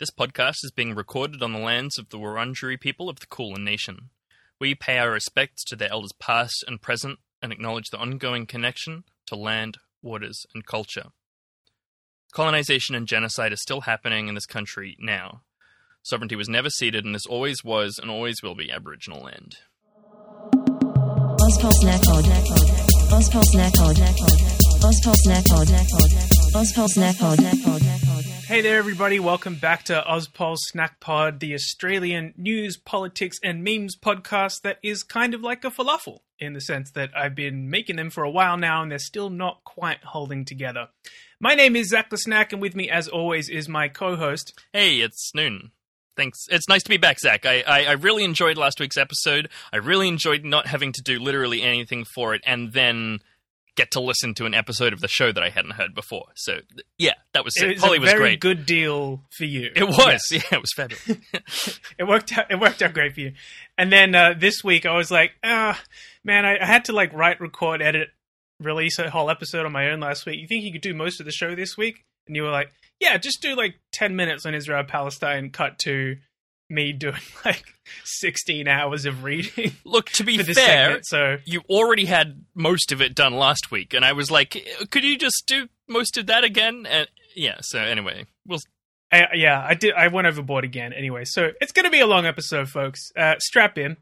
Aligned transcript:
This 0.00 0.10
podcast 0.12 0.62
is 0.62 0.70
being 0.70 0.94
recorded 0.94 1.42
on 1.42 1.52
the 1.52 1.58
lands 1.58 1.98
of 1.98 2.10
the 2.10 2.18
Wurundjeri 2.18 2.80
people 2.80 3.08
of 3.08 3.18
the 3.18 3.26
Kulin 3.26 3.64
Nation. 3.64 4.10
We 4.60 4.76
pay 4.76 4.98
our 4.98 5.10
respects 5.10 5.64
to 5.64 5.74
their 5.74 5.90
elders 5.90 6.12
past 6.20 6.62
and 6.68 6.80
present 6.80 7.18
and 7.42 7.50
acknowledge 7.50 7.90
the 7.90 7.98
ongoing 7.98 8.46
connection 8.46 9.02
to 9.26 9.34
land, 9.34 9.78
waters, 10.00 10.46
and 10.54 10.64
culture. 10.64 11.06
Colonization 12.32 12.94
and 12.94 13.08
genocide 13.08 13.52
are 13.52 13.56
still 13.56 13.80
happening 13.80 14.28
in 14.28 14.36
this 14.36 14.46
country 14.46 14.96
now. 15.00 15.42
Sovereignty 16.04 16.36
was 16.36 16.48
never 16.48 16.70
ceded, 16.70 17.04
and 17.04 17.12
this 17.12 17.26
always 17.26 17.64
was 17.64 17.98
and 17.98 18.08
always 18.08 18.36
will 18.40 18.54
be 18.54 18.70
Aboriginal 18.70 19.24
land. 19.24 19.56
Hey 28.48 28.62
there, 28.62 28.78
everybody. 28.78 29.20
Welcome 29.20 29.56
back 29.56 29.84
to 29.84 30.02
Ozpol 30.08 30.56
Snack 30.56 31.00
Pod, 31.00 31.38
the 31.38 31.52
Australian 31.52 32.32
news, 32.38 32.78
politics, 32.78 33.38
and 33.44 33.62
memes 33.62 33.94
podcast 33.94 34.62
that 34.62 34.78
is 34.82 35.02
kind 35.02 35.34
of 35.34 35.42
like 35.42 35.66
a 35.66 35.70
falafel 35.70 36.20
in 36.38 36.54
the 36.54 36.60
sense 36.62 36.90
that 36.92 37.10
I've 37.14 37.34
been 37.34 37.68
making 37.68 37.96
them 37.96 38.08
for 38.08 38.24
a 38.24 38.30
while 38.30 38.56
now 38.56 38.80
and 38.80 38.90
they're 38.90 38.98
still 38.98 39.28
not 39.28 39.64
quite 39.64 40.02
holding 40.02 40.46
together. 40.46 40.88
My 41.38 41.54
name 41.54 41.76
is 41.76 41.90
Zach 41.90 42.08
the 42.08 42.16
Snack, 42.16 42.54
and 42.54 42.62
with 42.62 42.74
me, 42.74 42.88
as 42.88 43.06
always, 43.06 43.50
is 43.50 43.68
my 43.68 43.86
co 43.86 44.16
host. 44.16 44.58
Hey, 44.72 45.00
it's 45.00 45.30
Noon. 45.34 45.72
Thanks. 46.16 46.46
It's 46.50 46.70
nice 46.70 46.82
to 46.84 46.88
be 46.88 46.96
back, 46.96 47.20
Zach. 47.20 47.44
I, 47.44 47.60
I, 47.66 47.84
I 47.84 47.92
really 47.92 48.24
enjoyed 48.24 48.56
last 48.56 48.80
week's 48.80 48.96
episode. 48.96 49.50
I 49.74 49.76
really 49.76 50.08
enjoyed 50.08 50.46
not 50.46 50.66
having 50.66 50.92
to 50.92 51.02
do 51.02 51.18
literally 51.18 51.60
anything 51.60 52.06
for 52.14 52.34
it 52.34 52.40
and 52.46 52.72
then 52.72 53.18
get 53.78 53.92
to 53.92 54.00
listen 54.00 54.34
to 54.34 54.44
an 54.44 54.52
episode 54.54 54.92
of 54.92 55.00
the 55.00 55.08
show 55.08 55.32
that 55.32 55.42
I 55.42 55.48
hadn't 55.48 55.70
heard 55.72 55.94
before. 55.94 56.26
So, 56.36 56.58
yeah, 56.98 57.14
that 57.32 57.44
was 57.44 57.54
It 57.56 57.64
it. 57.70 57.74
was 57.76 57.82
Holly 57.84 57.96
a 57.96 58.00
was 58.00 58.10
very 58.10 58.20
great. 58.20 58.40
good 58.40 58.66
deal 58.66 59.22
for 59.38 59.44
you. 59.44 59.70
It 59.74 59.84
was. 59.88 60.20
Yeah, 60.30 60.42
it 60.52 60.60
was 60.60 60.72
fabulous. 60.76 61.80
it 61.98 62.04
worked 62.06 62.36
out. 62.36 62.50
It 62.50 62.60
worked 62.60 62.82
out 62.82 62.92
great 62.92 63.14
for 63.14 63.20
you. 63.20 63.32
And 63.78 63.90
then 63.90 64.14
uh, 64.14 64.34
this 64.38 64.62
week, 64.62 64.84
I 64.84 64.94
was 64.96 65.10
like, 65.10 65.30
ah, 65.42 65.80
man, 66.24 66.44
I, 66.44 66.58
I 66.60 66.66
had 66.66 66.84
to 66.86 66.92
like 66.92 67.12
write, 67.14 67.40
record, 67.40 67.80
edit, 67.80 68.08
release 68.60 68.98
a 68.98 69.08
whole 69.08 69.30
episode 69.30 69.64
on 69.64 69.72
my 69.72 69.90
own 69.90 70.00
last 70.00 70.26
week. 70.26 70.40
You 70.40 70.46
think 70.48 70.64
you 70.64 70.72
could 70.72 70.82
do 70.82 70.92
most 70.94 71.20
of 71.20 71.26
the 71.26 71.32
show 71.32 71.54
this 71.54 71.76
week? 71.78 72.04
And 72.26 72.36
you 72.36 72.42
were 72.42 72.50
like, 72.50 72.70
yeah, 73.00 73.16
just 73.16 73.40
do 73.40 73.54
like 73.56 73.76
ten 73.92 74.16
minutes 74.16 74.44
on 74.44 74.54
Israel 74.54 74.84
Palestine. 74.84 75.50
Cut 75.50 75.78
to 75.80 76.16
me 76.70 76.92
doing 76.92 77.20
like 77.44 77.64
sixteen 78.04 78.68
hours 78.68 79.04
of 79.04 79.24
reading 79.24 79.72
Look, 79.84 80.10
to 80.10 80.24
be 80.24 80.38
fair, 80.38 80.54
segment. 80.54 81.06
So 81.06 81.36
you 81.44 81.62
already 81.68 82.04
had 82.06 82.44
most 82.54 82.92
of 82.92 83.00
it 83.00 83.14
done 83.14 83.34
last 83.34 83.70
week, 83.70 83.94
and 83.94 84.04
I 84.04 84.12
was 84.12 84.30
like, 84.30 84.56
could 84.90 85.04
you 85.04 85.16
just 85.16 85.44
do 85.46 85.68
most 85.88 86.16
of 86.16 86.26
that 86.26 86.44
again? 86.44 86.86
And 86.88 87.08
yeah, 87.34 87.58
so 87.60 87.80
anyway, 87.80 88.26
we'll 88.46 88.60
yeah, 89.12 89.64
I 89.66 89.74
did. 89.74 89.94
I 89.94 90.08
went 90.08 90.26
overboard 90.26 90.64
again. 90.64 90.92
Anyway, 90.92 91.24
so 91.24 91.50
it's 91.60 91.72
going 91.72 91.84
to 91.84 91.90
be 91.90 92.00
a 92.00 92.06
long 92.06 92.26
episode, 92.26 92.68
folks. 92.68 93.10
Uh, 93.16 93.34
strap 93.38 93.78
in. 93.78 93.96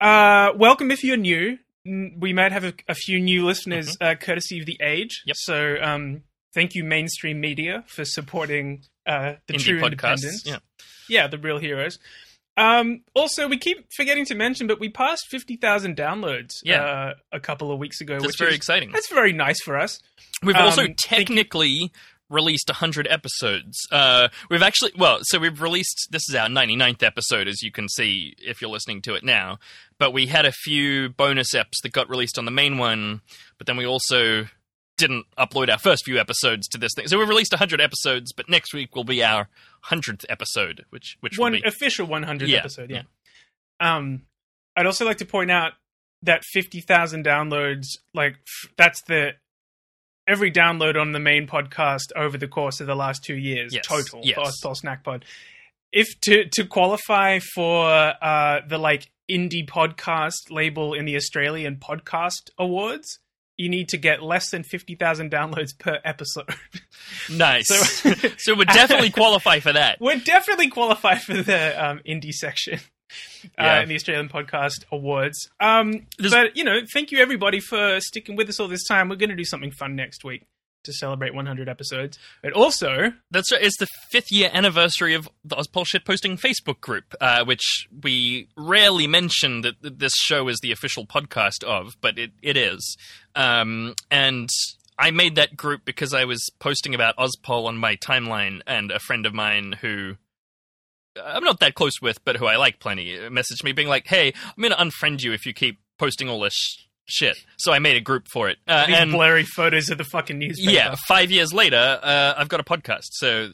Uh, 0.00 0.52
welcome 0.56 0.90
if 0.90 1.02
you're 1.02 1.16
new. 1.16 1.58
We 1.84 2.32
might 2.32 2.52
have 2.52 2.64
a, 2.64 2.74
a 2.88 2.94
few 2.94 3.18
new 3.18 3.44
listeners, 3.44 3.96
uh, 4.00 4.14
courtesy 4.14 4.60
of 4.60 4.66
the 4.66 4.78
age. 4.80 5.22
Mm-hmm. 5.22 5.28
Yep. 5.30 5.36
So, 5.36 5.76
um, 5.82 6.22
thank 6.54 6.74
you, 6.76 6.84
mainstream 6.84 7.40
media, 7.40 7.82
for 7.88 8.04
supporting 8.04 8.82
uh, 9.04 9.34
the 9.48 9.54
indie 9.54 9.64
true 9.64 9.80
podcasts. 9.80 10.22
independents. 10.22 10.42
Yeah. 10.46 10.58
Yeah, 11.12 11.26
the 11.28 11.38
real 11.38 11.58
heroes. 11.58 11.98
Um, 12.56 13.02
also, 13.14 13.48
we 13.48 13.56
keep 13.58 13.86
forgetting 13.96 14.24
to 14.26 14.34
mention, 14.34 14.66
but 14.66 14.78
we 14.80 14.88
passed 14.88 15.26
fifty 15.30 15.56
thousand 15.56 15.96
downloads. 15.96 16.56
Yeah. 16.64 16.82
Uh, 16.82 17.14
a 17.32 17.40
couple 17.40 17.70
of 17.72 17.78
weeks 17.78 18.00
ago, 18.00 18.14
That's 18.14 18.26
which 18.26 18.38
very 18.38 18.50
is 18.50 18.56
exciting. 18.56 18.90
that's 18.92 19.08
very 19.10 19.32
nice 19.32 19.60
for 19.62 19.78
us. 19.78 20.00
We've 20.42 20.56
Um, 20.56 20.62
also 20.66 20.86
technically 21.02 21.92
released 22.28 22.68
100 22.70 23.06
episodes. 23.10 23.76
Uh, 23.90 24.28
we've 24.50 24.62
actually, 24.62 24.90
well, 24.96 25.18
so 25.20 25.38
we've 25.38 25.60
released, 25.60 26.08
this 26.10 26.22
is 26.30 26.34
our 26.34 26.48
99th 26.48 27.02
episode, 27.02 27.46
as 27.46 27.60
you 27.62 27.70
can 27.70 27.90
see 27.90 28.34
if 28.38 28.62
you're 28.62 28.70
listening 28.70 29.02
to 29.02 29.12
it 29.14 29.22
now. 29.22 29.58
But 29.98 30.14
we 30.14 30.26
had 30.28 30.46
a 30.46 30.52
few 30.52 31.10
bonus 31.10 31.54
eps 31.54 31.74
that 31.82 31.92
got 31.92 32.08
released 32.08 32.38
on 32.38 32.46
the 32.46 32.50
main 32.50 32.78
one, 32.78 33.20
but 33.58 33.66
then 33.66 33.76
we 33.76 33.84
also 33.84 34.46
didn't 35.02 35.26
upload 35.38 35.68
our 35.70 35.78
first 35.78 36.04
few 36.04 36.18
episodes 36.18 36.66
to 36.68 36.78
this 36.78 36.92
thing. 36.96 37.06
So 37.08 37.18
we've 37.18 37.28
released 37.28 37.52
100 37.52 37.80
episodes, 37.80 38.32
but 38.32 38.48
next 38.48 38.72
week 38.72 38.96
will 38.96 39.04
be 39.04 39.22
our 39.22 39.48
100th 39.90 40.24
episode, 40.30 40.84
which, 40.90 41.16
which 41.20 41.38
one 41.38 41.52
will 41.52 41.60
be. 41.60 41.68
official 41.68 42.06
100th 42.06 42.48
Yeah, 42.48 42.58
episode. 42.58 42.90
Yeah. 42.90 43.02
Um, 43.80 44.22
I'd 44.76 44.86
also 44.86 45.04
like 45.04 45.18
to 45.18 45.26
point 45.26 45.50
out 45.50 45.72
that 46.22 46.42
50,000 46.52 47.24
downloads, 47.24 47.86
like 48.14 48.34
f- 48.34 48.70
that's 48.78 49.02
the 49.08 49.32
every 50.28 50.52
download 50.52 50.98
on 51.00 51.12
the 51.12 51.18
main 51.18 51.46
podcast 51.48 52.12
over 52.14 52.38
the 52.38 52.46
course 52.48 52.80
of 52.80 52.86
the 52.86 52.94
last 52.94 53.24
two 53.24 53.34
years 53.34 53.74
Yes, 53.74 53.84
total 53.86 54.20
yes. 54.22 54.38
for 54.62 54.74
Snack 54.76 55.02
Pod. 55.04 55.24
If 55.92 56.18
to 56.22 56.44
to 56.54 56.64
qualify 56.64 57.40
for 57.40 57.88
uh, 57.90 58.60
the 58.68 58.78
like 58.78 59.10
indie 59.30 59.66
podcast 59.68 60.50
label 60.50 60.94
in 60.94 61.04
the 61.04 61.16
Australian 61.16 61.76
Podcast 61.76 62.50
Awards, 62.56 63.18
you 63.58 63.68
need 63.68 63.88
to 63.90 63.96
get 63.98 64.22
less 64.22 64.50
than 64.50 64.62
50,000 64.62 65.30
downloads 65.30 65.78
per 65.78 66.00
episode. 66.04 66.48
nice. 67.30 67.68
So- 67.68 68.12
So, 68.38 68.54
we'd 68.54 68.68
definitely 68.68 69.10
qualify 69.22 69.60
for 69.60 69.72
that. 69.72 70.00
would 70.00 70.24
definitely 70.24 70.68
qualify 70.68 71.16
for 71.16 71.34
the 71.42 71.84
um, 71.84 72.00
indie 72.08 72.32
section 72.32 72.80
uh, 73.58 73.80
in 73.82 73.88
the 73.88 73.94
Australian 73.94 74.28
Podcast 74.28 74.84
Awards. 74.90 75.48
Um, 75.60 76.06
but 76.18 76.56
you 76.56 76.64
know, 76.64 76.80
thank 76.92 77.12
you 77.12 77.18
everybody 77.18 77.60
for 77.60 78.00
sticking 78.00 78.36
with 78.36 78.48
us 78.48 78.58
all 78.58 78.68
this 78.68 78.84
time. 78.86 79.08
We're 79.08 79.16
going 79.16 79.30
to 79.30 79.36
do 79.36 79.44
something 79.44 79.70
fun 79.70 79.94
next 79.96 80.24
week 80.24 80.44
to 80.84 80.92
celebrate 80.92 81.34
100 81.34 81.68
episodes. 81.68 82.18
But 82.42 82.52
also, 82.52 83.12
That's. 83.30 83.50
It's 83.52 83.78
the 83.78 83.88
fifth 84.10 84.30
year 84.30 84.50
anniversary 84.52 85.14
of 85.14 85.28
the 85.44 85.56
Ozpol 85.56 85.86
Shitposting 85.86 86.40
Facebook 86.40 86.80
group, 86.80 87.14
uh, 87.20 87.44
which 87.44 87.88
we 88.02 88.48
rarely 88.56 89.06
mention 89.06 89.62
that 89.62 89.76
this 89.80 90.12
show 90.16 90.48
is 90.48 90.58
the 90.62 90.72
official 90.72 91.06
podcast 91.06 91.64
of, 91.64 91.96
but 92.00 92.18
it, 92.18 92.32
it 92.42 92.56
is. 92.56 92.96
Um, 93.34 93.94
and 94.10 94.48
I 94.98 95.10
made 95.10 95.36
that 95.36 95.56
group 95.56 95.84
because 95.84 96.14
I 96.14 96.24
was 96.24 96.48
posting 96.58 96.94
about 96.94 97.16
Ozpol 97.16 97.66
on 97.66 97.76
my 97.76 97.96
timeline, 97.96 98.60
and 98.66 98.90
a 98.90 98.98
friend 98.98 99.26
of 99.26 99.34
mine 99.34 99.76
who 99.80 100.16
I'm 101.22 101.44
not 101.44 101.60
that 101.60 101.74
close 101.74 102.00
with, 102.00 102.24
but 102.24 102.36
who 102.36 102.46
I 102.46 102.56
like 102.56 102.80
plenty, 102.80 103.16
messaged 103.18 103.64
me 103.64 103.72
being 103.72 103.88
like, 103.88 104.06
"Hey, 104.06 104.32
I'm 104.44 104.62
going 104.62 104.72
to 104.72 104.78
unfriend 104.78 105.22
you 105.22 105.32
if 105.32 105.44
you 105.44 105.52
keep 105.52 105.78
posting 105.98 106.28
all 106.28 106.40
this 106.40 106.86
shit." 107.06 107.36
So 107.58 107.72
I 107.72 107.78
made 107.78 107.96
a 107.96 108.00
group 108.00 108.26
for 108.32 108.48
it, 108.48 108.58
uh, 108.66 108.86
these 108.86 108.96
and 108.96 109.12
blurry 109.12 109.44
photos 109.44 109.90
of 109.90 109.98
the 109.98 110.04
fucking 110.04 110.38
newspaper. 110.38 110.70
yeah, 110.72 110.94
five 111.08 111.30
years 111.30 111.52
later, 111.52 112.00
uh, 112.02 112.34
I've 112.36 112.48
got 112.48 112.60
a 112.60 112.64
podcast. 112.64 113.08
So, 113.12 113.50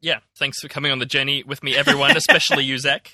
yeah, 0.00 0.20
thanks 0.38 0.60
for 0.60 0.68
coming 0.68 0.90
on 0.92 0.98
the 0.98 1.06
journey 1.06 1.42
with 1.42 1.62
me, 1.62 1.76
everyone, 1.76 2.16
especially 2.16 2.64
you, 2.64 2.78
Zach. 2.78 3.10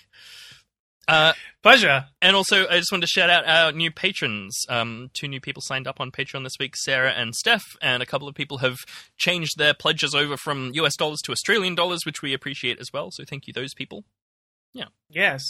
Uh, 1.06 1.32
Pleasure. 1.62 2.04
and 2.21 2.37
also, 2.37 2.69
I 2.69 2.76
just 2.76 2.93
wanted 2.93 3.06
to 3.06 3.06
shout 3.09 3.31
out 3.31 3.47
our 3.47 3.72
new 3.72 3.91
patrons. 3.91 4.54
Um, 4.69 5.10
two 5.15 5.26
new 5.26 5.41
people 5.41 5.62
signed 5.65 5.87
up 5.87 6.00
on 6.00 6.10
Patreon 6.10 6.44
this 6.44 6.53
week, 6.60 6.76
Sarah 6.76 7.12
and 7.12 7.34
Steph, 7.34 7.65
and 7.81 8.03
a 8.03 8.06
couple 8.06 8.28
of 8.28 8.34
people 8.34 8.59
have 8.59 8.76
changed 9.16 9.53
their 9.56 9.72
pledges 9.72 10.15
over 10.15 10.37
from 10.37 10.70
US 10.75 10.97
dollars 10.97 11.20
to 11.25 11.32
Australian 11.32 11.75
dollars, 11.75 12.00
which 12.05 12.20
we 12.20 12.34
appreciate 12.34 12.78
as 12.78 12.88
well. 12.93 13.09
So, 13.10 13.25
thank 13.25 13.47
you, 13.47 13.55
those 13.55 13.72
people. 13.75 14.05
Yeah. 14.75 14.88
Yes. 15.09 15.43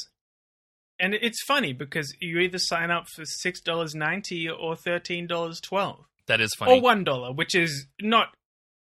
And 1.01 1.15
it's 1.15 1.43
funny 1.45 1.73
because 1.73 2.15
you 2.21 2.39
either 2.41 2.59
sign 2.59 2.91
up 2.91 3.07
for 3.09 3.23
$6.90 3.23 4.49
or 4.59 4.75
$13.12. 4.75 5.97
That 6.27 6.41
is 6.41 6.55
funny. 6.59 6.73
or 6.79 6.83
one 6.83 7.05
dollar, 7.05 7.33
which 7.33 7.55
is 7.55 7.87
not 8.01 8.29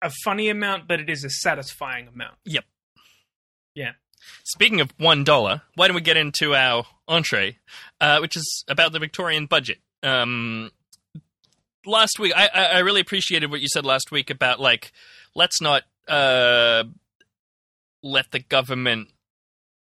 a 0.02 0.12
funny 0.24 0.50
amount, 0.50 0.88
but 0.88 1.00
it 1.00 1.10
is 1.10 1.24
a 1.24 1.30
satisfying 1.30 2.08
amount. 2.08 2.36
Yep. 2.46 2.66
Yeah. 3.74 3.94
Speaking 4.44 4.80
of 4.82 4.92
one 4.98 5.24
dollar, 5.24 5.64
why 5.76 5.88
don't 5.88 5.96
we 5.96 6.02
get 6.02 6.18
into 6.18 6.54
our 6.54 6.86
entree, 7.08 7.58
uh, 8.00 8.20
which 8.20 8.36
is 8.36 8.64
about 8.68 8.92
the 8.92 9.00
Victorian 9.00 9.48
budget? 9.48 9.80
Um, 10.04 10.70
last 11.86 12.20
week, 12.20 12.34
I, 12.36 12.48
I 12.54 12.64
I 12.64 12.80
really 12.80 13.02
appreciated 13.02 13.50
what 13.50 13.62
you 13.62 13.68
said 13.68 13.86
last 13.86 14.12
week 14.12 14.30
about 14.30 14.60
like, 14.60 14.92
let's 15.34 15.60
not 15.62 15.84
uh, 16.08 16.84
let 18.04 18.30
the 18.32 18.40
government 18.40 19.08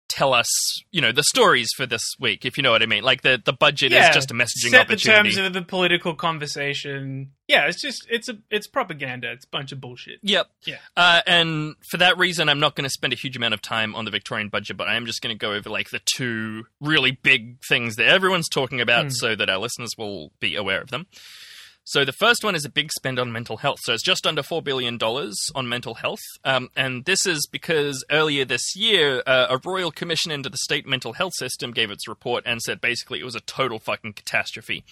tell 0.10 0.34
us, 0.34 0.48
you 0.92 1.00
know, 1.00 1.12
the 1.14 1.24
stories 1.24 1.70
for 1.78 1.86
this 1.86 2.04
week, 2.20 2.44
if 2.46 2.58
you 2.58 2.64
know 2.64 2.72
what 2.72 2.82
I 2.84 2.88
mean. 2.88 3.04
Like 3.04 3.22
the 3.22 3.42
the 3.44 3.54
budget 3.54 3.94
is 3.94 4.10
just 4.14 4.32
a 4.32 4.34
messaging 4.34 4.72
set 4.72 4.88
the 4.90 4.98
terms 4.98 5.38
of 5.38 5.54
the 5.54 5.62
political 5.62 6.14
conversation. 6.16 7.32
Yeah, 7.48 7.68
it's 7.68 7.82
just 7.82 8.06
it's 8.10 8.28
a 8.30 8.38
it's 8.52 8.68
propaganda. 8.68 9.32
It's 9.32 9.46
a 9.46 9.50
bunch 9.50 9.72
of 9.72 9.80
bullshit. 9.80 10.20
Yep. 10.24 10.48
Yeah. 10.66 10.76
Uh, 10.98 11.22
and 11.26 11.76
for 11.90 11.98
that 11.98 12.18
reason, 12.18 12.50
I'm 12.50 12.60
not 12.60 12.76
going 12.76 12.84
to 12.84 12.90
spend 12.90 13.14
a 13.14 13.16
huge 13.16 13.38
amount 13.38 13.54
of 13.54 13.62
time 13.62 13.96
on 13.96 14.06
the 14.06 14.12
Victorian 14.12 14.50
budget, 14.50 14.78
but 14.78 14.88
I 14.88 14.96
am 14.96 15.06
just 15.06 15.22
going 15.22 15.34
to 15.34 15.40
go 15.40 15.54
over 15.54 15.70
like 15.70 15.90
the 15.90 16.02
two 16.16 16.66
really 16.82 17.12
big 17.12 17.58
things 17.68 17.96
that 17.96 18.08
everyone's 18.08 18.50
talking 18.50 18.82
about 18.82 19.04
Hmm. 19.06 19.10
so 19.12 19.36
that 19.36 19.50
our 19.50 19.58
listeners 19.58 19.92
will 19.98 20.32
be 20.40 20.56
aware 20.56 20.82
of 20.82 20.90
them. 20.90 21.08
So 21.90 22.06
the 22.06 22.12
first 22.12 22.44
one 22.44 22.54
is 22.54 22.66
a 22.66 22.70
big 22.70 22.92
spend 22.92 23.18
on 23.18 23.32
mental 23.32 23.58
health. 23.58 23.80
So 23.82 23.94
it's 23.94 24.04
just 24.04 24.28
under 24.28 24.44
$4 24.44 24.64
billion 24.64 25.00
on 25.02 25.68
mental 25.68 25.96
health. 25.96 26.20
Um, 26.44 26.70
and 26.76 27.04
this 27.06 27.26
is 27.26 27.48
because 27.52 28.06
earlier 28.12 28.46
this 28.46 28.76
year, 28.76 29.24
uh, 29.26 29.48
a 29.50 29.58
royal 29.68 29.90
commission 29.90 30.32
into 30.32 30.50
the 30.50 30.58
state 30.60 30.86
mental 30.86 31.14
health 31.14 31.34
system 31.34 31.72
gave 31.72 31.90
its 31.90 32.08
report 32.08 32.44
and 32.46 32.62
said 32.62 32.80
basically 32.80 33.20
it 33.20 33.24
was 33.24 33.34
a 33.34 33.40
total 33.40 33.80
fucking 33.80 34.14
catastrophe. 34.14 34.84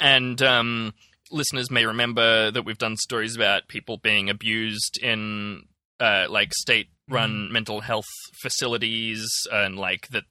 And 0.00 0.42
um, 0.42 0.94
listeners 1.30 1.70
may 1.70 1.86
remember 1.86 2.50
that 2.50 2.64
we've 2.64 2.76
done 2.76 2.96
stories 2.96 3.36
about 3.36 3.68
people 3.68 3.98
being 3.98 4.28
abused 4.28 4.98
in 5.00 5.68
uh, 6.00 6.26
like 6.28 6.52
state 6.54 6.88
run 7.08 7.52
mental 7.52 7.82
health 7.82 8.08
facilities 8.42 9.30
and 9.52 9.78
like 9.78 10.08
that 10.08 10.24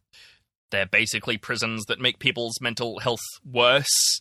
they're 0.72 0.86
basically 0.86 1.38
prisons 1.38 1.86
that 1.86 2.02
make 2.02 2.20
people's 2.20 2.60
mental 2.60 3.00
health 3.00 3.24
worse. 3.50 4.20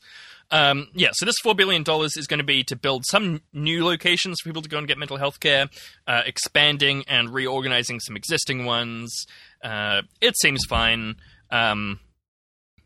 Um, 0.52 0.88
yeah, 0.94 1.10
so 1.12 1.24
this 1.26 1.36
four 1.42 1.54
billion 1.54 1.82
dollars 1.84 2.16
is 2.16 2.26
going 2.26 2.38
to 2.38 2.44
be 2.44 2.64
to 2.64 2.76
build 2.76 3.04
some 3.06 3.40
new 3.52 3.84
locations 3.84 4.38
for 4.42 4.48
people 4.48 4.62
to 4.62 4.68
go 4.68 4.78
and 4.78 4.88
get 4.88 4.98
mental 4.98 5.16
health 5.16 5.38
care, 5.40 5.68
uh, 6.08 6.22
expanding 6.26 7.04
and 7.06 7.30
reorganizing 7.32 8.00
some 8.00 8.16
existing 8.16 8.64
ones. 8.64 9.26
Uh, 9.62 10.02
it 10.20 10.34
seems 10.40 10.60
fine. 10.68 11.16
Um, 11.50 12.00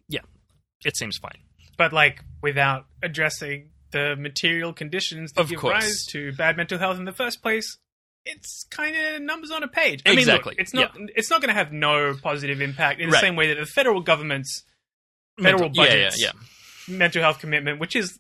yeah, 0.09 0.21
it 0.85 0.97
seems 0.97 1.17
fine. 1.17 1.39
but 1.79 1.93
like 1.93 2.23
without 2.43 2.87
addressing 3.03 3.71
the 3.93 4.15
material 4.17 4.73
conditions 4.73 5.33
that 5.33 5.41
Of 5.43 5.49
give 5.51 5.61
course. 5.61 5.73
rise 5.85 6.05
to 6.13 6.33
bad 6.33 6.57
mental 6.57 6.79
health 6.79 6.99
in 6.99 7.05
the 7.05 7.13
first 7.13 7.43
place. 7.43 7.79
It's 8.27 8.65
kind 8.71 8.97
of 8.97 9.23
numbers 9.23 9.51
on 9.51 9.63
a 9.63 9.69
page. 9.69 10.03
I 10.07 10.11
mean, 10.11 10.19
Exactly, 10.21 10.53
look, 10.53 10.59
it's 10.61 10.73
not. 10.75 10.97
It's 11.15 11.31
not 11.31 11.41
going 11.43 11.49
to 11.49 11.55
have 11.55 11.73
no 11.73 12.15
positive 12.23 12.61
impact 12.61 13.01
in 13.01 13.09
the 13.11 13.15
Right. 13.15 13.21
same 13.21 13.37
way 13.37 13.49
that 13.49 13.57
the 13.61 13.67
federal 13.67 14.01
government's 14.01 14.65
Federal 15.41 15.65
Mental- 15.69 15.85
yeah, 15.85 15.91
yeah, 15.95 16.05
budgets. 16.05 16.23
yeah, 16.23 16.31
mental 16.89 17.23
health 17.23 17.39
commitment, 17.39 17.81
which 17.81 17.97
is, 17.97 18.19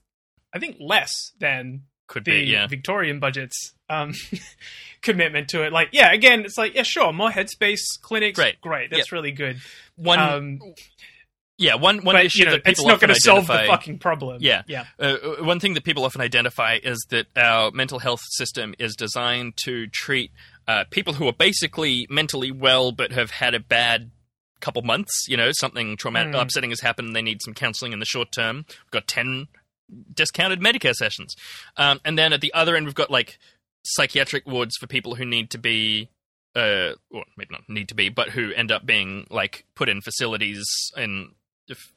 I 0.52 0.58
think, 0.58 0.76
less 0.80 1.10
than 1.38 1.82
could 2.06 2.24
the 2.24 2.44
be. 2.44 2.50
Yeah, 2.50 2.66
Victorian 2.66 3.20
budget's 3.20 3.74
um, 3.88 4.12
commitment 5.02 5.48
to 5.48 5.64
it. 5.64 5.72
Like, 5.72 5.88
yeah, 5.92 6.12
again, 6.12 6.44
it's 6.44 6.58
like, 6.58 6.74
yeah, 6.74 6.82
sure, 6.82 7.12
more 7.12 7.30
headspace 7.30 8.00
clinics, 8.02 8.38
Great. 8.38 8.60
great, 8.60 8.90
that's 8.90 9.12
really 9.12 9.32
good. 9.32 9.58
one. 9.96 10.18
um, 10.18 10.58
yeah, 11.56 11.76
one 11.76 11.98
one 11.98 12.16
but 12.16 12.26
issue 12.26 12.40
you 12.40 12.44
know, 12.46 12.50
that 12.52 12.64
people 12.64 12.84
it's 12.84 12.84
not 12.84 13.00
going 13.00 13.14
to 13.14 13.20
solve 13.20 13.46
the 13.46 13.64
fucking 13.68 14.00
problem. 14.00 14.38
Yeah. 14.40 14.62
yeah, 14.66 14.86
Uh, 14.98 15.16
one 15.40 15.60
thing 15.60 15.74
that 15.74 15.84
people 15.84 16.04
often 16.04 16.20
identify 16.20 16.78
is 16.82 17.06
that 17.10 17.26
our 17.36 17.70
mental 17.70 18.00
health 18.00 18.22
system 18.30 18.74
is 18.80 18.96
designed 18.96 19.56
to 19.58 19.86
treat 19.86 20.32
uh, 20.66 20.82
people 20.90 21.12
who 21.12 21.28
are 21.28 21.32
basically 21.32 22.08
mentally 22.10 22.50
well 22.50 22.90
but 22.90 23.12
have 23.12 23.30
had 23.30 23.54
a 23.54 23.60
bad 23.60 24.10
couple 24.64 24.82
months. 24.82 25.26
You 25.28 25.36
know, 25.36 25.50
something 25.52 25.96
traumatic, 25.96 26.32
Mm. 26.34 26.42
upsetting 26.42 26.70
has 26.70 26.80
happened. 26.80 27.14
They 27.14 27.22
need 27.22 27.40
some 27.44 27.54
counseling 27.54 27.92
in 27.92 27.98
the 28.00 28.06
short 28.06 28.32
term. 28.32 28.64
We've 28.68 28.90
got 28.90 29.06
ten 29.06 29.48
discounted 30.12 30.60
Medicare 30.60 30.94
sessions, 30.94 31.34
um, 31.76 32.00
and 32.04 32.18
then 32.18 32.32
at 32.32 32.40
the 32.40 32.52
other 32.54 32.74
end, 32.76 32.86
we've 32.86 32.94
got 32.94 33.10
like 33.10 33.38
psychiatric 33.84 34.46
wards 34.46 34.76
for 34.80 34.86
people 34.86 35.14
who 35.16 35.24
need 35.24 35.50
to 35.50 35.58
be. 35.58 36.08
Uh, 36.56 36.94
or 37.10 37.24
maybe 37.36 37.48
not 37.50 37.68
need 37.68 37.88
to 37.88 37.96
be, 37.96 38.08
but 38.08 38.28
who 38.30 38.52
end 38.52 38.70
up 38.70 38.86
being 38.86 39.26
like 39.28 39.64
put 39.74 39.88
in 39.88 40.00
facilities 40.00 40.64
in, 40.96 41.32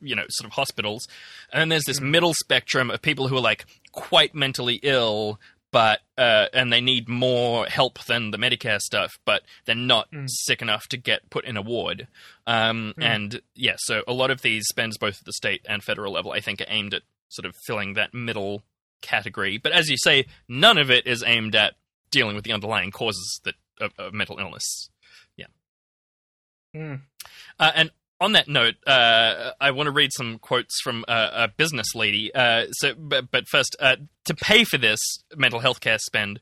you 0.02 0.16
know, 0.16 0.26
sort 0.30 0.48
of 0.48 0.54
hospitals. 0.54 1.08
And 1.54 1.62
then 1.62 1.70
there's 1.70 1.84
this 1.84 2.02
middle 2.02 2.34
spectrum 2.34 2.90
of 2.90 3.00
people 3.04 3.28
who 3.28 3.38
are 3.38 3.42
like 3.42 3.68
quite 3.92 4.34
mentally 4.34 4.80
ill, 4.82 5.40
but 5.72 6.00
uh, 6.18 6.48
and 6.54 6.72
they 6.72 6.82
need 6.82 7.08
more 7.10 7.66
help 7.66 8.00
than 8.06 8.32
the 8.32 8.38
Medicare 8.38 8.80
stuff, 8.80 9.20
but 9.26 9.44
they're 9.66 9.76
not 9.76 10.10
Mm. 10.12 10.28
sick 10.30 10.62
enough 10.62 10.88
to 10.88 10.98
get 10.98 11.30
put 11.30 11.46
in 11.46 11.58
a 11.58 11.62
ward. 11.62 12.08
Um, 12.46 12.94
Mm. 12.98 13.04
And 13.04 13.42
yeah, 13.56 13.76
so 13.78 14.04
a 14.08 14.14
lot 14.14 14.32
of 14.32 14.42
these 14.42 14.66
spends 14.68 14.98
both 14.98 15.20
at 15.20 15.26
the 15.26 15.34
state 15.34 15.62
and 15.68 15.84
federal 15.84 16.14
level, 16.14 16.32
I 16.32 16.40
think, 16.40 16.62
are 16.62 16.66
aimed 16.70 16.94
at 16.94 17.04
sort 17.30 17.46
of 17.46 17.54
filling 17.66 17.94
that 17.94 18.14
middle 18.14 18.64
category. 19.02 19.58
But 19.58 19.74
as 19.74 19.90
you 19.90 19.98
say, 19.98 20.26
none 20.48 20.78
of 20.78 20.90
it 20.90 21.06
is 21.06 21.24
aimed 21.26 21.56
at 21.56 21.76
dealing 22.10 22.36
with 22.36 22.46
the 22.46 22.54
underlying 22.54 22.90
causes 22.92 23.42
that 23.44 23.56
of, 23.80 23.92
of 23.98 24.14
mental 24.14 24.40
illness. 24.40 24.90
Mm. 26.76 27.02
Uh, 27.60 27.72
and 27.76 27.92
on 28.20 28.32
that 28.34 28.48
note, 28.48 28.76
uh, 28.86 29.52
I 29.60 29.72
want 29.72 29.88
to 29.88 29.92
read 29.92 30.12
some 30.14 30.40
quotes 30.40 30.80
from 30.82 31.06
uh, 31.08 31.30
a 31.34 31.48
business 31.48 31.94
lady. 31.94 32.34
Uh, 32.34 32.68
so, 32.72 32.94
but, 32.98 33.30
but 33.32 33.48
first, 33.48 33.76
uh, 33.80 33.98
to 34.26 34.36
pay 34.36 34.64
for 34.64 34.78
this 34.78 35.00
mental 35.36 35.60
health 35.60 35.80
care 35.80 36.00
spend, 36.00 36.40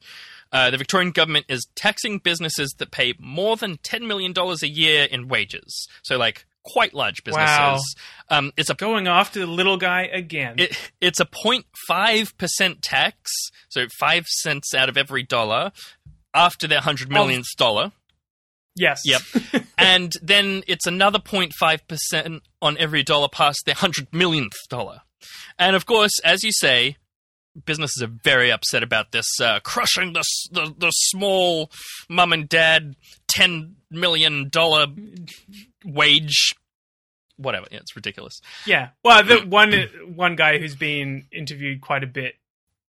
uh, 0.51 0.71
the 0.71 0.77
Victorian 0.77 1.11
government 1.11 1.45
is 1.49 1.67
taxing 1.75 2.19
businesses 2.19 2.73
that 2.77 2.91
pay 2.91 3.13
more 3.19 3.57
than 3.57 3.77
ten 3.83 4.07
million 4.07 4.31
dollars 4.31 4.63
a 4.63 4.69
year 4.69 5.03
in 5.03 5.27
wages. 5.27 5.87
So, 6.01 6.17
like 6.17 6.45
quite 6.63 6.93
large 6.93 7.23
businesses. 7.23 7.47
Wow. 7.49 7.79
Um, 8.29 8.51
it's 8.57 8.69
a 8.69 8.73
going 8.73 9.07
after 9.07 9.39
the 9.39 9.47
little 9.47 9.77
guy 9.77 10.03
again. 10.03 10.55
it, 10.57 10.75
it's 10.99 11.19
a 11.19 11.25
0.5 11.25 12.37
percent 12.37 12.81
tax, 12.81 13.31
so 13.69 13.87
five 13.99 14.25
cents 14.25 14.73
out 14.73 14.89
of 14.89 14.97
every 14.97 15.23
dollar 15.23 15.71
after 16.33 16.67
their 16.67 16.81
hundred 16.81 17.09
millionth 17.09 17.47
dollar. 17.57 17.91
Yes. 18.75 19.01
Yep. 19.05 19.21
and 19.77 20.13
then 20.21 20.63
it's 20.67 20.87
another 20.87 21.19
0.5% 21.19 22.41
on 22.61 22.77
every 22.77 23.03
dollar 23.03 23.27
past 23.29 23.63
their 23.65 23.75
100 23.75 24.13
millionth 24.13 24.53
dollar. 24.69 25.01
And 25.57 25.75
of 25.75 25.85
course, 25.85 26.11
as 26.23 26.43
you 26.43 26.51
say, 26.51 26.97
businesses 27.65 28.03
are 28.03 28.11
very 28.23 28.51
upset 28.51 28.83
about 28.83 29.11
this, 29.11 29.27
uh, 29.41 29.59
crushing 29.61 30.13
the, 30.13 30.23
the, 30.51 30.73
the 30.77 30.91
small 30.91 31.71
mum 32.09 32.33
and 32.33 32.49
dad 32.49 32.95
$10 33.33 33.73
million 33.89 34.49
wage. 35.85 36.53
Whatever. 37.37 37.67
Yeah, 37.69 37.79
it's 37.79 37.95
ridiculous. 37.95 38.39
Yeah. 38.65 38.89
Well, 39.03 39.21
the 39.23 39.39
one 39.41 39.73
one 40.15 40.37
guy 40.37 40.57
who's 40.57 40.75
been 40.75 41.25
interviewed 41.33 41.81
quite 41.81 42.01
a 42.01 42.07
bit 42.07 42.35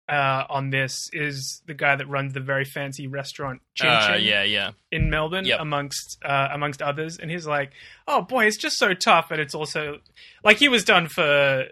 uh, 0.08 0.44
on 0.48 0.70
this 0.70 1.08
is 1.12 1.62
the 1.66 1.74
guy 1.74 1.96
that 1.96 2.08
runs 2.08 2.32
the 2.32 2.40
very 2.40 2.64
fancy 2.64 3.06
restaurant 3.08 3.60
Chin 3.74 3.88
Uh, 3.88 4.14
Chin 4.16 4.24
yeah, 4.24 4.42
yeah. 4.44 4.70
in 4.92 5.10
Melbourne, 5.10 5.44
Yep. 5.44 5.58
amongst 5.60 6.18
uh, 6.24 6.48
amongst 6.52 6.80
others. 6.82 7.18
And 7.18 7.30
he's 7.30 7.46
like, 7.46 7.72
"Oh 8.06 8.22
boy, 8.22 8.46
it's 8.46 8.56
just 8.56 8.78
so 8.78 8.94
tough." 8.94 9.30
And 9.30 9.40
it's 9.40 9.54
also 9.54 9.98
like 10.44 10.58
he 10.58 10.68
was 10.68 10.84
done 10.84 11.08
for 11.08 11.64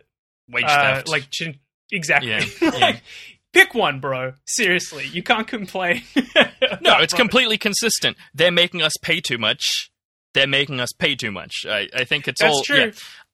Wage 0.50 0.64
uh, 0.66 0.94
theft. 0.96 1.08
like 1.08 1.28
Chin. 1.30 1.58
Exactly. 1.92 2.30
Yeah, 2.30 2.44
like, 2.62 2.80
yeah. 2.80 2.96
pick 3.52 3.74
one, 3.74 4.00
bro. 4.00 4.32
Seriously, 4.46 5.06
you 5.06 5.22
can't 5.22 5.46
complain. 5.46 6.02
No, 6.80 6.98
it's 6.98 7.14
completely 7.24 7.56
consistent. 7.58 8.16
They're 8.34 8.50
making 8.50 8.82
us 8.82 8.92
pay 9.00 9.20
too 9.20 9.38
much. 9.38 9.90
They're 10.32 10.48
making 10.48 10.80
us 10.80 10.90
pay 10.98 11.14
too 11.14 11.30
much. 11.30 11.52
I, 11.68 11.88
I 11.94 12.02
think 12.04 12.26
it's 12.26 12.40
That's 12.40 12.56
all. 12.56 12.62
true. 12.64 12.76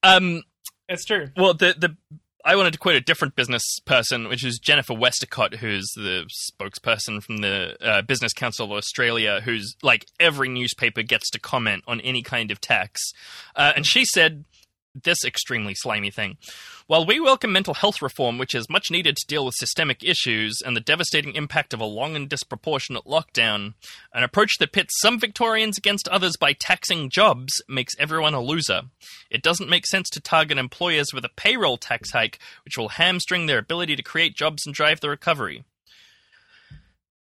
yeah. 0.05 0.15
Um, 0.15 0.43
That's 0.89 1.05
true. 1.07 1.29
Well, 1.37 1.55
the 1.55 1.75
the 1.79 1.97
I 2.45 2.57
wanted 2.57 2.73
to 2.73 2.79
quote 2.79 2.97
a 2.97 3.01
different 3.01 3.37
business 3.37 3.63
person, 3.85 4.29
which 4.29 4.45
is 4.45 4.59
Jennifer 4.59 4.95
Westacott, 4.95 5.57
who's 5.57 5.91
the 5.95 6.29
spokesperson 6.53 7.23
from 7.23 7.39
the 7.39 7.77
uh, 7.81 8.03
Business 8.03 8.33
Council 8.33 8.67
of 8.67 8.73
Australia, 8.73 9.41
who's 9.45 9.77
like 9.83 10.07
every 10.19 10.49
newspaper 10.49 11.03
gets 11.03 11.31
to 11.31 11.39
comment 11.39 11.85
on 11.87 12.01
any 12.01 12.23
kind 12.23 12.51
of 12.51 12.61
tax, 12.61 13.01
uh, 13.57 13.73
and 13.77 13.87
she 13.87 14.05
said 14.05 14.45
this 14.95 15.25
extremely 15.25 15.75
slimy 15.75 16.11
thing. 16.11 16.37
While 16.91 17.07
we 17.07 17.21
welcome 17.21 17.53
mental 17.53 17.75
health 17.75 18.03
reform, 18.03 18.37
which 18.37 18.53
is 18.53 18.69
much 18.69 18.91
needed 18.91 19.17
to 19.17 19.27
deal 19.29 19.45
with 19.45 19.55
systemic 19.55 20.03
issues 20.03 20.61
and 20.61 20.77
the 20.77 20.81
devastating 20.81 21.37
impact 21.37 21.73
of 21.73 21.79
a 21.79 21.85
long 21.85 22.17
and 22.17 22.29
disproportionate 22.29 23.05
lockdown, 23.05 23.75
an 24.13 24.25
approach 24.25 24.59
that 24.59 24.73
pits 24.73 24.99
some 25.01 25.21
Victorians 25.21 25.79
against 25.79 26.09
others 26.09 26.37
by 26.37 26.53
taxing 26.53 27.09
jobs 27.09 27.63
makes 27.69 27.95
everyone 28.01 28.35
a 28.35 28.41
loser. 28.41 28.83
It 29.31 29.41
doesn't 29.41 29.71
make 29.71 29.87
sense 29.87 30.11
to 30.11 30.21
target 30.21 30.59
employers 30.59 31.15
with 31.15 31.25
a 31.25 31.31
payroll 31.37 31.77
tax 31.77 32.11
hike, 32.11 32.41
which 32.65 32.77
will 32.77 32.89
hamstring 32.89 33.47
their 33.47 33.59
ability 33.59 33.95
to 33.95 34.03
create 34.03 34.35
jobs 34.35 34.67
and 34.67 34.75
drive 34.75 34.99
the 34.99 35.11
recovery. 35.11 35.63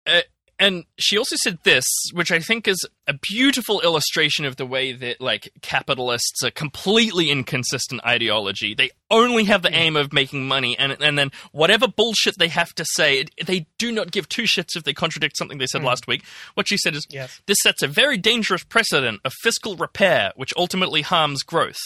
Uh, 0.06 0.20
and 0.58 0.84
she 0.98 1.16
also 1.16 1.36
said 1.42 1.58
this, 1.62 1.84
which 2.12 2.32
I 2.32 2.40
think 2.40 2.66
is 2.66 2.84
a 3.06 3.14
beautiful 3.14 3.80
illustration 3.80 4.44
of 4.44 4.56
the 4.56 4.66
way 4.66 4.92
that 4.92 5.20
like 5.20 5.50
capitalists 5.62 6.42
are 6.42 6.50
completely 6.50 7.30
inconsistent 7.30 8.04
ideology. 8.04 8.74
They 8.74 8.90
only 9.10 9.44
have 9.44 9.62
the 9.62 9.72
aim 9.72 9.94
of 9.96 10.12
making 10.12 10.48
money, 10.48 10.76
and 10.76 10.92
and 11.00 11.16
then 11.16 11.30
whatever 11.52 11.86
bullshit 11.86 12.38
they 12.38 12.48
have 12.48 12.74
to 12.74 12.84
say, 12.84 13.26
they 13.46 13.66
do 13.78 13.92
not 13.92 14.10
give 14.10 14.28
two 14.28 14.42
shits 14.42 14.76
if 14.76 14.82
they 14.82 14.92
contradict 14.92 15.36
something 15.36 15.58
they 15.58 15.66
said 15.66 15.82
hmm. 15.82 15.86
last 15.86 16.06
week. 16.08 16.24
What 16.54 16.68
she 16.68 16.76
said 16.76 16.94
is, 16.94 17.06
Yes. 17.08 17.40
this 17.46 17.58
sets 17.62 17.82
a 17.82 17.86
very 17.86 18.18
dangerous 18.18 18.64
precedent 18.64 19.20
of 19.24 19.32
fiscal 19.42 19.76
repair, 19.76 20.32
which 20.34 20.52
ultimately 20.56 21.02
harms 21.02 21.42
growth. 21.42 21.78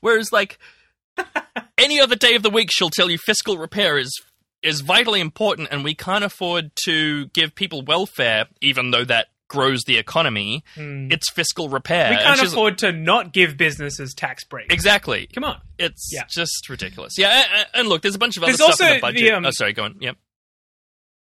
Whereas, 0.00 0.32
like, 0.32 0.58
any 1.78 2.00
other 2.00 2.16
day 2.16 2.34
of 2.34 2.42
the 2.42 2.50
week, 2.50 2.70
she'll 2.72 2.90
tell 2.90 3.10
you 3.10 3.18
fiscal 3.18 3.58
repair 3.58 3.98
is 3.98 4.10
is 4.62 4.80
vitally 4.80 5.20
important, 5.20 5.68
and 5.70 5.84
we 5.84 5.94
can't 5.94 6.24
afford 6.24 6.70
to 6.86 7.26
give 7.28 7.54
people 7.54 7.82
welfare, 7.82 8.46
even 8.60 8.90
though 8.90 9.04
that 9.04 9.28
grows 9.48 9.84
the 9.84 9.96
economy. 9.96 10.64
It's 10.76 11.30
fiscal 11.30 11.68
repair. 11.68 12.10
We 12.10 12.16
can't 12.16 12.42
afford 12.42 12.78
to 12.78 12.90
not 12.90 13.32
give 13.32 13.56
businesses 13.56 14.12
tax 14.12 14.42
breaks. 14.42 14.74
exactly. 14.74 15.28
Come 15.32 15.44
on. 15.44 15.60
It's 15.78 16.10
Yeah. 16.12 16.24
just 16.28 16.68
ridiculous. 16.68 17.14
Yeah, 17.16 17.64
and 17.72 17.88
look, 17.88 18.02
there's 18.02 18.16
a 18.16 18.18
bunch 18.18 18.36
of 18.36 18.42
other 18.42 18.56
There's 18.56 18.74
stuff 18.74 18.80
in 18.80 18.88
the 18.88 18.94
the, 18.94 19.00
budget. 19.00 19.32
um, 19.34 19.46
oh, 19.46 19.50
sorry, 19.52 19.72
go 19.72 19.84
on. 19.84 19.96
Yep. 20.00 20.16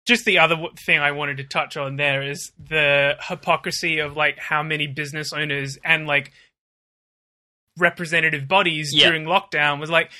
just 0.07 0.25
the 0.27 0.39
other 0.39 0.57
thing 0.87 1.01
I 1.01 1.13
wanted 1.13 1.37
to 1.39 1.45
touch 1.45 1.77
on 1.79 1.97
there 1.97 2.23
is 2.23 2.53
the 2.59 3.17
hypocrisy 3.27 3.99
of 4.01 4.17
like 4.17 4.39
how 4.39 4.63
many 4.63 4.87
business 4.87 5.33
owners 5.33 5.79
and 5.85 6.07
like 6.07 6.31
representative 7.79 8.47
bodies 8.47 8.91
Yeah. 8.95 9.07
during 9.09 9.25
lockdown 9.25 9.81
was 9.81 9.91
like 9.91 10.11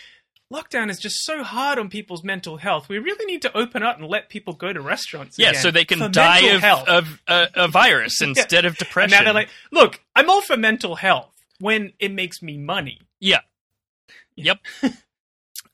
lockdown 0.55 0.91
is 0.91 0.99
just 0.99 1.25
so 1.25 1.43
hard 1.43 1.79
on 1.79 1.89
people's 1.89 2.23
mental 2.23 2.57
health. 2.57 2.89
We 2.89 2.99
really 2.99 3.25
need 3.27 3.43
to 3.43 3.57
open 3.57 3.83
up 3.83 3.99
and 3.99 4.07
let 4.07 4.29
people 4.29 4.55
go 4.55 4.73
to 4.73 4.81
restaurants. 4.81 5.39
Yeah, 5.39 5.51
again 5.51 5.63
so 5.63 5.71
they 5.71 5.85
for 5.85 5.97
can 5.97 6.13
die 6.13 6.41
of, 6.55 6.61
health. 6.61 6.89
of 6.89 7.23
uh, 7.27 7.47
a 7.55 7.69
virus 7.69 8.21
instead 8.23 8.65
of 8.65 8.73
and 8.73 8.79
depression. 8.79 9.19
now 9.19 9.25
they're 9.25 9.35
like, 9.35 9.49
look, 9.73 10.01
I'm 10.15 10.31
all 10.31 10.43
for 10.43 10.57
mental 10.57 10.97
health 10.97 11.33
when 11.59 11.93
it 11.99 12.13
makes 12.13 12.43
me 12.43 12.57
money. 12.57 13.01
Yeah. 13.21 13.41
Yep. 14.37 14.59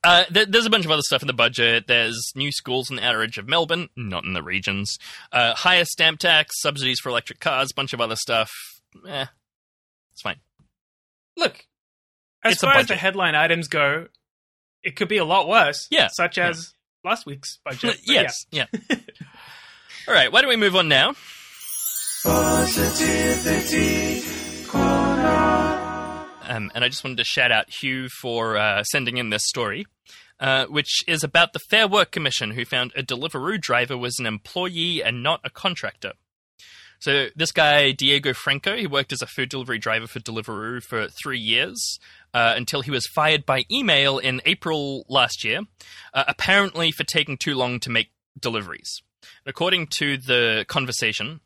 Uh, 0.02 0.25
there, 0.30 0.46
there's 0.46 0.64
a 0.64 0.70
bunch 0.70 0.87
of 0.87 0.90
other 0.90 1.02
stuff 1.02 1.22
in 1.22 1.26
the 1.26 1.34
budget. 1.34 1.87
There's 1.87 2.32
new 2.34 2.50
schools 2.50 2.88
in 2.88 2.96
the 2.96 3.04
outer 3.04 3.22
edge 3.22 3.37
of 3.37 3.46
Melbourne, 3.46 3.90
not 3.96 4.25
in 4.25 4.32
the 4.32 4.42
regions. 4.42 4.96
Uh, 5.30 5.54
higher 5.54 5.84
stamp 5.84 6.20
tax, 6.20 6.58
subsidies 6.62 7.00
for 7.00 7.10
electric 7.10 7.38
cars, 7.38 7.72
bunch 7.76 7.92
of 7.92 8.00
other 8.00 8.16
stuff. 8.16 8.50
Eh, 9.06 9.26
it's 10.12 10.22
fine. 10.22 10.37
Look, 11.37 11.66
as 12.42 12.54
It's 12.54 12.62
far 12.62 12.76
as 12.76 12.87
the 12.87 12.96
headline 12.96 13.34
items 13.34 13.68
go, 13.68 14.06
it 14.82 14.96
could 14.96 15.08
be 15.08 15.18
a 15.18 15.25
lot 15.25 15.49
worse. 15.49 15.87
Yeah, 15.90 16.08
such 16.12 16.38
as 16.38 16.75
last 17.04 17.26
week's 17.26 17.58
budget. 17.64 18.00
But 18.06 18.06
yes, 18.06 18.46
yeah. 18.50 18.66
All 20.08 20.14
right, 20.14 20.32
why 20.32 20.40
don't 20.40 20.50
we 20.50 20.56
move 20.56 20.76
on 20.76 20.88
now? 20.88 21.14
Positivity 22.22 24.20
Um, 26.42 26.70
and 26.75 26.84
I 26.84 26.88
just 26.88 27.04
wanted 27.04 27.18
to 27.18 27.25
shout 27.25 27.52
out 27.52 27.70
Hugh 27.70 28.08
for 28.20 28.56
uh, 28.56 28.82
sending 28.84 29.16
in 29.16 29.30
this 29.30 29.46
story, 29.46 29.87
uh, 30.38 30.66
which 30.66 31.02
is 31.06 31.22
about 31.22 31.52
the 31.52 31.60
Fair 31.70 31.88
Work 31.88 32.10
Commission, 32.10 32.52
who 32.52 32.64
found 32.64 32.92
a 32.96 33.02
Deliveroo 33.02 33.60
driver 33.60 33.96
was 33.96 34.18
an 34.18 34.26
employee 34.26 35.02
and 35.02 35.22
not 35.22 35.40
a 35.44 35.50
contractor. 35.50 36.12
So 37.00 37.28
this 37.35 37.50
guy, 37.50 37.92
Diego 37.92 38.35
Franco, 38.35 38.76
he 38.76 38.87
worked 38.87 39.11
as 39.11 39.23
a 39.23 39.26
food 39.26 39.49
delivery 39.49 39.78
driver 39.78 40.07
for 40.07 40.21
Deliveroo 40.21 40.83
for 40.83 41.09
three 41.09 41.38
years 41.38 41.99
uh, 42.35 42.52
until 42.54 42.83
he 42.83 42.90
was 42.90 43.07
fired 43.07 43.47
by 43.47 43.64
email 43.71 44.19
in 44.19 44.42
April 44.45 45.07
last 45.09 45.42
year, 45.42 45.62
uh, 46.12 46.25
apparently 46.28 46.92
for 46.92 47.04
taking 47.04 47.38
too 47.38 47.54
long 47.54 47.80
to 47.80 47.90
make 47.90 48.11
deliveries. 48.38 49.00
According 49.47 49.88
to 49.99 50.19
the 50.19 50.66
conversation, 50.69 51.40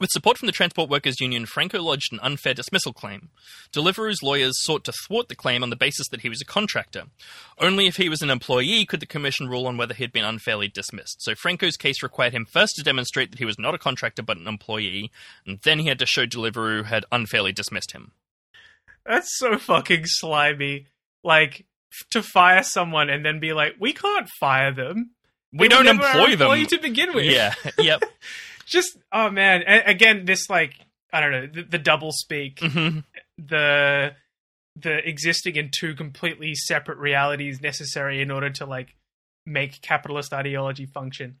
with 0.00 0.10
support 0.10 0.36
from 0.36 0.46
the 0.46 0.52
Transport 0.52 0.90
Workers 0.90 1.20
Union, 1.20 1.46
Franco 1.46 1.80
lodged 1.80 2.12
an 2.12 2.20
unfair 2.22 2.54
dismissal 2.54 2.92
claim. 2.92 3.30
Deliveroo's 3.72 4.22
lawyers 4.22 4.62
sought 4.62 4.84
to 4.84 4.92
thwart 4.92 5.28
the 5.28 5.34
claim 5.34 5.62
on 5.62 5.70
the 5.70 5.76
basis 5.76 6.08
that 6.08 6.20
he 6.20 6.28
was 6.28 6.40
a 6.40 6.44
contractor. 6.44 7.04
Only 7.58 7.86
if 7.86 7.96
he 7.96 8.08
was 8.08 8.20
an 8.20 8.30
employee 8.30 8.84
could 8.84 9.00
the 9.00 9.06
Commission 9.06 9.48
rule 9.48 9.66
on 9.66 9.76
whether 9.76 9.94
he 9.94 10.02
had 10.04 10.12
been 10.12 10.24
unfairly 10.24 10.68
dismissed. 10.68 11.22
So 11.22 11.34
Franco's 11.34 11.76
case 11.76 12.02
required 12.02 12.32
him 12.34 12.44
first 12.44 12.74
to 12.76 12.82
demonstrate 12.82 13.30
that 13.30 13.38
he 13.38 13.44
was 13.44 13.58
not 13.58 13.74
a 13.74 13.78
contractor 13.78 14.22
but 14.22 14.36
an 14.38 14.46
employee, 14.46 15.10
and 15.46 15.60
then 15.62 15.78
he 15.78 15.88
had 15.88 15.98
to 16.00 16.06
show 16.06 16.26
Deliveroo 16.26 16.84
had 16.84 17.04
unfairly 17.10 17.52
dismissed 17.52 17.92
him. 17.92 18.12
That's 19.04 19.36
so 19.38 19.56
fucking 19.58 20.02
slimy. 20.06 20.88
Like 21.22 21.64
to 22.10 22.22
fire 22.22 22.62
someone 22.62 23.08
and 23.08 23.24
then 23.24 23.40
be 23.40 23.52
like, 23.52 23.76
we 23.80 23.92
can't 23.92 24.28
fire 24.28 24.72
them. 24.72 25.10
We 25.52 25.68
don't 25.68 25.86
employ 25.86 26.36
them. 26.36 26.66
to 26.66 26.78
begin 26.78 27.14
with. 27.14 27.24
Yeah, 27.24 27.54
yep. 27.78 28.02
Just 28.66 28.98
oh 29.12 29.30
man. 29.30 29.62
A- 29.66 29.84
again, 29.90 30.24
this 30.24 30.50
like 30.50 30.74
I 31.12 31.20
don't 31.20 31.30
know 31.32 31.46
the, 31.46 31.62
the 31.62 31.78
double 31.78 32.12
speak, 32.12 32.56
Mhm. 32.60 33.04
the 33.38 34.14
the 34.74 35.08
existing 35.08 35.56
in 35.56 35.70
two 35.74 35.94
completely 35.94 36.54
separate 36.54 36.98
realities 36.98 37.60
necessary 37.62 38.20
in 38.20 38.30
order 38.30 38.50
to 38.50 38.66
like 38.66 38.94
make 39.46 39.80
capitalist 39.80 40.32
ideology 40.34 40.84
function. 40.86 41.36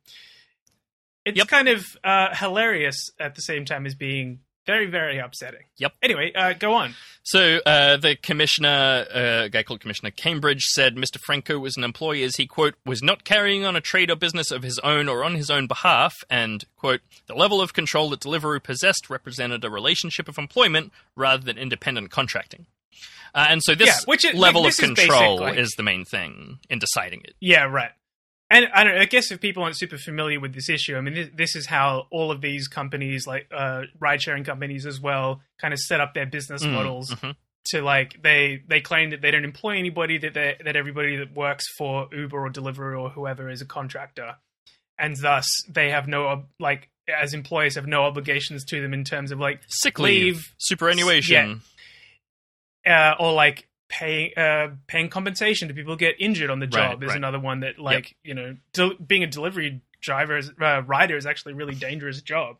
It's 1.24 1.36
Yep. 1.36 1.48
kind 1.48 1.68
of 1.68 1.84
uh, 2.04 2.34
hilarious 2.36 3.10
at 3.18 3.34
the 3.34 3.42
same 3.42 3.64
time 3.64 3.84
as 3.84 3.94
being 3.96 4.40
very 4.66 4.86
very 4.86 5.18
upsetting. 5.18 5.62
Yep. 5.78 5.92
Anyway, 6.02 6.32
uh, 6.34 6.52
go 6.54 6.74
on. 6.74 6.94
So 7.22 7.58
uh, 7.66 7.96
the 7.96 8.14
commissioner, 8.16 9.04
uh, 9.12 9.42
a 9.44 9.48
guy 9.48 9.62
called 9.64 9.80
Commissioner 9.80 10.10
Cambridge, 10.12 10.62
said 10.62 10.94
Mr. 10.96 11.18
Franco 11.24 11.58
was 11.58 11.76
an 11.76 11.82
employee 11.84 12.22
as 12.22 12.36
he 12.36 12.46
quote 12.46 12.74
was 12.84 13.02
not 13.02 13.24
carrying 13.24 13.64
on 13.64 13.74
a 13.74 13.80
trade 13.80 14.10
or 14.10 14.16
business 14.16 14.50
of 14.50 14.62
his 14.62 14.78
own 14.80 15.08
or 15.08 15.24
on 15.24 15.34
his 15.34 15.50
own 15.50 15.66
behalf, 15.66 16.14
and 16.30 16.64
quote 16.76 17.00
the 17.26 17.34
level 17.34 17.60
of 17.60 17.72
control 17.72 18.10
that 18.10 18.20
Deliveroo 18.20 18.62
possessed 18.62 19.10
represented 19.10 19.64
a 19.64 19.70
relationship 19.70 20.28
of 20.28 20.38
employment 20.38 20.92
rather 21.16 21.42
than 21.42 21.58
independent 21.58 22.10
contracting. 22.10 22.66
Uh, 23.34 23.46
and 23.50 23.60
so 23.62 23.74
this 23.74 23.88
Yeah, 23.88 23.96
which 24.06 24.24
is- 24.24 24.34
level 24.34 24.62
this 24.62 24.78
of 24.78 24.90
is 24.90 24.94
control 24.98 25.44
is 25.46 25.70
the 25.76 25.82
main 25.82 26.04
thing 26.04 26.58
in 26.70 26.78
deciding 26.78 27.20
it. 27.24 27.34
Yeah, 27.40 27.64
right. 27.64 27.90
And 28.48 28.66
I 28.72 28.84
don't. 28.84 28.96
I 28.96 29.06
guess 29.06 29.32
if 29.32 29.40
people 29.40 29.64
aren't 29.64 29.76
super 29.76 29.98
familiar 29.98 30.38
with 30.38 30.54
this 30.54 30.68
issue, 30.68 30.96
I 30.96 31.00
mean, 31.00 31.14
this, 31.14 31.28
this 31.34 31.56
is 31.56 31.66
how 31.66 32.06
all 32.12 32.30
of 32.30 32.40
these 32.40 32.68
companies, 32.68 33.26
like 33.26 33.48
uh, 33.52 33.82
ride-sharing 33.98 34.44
companies 34.44 34.86
as 34.86 35.00
well, 35.00 35.40
kind 35.60 35.74
of 35.74 35.80
set 35.80 36.00
up 36.00 36.14
their 36.14 36.26
business 36.26 36.62
Mm, 36.64 36.72
models 36.72 37.10
mhm. 37.10 37.34
to 37.70 37.82
like 37.82 38.22
they 38.22 38.62
they 38.68 38.80
claim 38.80 39.10
that 39.10 39.20
they 39.20 39.32
don't 39.32 39.44
employ 39.44 39.76
anybody, 39.78 40.16
that 40.18 40.34
they, 40.34 40.56
that 40.64 40.76
everybody 40.76 41.16
that 41.16 41.34
works 41.34 41.64
for 41.76 42.08
Uber 42.12 42.46
or 42.46 42.50
Deliveroo 42.50 43.00
or 43.00 43.10
whoever 43.10 43.50
is 43.50 43.60
a 43.60 43.66
contractor, 43.66 44.36
and 44.96 45.16
thus 45.16 45.46
they 45.68 45.90
have 45.90 46.06
no 46.06 46.44
like 46.60 46.88
as 47.08 47.34
employees 47.34 47.74
have 47.74 47.86
no 47.88 48.04
obligations 48.04 48.64
to 48.66 48.80
them 48.80 48.94
in 48.94 49.02
terms 49.02 49.32
of 49.32 49.40
like 49.40 49.60
Sick 49.66 49.98
leave, 49.98 50.34
Leave. 50.36 50.54
superannuation. 50.58 51.62
uh, 52.86 53.14
or 53.18 53.32
like 53.32 53.66
paying 53.88 54.32
uh, 54.36 54.68
paying 54.86 55.08
compensation 55.08 55.68
to 55.68 55.74
people 55.74 55.92
who 55.94 55.98
get 55.98 56.16
injured 56.18 56.50
on 56.50 56.58
the 56.60 56.66
Right, 56.66 56.90
job 56.92 57.02
is 57.02 57.08
right. 57.08 57.16
another 57.16 57.38
one 57.40 57.60
that 57.60 57.78
like 57.78 58.16
you 58.24 58.34
know 58.34 58.56
del- 58.72 58.94
being 58.94 59.22
a 59.22 59.26
delivery 59.26 59.80
driver 60.02 60.36
is, 60.36 60.50
uh, 60.60 60.82
rider 60.86 61.16
is 61.16 61.26
actually 61.26 61.52
a 61.52 61.56
really 61.56 61.74
dangerous 61.74 62.20
job. 62.22 62.56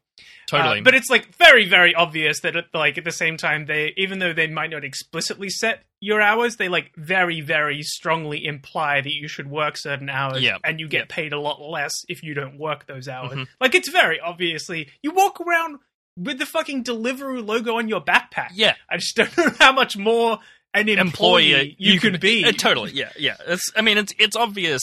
Totally. 0.49 0.81
Uh, 0.81 0.83
but 0.83 0.95
it's 0.95 1.11
like 1.11 1.35
very 1.37 1.69
very 1.69 1.95
obvious 1.95 2.41
that 2.41 2.57
at, 2.57 2.65
like 2.73 2.97
at 2.99 3.05
the 3.05 3.13
same 3.13 3.37
time 3.37 3.67
they 3.67 3.93
even 3.97 4.19
though 4.19 4.33
they 4.33 4.47
might 4.47 4.71
not 4.71 4.85
explicitly 4.85 5.51
set 5.51 5.83
your 6.01 6.21
hours 6.23 6.57
they 6.57 6.69
like 6.69 6.93
very 6.97 7.41
very 7.43 7.83
strongly 7.83 8.47
imply 8.47 9.01
that 9.01 9.13
you 9.13 9.29
should 9.29 9.51
work 9.51 9.77
certain 9.77 10.09
hours 10.09 10.43
Yeah. 10.43 10.57
and 10.65 10.81
you 10.81 10.89
get 10.89 11.09
paid 11.09 11.33
a 11.33 11.39
lot 11.41 11.61
less 11.61 11.93
if 12.09 12.23
you 12.23 12.33
don't 12.35 12.59
work 12.59 12.87
those 12.87 13.09
hours. 13.09 13.33
Mhm. 13.33 13.47
Like 13.61 13.75
it's 13.75 13.91
very 13.91 14.19
obviously 14.21 14.89
you 15.03 15.11
walk 15.11 15.41
around 15.41 15.81
with 16.19 16.39
the 16.39 16.47
fucking 16.47 16.83
Deliveroo 16.85 17.47
logo 17.47 17.77
on 17.77 17.89
your 17.89 18.01
backpack. 18.03 18.49
yeah. 18.55 18.75
I 18.89 18.97
just 18.97 19.15
don't 19.17 19.37
know 19.37 19.53
how 19.59 19.73
much 19.73 19.97
more 19.99 20.39
an 20.77 20.89
employee 20.89 21.53
employer 21.53 21.75
you, 21.79 22.01
can 22.01 22.19
be. 22.19 22.45
Uh, 22.45 22.53
totally, 22.53 22.93
yeah, 22.93 23.11
yeah. 23.19 23.37
It's, 23.47 23.71
I 23.77 23.83
mean, 23.83 23.99
it's 23.99 24.13
it's 24.19 24.37
obvious 24.37 24.83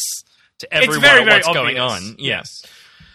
to 0.59 0.73
everyone 0.73 1.01
very, 1.01 1.23
very 1.23 1.37
what's 1.37 1.47
going 1.47 1.79
on. 1.79 2.15
Yeah. 2.17 2.43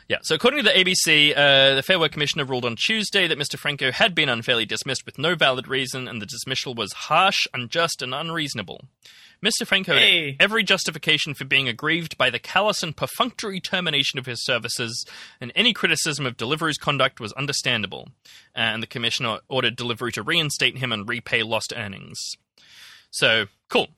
Yeah. 0.08 0.18
So 0.22 0.34
according 0.34 0.64
to 0.64 0.70
the 0.70 0.70
ABC, 0.70 1.36
uh, 1.36 1.74
the 1.74 1.82
Fair 1.82 1.98
Work 1.98 2.12
Commissioner 2.12 2.46
ruled 2.46 2.64
on 2.64 2.76
Tuesday 2.76 3.26
that 3.26 3.38
Mr. 3.38 3.58
Franco 3.58 3.92
had 3.92 4.14
been 4.14 4.30
unfairly 4.30 4.64
dismissed 4.64 5.04
with 5.04 5.18
no 5.18 5.34
valid 5.34 5.68
reason, 5.68 6.08
and 6.08 6.22
the 6.22 6.26
dismissal 6.26 6.74
was 6.74 6.92
harsh, 6.94 7.46
unjust, 7.52 8.00
and 8.00 8.14
unreasonable. 8.14 8.80
Mr. 9.44 9.66
Franco 9.66 9.94
had 9.94 10.36
every 10.40 10.64
justification 10.64 11.34
for 11.34 11.44
being 11.44 11.68
aggrieved 11.68 12.18
by 12.18 12.28
the 12.30 12.38
callous 12.38 12.82
and 12.82 12.96
perfunctory 12.96 13.60
termination 13.60 14.18
of 14.18 14.26
his 14.26 14.42
services, 14.44 15.04
and 15.40 15.52
any 15.54 15.72
criticism 15.72 16.26
of 16.26 16.36
Deliveroo's 16.36 16.78
conduct 16.78 17.20
was 17.20 17.32
understandable. 17.34 18.08
And 18.54 18.82
the 18.82 18.88
commissioner 18.88 19.38
ordered 19.48 19.76
Deliveroo 19.76 20.12
to 20.14 20.22
reinstate 20.22 20.78
him 20.78 20.90
and 20.90 21.08
repay 21.08 21.42
lost 21.42 21.72
earnings. 21.76 22.18
So 23.10 23.46
cool. 23.68 23.88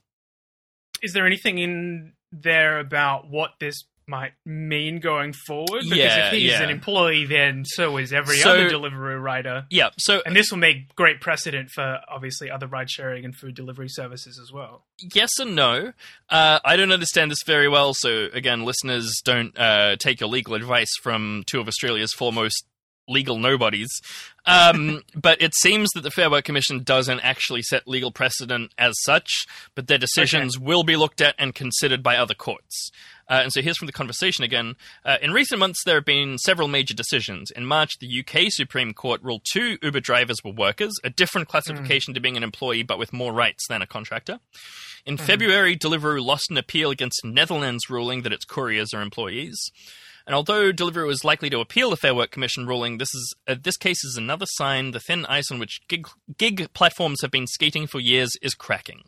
Is 1.03 1.13
there 1.13 1.27
anything 1.27 1.59
in 1.59 2.13
there 2.33 2.79
about 2.79 3.29
what 3.29 3.53
this 3.59 3.85
might 4.07 4.33
mean 4.45 4.99
going 4.99 5.33
forward? 5.33 5.83
Because 5.85 5.97
Yeah, 5.99 6.27
if 6.27 6.33
he's 6.33 6.51
yeah. 6.51 6.63
an 6.63 6.69
employee, 6.71 7.27
then 7.27 7.65
so 7.65 7.97
is 7.97 8.13
every 8.13 8.39
So- 8.39 8.51
other 8.51 8.69
delivery 8.69 9.17
rider. 9.19 9.67
Yeah. 9.71 9.91
So 9.99 10.21
And 10.27 10.35
this 10.35 10.51
will 10.51 10.59
make 10.59 10.95
great 10.97 11.21
precedent 11.21 11.71
for 11.71 12.01
obviously 12.09 12.51
other 12.51 12.67
ride 12.67 12.91
sharing 12.91 13.25
and 13.25 13.37
food 13.37 13.55
delivery 13.55 13.89
services 13.89 14.39
as 14.43 14.51
well. 14.53 14.85
yes 15.15 15.31
and 15.39 15.55
no. 15.55 15.93
Uh, 16.29 16.59
I 16.65 16.77
don't 16.77 16.93
understand 16.93 17.31
this 17.31 17.43
very 17.47 17.69
well, 17.69 17.95
so 17.95 18.29
again, 18.33 18.65
listeners, 18.65 19.21
don't 19.25 19.57
uh, 19.59 19.95
take 19.97 20.21
your 20.21 20.29
legal 20.29 20.55
advice 20.55 20.91
from 21.03 21.45
two 21.47 21.61
of 21.61 21.69
Australia's 21.69 22.13
foremost 22.13 22.65
legal 23.11 23.39
nobodies. 23.39 23.91
Um, 24.47 25.03
but 25.15 25.41
it 25.43 25.55
seems 25.55 25.91
that 25.95 26.03
the 26.03 26.11
Fair 26.11 26.31
Work 26.31 26.45
Commission 26.45 26.83
doesn't 26.83 27.21
actually 27.21 27.63
set 27.63 27.87
legal 27.87 28.11
precedent 28.11 28.73
as 28.79 28.95
such, 29.03 29.29
but 29.75 29.87
their 29.87 29.99
decisions 29.99 30.59
will 30.59 30.85
be 30.85 30.97
looked 30.97 31.21
at 31.21 31.35
and 31.39 31.55
considered 31.55 32.03
by 32.03 32.17
other 32.17 32.35
courts. 32.35 32.91
Uh, 33.29 33.41
and 33.45 33.53
so 33.53 33.63
here's 33.63 33.79
from 33.79 33.87
the 33.87 33.93
conversation 33.93 34.43
again. 34.43 34.75
Uh, 35.05 35.17
in 35.23 35.31
recent 35.31 35.61
months, 35.61 35.79
there 35.85 35.95
have 35.95 36.05
been 36.05 36.37
several 36.39 36.67
major 36.67 36.95
decisions. 36.95 37.53
In 37.53 37.65
March, 37.65 37.93
the 38.01 38.21
UK 38.21 38.47
Supreme 38.49 38.93
Court 38.93 39.23
ruled 39.23 39.43
two 39.51 39.79
Uber 39.83 40.01
drivers 40.01 40.39
were 40.45 40.51
workers, 40.51 40.93
a 41.05 41.11
different 41.11 41.47
classification 41.47 42.13
to 42.15 42.21
being 42.21 42.37
an 42.37 42.43
employee 42.43 42.83
but 42.83 42.99
with 42.99 43.13
more 43.13 43.33
rights 43.33 43.65
than 43.69 43.83
a 43.83 43.87
contractor. 43.87 44.41
In 45.07 45.17
February, 45.17 45.77
Deliveroo 45.77 46.23
lost 46.23 46.51
an 46.51 46.59
appeal 46.59 46.91
against 46.91 47.25
Netherlands' 47.25 47.89
ruling 47.89 48.23
that 48.23 48.33
its 48.33 48.45
couriers 48.45 48.93
are 48.93 49.01
employees. 49.01 49.71
And 50.31 50.37
although 50.37 50.73
Deliveroo 50.73 51.11
is 51.11 51.25
likely 51.25 51.51
to 51.51 51.59
appeal 51.59 51.91
the 51.91 51.97
Fair 51.97 52.15
Work 52.15 52.31
Commission 52.31 52.65
ruling, 52.65 52.99
this 52.99 53.13
is 53.13 53.35
uh, 53.49 53.57
this 53.61 53.77
case 53.77 54.05
is 54.05 54.17
another 54.17 54.47
sign 54.47 54.93
the 54.93 55.01
thin 55.01 55.27
ice 55.27 55.51
on 55.51 55.59
which 55.59 55.81
gig, 55.89 56.07
gig 56.39 56.73
platforms 56.73 57.23
have 57.23 57.33
been 57.33 57.49
skating 57.49 57.89
for 57.89 57.99
years 57.99 58.31
is 58.41 58.55
cracking. 58.55 59.03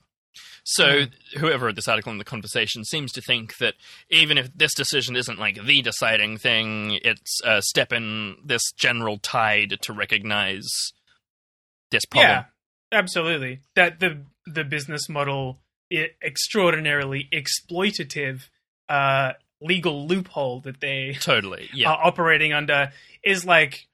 So 0.64 1.02
whoever 1.38 1.66
wrote 1.66 1.76
this 1.76 1.86
article 1.86 2.10
in 2.10 2.18
the 2.18 2.24
conversation 2.24 2.84
seems 2.84 3.12
to 3.12 3.20
think 3.20 3.58
that 3.58 3.74
even 4.10 4.36
if 4.36 4.52
this 4.52 4.74
decision 4.74 5.14
isn't 5.14 5.38
like 5.38 5.64
the 5.64 5.80
deciding 5.80 6.38
thing, 6.38 6.98
it's 7.04 7.40
a 7.44 7.62
step 7.62 7.92
in 7.92 8.38
this 8.44 8.72
general 8.76 9.18
tide 9.18 9.78
to 9.82 9.92
recognize 9.92 10.66
this 11.92 12.04
problem. 12.04 12.30
Yeah, 12.30 12.44
absolutely. 12.98 13.60
That 13.76 14.00
the 14.00 14.22
the 14.44 14.64
business 14.64 15.08
model 15.08 15.60
i 15.92 16.08
extraordinarily 16.20 17.28
exploitative 17.32 18.48
uh, 18.88 19.34
legal 19.62 20.06
loophole 20.06 20.60
that 20.60 20.80
they 20.80 21.16
Totally. 21.20 21.68
Yeah. 21.72 21.90
are 21.92 22.06
operating 22.06 22.52
under 22.52 22.92
is 23.22 23.44
like 23.44 23.86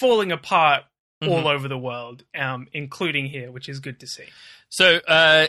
falling 0.00 0.32
apart 0.32 0.84
all 1.22 1.42
Mhm. 1.44 1.54
over 1.54 1.68
the 1.68 1.78
world, 1.78 2.24
um, 2.34 2.66
including 2.72 3.26
here, 3.26 3.50
which 3.52 3.68
is 3.68 3.78
good 3.78 4.00
to 4.00 4.06
see. 4.06 4.24
So, 4.68 4.96
uh, 5.06 5.46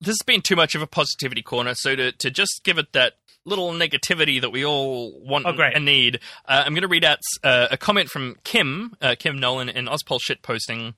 this 0.00 0.08
has 0.18 0.22
been 0.26 0.42
too 0.42 0.56
much 0.56 0.74
of 0.74 0.82
a 0.82 0.86
positivity 0.86 1.42
corner. 1.42 1.74
So 1.74 1.94
to 1.96 2.12
to 2.12 2.30
just 2.30 2.62
give 2.64 2.76
it 2.76 2.92
that 2.92 3.14
little 3.44 3.72
negativity 3.72 4.40
that 4.40 4.50
we 4.50 4.64
all 4.64 5.18
want 5.20 5.46
Oh, 5.46 5.50
and 5.60 5.84
need, 5.84 6.20
uh, 6.46 6.62
I'm 6.66 6.74
going 6.74 6.82
to 6.82 6.88
read 6.88 7.04
out 7.04 7.18
uh, 7.42 7.68
a 7.70 7.76
comment 7.76 8.08
from 8.10 8.36
Kim 8.44 8.94
uh, 9.00 9.14
Kim 9.18 9.38
Nolan 9.38 9.68
in 9.68 9.86
Ospol 9.86 10.18
shit 10.20 10.42
posting. 10.42 10.94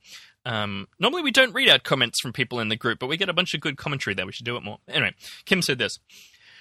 Um, 0.47 0.89
normally 0.99 1.23
we 1.23 1.31
don't 1.31 1.53
read 1.55 1.69
out 1.71 1.85
comments 1.85 2.21
from 2.21 2.33
people 2.33 2.61
in 2.61 2.69
the 2.69 2.77
group, 2.77 2.99
but 2.99 3.07
we 3.07 3.17
get 3.17 3.29
a 3.29 3.33
bunch 3.33 3.55
of 3.55 3.61
good 3.61 3.77
commentary 3.77 4.15
there. 4.15 4.27
We 4.27 4.33
should 4.33 4.45
do 4.45 4.57
it 4.57 4.63
more. 4.63 4.79
Anyway, 4.89 5.15
Kim 5.47 5.63
said 5.63 5.79
this. 5.79 5.99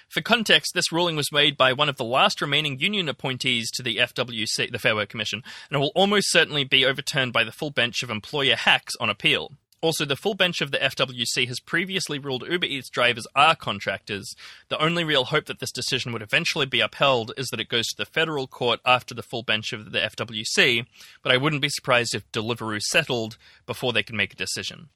For 0.08 0.20
context, 0.20 0.72
this 0.74 0.92
ruling 0.92 1.16
was 1.16 1.32
made 1.32 1.56
by 1.56 1.72
one 1.72 1.88
of 1.88 1.96
the 1.96 2.04
last 2.04 2.40
remaining 2.40 2.78
union 2.78 3.08
appointees 3.08 3.70
to 3.72 3.82
the 3.82 3.96
FWC, 3.96 4.70
the 4.70 4.78
Fair 4.78 4.94
Work 4.94 5.08
Commission, 5.08 5.42
and 5.70 5.76
it 5.76 5.80
will 5.80 5.92
almost 5.94 6.30
certainly 6.30 6.64
be 6.64 6.84
overturned 6.84 7.32
by 7.32 7.44
the 7.44 7.52
full 7.52 7.70
bench 7.70 8.02
of 8.02 8.10
employer 8.10 8.56
hacks 8.56 8.94
on 9.00 9.10
appeal. 9.10 9.52
Also, 9.84 10.06
the 10.06 10.16
full 10.16 10.32
bench 10.32 10.62
of 10.62 10.70
the 10.70 10.78
FWC 10.78 11.46
has 11.46 11.60
previously 11.60 12.18
ruled 12.18 12.48
Uber 12.48 12.64
Eats 12.64 12.88
drivers 12.88 13.26
are 13.36 13.54
contractors. 13.54 14.34
The 14.70 14.82
only 14.82 15.04
real 15.04 15.26
hope 15.26 15.44
that 15.44 15.58
this 15.58 15.70
decision 15.70 16.10
would 16.12 16.22
eventually 16.22 16.64
be 16.64 16.80
upheld 16.80 17.32
is 17.36 17.48
that 17.48 17.60
it 17.60 17.68
goes 17.68 17.88
to 17.88 17.96
the 17.98 18.06
federal 18.06 18.46
court 18.46 18.80
after 18.86 19.14
the 19.14 19.22
full 19.22 19.42
bench 19.42 19.74
of 19.74 19.92
the 19.92 19.98
FWC, 19.98 20.86
but 21.22 21.32
I 21.32 21.36
wouldn't 21.36 21.60
be 21.60 21.68
surprised 21.68 22.14
if 22.14 22.32
Deliveroo 22.32 22.80
settled 22.80 23.36
before 23.66 23.92
they 23.92 24.02
can 24.02 24.16
make 24.16 24.32
a 24.32 24.36
decision. 24.36 24.88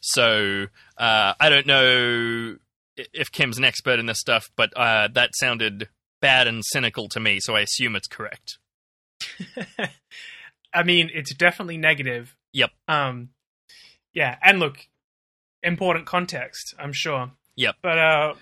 So, 0.00 0.68
uh, 0.96 1.34
I 1.38 1.50
don't 1.50 1.66
know 1.66 2.56
if 3.12 3.30
Kim's 3.32 3.58
an 3.58 3.64
expert 3.64 3.98
in 3.98 4.06
this 4.06 4.18
stuff, 4.20 4.50
but 4.56 4.72
uh, 4.76 5.08
that 5.14 5.30
sounded 5.34 5.88
bad 6.20 6.46
and 6.46 6.62
cynical 6.64 7.08
to 7.08 7.20
me, 7.20 7.38
so 7.40 7.56
I 7.56 7.60
assume 7.60 7.96
it's 7.96 8.08
correct. 8.08 8.58
I 10.74 10.82
mean, 10.82 11.10
it's 11.12 11.34
definitely 11.34 11.78
negative. 11.78 12.36
Yep. 12.52 12.70
Um, 12.88 13.30
yeah, 14.12 14.36
and 14.42 14.58
look, 14.58 14.88
important 15.62 16.06
context, 16.06 16.74
I'm 16.78 16.92
sure. 16.92 17.32
Yep. 17.56 17.76
But 17.82 17.98
uh, 17.98 18.34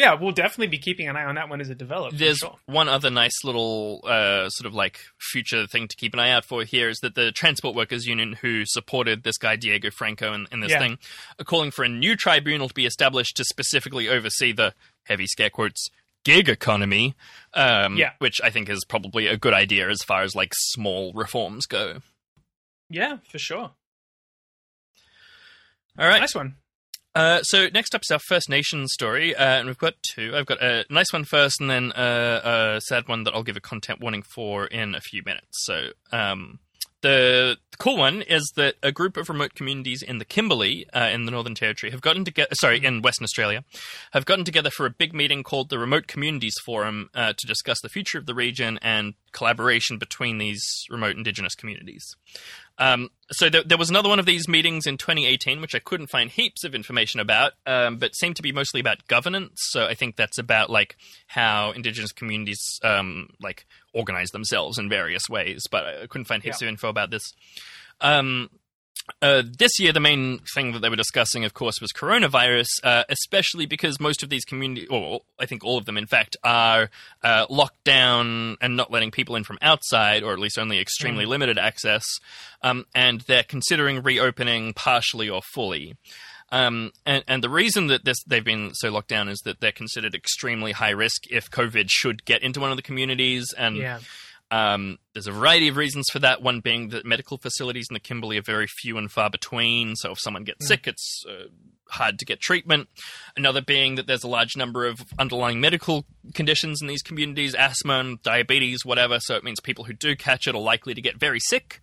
yeah, 0.00 0.14
we'll 0.14 0.32
definitely 0.32 0.68
be 0.68 0.78
keeping 0.78 1.08
an 1.08 1.16
eye 1.16 1.24
on 1.24 1.34
that 1.34 1.48
one 1.48 1.60
as 1.60 1.68
it 1.70 1.78
develops. 1.78 2.16
There's 2.18 2.38
sure. 2.38 2.56
one 2.66 2.88
other 2.88 3.10
nice 3.10 3.44
little 3.44 4.00
uh, 4.04 4.48
sort 4.48 4.66
of 4.66 4.74
like 4.74 4.98
future 5.18 5.66
thing 5.66 5.86
to 5.88 5.96
keep 5.96 6.14
an 6.14 6.18
eye 6.20 6.30
out 6.30 6.44
for 6.44 6.64
here 6.64 6.88
is 6.88 6.98
that 7.02 7.14
the 7.14 7.30
Transport 7.32 7.76
Workers 7.76 8.06
Union, 8.06 8.32
who 8.40 8.62
supported 8.64 9.22
this 9.22 9.36
guy 9.38 9.56
Diego 9.56 9.90
Franco 9.90 10.32
in, 10.32 10.46
in 10.50 10.60
this 10.60 10.70
Yeah. 10.70 10.78
thing, 10.78 10.98
are 11.38 11.44
calling 11.44 11.70
for 11.70 11.84
a 11.84 11.88
new 11.88 12.16
tribunal 12.16 12.68
to 12.68 12.74
be 12.74 12.86
established 12.86 13.36
to 13.36 13.44
specifically 13.44 14.08
oversee 14.08 14.52
the 14.52 14.74
heavy 15.04 15.26
scare 15.26 15.50
quotes 15.50 15.88
gig 16.24 16.48
economy, 16.48 17.14
um, 17.54 17.96
Yeah. 17.96 18.12
which 18.18 18.40
I 18.42 18.50
think 18.50 18.68
is 18.68 18.84
probably 18.88 19.26
a 19.26 19.36
good 19.36 19.54
idea 19.54 19.88
as 19.88 20.02
far 20.02 20.22
as 20.22 20.34
like 20.34 20.52
small 20.54 21.12
reforms 21.14 21.66
go. 21.66 22.00
Yeah, 22.88 23.18
for 23.30 23.38
sure. 23.38 23.70
All 25.98 26.08
right. 26.08 26.20
Nice 26.20 26.34
one. 26.34 26.56
Uh, 27.14 27.42
so 27.42 27.68
next 27.74 27.94
up 27.94 28.02
is 28.02 28.10
our 28.12 28.20
First 28.20 28.48
Nations 28.48 28.92
story, 28.92 29.34
uh, 29.34 29.58
and 29.58 29.66
we've 29.66 29.78
got 29.78 29.94
two. 30.14 30.32
I've 30.36 30.46
got 30.46 30.62
a 30.62 30.84
nice 30.90 31.12
one 31.12 31.24
first, 31.24 31.60
and 31.60 31.68
then 31.68 31.92
a, 31.96 32.76
a 32.76 32.80
sad 32.82 33.08
one 33.08 33.24
that 33.24 33.34
I'll 33.34 33.42
give 33.42 33.56
a 33.56 33.60
content 33.60 34.00
warning 34.00 34.22
for 34.22 34.66
in 34.66 34.94
a 34.94 35.00
few 35.00 35.22
minutes. 35.24 35.64
So 35.64 35.88
um, 36.12 36.60
the, 37.02 37.56
the 37.70 37.76
cool 37.78 37.96
one 37.96 38.22
is 38.22 38.52
that 38.56 38.76
a 38.82 38.92
group 38.92 39.16
of 39.16 39.28
remote 39.28 39.54
communities 39.54 40.02
in 40.02 40.18
the 40.18 40.24
Kimberley, 40.24 40.86
uh, 40.92 41.08
in 41.12 41.24
the 41.24 41.30
Northern 41.30 41.54
Territory, 41.54 41.90
have 41.90 42.00
gotten 42.00 42.24
together. 42.24 42.50
Sorry, 42.52 42.84
in 42.84 43.02
Western 43.02 43.24
Australia, 43.24 43.64
have 44.12 44.26
gotten 44.26 44.44
together 44.44 44.70
for 44.70 44.86
a 44.86 44.90
big 44.90 45.14
meeting 45.14 45.42
called 45.42 45.70
the 45.70 45.78
Remote 45.78 46.06
Communities 46.06 46.54
Forum 46.64 47.08
uh, 47.14 47.32
to 47.36 47.46
discuss 47.46 47.80
the 47.80 47.88
future 47.88 48.18
of 48.18 48.26
the 48.26 48.34
region 48.34 48.78
and 48.82 49.14
collaboration 49.32 49.98
between 49.98 50.38
these 50.38 50.62
remote 50.90 51.16
Indigenous 51.16 51.54
communities. 51.54 52.04
Um, 52.80 53.10
so 53.30 53.48
there, 53.50 53.62
there 53.62 53.76
was 53.78 53.90
another 53.90 54.08
one 54.08 54.18
of 54.18 54.24
these 54.26 54.48
meetings 54.48 54.86
in 54.86 54.96
2018, 54.96 55.60
which 55.60 55.74
I 55.74 55.78
couldn't 55.80 56.06
find 56.08 56.30
heaps 56.30 56.64
of 56.64 56.74
information 56.74 57.20
about, 57.20 57.52
um, 57.66 57.98
but 57.98 58.16
seemed 58.16 58.36
to 58.36 58.42
be 58.42 58.52
mostly 58.52 58.80
about 58.80 59.06
governance. 59.06 59.52
So 59.68 59.84
I 59.86 59.94
think 59.94 60.16
that's 60.16 60.38
about 60.38 60.70
like 60.70 60.96
how 61.26 61.72
Indigenous 61.72 62.10
communities 62.10 62.80
um, 62.82 63.28
like 63.40 63.66
organize 63.92 64.30
themselves 64.30 64.78
in 64.78 64.88
various 64.88 65.28
ways. 65.28 65.62
But 65.70 65.84
I 65.84 66.06
couldn't 66.08 66.24
find 66.24 66.42
heaps 66.42 66.62
Yeah. 66.62 66.68
of 66.68 66.72
info 66.72 66.88
about 66.88 67.10
this. 67.10 67.34
Um, 68.00 68.48
uh, 69.22 69.42
this 69.58 69.78
year, 69.78 69.92
the 69.92 70.00
main 70.00 70.40
thing 70.54 70.72
that 70.72 70.80
they 70.80 70.88
were 70.88 70.96
discussing, 70.96 71.44
of 71.44 71.54
course, 71.54 71.80
was 71.80 71.92
coronavirus, 71.92 72.68
uh, 72.82 73.04
especially 73.08 73.66
because 73.66 74.00
most 74.00 74.22
of 74.22 74.30
these 74.30 74.44
community, 74.44 74.86
or 74.86 75.20
I 75.38 75.46
think 75.46 75.64
all 75.64 75.78
of 75.78 75.84
them, 75.84 75.96
in 75.96 76.06
fact, 76.06 76.36
are 76.44 76.90
uh, 77.22 77.46
locked 77.50 77.84
down 77.84 78.56
and 78.60 78.76
not 78.76 78.90
letting 78.90 79.10
people 79.10 79.36
in 79.36 79.44
from 79.44 79.58
outside, 79.62 80.22
or 80.22 80.32
at 80.32 80.38
least 80.38 80.58
only 80.58 80.78
extremely 80.78 81.26
limited 81.26 81.58
access. 81.58 82.04
Um, 82.62 82.86
and 82.94 83.22
they're 83.22 83.42
considering 83.42 84.02
reopening 84.02 84.74
partially 84.74 85.28
or 85.28 85.42
fully. 85.42 85.96
Um, 86.52 86.92
and, 87.06 87.22
and 87.28 87.44
the 87.44 87.50
reason 87.50 87.86
that 87.88 88.04
this 88.04 88.22
they've 88.26 88.44
been 88.44 88.74
so 88.74 88.90
locked 88.90 89.08
down 89.08 89.28
is 89.28 89.38
that 89.44 89.60
they're 89.60 89.70
considered 89.70 90.14
extremely 90.14 90.72
high 90.72 90.90
risk 90.90 91.30
if 91.30 91.48
COVID 91.48 91.86
should 91.88 92.24
get 92.24 92.42
into 92.42 92.60
one 92.60 92.70
of 92.70 92.76
the 92.76 92.82
communities. 92.82 93.54
And 93.56 93.76
Yeah. 93.76 94.00
Um, 94.50 94.98
there's 95.12 95.26
a 95.26 95.32
variety 95.32 95.68
of 95.68 95.76
reasons 95.76 96.08
for 96.10 96.18
that. 96.20 96.42
One 96.42 96.60
being 96.60 96.88
that 96.88 97.06
medical 97.06 97.38
facilities 97.38 97.86
in 97.88 97.94
the 97.94 98.00
Kimberley 98.00 98.38
are 98.38 98.42
very 98.42 98.66
few 98.66 98.98
and 98.98 99.10
far 99.10 99.30
between. 99.30 99.94
So 99.96 100.12
if 100.12 100.18
someone 100.20 100.44
gets 100.44 100.66
sick, 100.66 100.86
it's 100.86 101.24
uh, 101.28 101.48
hard 101.88 102.18
to 102.18 102.24
get 102.24 102.40
treatment. 102.40 102.88
Another 103.36 103.60
being 103.60 103.94
that 103.94 104.06
there's 104.06 104.24
a 104.24 104.28
large 104.28 104.56
number 104.56 104.86
of 104.86 105.00
underlying 105.18 105.60
medical 105.60 106.04
conditions 106.34 106.80
in 106.82 106.88
these 106.88 107.02
communities, 107.02 107.54
asthma 107.54 108.00
and 108.00 108.22
diabetes, 108.22 108.84
whatever. 108.84 109.18
So 109.20 109.36
it 109.36 109.44
means 109.44 109.60
people 109.60 109.84
who 109.84 109.92
do 109.92 110.16
catch 110.16 110.46
it 110.46 110.54
are 110.54 110.60
likely 110.60 110.94
to 110.94 111.02
get 111.02 111.18
very 111.18 111.40
sick. 111.40 111.80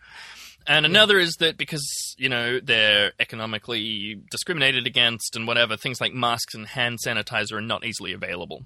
And 0.70 0.86
another 0.86 1.18
is 1.18 1.36
that 1.40 1.58
because, 1.58 2.16
you 2.18 2.28
know, 2.28 2.60
they're 2.60 3.14
economically 3.22 4.22
discriminated 4.30 4.86
against 4.86 5.38
and 5.38 5.48
whatever, 5.48 5.78
things 5.78 6.02
like 6.02 6.14
masks 6.14 6.54
and 6.54 6.68
hand 6.68 6.98
sanitizer 7.06 7.54
are 7.54 7.62
not 7.62 7.86
easily 7.86 8.12
available. 8.12 8.66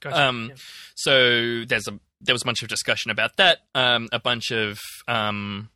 Gotcha. 0.00 0.18
Um, 0.18 0.46
Yeah. 0.48 0.56
So 0.94 1.64
there's 1.66 1.86
a 1.86 2.00
there 2.22 2.34
was 2.34 2.42
a 2.42 2.46
bunch 2.46 2.62
of 2.62 2.68
discussion 2.68 3.10
about 3.10 3.36
that. 3.36 3.58
Um, 3.74 4.08
a 4.12 4.20
bunch 4.20 4.50
of 4.50 4.78
um, 5.08 5.68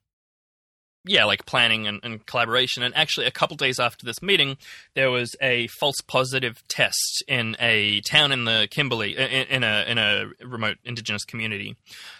yeah, 1.06 1.24
like 1.24 1.46
planning 1.46 1.86
and, 1.86 2.00
and 2.02 2.26
collaboration. 2.26 2.82
And 2.82 2.94
actually, 2.96 3.26
a 3.26 3.30
couple 3.30 3.56
days 3.56 3.78
after 3.78 4.04
this 4.04 4.20
meeting, 4.20 4.56
there 4.94 5.10
was 5.10 5.34
a 5.40 5.68
false 5.68 6.00
positive 6.06 6.62
test 6.68 7.22
in 7.28 7.56
a 7.60 8.00
town 8.02 8.32
in 8.32 8.44
the 8.44 8.68
Kimberley, 8.70 9.16
in, 9.16 9.46
in 9.46 9.64
a 9.64 9.84
in 9.86 9.98
a 9.98 10.26
remote 10.44 10.78
Indigenous 10.84 11.24
community, 11.24 11.76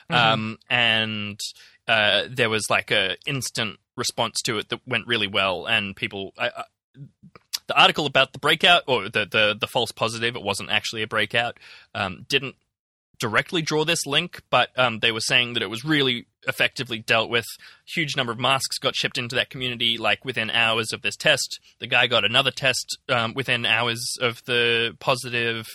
um, 0.08 0.58
and 0.70 1.38
uh, 1.88 2.24
there 2.30 2.48
was 2.48 2.70
like 2.70 2.90
a 2.90 3.16
instant 3.26 3.78
response 3.96 4.40
to 4.44 4.58
it 4.58 4.68
that 4.68 4.80
went 4.86 5.06
really 5.06 5.26
well, 5.26 5.66
and 5.66 5.96
people. 5.96 6.32
I, 6.38 6.48
I, 6.48 6.64
the 7.66 7.80
article 7.80 8.06
about 8.06 8.32
the 8.32 8.38
breakout 8.38 8.84
or 8.86 9.08
the, 9.08 9.26
the, 9.26 9.56
the 9.60 9.66
false 9.66 9.90
positive, 9.90 10.36
it 10.36 10.42
wasn't 10.42 10.70
actually 10.70 11.02
a 11.02 11.06
breakout, 11.08 11.58
um, 11.96 12.24
didn't 12.28 12.54
directly 13.18 13.62
draw 13.62 13.84
this 13.84 14.04
link, 14.06 14.42
but 14.50 14.68
um, 14.78 14.98
they 15.00 15.12
were 15.12 15.20
saying 15.20 15.54
that 15.54 15.62
it 15.62 15.70
was 15.70 15.84
really 15.84 16.26
effectively 16.46 16.98
dealt 16.98 17.30
with. 17.30 17.46
Huge 17.86 18.16
number 18.16 18.32
of 18.32 18.38
masks 18.38 18.78
got 18.78 18.94
shipped 18.94 19.18
into 19.18 19.34
that 19.36 19.50
community, 19.50 19.98
like 19.98 20.24
within 20.24 20.50
hours 20.50 20.92
of 20.92 21.02
this 21.02 21.16
test. 21.16 21.58
The 21.80 21.86
guy 21.86 22.06
got 22.06 22.24
another 22.24 22.50
test 22.50 22.98
um, 23.08 23.34
within 23.34 23.64
hours 23.66 24.04
of 24.20 24.44
the 24.44 24.96
positive, 25.00 25.66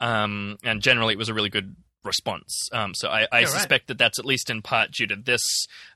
um, 0.00 0.56
and 0.64 0.80
generally 0.82 1.14
it 1.14 1.18
was 1.18 1.28
a 1.28 1.34
really 1.34 1.50
good 1.50 1.76
response. 2.04 2.68
Um, 2.72 2.94
so 2.94 3.08
I, 3.08 3.20
I 3.20 3.40
Yeah, 3.40 3.46
right. 3.46 3.48
suspect 3.48 3.88
that 3.88 3.98
that's 3.98 4.18
at 4.18 4.24
least 4.24 4.48
in 4.50 4.62
part 4.62 4.92
due 4.92 5.06
to 5.08 5.16
this 5.16 5.42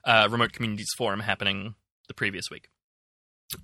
uh, 0.04 0.28
remote 0.30 0.52
communities 0.52 0.88
forum 0.98 1.20
happening 1.20 1.74
the 2.08 2.14
previous 2.14 2.50
week. 2.50 2.68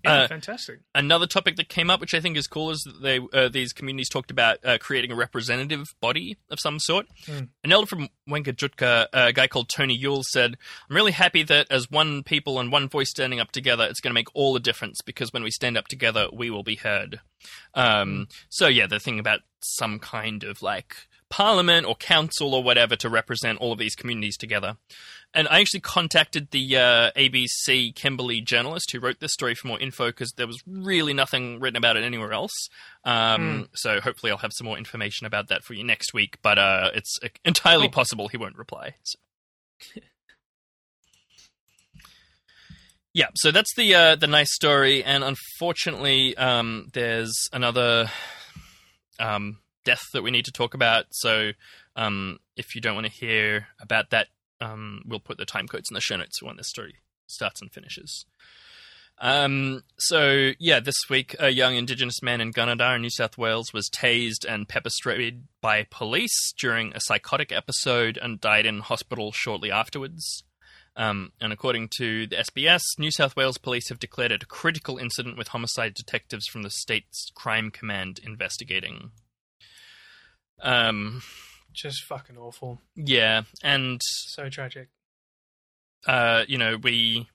Yeah, 0.04 0.22
uh, 0.22 0.28
fantastic. 0.28 0.80
Another 0.94 1.26
topic 1.26 1.56
that 1.56 1.68
came 1.68 1.90
up, 1.90 2.00
which 2.00 2.14
I 2.14 2.20
think 2.20 2.36
is 2.36 2.46
cool, 2.46 2.70
is 2.70 2.82
that 2.84 3.02
they 3.02 3.20
uh, 3.32 3.48
these 3.48 3.72
communities 3.72 4.08
talked 4.08 4.30
about 4.30 4.58
uh, 4.64 4.78
creating 4.78 5.12
a 5.12 5.16
representative 5.16 5.86
body 6.00 6.38
of 6.50 6.58
some 6.60 6.78
sort. 6.78 7.06
Mm. 7.26 7.48
An 7.64 7.72
elder 7.72 7.86
from 7.86 8.08
Wangkatjungka, 8.28 9.06
a 9.12 9.32
guy 9.32 9.46
called 9.46 9.68
Tony 9.68 9.94
Yule, 9.94 10.22
said, 10.24 10.56
"I'm 10.88 10.96
really 10.96 11.12
happy 11.12 11.42
that 11.44 11.70
as 11.70 11.90
one 11.90 12.22
people 12.22 12.58
and 12.58 12.72
one 12.72 12.88
voice 12.88 13.10
standing 13.10 13.40
up 13.40 13.52
together, 13.52 13.84
it's 13.84 14.00
going 14.00 14.10
to 14.10 14.18
make 14.18 14.34
all 14.34 14.52
the 14.52 14.60
difference 14.60 15.00
because 15.04 15.32
when 15.32 15.42
we 15.42 15.50
stand 15.50 15.76
up 15.76 15.88
together, 15.88 16.28
we 16.32 16.50
will 16.50 16.64
be 16.64 16.76
heard." 16.76 17.20
Um, 17.74 18.28
So 18.48 18.68
yeah, 18.68 18.86
the 18.86 19.00
thing 19.00 19.18
about 19.18 19.40
some 19.60 19.98
kind 19.98 20.44
of 20.44 20.62
like 20.62 21.08
parliament 21.28 21.86
or 21.86 21.96
council 21.96 22.54
or 22.54 22.62
whatever 22.62 22.96
to 22.96 23.08
represent 23.08 23.58
all 23.58 23.72
of 23.72 23.78
these 23.78 23.94
communities 23.94 24.36
together. 24.36 24.76
And 25.36 25.46
I 25.48 25.60
actually 25.60 25.80
contacted 25.80 26.50
the 26.50 26.76
uh, 26.78 27.10
ABC 27.14 27.94
Kimberley 27.94 28.40
journalist 28.40 28.90
who 28.90 28.98
wrote 28.98 29.20
this 29.20 29.34
story 29.34 29.54
for 29.54 29.68
more 29.68 29.78
info 29.78 30.06
because 30.06 30.32
there 30.32 30.46
was 30.46 30.60
really 30.66 31.12
nothing 31.12 31.60
written 31.60 31.76
about 31.76 31.98
it 31.98 32.04
anywhere 32.04 32.32
else. 32.32 32.54
Um, 33.04 33.68
So 33.74 34.00
hopefully 34.00 34.32
I'll 34.32 34.38
have 34.38 34.52
some 34.54 34.66
more 34.66 34.78
information 34.78 35.26
about 35.26 35.48
that 35.48 35.62
for 35.62 35.74
you 35.74 35.84
next 35.84 36.14
week. 36.14 36.38
But 36.42 36.58
uh, 36.58 36.90
it's 36.94 37.18
entirely 37.44 37.86
Cool. 37.88 37.92
possible 37.92 38.28
he 38.28 38.38
won't 38.38 38.56
reply. 38.56 38.94
So. 39.02 39.18
yeah, 43.12 43.28
so 43.34 43.50
that's 43.50 43.74
the 43.76 43.94
uh, 43.94 44.16
the 44.16 44.26
nice 44.26 44.54
story, 44.54 45.04
and 45.04 45.22
unfortunately, 45.22 46.36
um, 46.36 46.88
there's 46.92 47.34
another 47.52 48.10
um, 49.20 49.58
death 49.84 50.02
that 50.12 50.22
we 50.22 50.30
need 50.30 50.44
to 50.46 50.52
talk 50.52 50.74
about. 50.74 51.06
So 51.12 51.52
um, 51.94 52.38
if 52.56 52.74
you 52.74 52.80
don't 52.80 52.94
want 52.94 53.06
to 53.06 53.12
hear 53.12 53.68
about 53.80 54.10
that, 54.10 54.28
um, 54.60 55.02
we'll 55.06 55.20
put 55.20 55.38
the 55.38 55.44
time 55.44 55.66
codes 55.66 55.90
in 55.90 55.94
the 55.94 56.00
show 56.00 56.16
notes 56.16 56.42
when 56.42 56.56
this 56.56 56.68
story 56.68 56.96
starts 57.26 57.60
and 57.60 57.72
finishes. 57.72 58.24
Um, 59.18 59.82
so 59.98 60.52
yeah, 60.58 60.80
this 60.80 61.08
week 61.08 61.34
a 61.38 61.48
young 61.48 61.74
Indigenous 61.74 62.22
man 62.22 62.40
in 62.40 62.52
Gunnedah, 62.52 63.00
New 63.00 63.10
South 63.10 63.38
Wales, 63.38 63.72
was 63.72 63.88
tased 63.88 64.44
and 64.46 64.68
pepper 64.68 64.90
sprayed 64.90 65.44
by 65.62 65.86
police 65.90 66.52
during 66.58 66.92
a 66.92 67.00
psychotic 67.00 67.50
episode 67.50 68.18
and 68.20 68.40
died 68.40 68.66
in 68.66 68.80
hospital 68.80 69.32
shortly 69.32 69.70
afterwards. 69.70 70.44
Um, 70.96 71.32
and 71.40 71.52
according 71.52 71.90
to 71.98 72.26
the 72.26 72.36
SBS, 72.36 72.82
New 72.98 73.10
South 73.10 73.36
Wales 73.36 73.58
police 73.58 73.90
have 73.90 73.98
declared 73.98 74.32
it 74.32 74.42
a 74.42 74.46
critical 74.46 74.96
incident 74.96 75.36
with 75.36 75.48
homicide 75.48 75.92
detectives 75.94 76.46
from 76.46 76.62
the 76.62 76.70
state's 76.70 77.30
crime 77.34 77.70
command 77.70 78.18
investigating. 78.24 79.10
Um, 80.62 81.22
Just 81.76 82.04
fucking 82.04 82.38
awful. 82.38 82.80
yeah, 82.94 83.42
and 83.62 84.00
So 84.02 84.48
tragic. 84.48 84.88
uh, 86.06 86.44
you 86.48 86.56
know, 86.58 86.76
we 86.82 87.28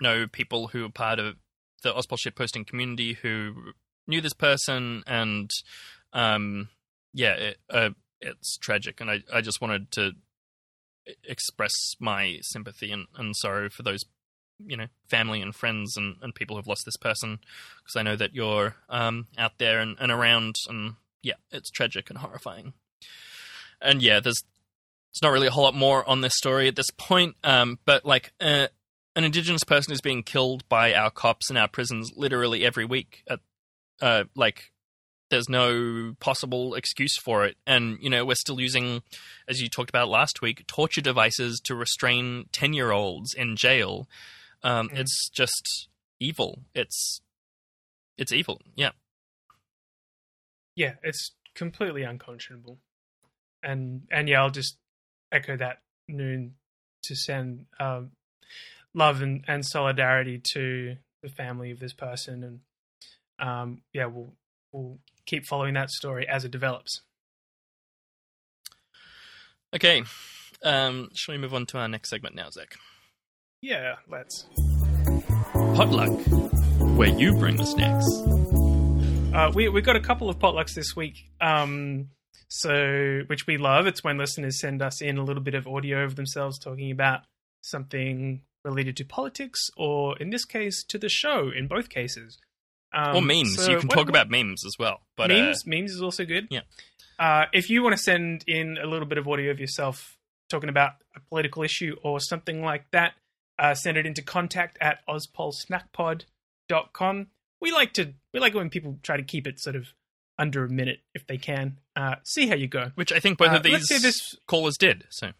know 0.00 0.26
people 0.26 0.68
who 0.68 0.86
are 0.86 0.90
part 0.90 1.18
of 1.18 1.36
the 1.82 1.92
Ospol 1.92 2.16
shitposting 2.18 2.66
community 2.66 3.12
who 3.14 3.72
knew 4.06 4.20
this 4.20 4.32
person, 4.32 5.02
and 5.06 5.50
um, 6.12 6.68
yeah, 7.12 7.34
it, 7.34 7.58
uh, 7.68 7.90
it's 8.20 8.56
tragic, 8.56 9.00
and 9.00 9.10
I, 9.10 9.22
I 9.32 9.40
just 9.42 9.60
wanted 9.60 9.90
to 9.92 10.12
express 11.24 11.72
my 12.00 12.38
sympathy 12.42 12.90
and, 12.90 13.06
and 13.16 13.36
sorrow 13.36 13.68
for 13.70 13.82
those, 13.82 14.00
you 14.58 14.76
know, 14.76 14.86
family 15.08 15.40
and 15.42 15.54
friends 15.54 15.96
and, 15.96 16.16
and 16.22 16.34
people 16.34 16.56
who've 16.56 16.66
lost 16.66 16.82
this 16.84 16.96
person, 16.96 17.38
because 17.82 17.96
I 17.96 18.02
know 18.02 18.16
that 18.16 18.34
you're 18.34 18.76
um, 18.88 19.26
out 19.36 19.58
there 19.58 19.80
and, 19.80 19.96
and 20.00 20.10
around, 20.10 20.56
and 20.68 20.94
yeah, 21.22 21.34
it's 21.50 21.70
tragic 21.70 22.08
and 22.10 22.18
horrifying. 22.18 22.72
And 23.80 24.02
yeah, 24.02 24.20
there's 24.20 24.42
there's 25.12 25.22
not 25.22 25.32
really 25.32 25.46
a 25.46 25.50
whole 25.50 25.64
lot 25.64 25.74
more 25.74 26.08
on 26.08 26.20
this 26.20 26.36
story 26.36 26.68
at 26.68 26.76
this 26.76 26.90
point, 26.96 27.36
um, 27.42 27.78
but 27.84 28.04
like 28.04 28.32
uh, 28.40 28.68
an 29.16 29.24
indigenous 29.24 29.64
person 29.64 29.92
is 29.92 30.00
being 30.00 30.22
killed 30.22 30.68
by 30.68 30.94
our 30.94 31.10
cops 31.10 31.50
in 31.50 31.56
our 31.56 31.68
prisons 31.68 32.12
literally 32.14 32.64
every 32.64 32.84
week. 32.84 33.22
At, 33.28 33.40
uh, 34.00 34.24
like, 34.36 34.70
there's 35.30 35.48
no 35.48 36.14
possible 36.20 36.74
excuse 36.74 37.16
for 37.18 37.44
it, 37.44 37.56
and 37.66 37.98
you 38.00 38.10
know 38.10 38.24
we're 38.24 38.34
still 38.34 38.60
using, 38.60 39.02
as 39.48 39.60
you 39.60 39.68
talked 39.68 39.90
about 39.90 40.08
last 40.08 40.40
week, 40.42 40.66
torture 40.66 41.00
devices 41.00 41.60
to 41.64 41.74
restrain 41.74 42.46
ten 42.52 42.72
year 42.72 42.92
olds 42.92 43.34
in 43.34 43.56
jail. 43.56 44.08
Um, 44.62 44.88
Mm. 44.88 44.98
It's 44.98 45.28
just 45.30 45.88
evil. 46.20 46.62
It's 46.74 47.20
it's 48.16 48.32
evil. 48.32 48.60
Yeah. 48.74 48.90
Yeah, 50.74 50.94
it's 51.02 51.32
completely 51.54 52.02
unconscionable. 52.04 52.78
And 53.68 54.02
and 54.10 54.28
yeah, 54.28 54.42
I'll 54.42 54.50
just 54.50 54.78
echo 55.30 55.56
that 55.56 55.78
noon 56.08 56.54
to 57.02 57.14
send 57.14 57.66
um, 57.78 58.12
love 58.94 59.20
and, 59.20 59.44
and 59.46 59.64
solidarity 59.64 60.40
to 60.54 60.96
the 61.22 61.28
family 61.28 61.70
of 61.70 61.78
this 61.78 61.92
person 61.92 62.42
and 62.42 62.60
um, 63.38 63.82
yeah, 63.92 64.06
we'll 64.06 64.32
we'll 64.72 64.98
keep 65.26 65.46
following 65.46 65.74
that 65.74 65.90
story 65.90 66.26
as 66.26 66.44
it 66.44 66.50
develops. 66.50 67.02
Okay. 69.74 70.02
Um, 70.64 71.10
shall 71.14 71.34
we 71.34 71.40
move 71.40 71.54
on 71.54 71.66
to 71.66 71.78
our 71.78 71.88
next 71.88 72.10
segment 72.10 72.34
now, 72.34 72.50
Zach? 72.50 72.74
Yeah, 73.62 73.96
let's. 74.08 74.46
Potluck, 75.74 76.10
where 76.96 77.08
you 77.08 77.34
bring 77.34 77.56
the 77.56 77.64
snacks. 77.64 78.06
Uh, 79.34 79.52
we 79.54 79.68
we 79.68 79.82
got 79.82 79.94
a 79.94 80.00
couple 80.00 80.28
of 80.28 80.38
potlucks 80.38 80.74
this 80.74 80.96
week, 80.96 81.30
um, 81.40 82.08
so 82.48 83.22
which 83.26 83.46
we 83.46 83.58
love. 83.58 83.86
It's 83.86 84.02
when 84.02 84.18
listeners 84.18 84.60
send 84.60 84.82
us 84.82 85.00
in 85.00 85.18
a 85.18 85.24
little 85.24 85.42
bit 85.42 85.54
of 85.54 85.66
audio 85.66 86.04
of 86.04 86.16
themselves 86.16 86.58
talking 86.58 86.90
about 86.90 87.20
something 87.62 88.42
related 88.64 88.96
to 88.96 89.04
politics, 89.04 89.70
or 89.76 90.16
in 90.18 90.30
this 90.30 90.44
case, 90.44 90.82
to 90.84 90.98
the 90.98 91.08
show. 91.08 91.50
In 91.54 91.68
both 91.68 91.88
cases, 91.88 92.38
um, 92.92 93.16
or 93.16 93.22
memes. 93.22 93.56
so 93.56 93.70
you 93.70 93.78
can 93.78 93.88
what- 93.88 93.94
talk 93.94 94.08
about 94.08 94.30
memes 94.30 94.64
as 94.66 94.76
well. 94.78 95.00
But 95.16 95.30
uh, 95.30 95.34
memes. 95.34 95.66
memes 95.66 95.92
is 95.92 96.02
also 96.02 96.24
good. 96.24 96.48
Yeah. 96.50 96.60
Uh, 97.18 97.46
if 97.52 97.68
you 97.68 97.82
want 97.82 97.96
to 97.96 98.02
send 98.02 98.44
in 98.46 98.78
a 98.82 98.86
little 98.86 99.06
bit 99.06 99.18
of 99.18 99.26
audio 99.26 99.50
of 99.50 99.58
yourself 99.58 100.16
talking 100.48 100.68
about 100.68 100.92
a 101.16 101.20
political 101.20 101.62
issue 101.64 101.96
or 102.02 102.20
something 102.20 102.62
like 102.62 102.88
that, 102.92 103.14
uh, 103.58 103.74
send 103.74 103.96
it 103.96 104.06
into 104.06 104.22
contact 104.22 104.78
at 104.80 105.00
ospolsnackpod.com. 105.08 107.26
We 107.60 107.72
like 107.72 107.92
to 107.94 108.14
we 108.32 108.38
like 108.40 108.54
when 108.54 108.70
people 108.70 108.98
try 109.02 109.16
to 109.16 109.22
keep 109.24 109.46
it 109.46 109.58
sort 109.58 109.74
of 109.76 109.88
under 110.38 110.64
a 110.64 110.68
minute 110.68 111.00
if 111.14 111.26
they 111.26 111.36
can. 111.38 111.78
Uh, 111.96 112.16
see 112.24 112.46
how 112.46 112.54
you 112.54 112.68
go. 112.68 112.92
which 112.94 113.12
I 113.12 113.18
think 113.20 113.38
both 113.38 113.50
Uh, 113.50 113.56
of 113.56 113.62
these 113.62 113.88
this- 113.88 114.36
callers 114.46 114.76
did. 114.78 115.04
So 115.10 115.32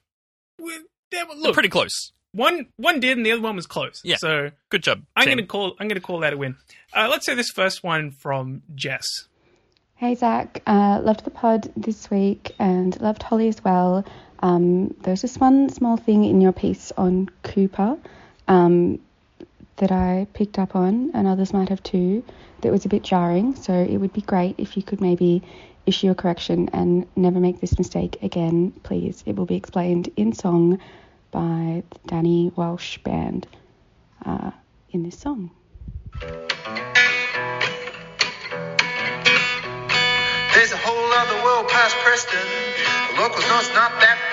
We, 0.58 0.72
yeah, 1.12 1.24
well, 1.28 1.40
they're 1.42 1.52
pretty 1.52 1.68
close. 1.68 2.12
one 2.32 2.66
one 2.76 3.00
did 3.00 3.16
and 3.16 3.24
the 3.24 3.32
other 3.32 3.42
one 3.42 3.56
was 3.56 3.66
close. 3.66 4.00
Yeah. 4.04 4.16
So 4.16 4.50
Good 4.70 4.82
job. 4.82 5.02
I'm 5.16 5.24
team. 5.26 5.36
gonna 5.36 5.46
call 5.46 5.76
I'm 5.78 5.88
gonna 5.88 6.00
call 6.00 6.20
that 6.20 6.32
a 6.32 6.36
win. 6.36 6.56
Uh, 6.92 7.08
let's 7.10 7.24
say 7.26 7.34
this 7.34 7.50
first 7.54 7.82
one 7.84 8.10
from 8.10 8.62
Jess. 8.74 9.06
Hey 9.94 10.14
Zach, 10.14 10.62
uh, 10.66 11.00
loved 11.02 11.24
the 11.24 11.30
pod 11.30 11.72
this 11.76 12.10
week 12.10 12.54
and 12.58 13.00
loved 13.00 13.22
Holly 13.22 13.48
as 13.48 13.62
well. 13.64 14.04
Um, 14.40 14.94
there's 15.02 15.22
just 15.22 15.40
one 15.40 15.68
small 15.70 15.96
thing 15.96 16.24
in 16.24 16.40
your 16.40 16.52
piece 16.52 16.92
on 16.96 17.28
Cooper 17.42 17.98
um, 18.46 19.00
that 19.78 19.90
I 19.90 20.26
picked 20.34 20.58
up 20.58 20.76
on, 20.76 21.10
and 21.14 21.26
others 21.26 21.52
might 21.52 21.70
have 21.70 21.82
too, 21.82 22.22
that 22.60 22.70
was 22.70 22.84
a 22.84 22.88
bit 22.88 23.02
jarring. 23.02 23.54
So 23.56 23.72
it 23.72 23.96
would 23.96 24.12
be 24.12 24.20
great 24.20 24.56
if 24.58 24.76
you 24.76 24.82
could 24.82 25.00
maybe 25.00 25.42
issue 25.86 26.10
a 26.10 26.14
correction 26.14 26.68
and 26.72 27.06
never 27.16 27.40
make 27.40 27.60
this 27.60 27.78
mistake 27.78 28.18
again, 28.22 28.72
please. 28.82 29.22
It 29.26 29.36
will 29.36 29.46
be 29.46 29.56
explained 29.56 30.10
in 30.16 30.32
song 30.32 30.78
by 31.30 31.82
the 31.90 31.98
Danny 32.06 32.52
Welsh 32.56 32.98
Band 32.98 33.46
uh, 34.24 34.50
in 34.90 35.02
this 35.02 35.18
song. 35.18 35.50
There's 40.54 40.72
a 40.72 40.76
whole 40.76 41.12
other 41.12 41.44
world 41.44 41.68
past 41.68 41.96
Preston. 42.04 42.38
The 43.14 43.22
locals 43.22 43.46
know 43.48 43.58
it's 43.60 43.74
not 43.74 43.92
that. 44.00 44.27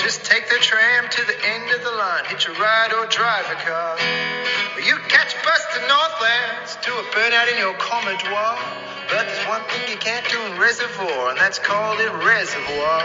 Just 0.00 0.24
take 0.24 0.48
the 0.48 0.56
tram 0.60 1.08
to 1.10 1.24
the 1.26 1.36
end 1.46 1.70
of 1.72 1.84
the 1.84 1.90
line, 1.90 2.24
hitch 2.26 2.48
a 2.48 2.52
ride 2.52 2.92
or 2.92 3.06
drive 3.06 3.44
a 3.50 3.54
car. 3.62 3.94
Or 4.74 4.80
you 4.80 4.96
catch 5.08 5.34
a 5.34 5.44
bus 5.44 5.62
to 5.74 5.80
Northlands 5.86 6.76
to 6.82 6.90
a 6.92 7.02
burnout 7.12 7.52
in 7.52 7.58
your 7.58 7.74
Commodore. 7.74 8.56
But 9.10 9.26
there's 9.26 9.46
one 9.48 9.62
thing 9.64 9.90
you 9.90 9.96
can't 9.98 10.26
do 10.30 10.40
in 10.46 10.58
Reservoir, 10.58 11.30
and 11.30 11.38
that's 11.38 11.58
called 11.58 12.00
it 12.00 12.10
Reservoir. 12.24 13.00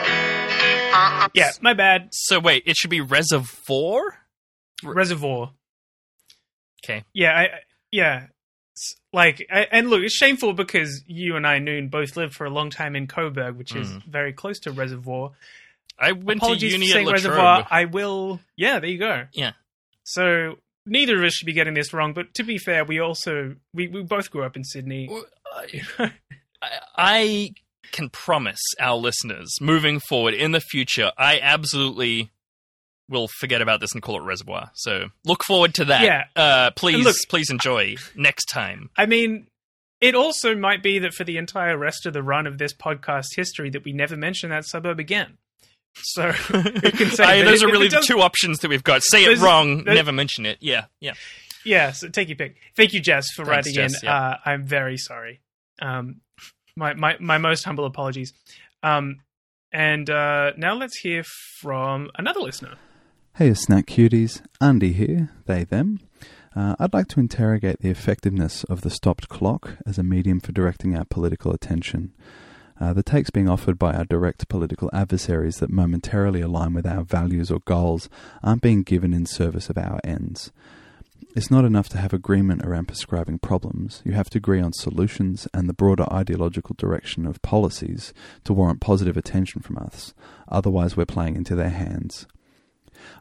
Uh-uh. 0.93 1.27
Yeah, 1.33 1.51
my 1.61 1.73
bad. 1.73 2.09
So 2.11 2.39
wait, 2.39 2.63
it 2.65 2.77
should 2.77 2.89
be 2.91 3.01
reservoir. 3.01 4.19
Reservoir. 4.83 5.51
Okay. 6.83 7.03
Yeah, 7.13 7.31
I, 7.31 7.41
I- 7.43 7.49
yeah. 7.91 8.27
It's 8.73 8.95
Like, 9.13 9.45
I, 9.51 9.67
and 9.71 9.89
look, 9.89 10.01
it's 10.03 10.13
shameful 10.13 10.53
because 10.53 11.03
you 11.07 11.35
and 11.37 11.47
I, 11.47 11.59
Noon, 11.59 11.87
both 11.89 12.17
lived 12.17 12.33
for 12.35 12.45
a 12.45 12.49
long 12.49 12.69
time 12.69 12.95
in 12.95 13.07
Coburg, 13.07 13.55
which 13.57 13.73
is 13.75 13.87
Mm. 13.89 14.05
very 14.05 14.33
close 14.33 14.59
to 14.61 14.71
Reservoir. 14.71 15.31
I 15.99 16.11
went 16.11 16.39
Apologies 16.39 16.73
to 16.73 16.79
uni 16.79 16.87
for 16.87 16.91
at 16.91 16.95
saying. 16.95 17.07
Reservoir. 17.13 17.67
I 17.69 17.85
will. 17.85 18.39
Yeah, 18.57 18.79
there 18.79 18.89
you 18.89 18.99
go. 18.99 19.25
Yeah. 19.33 19.51
So 20.03 20.55
neither 20.85 21.17
of 21.17 21.23
us 21.23 21.33
should 21.33 21.45
be 21.45 21.53
getting 21.53 21.73
this 21.73 21.93
wrong. 21.93 22.13
But 22.13 22.33
to 22.35 22.43
be 22.43 22.57
fair, 22.57 22.83
we 22.85 22.99
also 22.99 23.55
we, 23.73 23.87
we 23.87 24.03
both 24.03 24.29
grew 24.29 24.43
up 24.43 24.55
in 24.55 24.63
Sydney. 24.63 25.07
Well, 25.09 25.25
I, 25.53 26.11
I 26.97 27.49
can 27.91 28.09
promise 28.09 28.59
our 28.79 28.97
listeners 28.97 29.49
moving 29.61 29.99
forward 29.99 30.33
in 30.33 30.51
the 30.51 30.59
future, 30.59 31.11
I 31.17 31.39
absolutely 31.39 32.31
will 33.07 33.29
forget 33.39 33.61
about 33.61 33.79
this 33.79 33.93
and 33.93 34.01
call 34.01 34.19
it 34.19 34.23
reservoir. 34.25 34.71
So 34.73 35.09
look 35.23 35.43
forward 35.43 35.75
to 35.75 35.85
that. 35.85 36.01
Yeah. 36.01 36.23
Uh, 36.35 36.71
please, 36.71 37.05
look- 37.05 37.15
please 37.29 37.49
enjoy 37.49 37.95
next 38.15 38.45
time. 38.45 38.89
I 38.97 39.05
mean, 39.05 39.47
it 40.01 40.15
also 40.15 40.55
might 40.55 40.81
be 40.83 40.99
that 40.99 41.13
for 41.13 41.23
the 41.23 41.37
entire 41.37 41.77
rest 41.77 42.05
of 42.05 42.13
the 42.13 42.23
run 42.23 42.47
of 42.47 42.57
this 42.57 42.73
podcast 42.73 43.27
history, 43.35 43.69
that 43.69 43.85
we 43.85 43.93
never 43.93 44.17
mention 44.17 44.49
that 44.49 44.65
suburb 44.65 44.99
again. 44.99 45.37
So 46.01 46.31
who 46.31 46.61
can 46.91 47.09
say? 47.11 47.23
I, 47.23 47.41
those 47.43 47.61
if 47.63 47.69
are 47.69 47.71
really 47.71 47.87
the 47.87 48.01
two 48.01 48.19
options 48.21 48.59
that 48.59 48.69
we've 48.69 48.83
got. 48.83 49.01
Say 49.03 49.23
it 49.23 49.39
wrong, 49.39 49.83
there's- 49.85 49.95
never 49.97 50.11
mention 50.11 50.45
it. 50.45 50.57
Yeah, 50.61 50.85
yeah. 50.99 51.13
Yeah, 51.63 51.93
so 51.93 52.09
take 52.09 52.27
your 52.29 52.35
pick. 52.37 52.57
Thank 52.75 52.93
you, 52.93 52.99
Jess, 53.01 53.25
for 53.35 53.43
Thanks, 53.43 53.49
writing 53.67 53.73
Jess, 53.73 54.03
in. 54.03 54.07
yeah. 54.07 54.15
Uh, 54.15 54.37
I'm 54.45 54.65
very 54.67 54.97
sorry. 54.97 55.39
Um, 55.81 56.21
my, 56.77 56.93
my 56.93 57.15
my 57.19 57.37
most 57.39 57.63
humble 57.63 57.85
apologies. 57.85 58.33
Um, 58.83 59.21
and 59.71 60.07
uh, 60.09 60.51
now 60.57 60.75
let's 60.75 60.97
hear 60.99 61.23
from 61.59 62.11
another 62.17 62.39
listener. 62.39 62.75
Hey, 63.35 63.53
snack 63.55 63.87
cuties. 63.87 64.41
Andy 64.61 64.93
here, 64.93 65.31
they, 65.47 65.63
them. 65.63 65.99
Uh, 66.55 66.75
I'd 66.79 66.93
like 66.93 67.07
to 67.09 67.19
interrogate 67.19 67.81
the 67.81 67.89
effectiveness 67.89 68.63
of 68.65 68.81
the 68.81 68.89
stopped 68.89 69.27
clock 69.27 69.71
as 69.85 69.97
a 69.97 70.03
medium 70.03 70.39
for 70.39 70.51
directing 70.53 70.95
our 70.95 71.03
political 71.03 71.51
attention. 71.51 72.13
Uh, 72.79 72.93
the 72.93 73.03
takes 73.03 73.29
being 73.29 73.47
offered 73.47 73.79
by 73.79 73.93
our 73.93 74.05
direct 74.05 74.47
political 74.49 74.89
adversaries 74.93 75.57
that 75.57 75.69
momentarily 75.69 76.41
align 76.41 76.73
with 76.73 76.85
our 76.85 77.03
values 77.03 77.49
or 77.49 77.59
goals 77.61 78.09
aren't 78.43 78.61
being 78.61 78.83
given 78.83 79.13
in 79.13 79.25
service 79.25 79.69
of 79.69 79.77
our 79.77 79.99
ends. 80.03 80.51
It's 81.35 81.51
not 81.51 81.65
enough 81.65 81.89
to 81.89 81.97
have 81.97 82.13
agreement 82.13 82.65
around 82.65 82.87
prescribing 82.87 83.39
problems. 83.39 84.01
You 84.05 84.13
have 84.13 84.29
to 84.29 84.37
agree 84.37 84.61
on 84.61 84.71
solutions 84.71 85.47
and 85.53 85.67
the 85.67 85.73
broader 85.73 86.05
ideological 86.11 86.75
direction 86.77 87.25
of 87.25 87.41
policies 87.41 88.13
to 88.45 88.53
warrant 88.53 88.79
positive 88.79 89.17
attention 89.17 89.61
from 89.61 89.77
us. 89.77 90.13
Otherwise, 90.47 90.95
we're 90.95 91.05
playing 91.05 91.35
into 91.35 91.55
their 91.55 91.69
hands. 91.69 92.25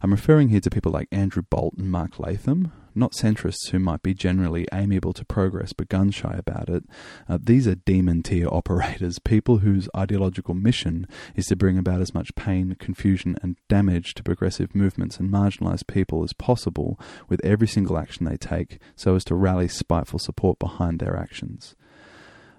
I'm 0.02 0.10
referring 0.10 0.48
here 0.48 0.60
to 0.60 0.70
people 0.70 0.92
like 0.92 1.08
Andrew 1.10 1.42
Bolt 1.42 1.74
and 1.78 1.90
Mark 1.90 2.18
Latham, 2.18 2.72
not 2.94 3.12
centrists 3.12 3.70
who 3.70 3.78
might 3.78 4.02
be 4.02 4.14
generally 4.14 4.66
amiable 4.72 5.12
to 5.12 5.24
progress 5.24 5.72
but 5.72 5.88
gun 5.88 6.10
shy 6.10 6.34
about 6.38 6.68
it. 6.68 6.84
Uh, 7.28 7.38
these 7.42 7.66
are 7.66 7.74
demon 7.74 8.22
tier 8.22 8.48
operators, 8.52 9.18
people 9.18 9.58
whose 9.58 9.88
ideological 9.96 10.54
mission 10.54 11.06
is 11.34 11.46
to 11.46 11.56
bring 11.56 11.78
about 11.78 12.00
as 12.00 12.14
much 12.14 12.34
pain, 12.34 12.76
confusion, 12.78 13.36
and 13.42 13.56
damage 13.68 14.14
to 14.14 14.22
progressive 14.22 14.74
movements 14.74 15.18
and 15.18 15.30
marginalised 15.30 15.86
people 15.86 16.22
as 16.22 16.32
possible 16.32 16.98
with 17.28 17.44
every 17.44 17.68
single 17.68 17.98
action 17.98 18.26
they 18.26 18.36
take 18.36 18.78
so 18.96 19.14
as 19.14 19.24
to 19.24 19.34
rally 19.34 19.68
spiteful 19.68 20.18
support 20.18 20.58
behind 20.58 20.98
their 20.98 21.16
actions. 21.16 21.74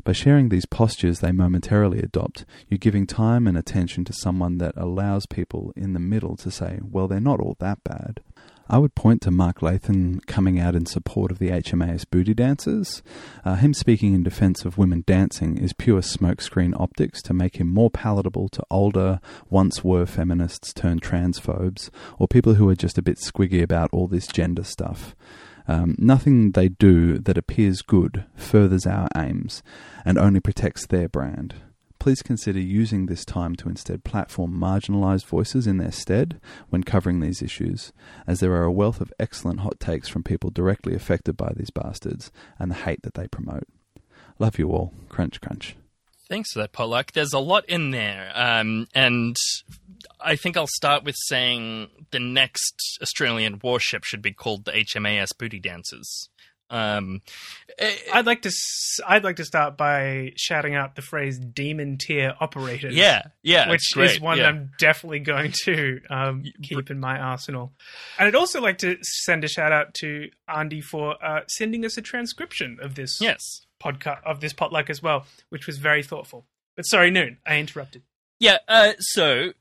By 0.06 0.12
sharing 0.12 0.50
these 0.50 0.68
postures 0.68 1.20
they 1.20 1.32
momentarily 1.32 1.98
adopt, 1.98 2.46
you're 2.70 2.78
giving 2.78 3.08
time 3.08 3.48
and 3.48 3.58
attention 3.58 4.06
to 4.06 4.14
someone 4.14 4.60
that 4.60 4.78
allows 4.78 5.26
people 5.26 5.74
in 5.76 5.94
the 5.94 6.00
middle 6.00 6.36
to 6.38 6.52
say, 6.52 6.80
well, 6.84 7.08
they're 7.08 7.20
not 7.20 7.40
all 7.40 7.58
that 7.60 7.84
bad. 7.84 8.20
I 8.70 8.78
would 8.78 8.94
point 8.94 9.24
to 9.24 9.32
Mark 9.32 9.64
Latham 9.64 10.20
coming 10.28 10.60
out 10.60 10.76
in 10.76 10.86
support 10.86 11.32
of 11.32 11.40
the 11.40 11.50
HMAS 11.50 12.06
booty 12.08 12.36
dancers. 12.36 13.02
Uh, 13.44 13.56
him 13.56 13.74
speaking 13.74 14.14
in 14.14 14.22
defense 14.22 14.64
of 14.64 14.78
women 14.78 15.04
dancing 15.08 15.58
is 15.58 15.74
pure 15.74 16.02
smokescreen 16.02 16.80
optics 16.80 17.24
to 17.24 17.34
make 17.34 17.56
him 17.56 17.68
more 17.68 17.90
palatable 17.90 18.50
to 18.50 18.64
older, 18.70 19.20
once 19.50 19.84
were 19.84 20.06
feminists 20.06 20.72
turned 20.72 21.02
transphobes, 21.02 21.90
or 22.20 22.28
people 22.28 22.56
who 22.56 22.70
are 22.70 22.76
just 22.76 23.00
a 23.00 23.04
bit 23.04 23.18
squiggy 23.18 23.64
about 23.64 23.90
all 23.92 24.08
this 24.08 24.28
gender 24.28 24.64
stuff. 24.64 25.16
Um, 25.68 25.96
nothing 25.98 26.52
they 26.52 26.70
do 26.70 27.18
that 27.20 27.38
appears 27.38 27.82
good 27.82 28.26
furthers 28.36 28.86
our 28.86 29.08
aims 29.16 29.64
and 30.04 30.18
only 30.18 30.40
protects 30.40 30.86
their 30.86 31.10
brand. 31.10 31.56
Please 31.98 32.22
consider 32.22 32.60
using 32.60 33.08
this 33.08 33.26
time 33.26 33.56
to 33.56 33.70
instead 33.70 34.04
platform 34.04 34.60
marginalised 34.60 35.26
voices 35.26 35.66
in 35.66 35.78
their 35.78 35.92
stead 35.92 36.40
when 36.70 36.84
covering 36.84 37.20
these 37.20 37.42
issues, 37.42 37.94
as 38.28 38.40
there 38.40 38.54
are 38.54 38.66
a 38.66 38.72
wealth 38.72 39.02
of 39.02 39.12
excellent 39.20 39.62
hot 39.62 39.80
takes 39.80 40.08
from 40.08 40.22
people 40.22 40.52
directly 40.52 40.94
affected 40.94 41.36
by 41.36 41.52
these 41.56 41.72
bastards 41.72 42.32
and 42.60 42.70
the 42.70 42.76
hate 42.76 43.02
that 43.02 43.16
they 43.16 43.28
promote. 43.28 43.64
Love 44.38 44.60
you 44.60 44.70
all. 44.70 44.94
Crunch, 45.10 45.42
crunch. 45.42 45.76
Thanks 46.30 46.52
for 46.54 46.60
that, 46.60 46.74
potluck. 46.74 47.12
There's 47.12 47.34
a 47.34 47.40
lot 47.40 47.66
in 47.68 47.92
there. 47.92 48.32
Um, 48.36 48.88
and 48.94 49.36
I 50.20 50.36
think 50.36 50.58
I'll 50.58 50.68
start 50.68 51.04
with 51.04 51.16
saying 51.28 51.90
the 52.12 52.20
next 52.20 52.98
Australian 53.02 53.60
warship 53.64 54.04
should 54.04 54.22
be 54.22 54.32
called 54.34 54.66
the 54.66 54.72
HMAS 54.72 55.30
Booty 55.38 55.60
Dancers. 55.60 56.30
Um, 56.70 57.22
eh, 57.78 57.96
I'd 58.12 58.26
like 58.26 58.42
to. 58.42 58.52
I'd 59.08 59.24
like 59.24 59.36
to 59.36 59.46
start 59.46 59.78
by 59.78 60.32
shouting 60.36 60.74
out 60.74 60.96
the 60.96 61.04
phrase 61.04 61.38
"demon 61.38 61.98
tier 62.00 62.34
operators." 62.40 62.96
yeah, 62.96 63.22
yeah, 63.44 63.70
which 63.70 63.92
great. 63.94 64.12
is 64.12 64.20
one 64.20 64.40
yeah. 64.40 64.48
I'm 64.48 64.72
definitely 64.80 65.20
going 65.20 65.54
to 65.66 66.02
um, 66.10 66.44
keep 66.64 66.90
in 66.90 67.00
my 67.00 67.20
arsenal. 67.20 67.74
And 68.18 68.28
I'd 68.28 68.34
also 68.36 68.62
like 68.62 68.80
to 68.80 68.98
send 69.04 69.44
a 69.44 69.48
shout 69.48 69.72
out 69.72 69.94
to 70.00 70.30
Andy 70.48 70.82
for 70.82 71.24
uh, 71.24 71.42
sending 71.48 71.86
us 71.86 71.98
a 71.98 72.02
transcription 72.02 72.80
of 72.82 72.96
this 72.96 73.20
Yes. 73.22 73.68
podcast 73.80 74.24
of 74.26 74.42
this 74.42 74.54
potluck 74.54 74.90
as 74.90 75.04
well, 75.04 75.28
which 75.50 75.68
was 75.68 75.78
very 75.78 76.02
thoughtful. 76.02 76.48
But 76.76 76.84
sorry, 76.84 77.12
Noon, 77.12 77.38
I 77.46 77.60
interrupted. 77.60 78.02
Yeah, 78.40 78.58
uh, 78.68 78.94
so 79.00 79.52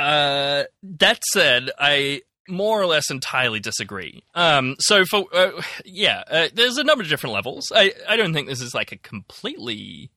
uh, 0.00 0.64
that 0.82 1.22
said, 1.32 1.70
I 1.78 2.22
more 2.48 2.80
or 2.80 2.86
less 2.86 3.10
entirely 3.10 3.60
disagree. 3.60 4.24
Um, 4.34 4.76
so 4.80 5.04
for 5.04 5.26
uh, 5.32 5.62
yeah, 5.84 6.24
uh, 6.30 6.48
there's 6.52 6.78
a 6.78 6.84
number 6.84 7.02
of 7.02 7.08
different 7.08 7.34
levels. 7.34 7.70
I 7.74 7.92
I 8.08 8.16
don't 8.16 8.32
think 8.32 8.48
this 8.48 8.60
is 8.60 8.74
like 8.74 8.92
a 8.92 8.96
completely 8.96 10.10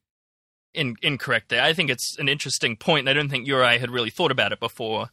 in, 0.74 0.96
incorrect 1.02 1.50
there. 1.50 1.62
I 1.62 1.74
think 1.74 1.90
it's 1.90 2.18
an 2.18 2.30
interesting 2.30 2.76
point. 2.76 3.08
I 3.08 3.14
don't 3.14 3.30
think 3.30 3.48
you 3.48 3.56
or 3.56 3.64
I 3.64 3.78
had 3.78 3.92
really 3.92 4.10
thought 4.10 4.32
about 4.32 4.52
it 4.52 4.60
before 4.60 5.10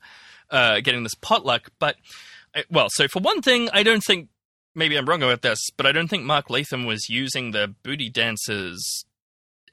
uh, 0.50 0.80
getting 0.80 1.02
this 1.02 1.14
potluck. 1.14 1.70
But 1.78 1.96
I, 2.54 2.64
well, 2.70 2.88
so 2.90 3.06
for 3.09 3.20
one 3.20 3.42
thing, 3.42 3.68
I 3.72 3.83
don't 3.83 4.02
think 4.04 4.28
maybe 4.74 4.96
I'm 4.96 5.06
wrong 5.06 5.22
about 5.22 5.42
this, 5.42 5.59
but 5.76 5.87
I 5.87 5.92
don't 5.92 6.09
think 6.09 6.24
Mark 6.24 6.48
Latham 6.48 6.87
was 6.87 7.09
using 7.09 7.50
the 7.50 7.74
booty 7.83 8.09
dancers 8.09 9.04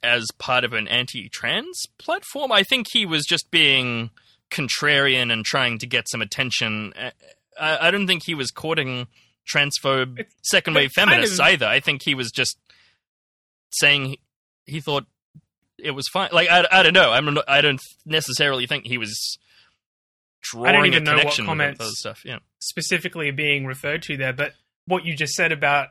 as 0.03 0.27
part 0.37 0.63
of 0.63 0.73
an 0.73 0.87
anti-trans 0.87 1.85
platform. 1.97 2.51
I 2.51 2.63
think 2.63 2.87
he 2.91 3.05
was 3.05 3.25
just 3.25 3.49
being 3.51 4.11
contrarian 4.51 5.31
and 5.31 5.43
trying 5.45 5.77
to 5.79 5.87
get 5.87 6.07
some 6.09 6.21
attention. 6.21 6.93
Uh, 6.97 7.11
I, 7.59 7.87
I 7.87 7.91
don't 7.91 8.07
think 8.07 8.23
he 8.25 8.35
was 8.35 8.51
courting 8.51 9.07
transphobe 9.53 10.19
It's- 10.19 10.33
second 10.43 10.73
wave 10.75 10.87
it's 10.87 10.95
kind 10.95 11.09
feminists 11.09 11.39
of- 11.39 11.45
either. 11.45 11.65
I 11.65 11.79
think 11.79 12.01
he 12.03 12.15
was 12.15 12.31
just 12.31 12.57
saying 13.71 14.05
he, 14.05 14.19
he 14.65 14.79
thought 14.81 15.05
it 15.77 15.91
was 15.91 16.07
fine. 16.11 16.29
Like 16.31 16.49
I, 16.49 16.65
I 16.71 16.83
don't 16.83 16.93
know. 16.93 17.11
I'm 17.11 17.33
not, 17.33 17.45
I 17.47 17.61
don't 17.61 17.81
necessarily 18.05 18.65
think 18.67 18.85
he 18.85 18.97
was 18.97 19.37
drawing 20.41 20.85
even 20.85 21.07
a 21.07 21.15
know 21.17 21.23
what 21.23 21.35
comments- 21.37 21.99
stuff. 21.99 22.21
Yeah. 22.25 22.39
specifically 22.59 23.31
being 23.31 23.65
referred 23.65 24.01
to 24.03 24.17
there, 24.17 24.33
but 24.33 24.53
what 24.85 25.05
you 25.05 25.15
just 25.15 25.33
said 25.33 25.51
about 25.51 25.89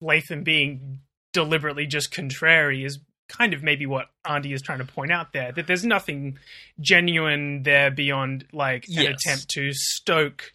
Latham 0.00 0.42
being 0.42 1.00
deliberately 1.32 1.86
just 1.86 2.10
contrary 2.10 2.84
is 2.84 2.98
kind 3.30 3.54
of 3.54 3.62
maybe 3.62 3.86
what 3.86 4.10
Andy 4.24 4.52
is 4.52 4.60
trying 4.60 4.78
to 4.78 4.84
point 4.84 5.10
out 5.12 5.32
there 5.32 5.52
that 5.52 5.66
there's 5.66 5.84
nothing 5.84 6.38
genuine 6.80 7.62
there 7.62 7.90
beyond 7.90 8.44
like 8.52 8.84
an 8.88 8.94
Yes. 8.94 9.14
attempt 9.24 9.48
to 9.50 9.70
stoke 9.72 10.52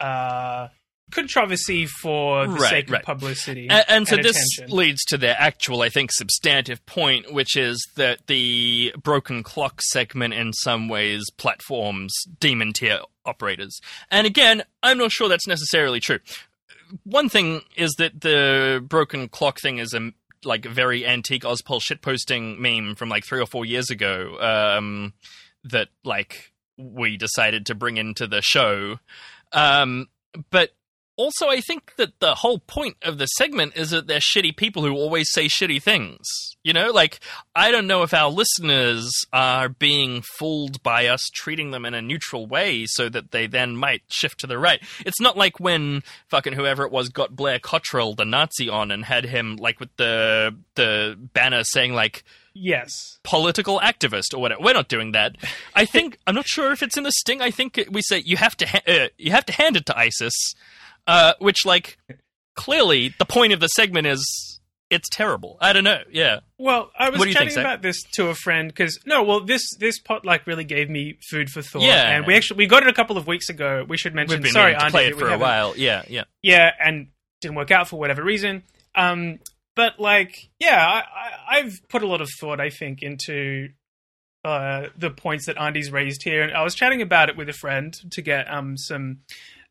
uh, 0.00 0.68
controversy 1.10 1.86
for 1.86 2.46
the 2.46 2.52
Right, 2.54 2.70
sake 2.70 2.90
right. 2.90 3.00
of 3.00 3.04
publicity 3.06 3.68
And, 3.68 3.84
and 3.88 4.08
so 4.08 4.16
this 4.16 4.36
leads 4.68 5.04
to 5.06 5.18
their 5.18 5.34
actual, 5.38 5.82
I 5.82 5.88
think, 5.88 6.10
substantive 6.12 6.84
point, 6.86 7.32
which 7.32 7.56
is 7.56 7.84
that 7.96 8.26
the 8.26 8.94
broken 9.02 9.42
clock 9.42 9.82
segment 9.82 10.34
in 10.34 10.52
some 10.52 10.88
ways 10.88 11.24
platforms 11.36 12.12
demon 12.38 12.72
tier 12.72 13.00
operators. 13.26 13.78
And 14.10 14.26
again, 14.26 14.62
I'm 14.82 14.98
not 14.98 15.10
sure 15.12 15.28
that's 15.28 15.46
necessarily 15.48 16.00
true. 16.00 16.18
One 17.04 17.28
thing 17.28 17.60
is 17.76 17.92
that 17.98 18.20
the 18.20 18.84
broken 18.84 19.28
clock 19.28 19.60
thing 19.60 19.78
is 19.78 19.92
a 19.94 20.12
like 20.44 20.64
very 20.64 21.06
antique 21.06 21.42
Ozpol 21.42 21.80
shitposting 21.80 22.58
meme 22.58 22.94
from 22.94 23.08
like 23.08 23.24
three 23.24 23.40
or 23.40 23.46
four 23.46 23.64
years 23.64 23.90
ago. 23.90 24.38
Um, 24.40 25.12
that 25.64 25.88
like 26.04 26.52
we 26.78 27.16
decided 27.16 27.66
to 27.66 27.74
bring 27.74 27.96
into 27.96 28.26
the 28.26 28.40
show. 28.40 28.98
Um, 29.52 30.08
but 30.50 30.70
also, 31.20 31.48
I 31.48 31.60
think 31.60 31.96
that 31.96 32.18
the 32.20 32.36
whole 32.36 32.58
point 32.58 32.96
of 33.02 33.18
the 33.18 33.26
segment 33.26 33.76
is 33.76 33.90
that 33.90 34.06
they're 34.06 34.18
shitty 34.18 34.56
people 34.56 34.82
who 34.82 34.94
always 34.94 35.30
say 35.30 35.46
shitty 35.46 35.82
things. 35.82 36.26
You 36.62 36.72
know, 36.72 36.90
like, 36.90 37.20
I 37.54 37.70
don't 37.70 37.86
know 37.86 38.02
if 38.02 38.12
our 38.12 38.30
listeners 38.30 39.10
are 39.32 39.68
being 39.68 40.22
fooled 40.38 40.82
by 40.82 41.06
us 41.06 41.22
treating 41.34 41.70
them 41.70 41.84
in 41.84 41.94
a 41.94 42.02
neutral 42.02 42.46
way 42.46 42.84
so 42.86 43.08
that 43.08 43.30
they 43.30 43.46
then 43.46 43.76
might 43.76 44.02
shift 44.08 44.40
to 44.40 44.46
the 44.46 44.58
right. 44.58 44.82
It's 45.06 45.20
not 45.20 45.36
like 45.36 45.60
when 45.60 46.02
fucking 46.28 46.54
whoever 46.54 46.84
it 46.84 46.92
was 46.92 47.08
got 47.08 47.36
Blair 47.36 47.58
Cottrell, 47.58 48.14
the 48.14 48.24
Nazi, 48.24 48.68
on 48.68 48.90
and 48.90 49.04
had 49.04 49.24
him, 49.26 49.56
like, 49.56 49.78
with 49.78 49.94
the, 49.96 50.56
the 50.74 51.18
banner 51.34 51.64
saying, 51.64 51.94
like, 51.94 52.24
yes. 52.54 53.18
political 53.22 53.80
activist 53.80 54.34
or 54.34 54.38
whatever. 54.38 54.62
We're 54.62 54.74
not 54.74 54.88
doing 54.88 55.12
that. 55.12 55.36
I 55.74 55.84
think 55.84 56.18
I'm 56.26 56.34
not 56.34 56.46
sure 56.46 56.72
if 56.72 56.82
it's 56.82 56.96
in 56.96 57.04
the 57.04 57.12
sting. 57.12 57.40
I 57.40 57.50
think 57.50 57.78
we 57.90 58.02
say 58.02 58.22
you 58.24 58.36
have 58.36 58.56
to 58.56 58.66
ha- 58.66 58.80
uh, 58.86 59.08
you 59.18 59.30
have 59.30 59.46
to 59.46 59.52
hand 59.52 59.76
it 59.76 59.86
to 59.86 59.98
ISIS, 59.98 60.54
uh, 61.10 61.34
which 61.38 61.66
like 61.66 61.98
clearly 62.56 63.14
the 63.18 63.24
point 63.24 63.52
of 63.52 63.60
the 63.60 63.68
segment 63.68 64.06
is 64.06 64.60
it's 64.90 65.08
terrible. 65.08 65.56
I 65.60 65.72
don't 65.72 65.84
know. 65.84 66.00
Yeah, 66.10 66.40
Well, 66.58 66.90
I 66.98 67.10
was 67.10 67.18
What 67.20 67.24
do 67.24 67.30
you 67.30 67.34
chatting 67.34 67.50
think, 67.50 67.60
about 67.60 67.80
this 67.80 68.02
to 68.14 68.26
a 68.28 68.34
friend 68.34 68.68
because 68.68 68.98
no, 69.06 69.22
well, 69.22 69.40
this 69.40 69.62
this 69.78 70.00
potluck 70.00 70.46
really 70.46 70.64
gave 70.64 70.90
me 70.90 71.18
food 71.30 71.48
for 71.48 71.62
thought. 71.62 71.82
Yeah. 71.82 72.16
and 72.16 72.26
we 72.26 72.34
actually 72.34 72.58
we 72.58 72.66
got 72.66 72.82
it 72.82 72.88
a 72.88 72.92
couple 72.92 73.16
of 73.16 73.26
weeks 73.26 73.48
ago. 73.48 73.84
We 73.88 73.96
should 73.96 74.14
mention. 74.14 74.38
we've 74.38 74.42
been 74.42 74.52
sorry, 74.52 74.74
to 74.74 74.90
play 74.90 75.06
it 75.06 75.18
for 75.18 75.28
a 75.28 75.38
while. 75.38 75.74
Yeah, 75.76 76.02
yeah. 76.08 76.24
yeah, 76.42 76.72
and 76.80 77.08
didn't 77.40 77.56
work 77.56 77.70
out 77.70 77.88
for 77.88 77.98
whatever 77.98 78.22
reason. 78.22 78.64
Um, 78.94 79.38
but 79.76 80.00
like, 80.00 80.50
yeah, 80.58 80.84
I, 80.84 80.98
I, 80.98 81.58
I've 81.58 81.80
put 81.88 82.02
a 82.02 82.06
lot 82.06 82.20
of 82.20 82.28
thought, 82.40 82.60
I 82.60 82.70
think, 82.70 83.02
into 83.02 83.68
uh, 84.44 84.88
the 84.98 85.10
points 85.10 85.46
that 85.46 85.56
Andy's 85.56 85.92
raised 85.92 86.22
here, 86.24 86.42
and 86.42 86.52
I 86.52 86.62
was 86.62 86.74
chatting 86.74 87.00
about 87.00 87.28
it 87.28 87.36
with 87.36 87.48
a 87.48 87.52
friend 87.54 87.94
to 88.10 88.22
get 88.22 88.52
um 88.52 88.76
some 88.76 89.18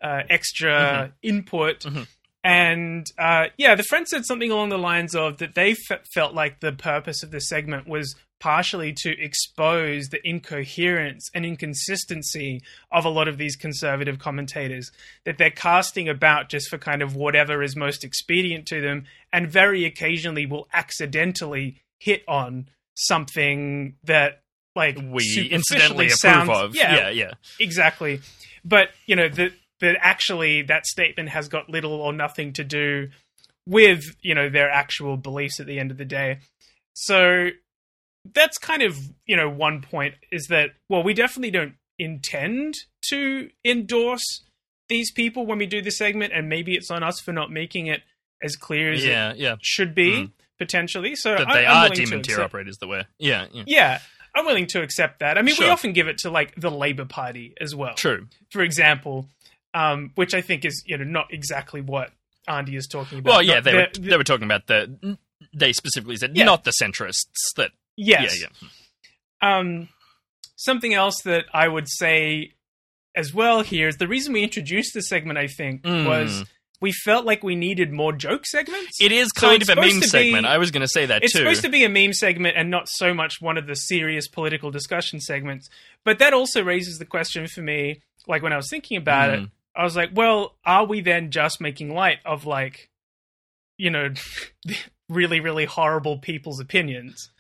uh, 0.02 0.24
extra 0.30 1.12
input. 1.22 1.82
Mhm. 1.82 2.08
And 2.42 3.06
uh, 3.18 3.48
yeah, 3.58 3.76
the 3.76 3.84
friend 3.84 4.08
said 4.08 4.26
something 4.26 4.50
along 4.50 4.70
the 4.70 4.78
lines 4.78 5.14
of 5.14 5.40
that 5.40 5.56
they 5.56 5.74
fe- 5.74 6.00
felt 6.14 6.34
like 6.34 6.62
the 6.62 6.72
purpose 6.72 7.22
of 7.22 7.32
the 7.32 7.42
segment 7.42 7.86
was 7.88 8.16
partially 8.40 8.94
to 8.94 9.10
expose 9.22 10.08
the 10.08 10.26
incoherence 10.26 11.30
and 11.34 11.46
inconsistency 11.46 12.62
of 12.92 13.04
a 13.04 13.10
lot 13.10 13.28
of 13.28 13.38
these 13.38 13.58
conservative 13.58 14.20
commentators 14.20 14.90
that 15.26 15.38
they're 15.38 15.50
casting 15.52 16.08
about 16.08 16.48
just 16.48 16.70
for 16.70 16.78
kind 16.78 17.02
of 17.02 17.16
whatever 17.18 17.62
is 17.62 17.76
most 17.76 18.06
expedient 18.06 18.66
to 18.66 18.80
them 18.80 19.06
and 19.34 19.52
very 19.52 19.84
occasionally 19.84 20.46
will 20.46 20.70
accidentally 20.72 21.82
hit 22.00 22.24
on 22.30 22.70
something 22.96 23.96
that 24.06 24.42
like 24.76 24.98
We 24.98 25.50
incidentally 25.52 26.08
approve 26.10 26.50
of. 26.50 26.76
yeah, 26.76 26.96
yeah, 26.96 27.10
yeah. 27.10 27.32
exactly 27.60 28.22
but 28.64 28.92
you 29.06 29.16
know 29.18 29.28
that 29.28 29.52
that 29.82 29.98
actually 30.02 30.62
that 30.63 30.86
statement 30.86 31.30
has 31.30 31.48
got 31.48 31.70
little 31.70 31.94
or 31.94 32.13
nothing 32.13 32.54
to 32.54 32.63
do 32.63 33.10
with 33.65 34.04
you 34.22 34.34
know 34.36 34.50
their 34.50 34.70
actual 34.70 35.15
beliefs 35.18 35.60
at 35.60 35.65
the 35.68 35.80
end 35.80 35.92
of 35.92 35.98
the 35.98 36.06
day 36.06 36.39
so 36.94 37.50
that's 38.34 38.58
kind 38.58 38.82
of 38.82 38.98
you 39.26 39.36
know 39.36 39.50
one 39.50 39.82
point 39.82 40.15
is 40.32 40.48
that 40.50 40.72
well 40.89 41.04
we 41.04 41.13
definitely 41.13 41.52
don't 41.52 41.76
intend 41.98 42.74
to 43.10 43.50
endorse 43.65 44.44
these 44.88 45.12
people 45.12 45.46
when 45.46 45.60
we 45.60 45.68
do 45.68 45.82
this 45.84 45.98
segment, 46.00 46.34
and 46.34 46.50
maybe 46.50 46.74
it's 46.74 46.89
on 46.89 47.04
us 47.04 47.20
for 47.20 47.32
not 47.32 47.52
making 47.52 47.86
it 47.88 48.02
as 48.42 48.56
clear 48.56 48.92
as 48.92 49.04
it 49.04 49.10
Yeah, 49.10 49.34
yeah. 49.36 49.56
should 49.62 49.94
be 49.94 50.12
Mm. 50.13 50.32
potentially. 50.58 51.15
So 51.15 51.36
That 51.36 51.48
they 51.54 51.65
I'm 51.68 51.92
are 51.92 51.96
demon 51.96 52.24
tier 52.24 52.42
operators 52.42 52.78
that 52.78 52.88
were. 52.88 53.06
Yeah, 53.20 53.46
yeah. 53.52 53.63
Yeah, 53.68 54.00
I'm 54.34 54.46
willing 54.46 54.65
to 54.68 54.82
accept 54.82 55.20
that. 55.20 55.38
I 55.38 55.44
mean, 55.44 55.56
we 55.60 55.68
often 55.68 55.94
give 55.94 56.08
it 56.08 56.18
to 56.20 56.32
like 56.32 56.56
the 56.56 56.72
Labour 56.72 57.06
Party 57.06 57.54
as 57.62 57.76
well. 57.76 57.94
True. 57.94 58.28
For 58.52 58.62
example, 58.63 59.28
um, 59.74 60.12
which 60.16 60.34
I 60.34 60.42
think 60.42 60.66
is 60.66 60.84
you 60.86 60.98
know 60.98 61.04
not 61.06 61.34
exactly 61.34 61.82
what 61.82 62.12
Andy 62.48 62.76
is 62.76 62.88
talking 62.88 63.20
about. 63.20 63.30
Well, 63.32 63.44
yeah, 63.44 63.60
they 63.62 63.74
were 63.74 63.88
they 64.00 64.18
were 64.18 64.24
talking 64.24 64.46
about 64.46 64.68
the. 64.68 65.18
They 65.54 65.72
specifically 65.74 66.18
said 66.18 66.36
Yeah. 66.36 66.44
not 66.46 66.64
the 66.66 66.74
centrists. 66.82 67.24
That 67.56 67.72
yes. 67.96 68.42
yeah, 68.42 68.48
yeah. 69.42 69.58
Um, 69.58 69.88
something 70.56 70.94
else 70.94 71.22
that 71.24 71.46
I 71.54 71.68
would 71.68 71.88
say 71.90 72.54
as 73.16 73.34
well 73.34 73.62
here 73.62 73.88
is 73.88 73.98
the 73.98 74.08
reason 74.08 74.34
we 74.34 74.44
introduced 74.44 74.94
this 74.94 75.08
segment. 75.08 75.38
I 75.40 75.48
think 75.48 75.84
Mm. 75.84 76.06
was 76.06 76.44
we 76.82 76.92
felt 76.92 77.26
like 77.26 77.44
we 77.44 77.56
needed 77.56 77.92
more 77.92 78.14
joke 78.14 78.46
segments. 78.46 79.02
It 79.02 79.12
is 79.12 79.32
kind 79.32 79.62
it's 79.62 79.70
of 79.70 79.78
a 79.78 79.82
meme 79.82 79.90
to 79.96 80.00
be- 80.02 80.08
segment. 80.08 80.46
I 80.46 80.58
was 80.58 80.72
going 80.72 80.82
to 80.82 80.88
say 80.88 81.06
that 81.06 81.20
too. 81.20 81.26
It's 81.26 81.34
too. 81.34 81.40
supposed 81.40 81.62
to 81.64 81.70
be 81.70 81.84
a 81.84 81.90
meme 81.90 82.14
segment 82.14 82.56
and 82.58 82.70
not 82.70 82.88
so 82.90 83.14
much 83.14 83.42
one 83.42 83.58
of 83.58 83.68
the 83.68 83.76
serious 83.76 84.28
political 84.28 84.72
discussion 84.72 85.20
segments. 85.20 85.70
But 86.06 86.20
that 86.20 86.34
also 86.34 86.64
raises 86.64 86.98
the 86.98 87.06
question 87.06 87.48
for 87.48 87.62
me, 87.62 88.02
like 88.28 88.44
when 88.44 88.54
I 88.54 88.56
was 88.58 88.70
thinking 88.70 88.98
about 88.98 89.30
it, 89.32 89.40
Mm. 89.42 89.52
I 89.80 89.84
was 89.84 89.96
like, 89.96 90.10
well, 90.13 90.56
are 90.65 90.86
we 90.86 91.00
then 91.00 91.32
just 91.32 91.62
making 91.62 91.94
light 91.94 92.18
of 92.26 92.46
like, 92.46 92.89
you 93.78 93.89
know, 93.89 94.10
really, 95.10 95.39
really 95.39 95.63
horrible 95.63 96.18
people's 96.18 96.60
opinions? 96.60 97.32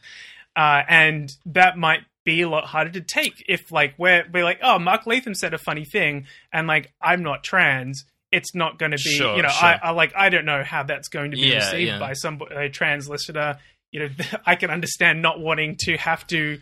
Uh, 0.55 0.83
and 0.87 1.29
that 1.45 1.77
might 1.77 1.99
be 2.23 2.41
a 2.41 2.49
lot 2.49 2.65
harder 2.65 2.91
to 2.91 3.01
take 3.01 3.43
if 3.49 3.71
like 3.71 3.93
we're 3.97 4.23
we're 4.33 4.43
like, 4.45 4.59
oh, 4.63 4.79
Mark 4.79 5.05
Latham 5.05 5.33
said 5.35 5.53
a 5.53 5.57
funny 5.57 5.83
thing, 5.83 6.27
and 6.53 6.65
like 6.65 6.93
I'm 7.01 7.23
not 7.23 7.43
trans. 7.43 8.05
It's 8.31 8.53
not 8.53 8.77
going 8.77 8.91
to 8.91 8.97
be, 8.97 9.15
Sure, 9.15 9.35
you 9.35 9.41
know, 9.41 9.49
sure. 9.49 9.67
I, 9.67 9.79
I 9.83 9.89
like 9.91 10.13
I 10.15 10.29
don't 10.29 10.45
know 10.45 10.63
how 10.63 10.83
that's 10.83 11.07
going 11.09 11.31
to 11.31 11.37
be 11.37 11.47
Yeah, 11.47 11.55
received 11.57 11.87
yeah. 11.89 11.99
by 11.99 12.13
some 12.13 12.39
a 12.51 12.69
trans 12.69 13.09
listener. 13.09 13.57
You 13.91 14.01
know, 14.01 14.09
I 14.45 14.55
can 14.55 14.69
understand 14.69 15.21
not 15.21 15.39
wanting 15.41 15.75
to 15.81 15.97
have 15.97 16.25
to 16.27 16.59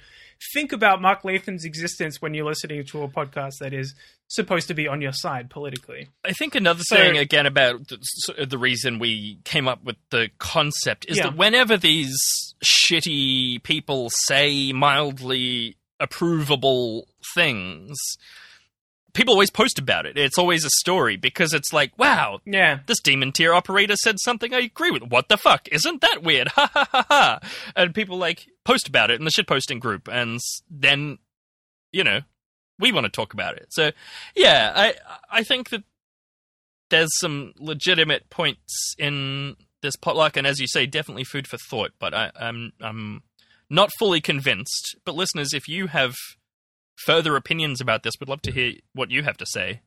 think 0.54 0.71
about 0.71 1.02
Mark 1.02 1.23
Latham's 1.23 1.65
existence 1.65 2.21
when 2.21 2.34
you're 2.34 2.45
listening 2.45 2.86
to 2.86 3.04
a 3.04 3.08
podcast 3.08 3.54
that 3.60 3.73
is 3.73 3.93
supposed 4.28 4.67
to 4.67 4.73
be 4.73 4.88
on 4.88 5.02
your 5.02 5.13
side 5.13 5.50
politically. 5.50 6.10
I 6.26 6.34
think 6.34 6.54
another 6.56 6.84
So- 6.84 6.95
thing 6.97 7.17
again 7.17 7.45
about 7.45 7.88
the, 7.88 8.45
the 8.45 8.58
reason 8.58 9.00
we 9.00 9.39
came 9.45 9.67
up 9.67 9.84
with 9.84 9.95
the 10.10 10.30
concept 10.38 11.06
is 11.08 11.17
Yeah. 11.17 11.23
that 11.23 11.38
whenever 11.38 11.78
these 11.78 12.15
shitty 12.63 13.63
people 13.63 14.10
say 14.26 14.71
mildly 14.73 15.78
approvable 16.02 17.04
things, 17.36 17.97
people 19.13 19.34
always 19.34 19.50
post 19.50 19.80
about 19.80 20.06
it. 20.06 20.17
It's 20.17 20.38
always 20.38 20.63
a 20.65 20.69
story 20.69 21.17
because 21.17 21.54
it's 21.54 21.73
like, 21.73 21.97
wow, 21.97 22.39
Yeah. 22.45 22.80
this 22.86 23.00
demon 23.00 23.32
tier 23.32 23.54
operator 23.54 23.95
said 23.95 24.17
something 24.19 24.54
I 24.54 24.60
agree 24.60 24.91
with. 24.91 25.04
What 25.04 25.30
the 25.30 25.38
fuck? 25.38 25.67
Isn't 25.71 26.02
that 26.02 26.21
weird? 26.21 26.50
Ha 26.56 26.69
ha 26.73 26.88
ha 26.91 27.06
ha. 27.10 27.39
And 27.76 27.95
people 27.95 28.17
like 28.17 28.45
post 28.68 28.88
about 28.88 29.10
it 29.10 29.18
in 29.18 29.26
the 29.26 29.32
shitposting 29.32 29.80
group, 29.80 30.10
and 30.12 30.40
then 30.70 31.18
you 31.94 32.04
know 32.04 32.22
we 32.78 32.92
want 32.92 33.06
to 33.06 33.10
talk 33.10 33.34
about 33.34 33.56
it. 33.56 33.68
So 33.70 33.92
yeah, 34.36 34.74
I 34.76 34.94
I 35.32 35.44
think 35.44 35.70
that 35.70 35.84
there's 36.90 37.18
some 37.20 37.54
legitimate 37.58 38.30
points 38.30 38.94
in 39.00 39.56
this 39.82 39.96
potluck, 39.96 40.36
and 40.36 40.46
as 40.46 40.60
you 40.60 40.68
say, 40.68 40.86
definitely 40.86 41.24
food 41.24 41.48
for 41.48 41.58
thought. 41.58 41.92
But 41.98 42.14
I, 42.14 42.32
I'm 42.40 42.74
I'm 42.82 43.24
not 43.70 43.90
fully 43.98 44.20
convinced. 44.20 44.98
But 45.06 45.16
listeners, 45.16 45.54
if 45.54 45.68
you 45.70 45.88
have 45.88 46.14
further 47.06 47.38
opinions 47.38 47.80
about 47.80 48.04
this, 48.04 48.16
we'd 48.20 48.30
love 48.30 48.42
to 48.44 48.52
hear 48.52 48.74
what 48.94 49.12
you 49.12 49.24
have 49.24 49.38
to 49.38 49.46
say. 49.46 49.82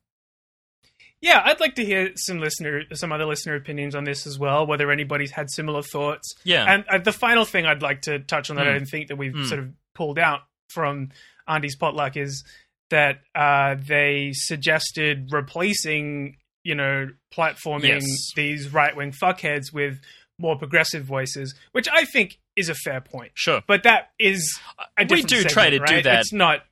Yeah, 1.22 1.42
I'd 1.44 1.60
like 1.60 1.74
to 1.74 1.84
hear 1.84 2.12
some 2.16 2.38
listener, 2.38 2.82
some 2.94 3.12
other 3.12 3.26
listener 3.26 3.54
opinions 3.54 3.94
on 3.94 4.04
this 4.04 4.26
as 4.26 4.38
well. 4.38 4.66
Whether 4.66 4.90
anybody's 4.90 5.30
had 5.32 5.50
similar 5.50 5.82
thoughts. 5.82 6.34
Yeah. 6.44 6.64
And 6.72 6.84
uh, 6.88 6.98
the 6.98 7.12
final 7.12 7.44
thing 7.44 7.66
I'd 7.66 7.82
like 7.82 8.02
to 8.02 8.20
touch 8.20 8.48
on 8.50 8.56
that 8.56 8.66
I 8.66 8.70
Mm. 8.70 8.78
don't 8.78 8.86
think 8.86 9.08
that 9.08 9.16
we've 9.16 9.32
Mm. 9.32 9.46
sort 9.46 9.60
of 9.60 9.68
pulled 9.94 10.18
out 10.18 10.40
from 10.70 11.10
Andy's 11.46 11.76
potluck 11.76 12.16
is 12.16 12.42
that 12.88 13.20
uh, 13.34 13.76
they 13.86 14.30
suggested 14.32 15.28
replacing, 15.30 16.36
you 16.64 16.74
know, 16.74 17.08
platforming 17.34 18.00
Yes. 18.00 18.32
these 18.34 18.72
right 18.72 18.96
wing 18.96 19.12
fuckheads 19.12 19.72
with 19.72 20.00
more 20.38 20.56
progressive 20.56 21.04
voices, 21.04 21.54
which 21.72 21.86
I 21.92 22.06
think 22.06 22.38
is 22.56 22.68
a 22.70 22.74
fair 22.74 23.00
point. 23.02 23.32
Sure. 23.34 23.62
But 23.66 23.82
that 23.82 24.10
is 24.18 24.58
a 24.98 25.04
We 25.08 25.22
do 25.22 25.42
try 25.44 25.64
segment, 25.70 25.86
to 25.88 25.96
do 25.96 26.02
that. 26.02 26.20
It's 26.20 26.32
not. 26.32 26.64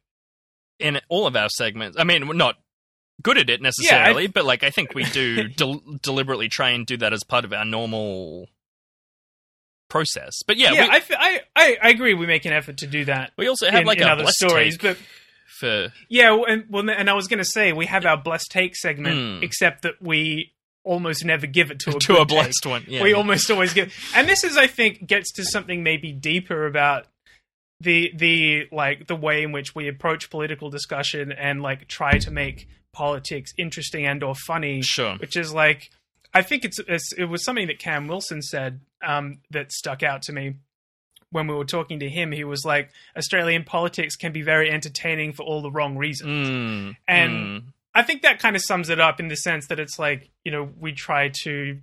in 0.80 1.00
all 1.08 1.26
of 1.26 1.34
our 1.36 1.48
segments. 1.50 1.98
I 1.98 2.04
mean, 2.04 2.26
not 2.36 2.56
good 3.22 3.38
at 3.38 3.50
it 3.50 3.60
necessarily, 3.60 4.26
but 4.26 4.44
like 4.44 4.62
I 4.62 4.70
think 4.70 4.94
we 4.94 5.04
do 5.04 5.48
del- 5.56 5.82
deliberately 6.02 6.48
try 6.48 6.70
and 6.70 6.86
do 6.86 6.96
that 6.98 7.12
as 7.12 7.24
part 7.24 7.44
of 7.44 7.52
our 7.52 7.64
normal 7.64 8.48
process. 9.88 10.42
But 10.46 10.56
yeah, 10.56 10.72
Yeah, 10.72 10.82
we, 10.84 10.88
I, 10.90 10.96
f- 10.96 11.10
I, 11.18 11.40
I, 11.56 11.76
I 11.82 11.88
agree. 11.90 12.14
We 12.14 12.26
make 12.26 12.44
an 12.44 12.52
effort 12.52 12.78
to 12.78 12.86
do 12.86 13.04
that. 13.06 13.32
we 13.36 13.48
also 13.48 13.66
have 13.70 13.80
in, 13.80 13.86
like 13.86 13.98
in 14.00 14.08
other 14.08 14.26
stories, 14.26 14.76
but 14.78 14.96
for 15.58 15.92
Yeah, 16.08 16.32
well, 16.32 16.44
and 16.46 16.64
well, 16.68 16.88
and 16.90 17.08
I 17.08 17.14
was 17.14 17.26
going 17.26 17.38
to 17.38 17.44
say 17.44 17.72
we 17.72 17.86
have 17.86 18.04
our 18.06 18.16
blessed 18.16 18.50
take 18.50 18.76
segment, 18.76 19.38
Hmm. 19.38 19.42
except 19.44 19.82
that 19.82 19.94
we 20.00 20.52
almost 20.84 21.24
never 21.24 21.46
give 21.46 21.70
it 21.70 21.80
to 21.80 21.90
a 21.96 21.98
to 22.00 22.16
a 22.18 22.24
blessed 22.26 22.62
take. 22.62 22.70
one. 22.70 22.84
Yeah, 22.86 23.02
we 23.02 23.14
almost 23.14 23.50
always 23.50 23.72
give, 23.72 23.92
and 24.14 24.28
this 24.28 24.44
is, 24.44 24.56
I 24.56 24.66
think, 24.66 25.06
gets 25.06 25.32
to 25.32 25.44
something 25.44 25.82
maybe 25.82 26.12
deeper 26.12 26.66
about 26.66 27.06
the 27.80 28.12
the 28.14 28.66
like 28.72 29.06
the 29.06 29.16
way 29.16 29.42
in 29.42 29.52
which 29.52 29.74
we 29.74 29.88
approach 29.88 30.30
political 30.30 30.68
discussion 30.70 31.32
and 31.32 31.62
like 31.62 31.88
try 31.88 32.18
to 32.18 32.30
make 32.30 32.68
politics 32.92 33.52
interesting 33.58 34.06
and 34.06 34.22
or 34.22 34.34
funny. 34.46 34.80
Sure. 34.82 35.16
which 35.18 35.36
is 35.36 35.52
like 35.52 35.90
I 36.34 36.42
think 36.42 36.64
it's, 36.64 36.78
it's 36.86 37.12
it 37.16 37.24
was 37.24 37.44
something 37.44 37.66
that 37.68 37.78
Cam 37.78 38.06
Wilson 38.06 38.42
said 38.42 38.80
um, 39.06 39.38
that 39.50 39.72
stuck 39.72 40.02
out 40.02 40.22
to 40.22 40.32
me 40.32 40.54
when 41.30 41.46
we 41.46 41.54
were 41.54 41.64
talking 41.64 42.00
to 42.00 42.08
him. 42.08 42.32
He 42.32 42.44
was 42.44 42.64
like, 42.64 42.90
Australian 43.16 43.64
politics 43.64 44.16
can 44.16 44.32
be 44.32 44.42
very 44.42 44.70
entertaining 44.70 45.32
for 45.32 45.42
all 45.44 45.62
the 45.62 45.70
wrong 45.70 45.96
reasons. 45.96 46.48
Mm, 46.48 46.96
And 47.06 47.32
mm. 47.32 47.62
I 47.94 48.02
think 48.02 48.22
that 48.22 48.38
kind 48.40 48.56
of 48.56 48.62
sums 48.64 48.88
it 48.90 49.00
up 49.00 49.20
in 49.20 49.28
the 49.28 49.36
sense 49.36 49.66
that 49.68 49.78
it's 49.80 49.98
like, 49.98 50.30
you 50.44 50.52
know, 50.52 50.68
we 50.78 50.92
try 50.92 51.30
to 51.44 51.78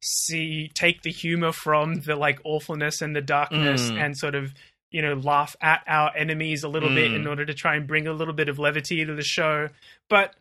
see 0.00 0.70
take 0.74 1.02
the 1.02 1.10
humor 1.10 1.52
from 1.52 1.96
the 2.02 2.14
like 2.14 2.38
awfulness 2.44 3.00
and 3.02 3.16
the 3.16 3.20
darkness 3.20 3.90
Mm. 3.90 4.04
and 4.04 4.16
sort 4.16 4.34
of 4.34 4.54
you 4.90 5.02
know 5.02 5.14
laugh 5.14 5.54
at 5.60 5.82
our 5.86 6.10
enemies 6.16 6.62
a 6.64 6.68
little 6.68 6.88
bit 6.88 7.10
Mm. 7.10 7.16
in 7.16 7.26
order 7.26 7.44
to 7.44 7.54
try 7.54 7.76
and 7.76 7.86
bring 7.86 8.06
a 8.06 8.12
little 8.12 8.34
bit 8.34 8.48
of 8.48 8.58
levity 8.58 9.04
to 9.04 9.14
the 9.14 9.22
show 9.22 9.68
but 10.08 10.34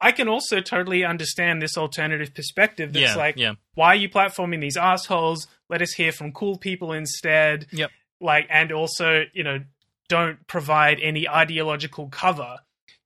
i 0.00 0.10
can 0.12 0.28
also 0.28 0.60
totally 0.60 1.04
understand 1.04 1.60
this 1.60 1.76
alternative 1.76 2.34
perspective 2.34 2.92
that's 2.92 3.12
yeah, 3.12 3.14
like 3.16 3.36
yeah, 3.36 3.52
why 3.74 3.88
are 3.88 3.94
you 3.96 4.08
platforming 4.08 4.60
these 4.60 4.76
assholes 4.76 5.46
let 5.68 5.82
us 5.82 5.92
hear 5.92 6.12
from 6.12 6.32
cool 6.32 6.56
people 6.56 6.92
instead 6.92 7.66
Yep. 7.72 7.90
like 8.20 8.46
and 8.50 8.72
also 8.72 9.24
you 9.34 9.44
know 9.44 9.60
don't 10.08 10.46
provide 10.46 10.98
any 11.00 11.28
ideological 11.28 12.08
cover 12.08 12.58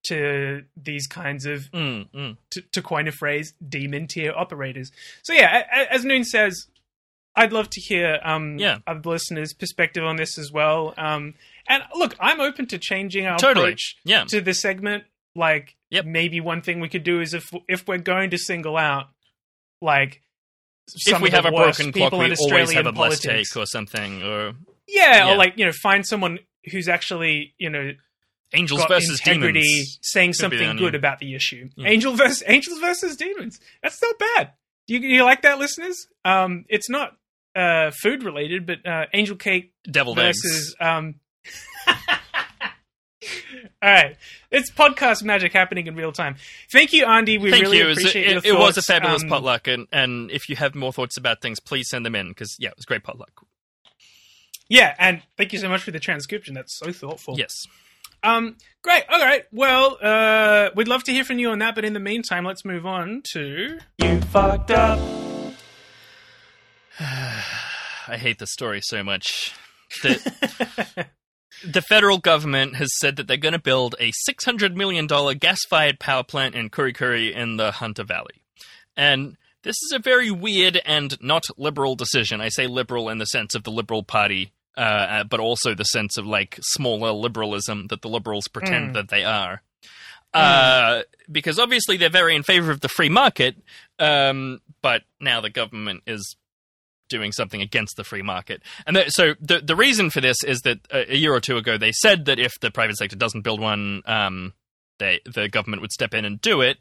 to 0.05 0.63
these 0.77 1.07
kinds 1.07 1.47
of 1.47 1.63
mm, 1.73 2.07
mm. 2.15 2.37
to, 2.51 2.61
to 2.73 2.83
coin 2.83 3.09
a 3.09 3.13
phrase 3.13 3.55
demon 3.67 4.07
tier 4.07 4.33
operators 4.37 4.93
so 5.23 5.33
yeah 5.33 5.63
as 5.91 6.05
noon 6.05 6.25
says 6.25 6.67
i'd 7.37 7.53
love 7.53 7.69
to 7.71 7.81
hear 7.81 8.19
um 8.23 8.59
Yeah. 8.59 8.79
of 8.87 9.03
the 9.03 9.09
listeners 9.11 9.53
perspective 9.53 10.05
on 10.05 10.17
this 10.17 10.39
as 10.39 10.51
well 10.53 10.95
um 10.97 11.35
and 11.69 11.83
look 11.95 12.15
i'm 12.21 12.41
open 12.41 12.67
to 12.67 12.79
changing 12.79 13.27
our 13.27 13.39
Totally. 13.39 13.67
approach 13.69 13.97
yeah. 14.05 14.25
to 14.29 14.41
this 14.41 14.61
segment 14.61 15.05
like 15.35 15.77
Yep. 15.91 16.07
maybe 16.07 16.41
one 16.41 16.61
thing 16.63 16.81
we 16.81 16.89
could 16.89 17.05
do 17.05 17.21
is 17.21 17.35
if 17.35 17.45
if 17.69 17.87
we're 17.87 17.99
going 17.99 18.31
to 18.31 18.39
single 18.39 18.77
out 18.77 19.07
like 19.81 20.23
some 20.89 21.17
If 21.17 21.23
we 21.23 21.31
have 21.31 21.47
a 21.47 21.51
worst 21.53 21.79
broken 21.79 21.93
people 21.93 22.11
clock, 22.11 22.21
we 22.21 22.27
in 22.27 22.37
always 22.53 22.73
have 22.73 22.87
a 22.87 22.93
blessed 22.93 23.23
politics. 23.25 23.51
take 23.53 23.57
or 23.63 23.65
something, 23.67 24.23
or 24.23 24.53
yeah, 24.87 25.17
Yeah. 25.27 25.33
or 25.33 25.37
like 25.37 25.55
you 25.57 25.65
know 25.65 25.73
find 25.73 26.05
someone 26.05 26.41
who's 26.71 26.89
actually 26.89 27.55
you 27.59 27.71
know 27.71 27.93
angels 28.53 28.85
versus 28.87 29.19
integrity 29.21 29.63
demons. 29.63 29.99
saying 30.03 30.31
Could 30.33 30.37
something 30.37 30.77
good 30.77 30.95
about 30.95 31.21
the 31.21 31.35
issue 31.35 31.71
Yeah. 31.77 31.89
angel 31.89 32.15
versus 32.17 32.43
angels 32.49 32.79
versus 32.81 33.17
demons 33.17 33.61
that's 33.83 34.01
not 34.03 34.19
bad 34.19 34.53
Do 34.87 34.95
you, 34.95 35.01
you 35.01 35.25
like 35.25 35.43
that 35.43 35.59
listeners 35.59 36.07
um 36.25 36.65
it's 36.69 36.91
not 36.91 37.17
uh 37.57 37.91
food 38.03 38.23
related 38.23 38.67
but 38.67 38.85
uh 38.87 39.07
angel 39.13 39.37
cake 39.37 39.73
Deviled 39.91 40.17
versus 40.17 40.75
eggs. 40.81 40.87
um 40.89 41.15
all 43.83 43.91
right 43.91 44.17
it's 44.51 44.71
podcast 44.71 45.23
magic 45.23 45.53
happening 45.53 45.87
in 45.87 45.95
real 45.95 46.13
time 46.13 46.37
thank 46.73 46.93
you 46.93 47.05
andy 47.07 47.39
we 47.39 47.51
Thank 47.51 47.65
really 47.65 47.79
you. 47.79 47.85
It 47.85 47.89
was, 47.89 47.99
appreciate 47.99 48.27
it, 48.37 48.45
your 48.45 48.57
it 48.57 48.59
was 48.59 48.77
a 48.77 48.83
fabulous 48.83 49.23
Um, 49.23 49.29
potluck, 49.29 49.67
and, 49.67 49.87
and 49.93 50.31
if 50.31 50.49
you 50.49 50.57
have 50.57 50.75
more 50.75 50.93
thoughts 50.93 51.17
about 51.17 51.41
things, 51.41 51.59
please 51.61 51.89
send 51.89 52.05
them 52.05 52.15
in 52.15 52.29
because 52.29 52.57
yeah, 52.59 52.69
it 52.71 52.77
was 52.77 52.85
great 52.85 53.03
potluck. 53.05 53.31
yeah 54.69 54.95
and 54.99 55.23
thank 55.37 55.53
you 55.53 55.59
so 55.59 55.69
much 55.69 55.83
for 55.83 55.91
the 55.91 56.01
transcription 56.01 56.55
that's 56.55 56.77
so 56.79 56.93
thoughtful 56.93 57.39
Yes. 57.39 57.55
Um, 58.23 58.57
great. 58.81 59.03
All 59.11 59.21
right. 59.21 59.45
Well, 59.53 59.99
uh, 60.01 60.71
we'd 60.75 60.89
love 60.89 61.05
to 61.05 61.13
hear 61.13 61.25
from 61.25 61.39
you 61.39 61.51
on 61.51 61.59
that, 61.59 61.75
but 61.75 61.85
in 61.85 61.93
the 61.93 62.01
meantime, 62.01 62.47
let's 62.47 62.65
move 62.65 62.87
on 62.87 63.21
to 63.33 63.79
you 63.99 64.21
fucked 64.23 64.71
up. 64.71 65.24
I 67.01 68.17
hate 68.19 68.39
this 68.39 68.53
story 68.53 68.81
so 68.83 69.03
much. 69.03 69.55
The, 70.03 71.07
the 71.67 71.83
federal 71.83 72.19
government 72.19 72.77
has 72.77 72.89
said 72.99 73.17
that 73.17 73.27
they're 73.27 73.37
going 73.37 73.53
to 73.53 73.59
build 73.59 73.95
a 74.01 74.13
$600 74.29 74.75
million 74.75 75.07
gas 75.39 75.59
fired 75.69 75.99
power 75.99 76.23
plant 76.23 76.55
in 76.55 76.69
Kurri 76.71 76.95
Kurri 76.95 77.33
in 77.35 77.57
the 77.57 77.73
Hunter 77.73 78.05
Valley. 78.05 78.43
And 78.97 79.37
this 79.63 79.77
is 79.87 79.93
a 79.95 79.99
very 79.99 80.31
weird 80.31 80.81
and 80.85 81.17
not 81.23 81.45
liberal 81.57 81.95
decision. 81.97 82.41
I 82.41 82.49
say 82.49 82.67
liberal 82.67 83.09
in 83.09 83.19
the 83.19 83.25
sense 83.27 83.55
of 83.55 83.63
the 83.65 83.71
Liberal 83.71 84.03
Party, 84.03 84.53
uh, 84.77 84.81
uh, 84.81 85.25
but 85.25 85.41
also 85.41 85.75
the 85.75 85.85
sense 85.85 86.17
of 86.19 86.27
like 86.27 86.59
smaller 86.63 87.13
liberalism 87.13 87.87
that 87.89 88.03
the 88.03 88.09
liberals 88.09 88.47
pretend 88.49 88.91
Mm. 88.91 88.95
that 88.95 89.09
they 89.09 89.25
are. 89.25 89.63
Uh, 90.35 91.03
because 91.31 91.61
obviously 91.61 91.97
they're 91.97 92.11
very 92.11 92.35
in 92.35 92.43
favor 92.43 92.73
of 92.73 92.81
the 92.81 92.89
free 92.89 93.09
market, 93.09 93.55
um, 94.01 94.61
but 94.83 95.03
now 95.21 95.41
the 95.41 95.49
government 95.49 96.03
is 96.09 96.35
doing 97.15 97.31
something 97.31 97.63
against 97.63 97.97
the 97.97 98.03
free 98.03 98.23
market. 98.23 98.61
And 98.87 98.97
th- 98.97 99.11
so 99.11 99.35
the 99.41 99.61
the 99.61 99.77
reason 99.77 100.11
for 100.11 100.21
this 100.21 100.37
is 100.45 100.61
that 100.63 100.79
a, 100.91 101.13
a 101.13 101.17
year 101.17 101.33
or 101.33 101.41
two 101.41 101.57
ago 101.57 101.79
they 101.79 101.93
said 101.93 102.25
that 102.25 102.41
if 102.41 102.59
the 102.61 102.73
private 102.73 102.97
sector 102.97 103.17
doesn't 103.17 103.43
build 103.43 103.61
one, 103.61 104.03
um, 104.07 104.53
they 104.99 105.21
the 105.25 105.49
government 105.49 105.81
would 105.81 105.93
step 105.93 106.13
in 106.13 106.25
and 106.25 106.41
do 106.41 106.61
it. 106.61 106.79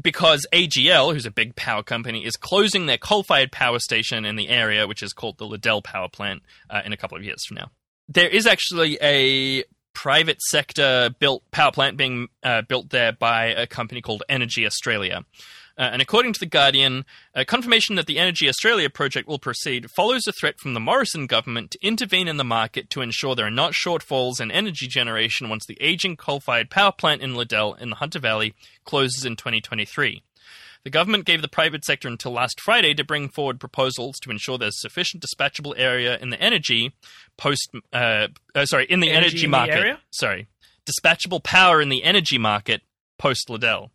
Because 0.00 0.46
AGL, 0.52 1.12
who's 1.12 1.26
a 1.26 1.30
big 1.32 1.56
power 1.56 1.82
company, 1.82 2.24
is 2.24 2.36
closing 2.36 2.86
their 2.86 2.98
coal-fired 2.98 3.50
power 3.50 3.80
station 3.80 4.24
in 4.24 4.36
the 4.36 4.48
area, 4.48 4.86
which 4.86 5.02
is 5.02 5.12
called 5.12 5.38
the 5.38 5.44
Liddell 5.44 5.82
Power 5.82 6.08
Plant, 6.08 6.42
uh, 6.70 6.82
in 6.84 6.92
a 6.92 6.96
couple 6.96 7.18
of 7.18 7.24
years 7.24 7.44
from 7.48 7.56
now. 7.56 7.72
There 8.06 8.28
is 8.28 8.46
actually 8.46 8.96
a 9.02 9.64
private 9.94 10.40
sector 10.40 11.10
built 11.18 11.42
power 11.50 11.72
plant 11.72 11.96
being 11.96 12.28
uh, 12.44 12.62
built 12.62 12.90
there 12.90 13.10
by 13.10 13.46
a 13.46 13.66
company 13.66 14.00
called 14.00 14.22
Energy 14.28 14.64
Australia. 14.64 15.24
Uh, 15.78 15.90
and 15.92 16.02
according 16.02 16.32
to 16.32 16.40
The 16.40 16.46
Guardian, 16.46 17.04
uh, 17.36 17.44
confirmation 17.46 17.94
that 17.94 18.06
the 18.06 18.18
Energy 18.18 18.48
Australia 18.48 18.90
project 18.90 19.28
will 19.28 19.38
proceed 19.38 19.90
follows 19.92 20.26
a 20.26 20.32
threat 20.32 20.58
from 20.58 20.74
the 20.74 20.80
Morrison 20.80 21.28
government 21.28 21.70
to 21.70 21.86
intervene 21.86 22.26
in 22.26 22.36
the 22.36 22.44
market 22.44 22.90
to 22.90 23.00
ensure 23.00 23.36
there 23.36 23.46
are 23.46 23.50
not 23.50 23.74
shortfalls 23.74 24.40
in 24.40 24.50
energy 24.50 24.88
generation 24.88 25.48
once 25.48 25.64
the 25.66 25.78
aging 25.80 26.16
coal 26.16 26.40
fired 26.40 26.68
power 26.68 26.90
plant 26.90 27.22
in 27.22 27.36
Liddell 27.36 27.74
in 27.74 27.90
the 27.90 27.96
Hunter 27.96 28.18
Valley 28.18 28.54
closes 28.84 29.24
in 29.24 29.36
2023. 29.36 30.22
The 30.82 30.90
government 30.90 31.26
gave 31.26 31.42
the 31.42 31.48
private 31.48 31.84
sector 31.84 32.08
until 32.08 32.32
last 32.32 32.60
Friday 32.60 32.94
to 32.94 33.04
bring 33.04 33.28
forward 33.28 33.60
proposals 33.60 34.18
to 34.20 34.30
ensure 34.30 34.58
there's 34.58 34.80
sufficient 34.80 35.22
dispatchable 35.22 35.74
area 35.76 36.18
in 36.18 36.30
the 36.30 36.40
energy 36.40 36.92
post, 37.36 37.70
uh, 37.92 38.28
uh, 38.54 38.64
sorry, 38.64 38.86
in 38.86 39.00
the 39.00 39.10
Energy 39.10 39.28
energy, 39.28 39.44
in 39.44 39.50
market. 39.50 39.74
area? 39.74 39.98
Sorry, 40.10 40.48
dispatchable 40.86 41.42
power 41.42 41.80
in 41.80 41.88
the 41.88 42.02
energy 42.02 42.38
market 42.38 42.82
post 43.18 43.50
Liddell. 43.50 43.90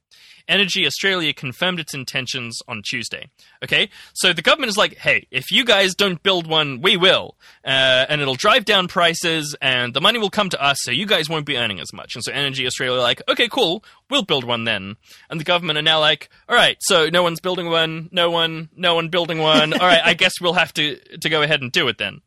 Energy 0.47 0.85
Australia 0.85 1.33
confirmed 1.33 1.79
its 1.79 1.93
intentions 1.93 2.61
on 2.67 2.81
Tuesday. 2.83 3.29
Okay, 3.63 3.89
so 4.13 4.33
the 4.33 4.41
government 4.41 4.69
is 4.69 4.77
like, 4.77 4.97
"Hey, 4.97 5.27
if 5.31 5.51
you 5.51 5.63
guys 5.63 5.95
don't 5.95 6.21
build 6.21 6.47
one, 6.47 6.81
we 6.81 6.97
will, 6.97 7.37
uh, 7.65 8.05
and 8.09 8.21
it'll 8.21 8.35
drive 8.35 8.65
down 8.65 8.87
prices, 8.87 9.55
and 9.61 9.93
the 9.93 10.01
money 10.01 10.19
will 10.19 10.29
come 10.29 10.49
to 10.49 10.61
us, 10.61 10.77
so 10.81 10.91
you 10.91 11.05
guys 11.05 11.29
won't 11.29 11.45
be 11.45 11.57
earning 11.57 11.79
as 11.79 11.93
much." 11.93 12.15
And 12.15 12.23
so 12.23 12.31
Energy 12.31 12.65
Australia 12.65 12.99
are 12.99 13.03
like, 13.03 13.21
"Okay, 13.29 13.47
cool, 13.47 13.83
we'll 14.09 14.23
build 14.23 14.43
one 14.43 14.65
then." 14.65 14.97
And 15.29 15.39
the 15.39 15.45
government 15.45 15.79
are 15.79 15.83
now 15.83 15.99
like, 15.99 16.29
"All 16.49 16.55
right, 16.55 16.77
so 16.81 17.09
no 17.09 17.23
one's 17.23 17.39
building 17.39 17.69
one, 17.69 18.09
no 18.11 18.29
one, 18.29 18.69
no 18.75 18.95
one 18.95 19.09
building 19.09 19.39
one. 19.39 19.73
All 19.73 19.87
right, 19.87 20.01
I 20.03 20.13
guess 20.23 20.33
we'll 20.41 20.53
have 20.53 20.73
to 20.73 20.97
to 21.19 21.29
go 21.29 21.41
ahead 21.41 21.61
and 21.61 21.71
do 21.71 21.87
it 21.87 21.97
then." 21.97 22.21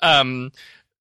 Um, 0.00 0.52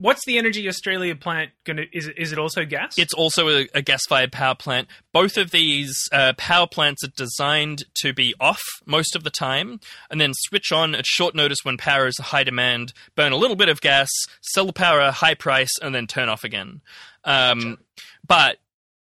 What's 0.01 0.25
the 0.25 0.39
Energy 0.39 0.67
Australia 0.67 1.15
plant 1.15 1.51
gonna? 1.63 1.83
Is 1.93 2.07
it, 2.07 2.17
is 2.17 2.31
it 2.31 2.39
also 2.39 2.65
gas? 2.65 2.95
It's 2.97 3.13
also 3.13 3.47
a, 3.49 3.67
a 3.75 3.83
gas 3.83 4.01
fired 4.09 4.31
power 4.31 4.55
plant. 4.55 4.87
Both 5.13 5.37
of 5.37 5.51
these 5.51 5.95
uh, 6.11 6.33
power 6.39 6.65
plants 6.65 7.03
are 7.03 7.11
designed 7.15 7.83
to 8.01 8.11
be 8.11 8.33
off 8.39 8.61
most 8.87 9.15
of 9.15 9.23
the 9.23 9.29
time 9.29 9.79
and 10.09 10.19
then 10.19 10.31
switch 10.33 10.71
on 10.71 10.95
at 10.95 11.05
short 11.05 11.35
notice 11.35 11.59
when 11.61 11.77
power 11.77 12.07
is 12.07 12.17
high 12.17 12.43
demand, 12.43 12.93
burn 13.15 13.31
a 13.31 13.35
little 13.35 13.55
bit 13.55 13.69
of 13.69 13.79
gas, 13.79 14.09
sell 14.41 14.65
the 14.65 14.73
power 14.73 15.01
at 15.01 15.09
a 15.09 15.11
high 15.11 15.35
price, 15.35 15.77
and 15.83 15.93
then 15.93 16.07
turn 16.07 16.29
off 16.29 16.43
again. 16.43 16.81
Um, 17.23 17.77
but 18.25 18.57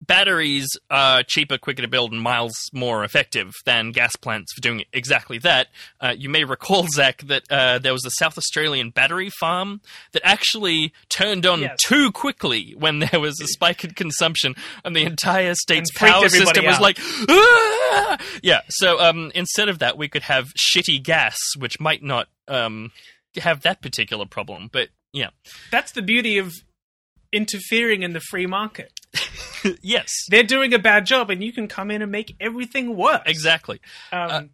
batteries 0.07 0.67
are 0.91 1.23
cheaper, 1.23 1.57
quicker 1.59 1.83
to 1.83 1.89
build, 1.89 2.13
and 2.13 2.21
miles 2.21 2.53
more 2.73 3.05
effective 3.05 3.53
than 3.65 3.93
gas 3.93 4.17
plants 4.17 4.53
for 4.53 4.61
doing 4.61 4.85
exactly 4.93 5.39
that. 5.39 5.69
Uh, 6.01 6.15
you 6.17 6.29
may 6.29 6.45
recall, 6.45 6.87
Zach, 6.95 7.23
that 7.27 7.45
uh, 7.51 7.79
there 7.79 7.93
was 7.93 8.05
a 8.05 8.11
South 8.19 8.37
Australian 8.37 8.91
battery 8.91 9.31
farm 9.41 9.81
that 10.13 10.23
actually 10.25 10.93
turned 11.09 11.47
on 11.47 11.61
Yes. 11.63 11.79
too 11.85 12.11
quickly 12.13 12.75
when 12.77 12.99
there 13.11 13.21
was 13.21 13.41
a 13.41 13.47
spike 13.47 13.85
in 13.85 13.93
consumption, 13.93 14.55
and 14.85 14.95
the 14.97 15.05
entire 15.05 15.55
state's 15.55 15.91
power 15.93 16.29
system 16.29 16.65
was 16.65 16.81
like, 16.81 16.99
"Ah!" 17.29 18.19
yeah. 18.43 18.61
So 18.69 18.99
um, 19.01 19.31
instead 19.35 19.69
of 19.69 19.79
that, 19.79 19.97
we 19.97 20.09
could 20.09 20.23
have 20.25 20.49
shitty 20.55 21.03
gas, 21.03 21.37
which 21.59 21.79
might 21.81 22.03
not 22.03 22.29
um, 22.49 22.91
have 23.37 23.63
that 23.63 23.81
particular 23.81 24.27
problem. 24.27 24.69
But 24.73 24.89
yeah, 25.13 25.31
That's 25.71 25.93
the 25.93 26.03
beauty 26.03 26.39
of 26.39 26.53
interfering 27.33 28.03
in 28.03 28.13
the 28.13 28.21
free 28.21 28.47
market. 28.47 28.93
yes, 29.83 30.27
They're 30.29 30.43
doing 30.43 30.73
a 30.75 30.79
bad 30.79 31.07
job, 31.07 31.31
and 31.31 31.43
you 31.43 31.53
can 31.53 31.69
come 31.69 31.91
in 31.91 32.03
and 32.03 32.11
make 32.11 32.35
everything 32.41 32.97
work. 32.97 33.23
exactly. 33.27 33.81
Um, 34.11 34.51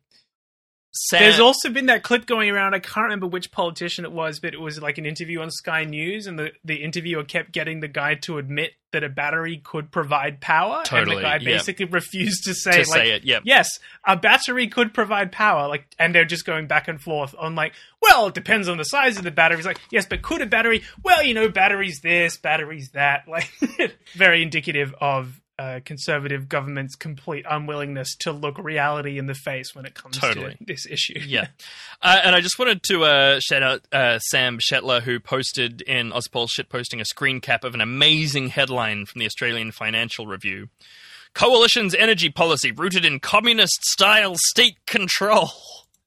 There's 1.10 1.40
also 1.40 1.70
been 1.70 1.86
that 1.86 2.02
clip 2.02 2.26
going 2.26 2.50
around. 2.50 2.74
I 2.74 2.78
can't 2.78 3.04
remember 3.04 3.26
which 3.26 3.50
politician 3.50 4.04
it 4.04 4.12
was, 4.12 4.40
but 4.40 4.54
it 4.54 4.60
was 4.60 4.80
like 4.80 4.98
an 4.98 5.06
interview 5.06 5.40
on 5.40 5.50
Sky 5.50 5.84
News, 5.84 6.26
and 6.26 6.38
the, 6.38 6.52
the 6.64 6.76
interviewer 6.76 7.24
kept 7.24 7.52
getting 7.52 7.80
the 7.80 7.88
guy 7.88 8.14
to 8.16 8.38
admit 8.38 8.72
that 8.92 9.04
a 9.04 9.08
battery 9.08 9.60
could 9.62 9.90
provide 9.90 10.40
power, 10.40 10.78
and 10.78 10.86
Totally, 10.86 11.16
the 11.16 11.22
guy 11.22 11.36
yeah. 11.36 11.56
basically 11.56 11.84
refused 11.84 12.44
to 12.44 12.54
say, 12.54 12.70
to 12.72 12.78
like, 12.78 12.86
say 12.86 13.10
it. 13.12 13.24
Yeah, 13.24 13.40
yes, 13.44 13.68
a 14.06 14.16
battery 14.16 14.68
could 14.68 14.94
provide 14.94 15.30
power. 15.30 15.68
Like, 15.68 15.86
and 15.98 16.14
they're 16.14 16.24
just 16.24 16.46
going 16.46 16.66
back 16.66 16.88
and 16.88 17.00
forth 17.00 17.34
on 17.38 17.54
like, 17.54 17.74
well, 18.00 18.28
it 18.28 18.34
depends 18.34 18.68
on 18.68 18.78
the 18.78 18.84
size 18.84 19.18
of 19.18 19.24
the 19.24 19.30
battery. 19.30 19.58
It's 19.58 19.66
like, 19.66 19.80
yes, 19.90 20.06
but 20.06 20.22
could 20.22 20.40
a 20.40 20.46
battery? 20.46 20.82
Well, 21.02 21.22
you 21.22 21.34
know, 21.34 21.48
batteries 21.48 22.00
this, 22.02 22.36
batteries 22.36 22.90
that. 22.94 23.24
Like, 23.28 23.50
very 24.14 24.42
indicative 24.42 24.94
of. 25.00 25.40
Uh, 25.58 25.80
conservative 25.84 26.48
government's 26.48 26.94
complete 26.94 27.44
unwillingness 27.50 28.14
to 28.14 28.30
look 28.30 28.56
reality 28.58 29.18
in 29.18 29.26
the 29.26 29.34
face 29.34 29.74
when 29.74 29.84
it 29.84 29.92
comes 29.92 30.16
Totally. 30.16 30.54
to 30.54 30.64
this 30.64 30.86
issue. 30.86 31.18
yeah. 31.26 31.48
Uh, 32.00 32.20
and 32.22 32.36
I 32.36 32.40
just 32.40 32.60
wanted 32.60 32.80
to 32.84 33.02
uh, 33.02 33.40
shout 33.40 33.64
out 33.64 33.80
uh, 33.90 34.20
Sam 34.20 34.58
Shetler, 34.60 35.02
who 35.02 35.18
posted 35.18 35.80
in 35.80 36.10
Ozpol 36.12 36.48
shit 36.48 36.68
posting 36.68 37.00
a 37.00 37.04
screen 37.04 37.40
cap 37.40 37.64
of 37.64 37.74
an 37.74 37.80
amazing 37.80 38.50
headline 38.50 39.04
from 39.04 39.18
the 39.18 39.26
Australian 39.26 39.72
Financial 39.72 40.28
Review. 40.28 40.68
Coalition's 41.34 41.92
energy 41.92 42.30
policy 42.30 42.70
rooted 42.70 43.04
in 43.04 43.18
communist 43.18 43.82
style 43.82 44.36
state 44.36 44.76
control. 44.86 45.50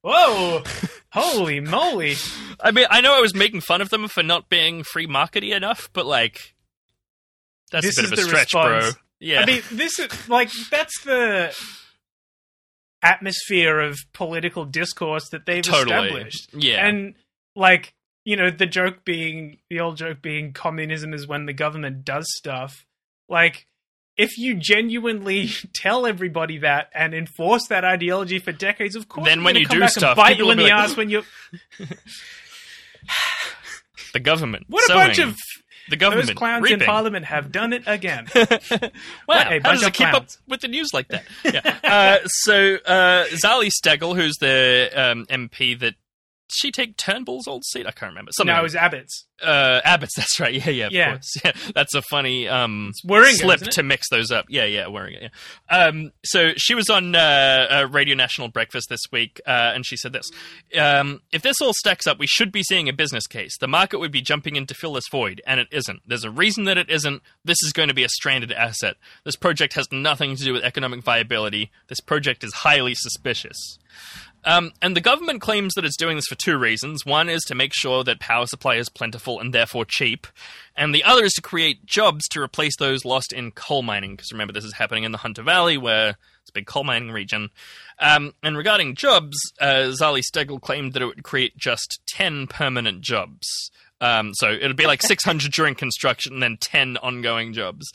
Whoa! 0.01 0.63
Holy 1.11 1.59
moly! 1.59 2.15
I 2.61 2.71
mean, 2.71 2.85
I 2.89 3.01
know 3.01 3.17
I 3.17 3.19
was 3.19 3.35
making 3.35 3.59
fun 3.61 3.81
of 3.81 3.89
them 3.89 4.07
for 4.07 4.23
not 4.23 4.47
being 4.47 4.83
free 4.83 5.07
markety 5.07 5.53
enough, 5.53 5.89
but 5.91 6.05
like, 6.05 6.55
that's 7.69 7.85
This 7.85 7.97
a 7.97 8.01
bit 8.03 8.13
of 8.13 8.17
a 8.19 8.21
stretch, 8.21 8.53
response. 8.55 8.93
bro. 8.93 9.01
Yeah. 9.21 9.41
I 9.41 9.45
mean, 9.45 9.61
this 9.71 9.97
is 9.99 10.27
like 10.27 10.51
that's 10.69 11.01
the 11.03 11.55
atmosphere 13.03 13.79
of 13.79 13.97
political 14.13 14.65
discourse 14.65 15.29
that 15.29 15.45
they've 15.45 15.63
Totally. 15.63 16.07
established. 16.07 16.49
Yeah. 16.53 16.85
and 16.85 17.15
like 17.55 17.93
you 18.25 18.35
know, 18.35 18.51
the 18.51 18.65
joke 18.67 19.03
being 19.03 19.57
the 19.69 19.79
old 19.79 19.97
joke 19.97 20.21
being 20.21 20.53
communism 20.53 21.13
is 21.13 21.27
when 21.27 21.45
the 21.45 21.53
government 21.53 22.05
does 22.05 22.25
stuff. 22.35 22.85
Like, 23.27 23.65
if 24.17 24.37
you 24.37 24.55
genuinely 24.55 25.49
tell 25.73 26.05
everybody 26.05 26.59
that 26.59 26.89
and 26.93 27.13
enforce 27.13 27.67
that 27.69 27.83
ideology 27.83 28.37
for 28.39 28.51
decades, 28.51 28.95
of 28.95 29.07
course, 29.07 29.27
Then 29.27 29.43
when 29.43 29.55
you 29.55 29.65
do 29.65 29.87
stuff, 29.87 30.17
bite 30.17 30.33
people 30.33 30.47
you 30.47 30.51
in 30.51 30.57
the 30.59 30.63
like, 30.65 30.73
ass 30.73 30.95
when 30.97 31.09
you. 31.09 31.23
the 34.13 34.19
government. 34.19 34.65
What 34.69 34.83
a 34.83 34.87
sowing. 34.87 35.07
bunch 35.07 35.19
of 35.19 35.37
the 35.91 35.97
government. 35.97 36.27
those 36.27 36.35
clowns 36.35 36.63
reaping. 36.63 36.79
in 36.81 36.85
Parliament 36.85 37.25
have 37.25 37.51
done 37.51 37.73
it 37.73 37.83
again. 37.85 38.27
Wow, 39.27 39.59
how 39.63 39.71
does 39.73 39.83
it 39.83 39.93
keep 39.93 40.13
up 40.13 40.27
with 40.47 40.61
the 40.61 40.67
news 40.67 40.89
like 40.93 41.07
that? 41.09 41.23
Yeah. 41.43 41.77
uh, 41.83 42.17
so 42.25 42.75
uh, 42.85 43.25
Zali 43.25 43.69
Steggall, 43.69 44.15
who's 44.15 44.35
the 44.37 44.89
um, 44.95 45.25
MP 45.27 45.77
that 45.79 45.95
she 46.53 46.71
take 46.71 46.97
Turnbull's 46.97 47.47
old 47.47 47.63
seat? 47.65 47.85
I 47.87 47.91
can't 47.91 48.11
remember. 48.11 48.31
Something 48.33 48.53
no, 48.53 48.59
it 48.59 48.63
was 48.63 48.75
Abbott's. 48.75 49.25
uh, 49.43 49.81
Abbott's. 49.83 50.13
That's 50.17 50.39
right. 50.39 50.53
Yeah, 50.53 50.69
yeah, 50.69 50.85
of 50.87 50.91
Yeah. 50.91 51.11
course. 51.11 51.33
Yeah, 51.45 51.51
that's 51.73 51.95
a 51.95 52.01
funny 52.03 52.47
um, 52.47 52.91
Warringah, 53.07 53.33
slip 53.39 53.59
to 53.61 53.83
mix 53.83 54.09
those 54.09 54.29
up. 54.31 54.45
Yeah, 54.49 54.65
yeah, 54.65 54.87
Wearing 54.87 55.15
it. 55.15 55.31
Yeah. 55.71 55.85
Um, 55.85 56.11
so 56.23 56.51
she 56.57 56.75
was 56.75 56.89
on 56.89 57.15
uh, 57.15 57.87
Radio 57.91 58.15
National 58.15 58.47
Breakfast 58.49 58.89
this 58.89 59.01
week, 59.11 59.41
uh, 59.47 59.71
and 59.73 59.85
she 59.85 59.97
said 59.97 60.13
this: 60.13 60.29
um, 60.77 61.21
"If 61.31 61.41
this 61.41 61.59
all 61.61 61.73
stacks 61.73 62.05
up, 62.07 62.19
we 62.19 62.27
should 62.27 62.51
be 62.51 62.63
seeing 62.63 62.87
a 62.89 62.93
business 62.93 63.25
case. 63.27 63.57
The 63.57 63.67
market 63.67 63.99
would 63.99 64.11
be 64.11 64.21
jumping 64.21 64.55
in 64.55 64.65
to 64.67 64.73
fill 64.73 64.93
this 64.93 65.07
void, 65.11 65.41
and 65.47 65.59
it 65.59 65.67
isn't. 65.71 66.01
There's 66.05 66.23
a 66.23 66.31
reason 66.31 66.65
that 66.65 66.77
it 66.77 66.89
isn't. 66.89 67.21
This 67.43 67.57
is 67.63 67.73
going 67.73 67.87
to 67.87 67.93
be 67.95 68.03
a 68.03 68.09
stranded 68.09 68.51
asset. 68.51 68.95
This 69.25 69.35
project 69.35 69.73
has 69.73 69.87
nothing 69.91 70.35
to 70.35 70.43
do 70.43 70.53
with 70.53 70.63
economic 70.63 71.03
viability. 71.03 71.71
This 71.87 71.99
project 72.01 72.43
is 72.43 72.53
highly 72.53 72.93
suspicious." 72.95 73.79
Um, 74.43 74.71
and 74.81 74.95
the 74.95 75.01
government 75.01 75.41
claims 75.41 75.73
that 75.75 75.85
it's 75.85 75.97
doing 75.97 76.15
this 76.15 76.25
for 76.27 76.35
two 76.35 76.57
reasons. 76.57 77.05
One 77.05 77.29
is 77.29 77.43
to 77.43 77.55
make 77.55 77.73
sure 77.73 78.03
that 78.03 78.19
power 78.19 78.47
supply 78.47 78.75
is 78.75 78.89
plentiful 78.89 79.39
and 79.39 79.53
therefore 79.53 79.85
cheap, 79.85 80.27
and 80.75 80.95
the 80.95 81.03
other 81.03 81.23
is 81.23 81.33
to 81.33 81.41
create 81.41 81.85
jobs 81.85 82.27
to 82.29 82.41
replace 82.41 82.75
those 82.77 83.05
lost 83.05 83.33
in 83.33 83.51
coal 83.51 83.83
mining. 83.83 84.15
Because 84.15 84.31
remember, 84.31 84.53
this 84.53 84.65
is 84.65 84.73
happening 84.73 85.03
in 85.03 85.11
the 85.11 85.19
Hunter 85.19 85.43
Valley, 85.43 85.77
where 85.77 86.09
it's 86.41 86.49
a 86.49 86.53
big 86.53 86.65
coal 86.65 86.83
mining 86.83 87.11
region. 87.11 87.49
Um, 87.99 88.33
and 88.41 88.57
regarding 88.57 88.95
jobs, 88.95 89.37
uh, 89.59 89.93
Zali 89.99 90.21
Steggall 90.21 90.61
claimed 90.61 90.93
that 90.93 91.01
it 91.01 91.05
would 91.05 91.23
create 91.23 91.55
just 91.57 92.01
10 92.07 92.47
permanent 92.47 93.01
jobs. 93.01 93.69
Um, 94.01 94.33
so 94.33 94.51
it'll 94.51 94.73
be 94.73 94.87
like 94.87 95.01
600 95.03 95.51
during 95.51 95.75
construction 95.75 96.33
and 96.33 96.43
then 96.43 96.57
10 96.59 96.97
ongoing 96.97 97.53
jobs. 97.53 97.89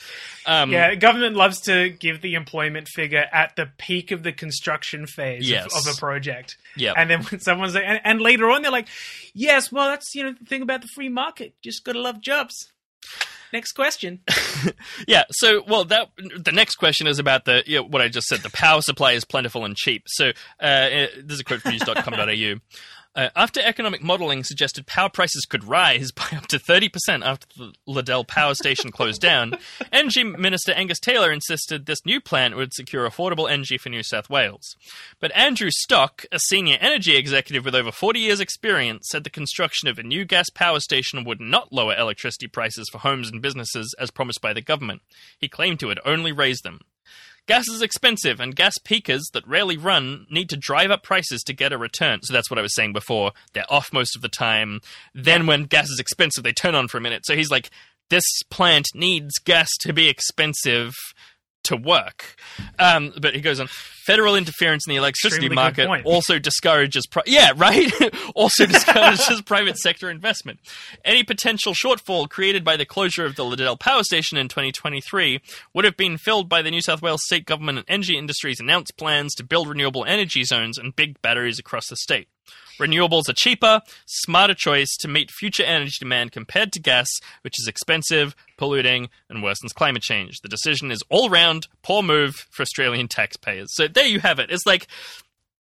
Um, 0.46 0.70
Yeah, 0.70 0.94
government 0.94 1.36
loves 1.36 1.60
to 1.62 1.90
give 1.90 2.22
the 2.22 2.34
employment 2.34 2.88
figure 2.88 3.26
at 3.32 3.56
the 3.56 3.68
peak 3.76 4.12
of 4.12 4.22
the 4.22 4.32
construction 4.32 5.06
phase 5.06 5.42
of- 5.42 5.48
Yes. 5.48 5.66
of, 5.88 5.92
a 5.92 5.98
project. 5.98 6.56
Yeah. 6.76 6.92
And 6.96 7.10
then 7.10 7.22
when 7.24 7.40
someone's 7.40 7.74
like, 7.74 7.84
and, 7.84 8.00
and 8.04 8.20
later 8.20 8.48
on, 8.50 8.62
they're 8.62 8.70
like, 8.70 8.88
yes, 9.34 9.70
well, 9.70 9.88
that's, 9.88 10.14
you 10.14 10.22
know, 10.22 10.32
the 10.32 10.44
thing 10.46 10.62
about 10.62 10.80
the 10.82 10.88
free 10.94 11.08
market. 11.08 11.54
Just 11.62 11.84
gotta 11.84 12.00
love 12.00 12.20
jobs. 12.22 12.72
Next 13.52 13.72
question. 13.72 14.20
Yeah. 15.06 15.24
So, 15.30 15.62
well, 15.68 15.84
that 15.86 16.08
the 16.16 16.50
next 16.52 16.76
question 16.76 17.06
is 17.06 17.18
about 17.18 17.44
the 17.44 17.62
you 17.66 17.76
know, 17.76 17.82
what 17.84 18.02
I 18.02 18.08
just 18.08 18.26
said. 18.26 18.40
The 18.40 18.50
power 18.50 18.80
supply 18.80 19.12
is 19.12 19.24
plentiful 19.24 19.64
and 19.64 19.76
cheap. 19.76 20.02
So, 20.06 20.30
uh, 20.60 20.64
uh, 20.64 21.06
this 21.22 21.34
is 21.34 21.40
a 21.40 21.44
quote 21.44 21.60
from 21.60 21.72
news.com.au. 21.72 22.54
Uh, 23.16 23.30
after 23.34 23.62
economic 23.62 24.02
modeling 24.02 24.44
suggested 24.44 24.86
power 24.86 25.08
prices 25.08 25.46
could 25.46 25.64
rise 25.64 26.12
by 26.12 26.28
up 26.36 26.46
to 26.48 26.58
30% 26.58 27.24
after 27.24 27.46
the 27.56 27.72
Liddell 27.86 28.24
power 28.24 28.54
station 28.54 28.92
closed 28.92 29.22
down, 29.22 29.54
Energy 29.92 30.22
Minister 30.22 30.72
Angus 30.72 31.00
Taylor 31.00 31.32
insisted 31.32 31.86
this 31.86 32.04
new 32.04 32.20
plant 32.20 32.56
would 32.56 32.74
secure 32.74 33.08
affordable 33.08 33.50
energy 33.50 33.78
for 33.78 33.88
New 33.88 34.02
South 34.02 34.28
Wales. 34.28 34.76
But 35.18 35.34
Andrew 35.34 35.70
Stock, 35.70 36.26
a 36.30 36.38
senior 36.38 36.76
energy 36.78 37.16
executive 37.16 37.64
with 37.64 37.74
over 37.74 37.90
40 37.90 38.20
years' 38.20 38.40
experience, 38.40 39.08
said 39.10 39.24
the 39.24 39.30
construction 39.30 39.88
of 39.88 39.98
a 39.98 40.02
new 40.02 40.26
gas 40.26 40.50
power 40.50 40.80
station 40.80 41.24
would 41.24 41.40
not 41.40 41.72
lower 41.72 41.96
electricity 41.96 42.48
prices 42.48 42.88
for 42.92 42.98
homes 42.98 43.30
and 43.30 43.40
businesses 43.40 43.94
as 43.98 44.10
promised 44.10 44.42
by 44.42 44.52
the 44.52 44.60
government. 44.60 45.00
He 45.38 45.48
claimed 45.48 45.80
to 45.80 45.86
would 45.86 46.00
only 46.04 46.32
raise 46.32 46.60
them. 46.60 46.80
Gas 47.46 47.68
is 47.68 47.80
expensive, 47.80 48.40
and 48.40 48.56
gas 48.56 48.74
peakers 48.82 49.30
that 49.32 49.46
rarely 49.46 49.76
run 49.76 50.26
need 50.28 50.48
to 50.48 50.56
drive 50.56 50.90
up 50.90 51.04
prices 51.04 51.42
to 51.44 51.52
get 51.52 51.72
a 51.72 51.78
return. 51.78 52.20
So 52.22 52.32
that's 52.32 52.50
what 52.50 52.58
I 52.58 52.62
was 52.62 52.74
saying 52.74 52.92
before. 52.92 53.32
They're 53.52 53.72
off 53.72 53.92
most 53.92 54.16
of 54.16 54.22
the 54.22 54.28
time. 54.28 54.80
Then, 55.14 55.46
when 55.46 55.64
gas 55.64 55.88
is 55.88 56.00
expensive, 56.00 56.42
they 56.42 56.52
turn 56.52 56.74
on 56.74 56.88
for 56.88 56.98
a 56.98 57.00
minute. 57.00 57.24
So 57.24 57.36
he's 57.36 57.50
like, 57.50 57.70
this 58.10 58.24
plant 58.50 58.88
needs 58.94 59.38
gas 59.38 59.68
to 59.80 59.92
be 59.92 60.08
expensive 60.08 60.92
to 61.66 61.76
work. 61.76 62.36
Um, 62.78 63.12
but 63.20 63.34
he 63.34 63.40
goes 63.40 63.60
on, 63.60 63.68
federal 64.06 64.36
interference 64.36 64.86
in 64.86 64.92
the 64.92 64.96
electricity 64.96 65.46
Extremely 65.46 65.56
market 65.56 66.06
also 66.06 66.38
discourages, 66.38 67.06
pri- 67.06 67.24
yeah, 67.26 67.52
right? 67.56 67.92
also 68.34 68.66
discourages 68.66 69.42
private 69.42 69.78
sector 69.78 70.10
investment. 70.10 70.60
Any 71.04 71.24
potential 71.24 71.74
shortfall 71.74 72.28
created 72.28 72.64
by 72.64 72.76
the 72.76 72.84
closure 72.84 73.24
of 73.24 73.36
the 73.36 73.44
Liddell 73.44 73.76
Power 73.76 74.02
Station 74.02 74.38
in 74.38 74.48
2023 74.48 75.40
would 75.74 75.84
have 75.84 75.96
been 75.96 76.18
filled 76.18 76.48
by 76.48 76.62
the 76.62 76.70
New 76.70 76.82
South 76.82 77.02
Wales 77.02 77.22
state 77.24 77.46
government 77.46 77.78
and 77.78 77.86
energy 77.88 78.16
industry's 78.16 78.60
announced 78.60 78.96
plans 78.96 79.34
to 79.34 79.44
build 79.44 79.68
renewable 79.68 80.04
energy 80.04 80.44
zones 80.44 80.78
and 80.78 80.94
big 80.94 81.20
batteries 81.22 81.58
across 81.58 81.88
the 81.88 81.96
state. 81.96 82.28
Renewables 82.78 83.28
are 83.28 83.34
cheaper, 83.34 83.80
smarter 84.06 84.54
choice 84.54 84.96
to 85.00 85.08
meet 85.08 85.30
future 85.30 85.64
energy 85.64 85.96
demand 85.98 86.32
compared 86.32 86.72
to 86.72 86.80
gas, 86.80 87.08
which 87.42 87.54
is 87.58 87.66
expensive, 87.68 88.36
polluting, 88.56 89.08
and 89.28 89.42
worsens 89.42 89.74
climate 89.74 90.02
change. 90.02 90.40
The 90.42 90.48
decision 90.48 90.90
is 90.90 91.02
all 91.08 91.30
round 91.30 91.68
poor 91.82 92.02
move 92.02 92.34
for 92.50 92.62
Australian 92.62 93.08
taxpayers. 93.08 93.68
So 93.70 93.88
there 93.88 94.06
you 94.06 94.20
have 94.20 94.38
it. 94.38 94.50
It's 94.50 94.66
like 94.66 94.86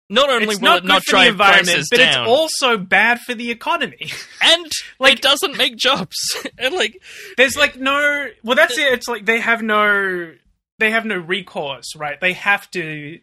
not 0.09 0.29
only 0.29 0.45
it's 0.45 0.59
will 0.59 0.69
not 0.69 0.83
it 0.83 0.87
not 0.87 1.03
for 1.03 1.11
the 1.11 1.11
drive 1.11 1.31
environment, 1.33 1.67
prices 1.67 1.87
but 1.91 1.97
down, 1.97 2.21
it's 2.23 2.29
also 2.29 2.77
bad 2.77 3.19
for 3.19 3.33
the 3.33 3.51
economy. 3.51 4.11
and 4.41 4.71
like- 4.99 5.13
it 5.13 5.21
doesn't 5.21 5.57
make 5.57 5.77
jobs. 5.77 6.15
and 6.57 6.75
like 6.75 7.01
There's 7.37 7.55
like 7.55 7.77
no. 7.77 8.27
Well, 8.43 8.55
that's 8.55 8.77
it. 8.77 8.91
It's 8.93 9.07
like 9.07 9.25
they 9.25 9.39
have 9.39 9.61
no. 9.61 10.33
They 10.79 10.91
have 10.91 11.05
no 11.05 11.17
recourse, 11.17 11.95
right? 11.95 12.19
They 12.21 12.33
have 12.33 12.71
to 12.71 13.19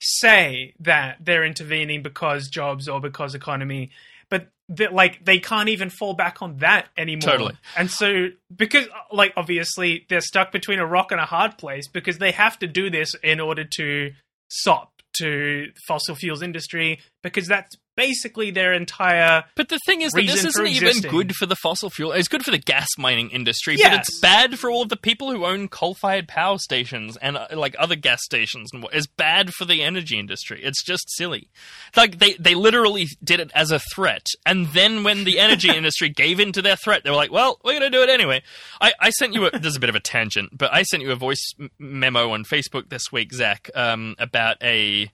say 0.00 0.74
that 0.80 1.18
they're 1.20 1.44
intervening 1.44 2.02
because 2.02 2.48
jobs 2.48 2.88
or 2.88 3.00
because 3.00 3.34
economy, 3.34 3.90
but 4.28 4.48
that 4.68 4.94
like 4.94 5.24
they 5.24 5.38
can't 5.38 5.68
even 5.68 5.90
fall 5.90 6.14
back 6.14 6.42
on 6.42 6.56
that 6.58 6.88
anymore. 6.96 7.30
Totally. 7.30 7.54
And 7.76 7.90
so 7.90 8.28
because 8.54 8.86
like 9.12 9.32
obviously 9.36 10.06
they're 10.08 10.20
stuck 10.20 10.52
between 10.52 10.78
a 10.78 10.86
rock 10.86 11.12
and 11.12 11.20
a 11.20 11.26
hard 11.26 11.58
place 11.58 11.88
because 11.88 12.18
they 12.18 12.30
have 12.32 12.58
to 12.60 12.66
do 12.66 12.90
this 12.90 13.14
in 13.22 13.40
order 13.40 13.64
to 13.64 14.12
stop 14.48 14.92
to 15.18 15.72
fossil 15.86 16.14
fuels 16.14 16.42
industry 16.42 17.00
because 17.22 17.46
that's 17.48 17.76
basically 18.00 18.50
their 18.50 18.72
entire 18.72 19.44
But 19.56 19.68
the 19.68 19.78
thing 19.84 20.00
is 20.00 20.12
that 20.12 20.16
this 20.26 20.44
isn't 20.48 20.66
even 20.76 20.88
good 21.10 21.34
for 21.36 21.44
the 21.46 21.56
fossil 21.56 21.90
fuel. 21.90 22.12
It's 22.12 22.28
good 22.28 22.42
for 22.42 22.50
the 22.50 22.58
gas 22.58 22.88
mining 22.96 23.30
industry, 23.30 23.76
but 23.76 24.00
it's 24.00 24.20
bad 24.20 24.58
for 24.58 24.70
all 24.70 24.82
of 24.82 24.88
the 24.88 24.96
people 24.96 25.30
who 25.30 25.44
own 25.44 25.68
coal-fired 25.68 26.26
power 26.28 26.56
stations 26.58 27.16
and 27.18 27.36
uh, 27.36 27.46
like 27.52 27.76
other 27.78 27.96
gas 27.96 28.20
stations. 28.22 28.70
And 28.72 28.82
what- 28.82 28.94
it's 28.94 29.06
bad 29.06 29.52
for 29.54 29.64
the 29.66 29.82
energy 29.82 30.18
industry. 30.18 30.60
It's 30.62 30.82
just 30.82 31.04
silly. 31.16 31.50
Like 31.96 32.18
they 32.18 32.32
they 32.34 32.54
literally 32.54 33.06
did 33.22 33.38
it 33.40 33.50
as 33.54 33.70
a 33.70 33.80
threat, 33.94 34.26
and 34.46 34.68
then 34.68 35.04
when 35.04 35.24
the 35.24 35.38
energy 35.38 35.68
industry 35.76 36.08
gave 36.08 36.40
in 36.40 36.52
to 36.52 36.62
their 36.62 36.76
threat, 36.76 37.04
they 37.04 37.10
were 37.10 37.16
like, 37.16 37.32
"Well, 37.32 37.58
we're 37.64 37.78
going 37.78 37.90
to 37.92 37.96
do 37.96 38.02
it 38.02 38.08
anyway." 38.08 38.42
I, 38.80 38.92
I 38.98 39.10
sent 39.10 39.34
you. 39.34 39.46
A, 39.46 39.50
this 39.50 39.70
is 39.70 39.76
a 39.76 39.80
bit 39.80 39.90
of 39.90 39.94
a 39.96 40.00
tangent, 40.00 40.56
but 40.56 40.72
I 40.72 40.82
sent 40.84 41.02
you 41.02 41.12
a 41.12 41.16
voice 41.16 41.52
m- 41.60 41.70
memo 41.78 42.30
on 42.32 42.44
Facebook 42.44 42.88
this 42.88 43.12
week, 43.12 43.32
Zach, 43.34 43.68
um, 43.74 44.14
about 44.18 44.56
a. 44.62 45.10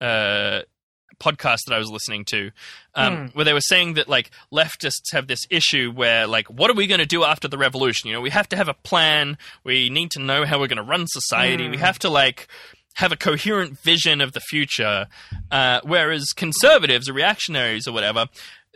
Uh, 0.00 0.62
podcast 1.20 1.60
that 1.66 1.74
I 1.74 1.78
was 1.78 1.90
listening 1.90 2.24
to, 2.26 2.50
um, 2.94 3.30
where 3.34 3.44
they 3.44 3.52
were 3.52 3.60
saying 3.60 3.94
that 3.94 4.08
like 4.08 4.30
leftists 4.52 5.12
have 5.12 5.26
this 5.26 5.46
issue 5.50 5.92
where 5.92 6.26
like, 6.26 6.48
what 6.48 6.70
are 6.70 6.74
we 6.74 6.86
going 6.86 7.00
to 7.00 7.06
do 7.06 7.24
after 7.24 7.46
the 7.46 7.58
revolution? 7.58 8.08
You 8.08 8.14
know, 8.14 8.20
we 8.20 8.30
have 8.30 8.48
to 8.48 8.56
have 8.56 8.68
a 8.68 8.74
plan. 8.74 9.38
We 9.62 9.90
need 9.90 10.10
to 10.12 10.20
know 10.20 10.44
how 10.44 10.58
we're 10.58 10.68
going 10.68 10.78
to 10.78 10.82
run 10.82 11.06
society. 11.06 11.68
We 11.68 11.76
have 11.78 11.98
to 12.00 12.08
like 12.08 12.48
have 12.94 13.12
a 13.12 13.16
coherent 13.16 13.78
vision 13.78 14.20
of 14.20 14.32
the 14.32 14.40
future. 14.40 15.06
Uh, 15.50 15.80
whereas 15.84 16.32
conservatives 16.34 17.08
or 17.08 17.12
reactionaries 17.12 17.86
or 17.86 17.92
whatever, 17.92 18.26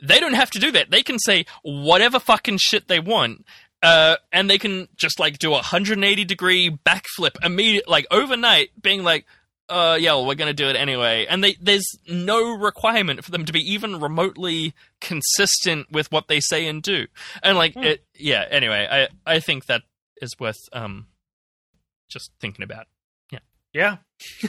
they 0.02 0.20
don't 0.20 0.34
have 0.34 0.50
to 0.52 0.58
do 0.58 0.70
that. 0.72 0.90
They 0.90 1.02
can 1.02 1.18
say 1.18 1.46
whatever 1.62 2.18
fucking 2.18 2.58
shit 2.60 2.88
they 2.88 3.00
want. 3.00 3.44
Uh, 3.82 4.16
and 4.32 4.48
they 4.48 4.56
can 4.56 4.88
just 4.96 5.20
like 5.20 5.38
do 5.38 5.50
a 5.50 5.60
180 5.60 6.24
degree 6.24 6.70
backflip 6.70 7.36
immediate, 7.42 7.86
like 7.86 8.06
overnight, 8.10 8.70
being 8.80 9.02
like, 9.02 9.26
uh, 9.68 9.96
yeah, 10.00 10.12
well, 10.12 10.26
we're 10.26 10.34
going 10.34 10.54
to 10.54 10.54
do 10.54 10.68
it 10.68 10.76
anyway. 10.76 11.26
And 11.28 11.42
they, 11.42 11.56
there's 11.60 11.86
no 12.08 12.56
requirement 12.56 13.24
for 13.24 13.30
them 13.30 13.44
to 13.44 13.52
be 13.52 13.60
even 13.72 14.00
remotely 14.00 14.74
consistent 15.00 15.90
with 15.90 16.10
what 16.12 16.28
they 16.28 16.40
say 16.40 16.66
and 16.66 16.82
do. 16.82 17.06
And 17.42 17.56
like, 17.56 17.76
it, 17.76 18.04
yeah. 18.14 18.44
Anyway, 18.50 18.86
I, 18.90 19.08
I 19.26 19.40
think 19.40 19.66
that 19.66 19.82
is 20.20 20.34
worth 20.38 20.58
um, 20.72 21.06
just 22.08 22.30
thinking 22.40 22.62
about. 22.62 22.86
Yeah. 23.30 23.38
Yeah. 23.72 23.96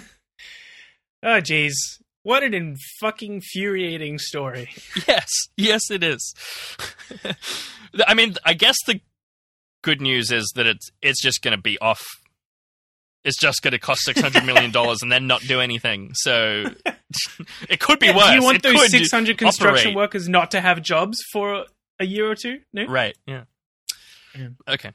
oh, 1.23 1.41
jeez. 1.41 1.73
What 2.23 2.41
an 2.41 2.55
in 2.55 2.77
fucking 2.99 3.33
infuriating 3.35 4.17
story. 4.17 4.69
Yes, 5.07 5.29
yes, 5.55 5.91
it 5.91 6.03
is. 6.03 6.33
I 8.07 8.15
mean, 8.15 8.33
I 8.43 8.55
guess 8.55 8.75
the 8.87 8.99
good 9.83 10.01
news 10.01 10.31
is 10.31 10.51
that 10.55 10.65
it's 10.65 10.89
it's 11.03 11.21
just 11.21 11.43
going 11.43 11.55
to 11.55 11.61
be 11.61 11.77
off. 11.77 12.03
It's 13.25 13.37
just 13.39 13.61
going 13.63 13.71
to 13.73 13.79
cost 13.79 14.01
six 14.05 14.21
hundred 14.21 14.45
million 14.45 14.71
dollars 14.71 14.99
and 15.01 15.11
then 15.11 15.27
not 15.27 15.41
do 15.41 15.59
anything. 15.59 16.11
So 16.13 16.63
it 17.69 17.79
could 17.81 17.99
be 17.99 18.05
Yeah, 18.07 18.15
worse. 18.15 18.27
Do 18.29 18.35
you 18.35 18.43
want 18.43 18.57
It 18.57 18.63
those 18.63 18.89
600 18.91 19.37
construction 19.37 19.87
operate. 19.87 19.95
workers 19.95 20.29
not 20.29 20.51
to 20.51 20.61
have 20.61 20.81
jobs 20.81 21.17
for 21.33 21.65
a 21.99 22.05
year 22.05 22.29
or 22.29 22.35
two? 22.35 22.59
No? 22.71 22.85
Right. 22.85 23.17
Yeah. 23.25 23.43
Yeah. 24.37 24.49
Okay. 24.67 24.91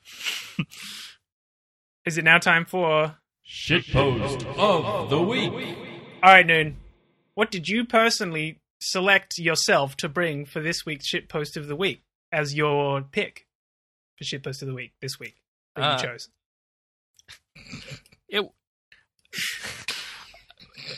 Is 2.06 2.16
it 2.18 2.24
now 2.24 2.38
time 2.38 2.64
for. 2.64 3.16
Shitpost 3.48 4.46
of 4.56 5.10
the 5.10 5.20
week. 5.20 5.50
All 6.22 6.32
right, 6.32 6.46
Noon. 6.46 6.76
What 7.34 7.50
did 7.50 7.66
you 7.68 7.84
personally 7.84 8.60
select 8.80 9.38
yourself 9.38 9.96
to 9.96 10.08
bring 10.08 10.44
for 10.46 10.60
this 10.60 10.86
week's 10.86 11.12
shitpost 11.12 11.56
of 11.56 11.66
the 11.66 11.74
week 11.74 12.02
as 12.30 12.54
your 12.54 13.02
pick 13.02 13.46
for 14.16 14.24
shitpost 14.24 14.62
of 14.62 14.68
the 14.68 14.74
week 14.74 14.92
this 15.00 15.18
week 15.18 15.34
that 15.74 15.82
Uh, 15.82 15.96
you 16.00 16.06
chose? 16.08 16.28
It. 18.30 18.50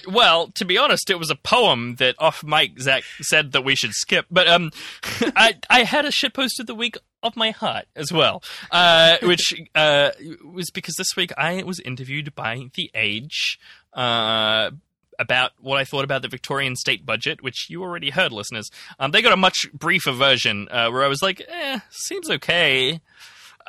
Well, 0.08 0.48
to 0.52 0.64
be 0.64 0.78
honest, 0.78 1.10
it 1.10 1.18
was 1.18 1.30
a 1.30 1.36
poem 1.36 1.96
that 1.96 2.14
off 2.18 2.42
mic 2.42 2.80
Zach 2.80 3.04
said 3.20 3.52
that 3.52 3.62
we 3.62 3.74
should 3.74 3.92
skip. 3.92 4.26
But 4.30 4.48
um, 4.48 4.70
I 5.36 5.54
I 5.68 5.84
had 5.84 6.04
a 6.04 6.10
shitpost 6.10 6.58
of 6.60 6.66
the 6.66 6.74
week 6.74 6.96
of 7.22 7.36
my 7.36 7.50
heart 7.50 7.86
as 7.94 8.12
well, 8.12 8.42
uh, 8.70 9.18
which 9.22 9.54
uh, 9.74 10.10
was 10.44 10.70
because 10.70 10.94
this 10.96 11.14
week 11.16 11.32
I 11.36 11.62
was 11.62 11.80
interviewed 11.80 12.34
by 12.34 12.68
The 12.74 12.90
Age 12.94 13.58
uh, 13.92 14.70
about 15.18 15.52
what 15.60 15.78
I 15.78 15.84
thought 15.84 16.04
about 16.04 16.22
the 16.22 16.28
Victorian 16.28 16.76
state 16.76 17.06
budget, 17.06 17.42
which 17.42 17.68
you 17.70 17.82
already 17.82 18.10
heard, 18.10 18.32
listeners. 18.32 18.70
Um, 18.98 19.12
they 19.12 19.22
got 19.22 19.32
a 19.32 19.36
much 19.36 19.66
briefer 19.72 20.12
version 20.12 20.68
uh, 20.70 20.90
where 20.90 21.04
I 21.04 21.08
was 21.08 21.22
like, 21.22 21.42
eh, 21.48 21.80
seems 21.90 22.28
okay. 22.30 23.00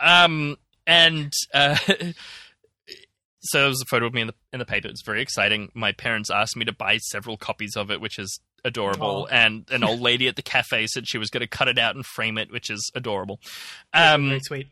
Um, 0.01 0.57
and 0.87 1.31
uh, 1.53 1.77
so 3.43 3.59
there 3.59 3.67
was 3.67 3.81
a 3.81 3.85
photo 3.85 4.05
of 4.05 4.13
me 4.13 4.21
in 4.21 4.27
the 4.27 4.35
in 4.51 4.59
the 4.59 4.65
paper. 4.65 4.87
It's 4.87 5.03
very 5.03 5.21
exciting. 5.21 5.69
My 5.73 5.91
parents 5.91 6.29
asked 6.31 6.55
me 6.55 6.65
to 6.65 6.73
buy 6.73 6.97
several 6.97 7.37
copies 7.37 7.75
of 7.75 7.91
it, 7.91 7.99
which 8.01 8.17
is 8.17 8.39
adorable. 8.65 9.27
Aw. 9.29 9.33
And 9.33 9.65
an 9.71 9.83
old 9.83 9.99
lady 9.99 10.27
at 10.27 10.35
the 10.35 10.41
cafe 10.41 10.87
said 10.87 11.07
she 11.07 11.17
was 11.17 11.29
going 11.29 11.41
to 11.41 11.47
cut 11.47 11.67
it 11.67 11.77
out 11.77 11.95
and 11.95 12.05
frame 12.05 12.37
it, 12.37 12.51
which 12.51 12.69
is 12.69 12.91
adorable. 12.95 13.39
Um, 13.93 14.29
Very 14.29 14.39
sweet. 14.41 14.67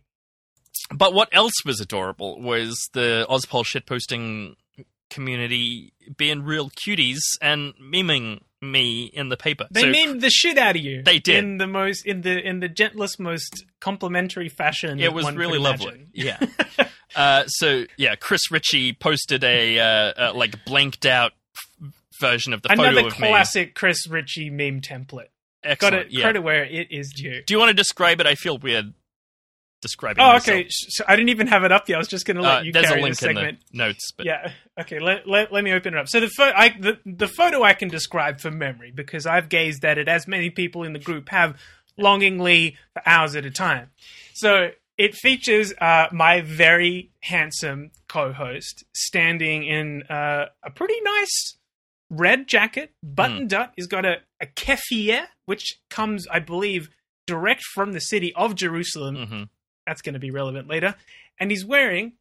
but 0.93 1.13
what 1.13 1.30
else 1.32 1.53
was 1.65 1.80
adorable 1.82 2.41
was 2.41 2.78
the 2.93 3.26
Ozpol 3.30 3.65
shitposting 3.65 4.55
community 5.09 5.91
being 6.15 6.41
real 6.43 6.69
cuties 6.69 7.19
and 7.41 7.74
memeing 7.84 8.39
me 8.62 9.05
in 9.05 9.30
the 9.30 9.38
paper. 9.38 9.68
They 9.72 9.82
so, 9.82 9.88
memed 9.88 10.22
the 10.22 10.30
shit 10.30 10.57
out 10.57 10.76
of 10.76 10.82
you. 10.82 11.01
They 11.03 11.20
did. 11.20 11.43
in 11.43 11.57
the 11.57 11.68
most 11.68 12.05
in 12.05 12.22
the 12.22 12.39
in 12.39 12.59
the 12.59 12.70
gentlest, 12.70 13.20
most 13.20 13.66
complimentary 13.80 14.49
fashion. 14.49 14.99
it 14.99 15.14
was 15.14 15.32
really 15.34 15.57
lovely. 15.59 16.07
Yeah. 16.14 16.39
uh, 17.16 17.45
so 17.47 17.86
yeah, 17.97 18.16
Chris 18.16 18.51
Ritchie 18.51 18.93
posted 18.93 19.43
a 19.43 19.80
uh, 19.80 20.34
like 20.34 20.64
blanked 20.66 21.05
out 21.05 21.32
f- 21.84 21.91
version 22.20 22.53
of 22.53 22.62
the 22.62 22.72
Another 22.72 22.95
photo 22.95 23.07
of 23.07 23.20
me. 23.20 23.28
classic 23.30 23.76
Chris 23.76 24.07
Ritchie 24.07 24.49
meme 24.49 24.82
template. 24.82 25.30
Got 25.64 25.72
Excellent. 25.72 25.95
it. 25.95 26.12
yeah. 26.12 26.22
Credit 26.24 26.41
where 26.41 26.64
it 26.64 26.88
is 26.91 27.14
due. 27.16 27.43
Do 27.45 27.53
you 27.53 27.59
want 27.59 27.70
to 27.70 27.76
describe 27.76 28.20
it? 28.20 28.28
I 28.28 28.36
feel 28.36 28.57
weird 28.57 28.93
describing. 29.82 30.23
It. 30.23 30.27
Oh, 30.27 30.36
okay. 30.38 30.67
So 30.69 31.03
I 31.07 31.15
didn't 31.15 31.29
even 31.29 31.47
have 31.47 31.63
it 31.63 31.71
up 31.71 31.89
yet. 31.89 31.95
I 31.95 31.97
was 31.99 32.07
just 32.07 32.25
going 32.25 32.38
to 32.38 32.43
let 32.43 32.59
Uh, 32.59 32.61
you 32.61 32.71
carry 32.73 32.86
the 33.01 33.05
in 33.05 33.11
the 33.11 33.15
segment. 33.15 33.59
notes, 33.73 34.11
but 34.15 34.25
Yeah. 34.25 34.51
Okay. 34.79 34.99
Let, 34.99 35.27
let 35.27 35.51
let 35.51 35.63
me 35.63 35.71
open 35.73 35.93
it 35.93 35.99
up. 35.99 36.07
So 36.07 36.19
the, 36.19 36.27
pho- 36.29 36.53
I, 36.55 36.69
the 36.79 36.99
the 37.05 37.27
photo 37.27 37.63
I 37.63 37.73
can 37.73 37.89
describe 37.89 38.39
from 38.39 38.57
memory 38.57 38.91
because 38.91 39.25
I've 39.25 39.49
gazed 39.49 39.84
at 39.86 39.97
it 39.97 40.07
as 40.07 40.27
many 40.27 40.49
people 40.49 40.84
in 40.84 40.93
the 40.93 40.99
group 40.99 41.29
have 41.29 41.57
longingly 41.97 42.77
for 42.93 43.01
hours 43.05 43.36
at 43.36 43.45
a 43.45 43.51
time. 43.51 43.89
So 44.34 44.71
it 44.97 45.15
features 45.15 45.73
uh, 45.79 46.07
my 46.11 46.41
very 46.41 47.11
handsome 47.21 47.91
co-host 48.07 48.84
standing 48.95 49.63
in 49.63 50.03
uh, 50.03 50.45
a 50.63 50.69
pretty 50.69 50.99
nice 51.01 51.57
red 52.09 52.47
jacket, 52.47 52.91
buttoned 53.01 53.53
up. 53.53 53.73
He's 53.75 53.88
got 53.88 54.05
a, 54.05 54.17
a 54.41 54.45
keffiyeh, 54.45 55.25
which 55.45 55.79
comes, 55.89 56.27
I 56.27 56.39
believe, 56.39 56.89
direct 57.25 57.63
from 57.73 57.93
the 57.93 58.01
city 58.01 58.34
of 58.36 58.53
Jerusalem 58.55 59.15
Mhm. 59.15 59.49
That's 59.92 60.02
going 60.02 60.14
to 60.14 60.20
be 60.20 60.32
relevant 60.32 60.70
later. 60.70 60.96
And 61.38 61.52
he's 61.52 61.66
wearing 61.66 62.14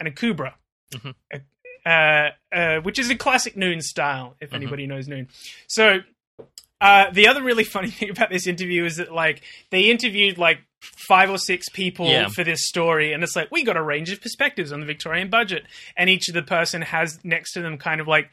an 0.00 0.06
akubra, 0.10 0.54
Mhm. 0.90 1.14
A- 1.34 1.88
uh, 1.88 2.30
uh, 2.54 2.80
which 2.80 2.98
is 2.98 3.10
a 3.10 3.14
classic 3.14 3.56
Noon 3.58 3.82
style, 3.82 4.36
if 4.40 4.50
Mhm. 4.50 4.54
anybody 4.56 4.86
knows 4.86 5.06
Noon. 5.06 5.28
So 5.66 6.00
uh, 6.80 7.10
the 7.10 7.28
other 7.28 7.42
really 7.42 7.64
funny 7.76 7.90
thing 7.90 8.08
about 8.08 8.30
this 8.30 8.46
interview 8.46 8.86
is 8.86 8.96
that 8.96 9.12
like 9.12 9.42
they 9.70 9.90
interviewed 9.90 10.38
like 10.38 10.60
five 10.80 11.28
or 11.28 11.36
six 11.36 11.68
people 11.68 12.06
Yeah. 12.06 12.28
for 12.28 12.42
this 12.42 12.66
story, 12.66 13.12
and 13.12 13.22
it's 13.22 13.36
like 13.36 13.50
we 13.50 13.64
got 13.64 13.76
a 13.76 13.82
range 13.82 14.10
of 14.10 14.22
perspectives 14.22 14.72
on 14.72 14.80
the 14.80 14.86
Victorian 14.86 15.28
budget, 15.28 15.66
and 15.94 16.08
each 16.08 16.28
of 16.28 16.34
the 16.34 16.42
person 16.42 16.80
has 16.80 17.22
next 17.22 17.52
to 17.52 17.60
them 17.60 17.76
kind 17.76 18.00
of 18.00 18.08
like 18.08 18.30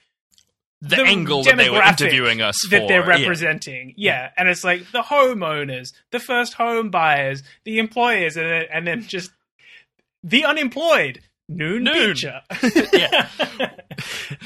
the, 0.81 0.97
the 0.97 1.01
angle 1.03 1.43
that 1.43 1.57
they 1.57 1.69
were 1.69 1.81
interviewing 1.81 2.41
us 2.41 2.55
that 2.69 2.81
for. 2.81 2.87
they're 2.87 3.05
representing. 3.05 3.93
Yeah. 3.97 4.29
and 4.37 4.47
it's 4.47 4.63
like 4.63 4.91
the 4.91 5.01
homeowners, 5.01 5.93
the 6.11 6.19
first 6.19 6.53
home 6.53 6.89
buyers, 6.89 7.43
the 7.63 7.79
employers, 7.79 8.37
and 8.37 8.45
then, 8.45 8.63
and 8.71 8.87
then 8.87 9.01
just 9.03 9.31
the 10.23 10.45
unemployed. 10.45 11.21
Noon, 11.49 11.83
Noon. 11.83 12.15
Yeah. 12.93 13.29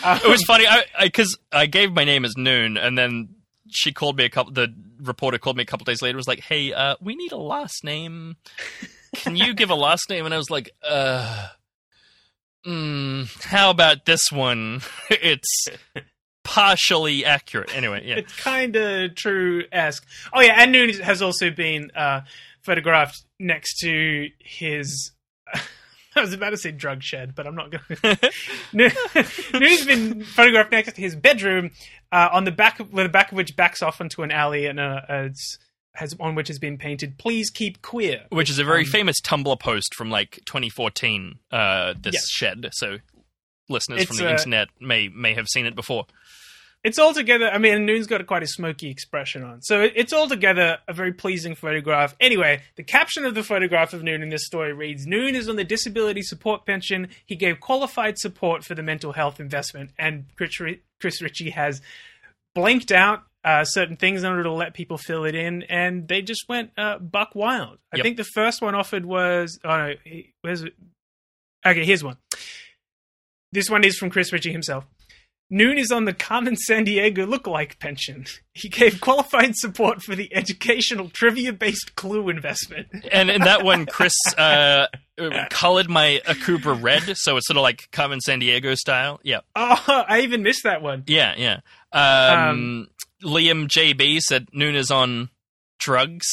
Um, 0.03 0.19
it 0.23 0.29
was 0.29 0.43
funny 0.43 0.65
I 0.65 0.85
because 1.01 1.37
I, 1.51 1.65
gave 1.65 1.91
my 1.91 2.05
name 2.05 2.23
as 2.23 2.37
Noon, 2.37 2.77
and 2.77 2.97
then 2.97 3.35
she 3.69 3.91
called 3.91 4.17
me 4.17 4.23
a 4.23 4.29
couple. 4.29 4.53
The 4.53 4.73
reporter 5.01 5.37
called 5.39 5.57
me 5.57 5.63
a 5.63 5.65
couple 5.65 5.83
days 5.83 6.01
later. 6.01 6.15
Was 6.15 6.27
like, 6.27 6.39
"Hey, 6.39 6.71
uh, 6.71 6.95
we 7.01 7.15
need 7.15 7.31
a 7.31 7.37
last 7.37 7.83
name. 7.83 8.37
Can 9.15 9.35
you 9.35 9.53
give 9.53 9.69
a 9.69 9.75
last 9.75 10.09
name?" 10.09 10.25
And 10.25 10.33
I 10.33 10.37
was 10.37 10.49
like, 10.49 10.69
"Uh, 10.87 11.49
mm, 12.65 13.43
how 13.43 13.71
about 13.71 14.05
this 14.05 14.31
one? 14.31 14.81
it's 15.09 15.67
partially 16.43 17.25
accurate." 17.25 17.75
Anyway, 17.75 18.03
yeah, 18.05 18.15
it's 18.15 18.35
kind 18.35 18.75
of 18.75 19.15
true 19.15 19.63
esque. 19.71 20.05
Oh 20.33 20.41
yeah, 20.41 20.55
and 20.57 20.71
Noon 20.71 20.89
has 20.99 21.21
also 21.21 21.49
been 21.51 21.91
uh, 21.95 22.21
photographed 22.61 23.23
next 23.39 23.79
to 23.79 24.29
his. 24.39 25.11
I 26.15 26.19
was 26.19 26.33
about 26.33 26.49
to 26.49 26.57
say 26.57 26.71
drug 26.71 27.01
shed, 27.03 27.35
but 27.35 27.47
I'm 27.47 27.55
not 27.55 27.71
going 27.71 27.83
to. 28.01 28.31
Noon's 28.73 29.85
been 29.85 30.23
photographed 30.23 30.71
next 30.71 30.93
to 30.95 31.01
his 31.01 31.15
bedroom, 31.15 31.71
uh, 32.11 32.27
on 32.33 32.43
the 32.43 32.51
back, 32.51 32.79
of, 32.81 32.91
where 32.91 33.03
the 33.05 33.09
back 33.09 33.31
of 33.31 33.37
which 33.37 33.55
backs 33.55 33.81
off 33.81 34.01
into 34.01 34.23
an 34.23 34.31
alley, 34.31 34.65
and 34.65 34.79
uh, 34.79 35.01
uh, 35.07 35.13
it's 35.29 35.57
has 35.95 36.15
on 36.21 36.35
which 36.35 36.47
has 36.47 36.57
been 36.59 36.77
painted 36.77 37.17
"Please 37.17 37.49
keep 37.49 37.81
queer." 37.81 38.25
which 38.29 38.49
is 38.49 38.59
a 38.59 38.63
very 38.63 38.81
Um, 38.83 38.89
famous 38.89 39.21
Tumblr 39.21 39.57
post 39.59 39.93
from 39.95 40.09
like 40.09 40.39
2014. 40.45 41.39
Uh, 41.51 41.93
this 41.99 42.13
Yeah. 42.15 42.19
shed. 42.29 42.69
So 42.73 42.97
listeners 43.69 44.03
from 44.05 44.17
the 44.17 44.27
uh, 44.27 44.31
internet 44.31 44.67
may 44.79 45.07
may 45.09 45.33
have 45.33 45.47
seen 45.47 45.65
it 45.65 45.75
before. 45.75 46.05
It's 46.83 46.97
altogether. 46.97 47.47
I 47.51 47.59
mean, 47.59 47.85
Noon's 47.85 48.07
got 48.07 48.25
quite 48.25 48.41
a 48.41 48.47
smoky 48.47 48.89
expression 48.89 49.43
on, 49.43 49.61
so 49.61 49.81
it- 49.81 49.93
it's 49.95 50.13
altogether 50.13 50.79
a 50.87 50.93
very 50.93 51.13
pleasing 51.13 51.53
photograph. 51.53 52.15
Anyway, 52.19 52.63
the 52.75 52.83
caption 52.83 53.23
of 53.23 53.35
the 53.35 53.43
photograph 53.43 53.93
of 53.93 54.01
Noon 54.01 54.23
in 54.23 54.29
this 54.29 54.45
story 54.47 54.73
reads: 54.73 55.05
"Noon 55.05 55.35
is 55.35 55.47
on 55.47 55.57
the 55.57 55.63
disability 55.63 56.23
support 56.23 56.65
pension. 56.65 57.09
He 57.27 57.35
gave 57.35 57.59
qualified 57.59 58.17
support 58.17 58.63
for 58.65 58.73
the 58.73 58.81
mental 58.81 59.13
health 59.13 59.39
investment." 59.39 59.91
And 59.99 60.25
Chris, 60.35 60.59
Ritchie 61.21 61.51
has 61.51 61.81
blanked 62.55 62.91
out 62.91 63.23
uh, 63.43 63.63
certain 63.63 63.95
things 63.97 64.23
in 64.23 64.29
order 64.29 64.43
to 64.43 64.51
let 64.51 64.73
people 64.73 64.97
fill 64.97 65.23
it 65.25 65.33
in, 65.35 65.63
and 65.63 66.07
they 66.07 66.21
just 66.21 66.45
went 66.49 66.71
uh, 66.77 66.97
buck 66.99 67.33
wild. 67.35 67.77
I 67.93 67.97
Yep. 67.97 68.03
think 68.03 68.17
the 68.17 68.23
first 68.23 68.61
one 68.61 68.73
offered 68.75 69.05
was 69.05 69.59
oh 69.63 69.77
no, 69.77 69.93
he- 70.03 70.33
where's 70.41 70.63
it? 70.63 70.73
Okay, 71.65 71.85
here's 71.85 72.03
one. 72.03 72.17
This 73.51 73.69
one 73.69 73.83
is 73.83 73.97
from 73.97 74.09
Chris 74.09 74.31
Ritchie 74.33 74.51
himself. 74.51 74.85
Noon 75.53 75.77
is 75.77 75.91
on 75.91 76.05
the 76.05 76.13
Carmen 76.13 76.55
Sandiego 76.55 77.27
lookalike 77.31 77.77
pension. 77.77 78.25
He 78.53 78.69
gave 78.69 79.01
qualified 79.01 79.55
support 79.57 80.01
for 80.01 80.15
the 80.15 80.33
educational 80.33 81.09
trivia 81.09 81.51
based 81.51 81.95
clue 81.95 82.29
investment. 82.29 82.87
And 83.11 83.29
in 83.29 83.41
that 83.41 83.63
one, 83.65 83.85
Chris 83.85 84.13
uh, 84.37 84.87
colored 85.49 85.89
my 85.89 86.21
Akubra 86.25 86.81
red, 86.81 87.17
so 87.17 87.35
it's 87.35 87.47
sort 87.47 87.57
of 87.57 87.63
like 87.63 87.89
Carmen 87.91 88.19
Sandiego 88.25 88.75
style. 88.77 89.19
Yeah, 89.23 89.41
Oh, 89.55 89.83
I 90.07 90.21
even 90.21 90.41
missed 90.41 90.63
that 90.63 90.81
one. 90.81 91.03
yeah, 91.07 91.35
yeah. 91.37 91.59
Um, 91.91 92.87
Liam 93.23 93.67
JB 93.67 94.19
said 94.21 94.47
Noon 94.53 94.75
is 94.75 94.89
on 94.89 95.29
drugs. 95.79 96.25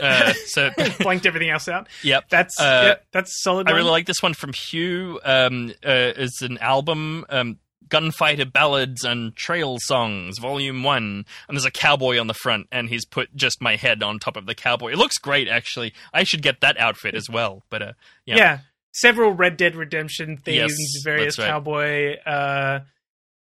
Uh, 0.00 0.32
so 0.46 0.70
Blanked 1.00 1.26
everything 1.26 1.50
else 1.50 1.68
out. 1.68 1.88
yep. 2.02 2.24
That's 2.28 2.58
Uh, 2.60 2.82
yeah, 2.84 2.94
that's 3.12 3.40
solid. 3.42 3.68
I 3.68 3.70
one. 3.72 3.78
really 3.78 3.90
like 3.90 4.06
this 4.06 4.22
one 4.22 4.34
from 4.34 4.52
Hugh. 4.52 5.20
Um, 5.24 5.70
uh, 5.84 6.12
it's 6.16 6.42
an 6.42 6.58
album, 6.58 7.24
um, 7.30 7.58
Gunfighter 7.88 8.44
Ballads 8.44 9.04
and 9.04 9.34
Trail 9.36 9.78
Songs, 9.80 10.38
Volume 10.38 10.82
One, 10.82 11.24
and 11.48 11.56
there's 11.56 11.64
a 11.64 11.70
cowboy 11.70 12.18
on 12.18 12.26
the 12.26 12.34
front, 12.34 12.66
and 12.70 12.88
he's 12.88 13.04
put 13.04 13.34
just 13.34 13.60
my 13.60 13.76
head 13.76 14.02
on 14.02 14.18
top 14.18 14.36
of 14.36 14.46
the 14.46 14.54
cowboy. 14.54 14.92
It 14.92 14.98
looks 14.98 15.18
great, 15.18 15.48
actually. 15.48 15.92
I 16.12 16.24
should 16.24 16.42
get 16.42 16.60
that 16.60 16.78
outfit 16.78 17.14
as 17.14 17.28
well. 17.28 17.62
But 17.70 17.82
uh, 17.82 17.92
yeah. 18.24 18.36
yeah. 18.36 18.58
several 18.92 19.32
Red 19.32 19.56
Dead 19.56 19.76
Redemption 19.76 20.36
themes, 20.36 20.74
Yes, 20.78 21.02
various 21.04 21.38
right. 21.38 21.48
cowboy. 21.48 22.16
Uh, 22.18 22.80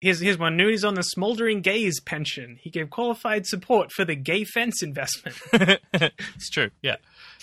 here's 0.02 0.20
here's 0.20 0.38
one. 0.38 0.60
Is 0.60 0.84
on 0.84 0.96
the 0.96 1.04
smoldering 1.04 1.62
gays 1.62 2.00
pension. 2.00 2.58
He 2.60 2.70
gave 2.70 2.90
qualified 2.90 3.46
support 3.46 3.92
for 3.92 4.06
the 4.06 4.16
gay 4.16 4.44
fence 4.44 4.82
investment. 4.84 5.38
it's 5.94 6.50
true. 6.50 6.70
Yeah, 6.82 6.98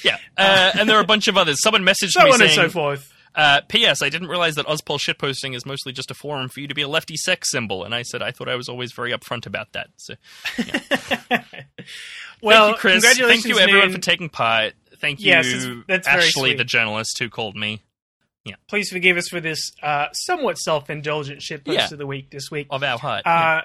yeah. 0.05 0.19
Uh, 0.37 0.73
and 0.79 0.89
there 0.89 0.97
are 0.97 1.03
a 1.03 1.07
bunch 1.07 1.29
of 1.29 1.37
others. 1.37 1.61
Someone 1.63 1.83
messaged 1.83 2.11
so 2.11 2.25
me 2.25 2.33
on 2.33 2.39
saying, 2.39 2.59
and 2.59 2.71
so 2.71 2.71
forth. 2.71 3.13
Uh, 3.37 3.61
P.S. 3.69 4.01
I 4.03 4.09
didn't 4.09 4.29
realize 4.29 4.55
that 4.55 4.67
Ozpol 4.67 4.99
shitposting 4.99 5.55
is 5.55 5.67
mostly 5.67 5.93
just 5.93 6.11
a 6.11 6.15
forum 6.15 6.49
for 6.49 6.61
you 6.61 6.67
to 6.69 6.75
be 6.75 6.81
a 6.83 6.89
lefty 6.89 7.17
sex 7.17 7.51
symbol, 7.51 7.85
and 7.85 7.95
I 7.95 8.01
said 8.03 8.23
I 8.23 8.31
thought 8.31 8.49
I 8.49 8.55
was 8.57 8.69
always 8.69 8.93
very 8.93 9.13
upfront 9.13 9.47
about 9.47 9.73
that. 9.75 9.89
So 9.97 10.15
well, 12.43 12.67
thank 12.69 12.77
you, 12.77 12.81
Chris. 12.81 13.05
Thank 13.19 13.45
you, 13.45 13.59
everyone, 13.59 13.93
for 13.93 13.99
taking 13.99 14.29
part. 14.29 14.73
Thank 15.01 15.21
you, 15.21 15.27
Yes, 15.27 15.67
that's 15.87 16.09
Ashley, 16.09 16.55
the 16.55 16.65
journalist 16.65 17.19
who 17.19 17.29
called 17.29 17.55
me 17.55 17.83
Yeah. 18.45 18.55
Please 18.69 18.89
forgive 18.91 19.19
us 19.19 19.29
for 19.29 19.41
this 19.41 19.73
uh, 19.83 20.07
somewhat 20.13 20.57
self-indulgent 20.57 21.41
shitpost 21.41 21.75
Yeah. 21.75 21.89
of 21.93 21.99
the 21.99 22.07
week 22.07 22.31
this 22.31 22.51
week. 22.51 22.67
of 22.71 22.83
our 22.83 22.99
heart. 22.99 23.27
Uh, 23.27 23.63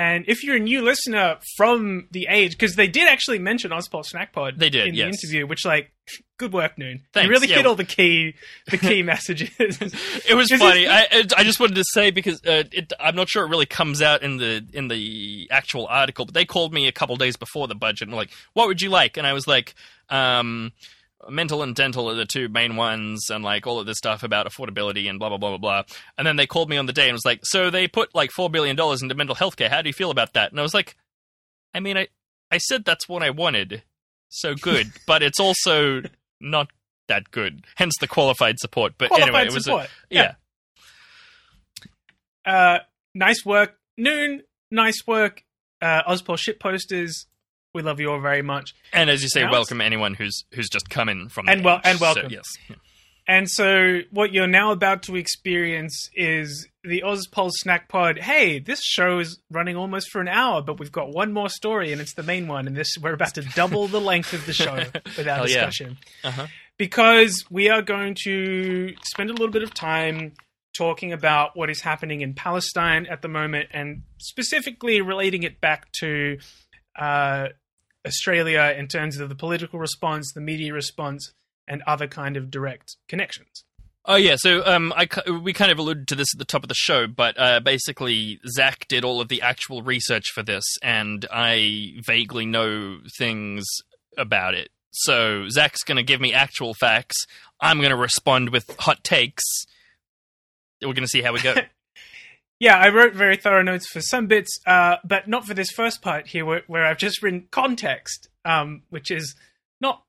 And 0.00 0.24
if 0.28 0.42
you're 0.42 0.56
a 0.56 0.60
new 0.60 0.80
listener 0.80 1.36
from 1.58 2.08
the 2.10 2.26
age, 2.30 2.52
because 2.52 2.74
they 2.74 2.88
did 2.88 3.06
actually 3.06 3.38
mention 3.38 3.70
Ozpol 3.70 4.02
Snack 4.02 4.32
Pod 4.32 4.54
They 4.58 4.70
did, 4.70 4.88
in 4.88 4.94
yes. 4.94 5.02
the 5.20 5.26
interview, 5.26 5.46
which 5.46 5.66
like, 5.66 5.90
good 6.38 6.54
work, 6.54 6.78
Noon. 6.78 7.02
Thanks, 7.12 7.26
you 7.26 7.30
really 7.30 7.48
yeah. 7.48 7.56
hit 7.56 7.66
all 7.66 7.74
the 7.74 7.84
key, 7.84 8.34
the 8.70 8.78
key 8.78 9.02
messages. 9.12 9.50
it 9.58 10.34
was 10.34 10.48
funny. 10.52 10.88
I 10.88 11.00
I- 11.12 11.24
I 11.36 11.44
just 11.44 11.60
wanted 11.60 11.74
to 11.74 11.84
say 11.92 12.10
because 12.10 12.40
uh, 12.46 12.64
it, 12.72 12.94
I'm 12.98 13.14
not 13.14 13.28
sure 13.28 13.44
it 13.44 13.50
really 13.50 13.66
comes 13.66 14.00
out 14.00 14.22
in 14.22 14.38
the 14.38 14.64
in 14.72 14.88
the 14.88 15.48
actual 15.50 15.86
article, 15.86 16.24
but 16.24 16.32
they 16.32 16.46
called 16.46 16.72
me 16.72 16.88
a 16.88 16.92
couple 16.92 17.14
days 17.16 17.36
before 17.36 17.68
the 17.68 17.74
budget 17.74 18.08
and 18.08 18.12
were 18.12 18.22
like, 18.22 18.30
"What 18.54 18.68
would 18.68 18.80
you 18.80 18.88
like?" 18.88 19.18
And 19.18 19.26
I 19.26 19.34
was 19.34 19.46
like, 19.46 19.74
um, 20.08 20.72
"Mental 21.28 21.62
and 21.62 21.74
dental 21.74 22.08
are 22.10 22.14
the 22.14 22.24
two 22.24 22.48
main 22.48 22.76
ones, 22.76 23.28
and 23.30 23.44
like 23.44 23.66
all 23.66 23.78
of 23.78 23.86
this 23.86 23.98
stuff 23.98 24.22
about 24.22 24.46
affordability 24.46 25.08
and 25.08 25.18
blah 25.18 25.28
blah 25.28 25.38
blah 25.38 25.50
blah 25.50 25.58
blah." 25.58 25.82
And 26.16 26.26
then 26.26 26.36
they 26.36 26.46
called 26.46 26.70
me 26.70 26.76
on 26.76 26.86
the 26.86 26.92
day 26.92 27.08
and 27.08 27.12
was 27.12 27.24
like, 27.24 27.40
"So 27.44 27.70
they 27.70 27.88
put 27.88 28.14
like 28.14 28.30
four 28.30 28.48
billion 28.50 28.76
dollars 28.76 29.02
into 29.02 29.14
mental 29.14 29.34
health 29.34 29.56
care. 29.56 29.68
How 29.68 29.82
do 29.82 29.88
you 29.88 29.94
feel 29.94 30.10
about 30.10 30.32
that?" 30.34 30.50
And 30.50 30.58
I 30.58 30.62
was 30.62 30.74
like, 30.74 30.96
"I 31.74 31.80
mean, 31.80 31.96
I 31.96 32.08
I 32.50 32.58
said 32.58 32.84
that's 32.84 33.08
what 33.08 33.22
I 33.22 33.30
wanted, 33.30 33.82
so 34.28 34.54
good, 34.54 34.92
but 35.06 35.22
it's 35.22 35.40
also 35.40 36.02
not." 36.40 36.68
That 37.08 37.32
good, 37.32 37.64
hence 37.74 37.94
the 37.98 38.06
qualified 38.06 38.60
support. 38.60 38.92
But 38.96 39.08
Qualified 39.08 39.34
anyway, 39.34 39.46
it 39.48 39.52
was 39.52 39.66
a, 39.66 39.70
support. 39.70 39.90
yeah. 40.10 40.34
Uh, 42.44 42.78
nice 43.14 43.44
work, 43.44 43.78
Noon. 43.96 44.42
Nice 44.70 45.04
work, 45.08 45.42
uh, 45.82 46.02
Ozpol 46.08 46.38
shit 46.38 46.60
posters. 46.60 47.26
We 47.74 47.82
love 47.82 48.00
you 48.00 48.10
all 48.10 48.20
very 48.20 48.42
much. 48.42 48.74
And 48.92 49.08
as 49.08 49.22
you 49.22 49.28
say, 49.28 49.44
welcome 49.44 49.80
anyone 49.80 50.14
who's 50.14 50.44
who's 50.54 50.68
just 50.68 50.90
come 50.90 51.08
in 51.08 51.28
from 51.28 51.48
And 51.48 51.60
the 51.60 51.64
wel- 51.64 51.76
age. 51.76 51.82
and 51.84 51.98
So, 51.98 52.04
welcome. 52.04 52.30
yes, 52.32 52.44
Yeah. 52.68 52.76
And 53.28 53.48
so, 53.48 54.00
what 54.10 54.32
you're 54.32 54.48
now 54.48 54.72
about 54.72 55.04
to 55.04 55.14
experience 55.14 56.08
is 56.14 56.66
the 56.82 57.04
Ozpol 57.06 57.50
Snack 57.52 57.88
Pod. 57.88 58.18
Hey, 58.18 58.58
this 58.58 58.80
show 58.82 59.20
is 59.20 59.38
running 59.52 59.76
almost 59.76 60.10
for 60.10 60.20
an 60.20 60.26
hour, 60.26 60.62
but 60.62 60.80
we've 60.80 60.90
got 60.90 61.10
one 61.10 61.32
more 61.32 61.48
story, 61.48 61.92
and 61.92 62.00
it's 62.00 62.14
the 62.14 62.24
main 62.24 62.48
one. 62.48 62.66
And 62.66 62.76
this, 62.76 62.96
we're 63.00 63.12
about 63.12 63.34
to 63.34 63.42
double 63.42 63.86
the 63.86 64.00
length 64.00 64.32
of 64.32 64.46
the 64.46 64.52
show 64.52 64.74
without 65.16 65.36
Hell 65.36 65.48
yeah. 65.48 65.66
discussion, 65.66 65.98
Uh-huh. 66.24 66.48
because 66.76 67.44
we 67.50 67.68
are 67.68 67.82
going 67.82 68.16
to 68.24 68.94
spend 69.04 69.30
a 69.30 69.32
little 69.34 69.52
bit 69.52 69.62
of 69.62 69.72
time 69.74 70.32
talking 70.76 71.12
about 71.12 71.56
what 71.56 71.70
is 71.70 71.82
happening 71.82 72.22
in 72.22 72.34
Palestine 72.34 73.06
at 73.06 73.22
the 73.22 73.28
moment, 73.28 73.68
and 73.72 74.02
specifically 74.18 75.00
relating 75.02 75.44
it 75.44 75.60
back 75.60 75.92
to 76.00 76.38
uh, 77.00 77.48
Australia 78.06 78.74
in 78.76 78.86
terms 78.86 79.18
of 79.18 79.28
the 79.28 79.34
political 79.34 79.78
response, 79.78 80.32
the 80.32 80.40
media 80.40 80.72
response, 80.72 81.32
and 81.66 81.82
other 81.86 82.06
kind 82.06 82.36
of 82.36 82.50
direct 82.50 82.96
connections. 83.08 83.64
Oh 84.06 84.16
yeah, 84.16 84.36
so 84.38 84.64
um, 84.64 84.92
I 84.96 85.08
we 85.30 85.52
kind 85.52 85.70
of 85.70 85.78
alluded 85.78 86.08
to 86.08 86.14
this 86.14 86.28
at 86.34 86.38
the 86.38 86.44
top 86.44 86.62
of 86.62 86.68
the 86.68 86.74
show, 86.74 87.06
but 87.06 87.38
uh, 87.38 87.60
basically 87.60 88.40
Zach 88.48 88.86
did 88.88 89.04
all 89.04 89.20
of 89.20 89.28
the 89.28 89.42
actual 89.42 89.82
research 89.82 90.24
for 90.34 90.42
this, 90.42 90.64
and 90.82 91.26
I 91.30 92.00
vaguely 92.06 92.46
know 92.46 93.00
things 93.18 93.66
about 94.16 94.54
it. 94.54 94.70
So 94.90 95.48
Zach's 95.48 95.84
going 95.84 95.96
to 95.96 96.02
give 96.02 96.20
me 96.20 96.32
actual 96.32 96.74
facts. 96.74 97.26
I'm 97.60 97.78
going 97.78 97.90
to 97.90 97.96
respond 97.96 98.50
with 98.50 98.74
hot 98.78 99.04
takes. 99.04 99.44
We're 100.80 100.94
going 100.94 101.02
to 101.02 101.08
see 101.08 101.22
how 101.22 101.32
we 101.32 101.40
go. 101.40 101.54
Yeah, 102.60 102.76
I 102.76 102.90
wrote 102.90 103.14
very 103.14 103.38
thorough 103.38 103.62
notes 103.62 103.88
for 103.88 104.02
some 104.02 104.26
bits, 104.26 104.60
uh, 104.66 104.96
but 105.02 105.26
not 105.26 105.46
for 105.46 105.54
this 105.54 105.70
first 105.70 106.02
part 106.02 106.26
here, 106.28 106.44
where, 106.44 106.62
where 106.66 106.84
I've 106.84 106.98
just 106.98 107.22
written 107.22 107.48
context, 107.50 108.28
um, 108.44 108.82
which 108.90 109.10
is 109.10 109.34
not 109.80 110.04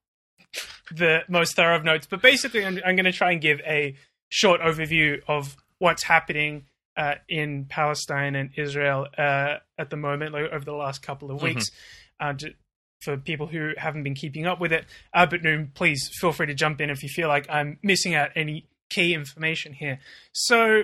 the 0.94 1.22
most 1.30 1.56
thorough 1.56 1.78
of 1.78 1.86
notes. 1.86 2.08
But 2.08 2.22
basically, 2.22 2.66
I'm, 2.66 2.78
I'm 2.86 2.98
going 2.98 3.06
to 3.06 3.14
try 3.14 3.32
and 3.32 3.42
give 3.42 3.62
a 3.62 3.96
short 4.28 4.60
overview 4.60 5.22
of 5.30 5.56
what's 5.80 6.04
happening 6.04 6.66
uh, 6.98 7.16
in 7.30 7.68
Palestine 7.70 8.36
and 8.36 8.50
Israel 8.58 9.08
uh, 9.18 9.60
at 9.78 9.90
the 9.90 9.96
moment, 9.96 10.34
like, 10.34 10.52
over 10.52 10.66
the 10.66 10.74
last 10.74 11.02
couple 11.02 11.32
of 11.32 11.42
weeks, 11.42 11.72
uh, 12.20 12.34
to, 12.34 12.54
for 13.00 13.16
people 13.16 13.48
who 13.48 13.72
haven't 13.78 14.04
been 14.04 14.14
keeping 14.14 14.46
up 14.46 14.60
with 14.60 14.74
it. 14.74 14.86
Uh, 15.14 15.26
but 15.26 15.42
no, 15.42 15.68
please 15.74 16.10
feel 16.20 16.34
free 16.34 16.48
to 16.48 16.54
jump 16.54 16.82
in 16.82 16.90
if 16.90 17.02
you 17.02 17.08
feel 17.08 17.30
like 17.30 17.50
I'm 17.50 17.80
missing 17.82 18.14
out 18.14 18.32
any 18.36 18.68
key 18.90 19.14
information 19.14 19.72
here. 19.72 20.00
So 20.34 20.84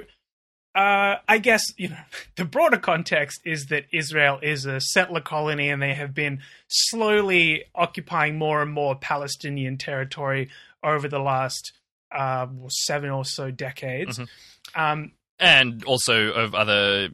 uh, 0.78 1.18
I 1.28 1.40
guess 1.40 1.64
you 1.76 1.90
know 1.90 1.98
the 2.36 2.46
broader 2.46 2.78
context 2.78 3.42
is 3.44 3.66
that 3.66 3.86
Israel 3.92 4.40
is 4.42 4.66
a 4.66 4.80
settler 4.80 5.22
colony, 5.22 5.70
and 5.70 5.82
they 5.82 5.96
have 5.96 6.14
been 6.14 6.40
slowly 6.68 7.66
occupying 7.74 8.38
more 8.38 8.62
and 8.62 8.72
more 8.72 8.96
Palestinian 8.96 9.78
territory 9.78 10.50
over 10.84 11.08
the 11.08 11.20
last 11.20 11.74
uh, 12.12 12.46
seven 12.70 13.10
or 13.10 13.26
so 13.26 13.50
decades. 13.50 14.20
Um, 14.76 15.14
and 15.40 15.84
also 15.86 16.32
of 16.32 16.54
other 16.54 17.10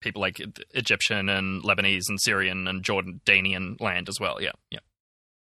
people 0.00 0.22
like 0.22 0.40
Egyptian 0.74 1.28
and 1.28 1.62
Lebanese 1.64 2.04
and 2.08 2.20
Syrian 2.20 2.68
and 2.68 2.84
Jordanian 2.84 3.80
land 3.80 4.08
as 4.08 4.20
well. 4.20 4.40
Yeah, 4.40 4.52
yeah. 4.70 4.78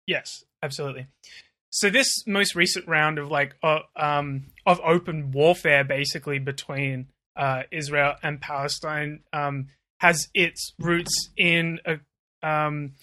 Yes, 0.07 0.43
absolutely. 0.63 1.05
So 1.69 1.91
this 1.91 2.25
most 2.25 2.55
recent 2.55 2.87
round 2.87 3.19
of 3.19 3.29
like 3.29 3.55
uh, 3.61 3.81
um, 3.95 4.47
of 4.65 4.81
open 4.83 5.31
warfare, 5.31 5.83
basically 5.83 6.39
between 6.39 7.09
uh, 7.39 7.63
Israel 7.71 8.15
and 8.21 8.39
Palestine, 8.39 9.21
um, 9.33 9.67
has 9.99 10.27
its 10.35 10.73
roots 10.77 11.29
in 11.37 11.79
a 11.85 11.99
um, 12.47 12.93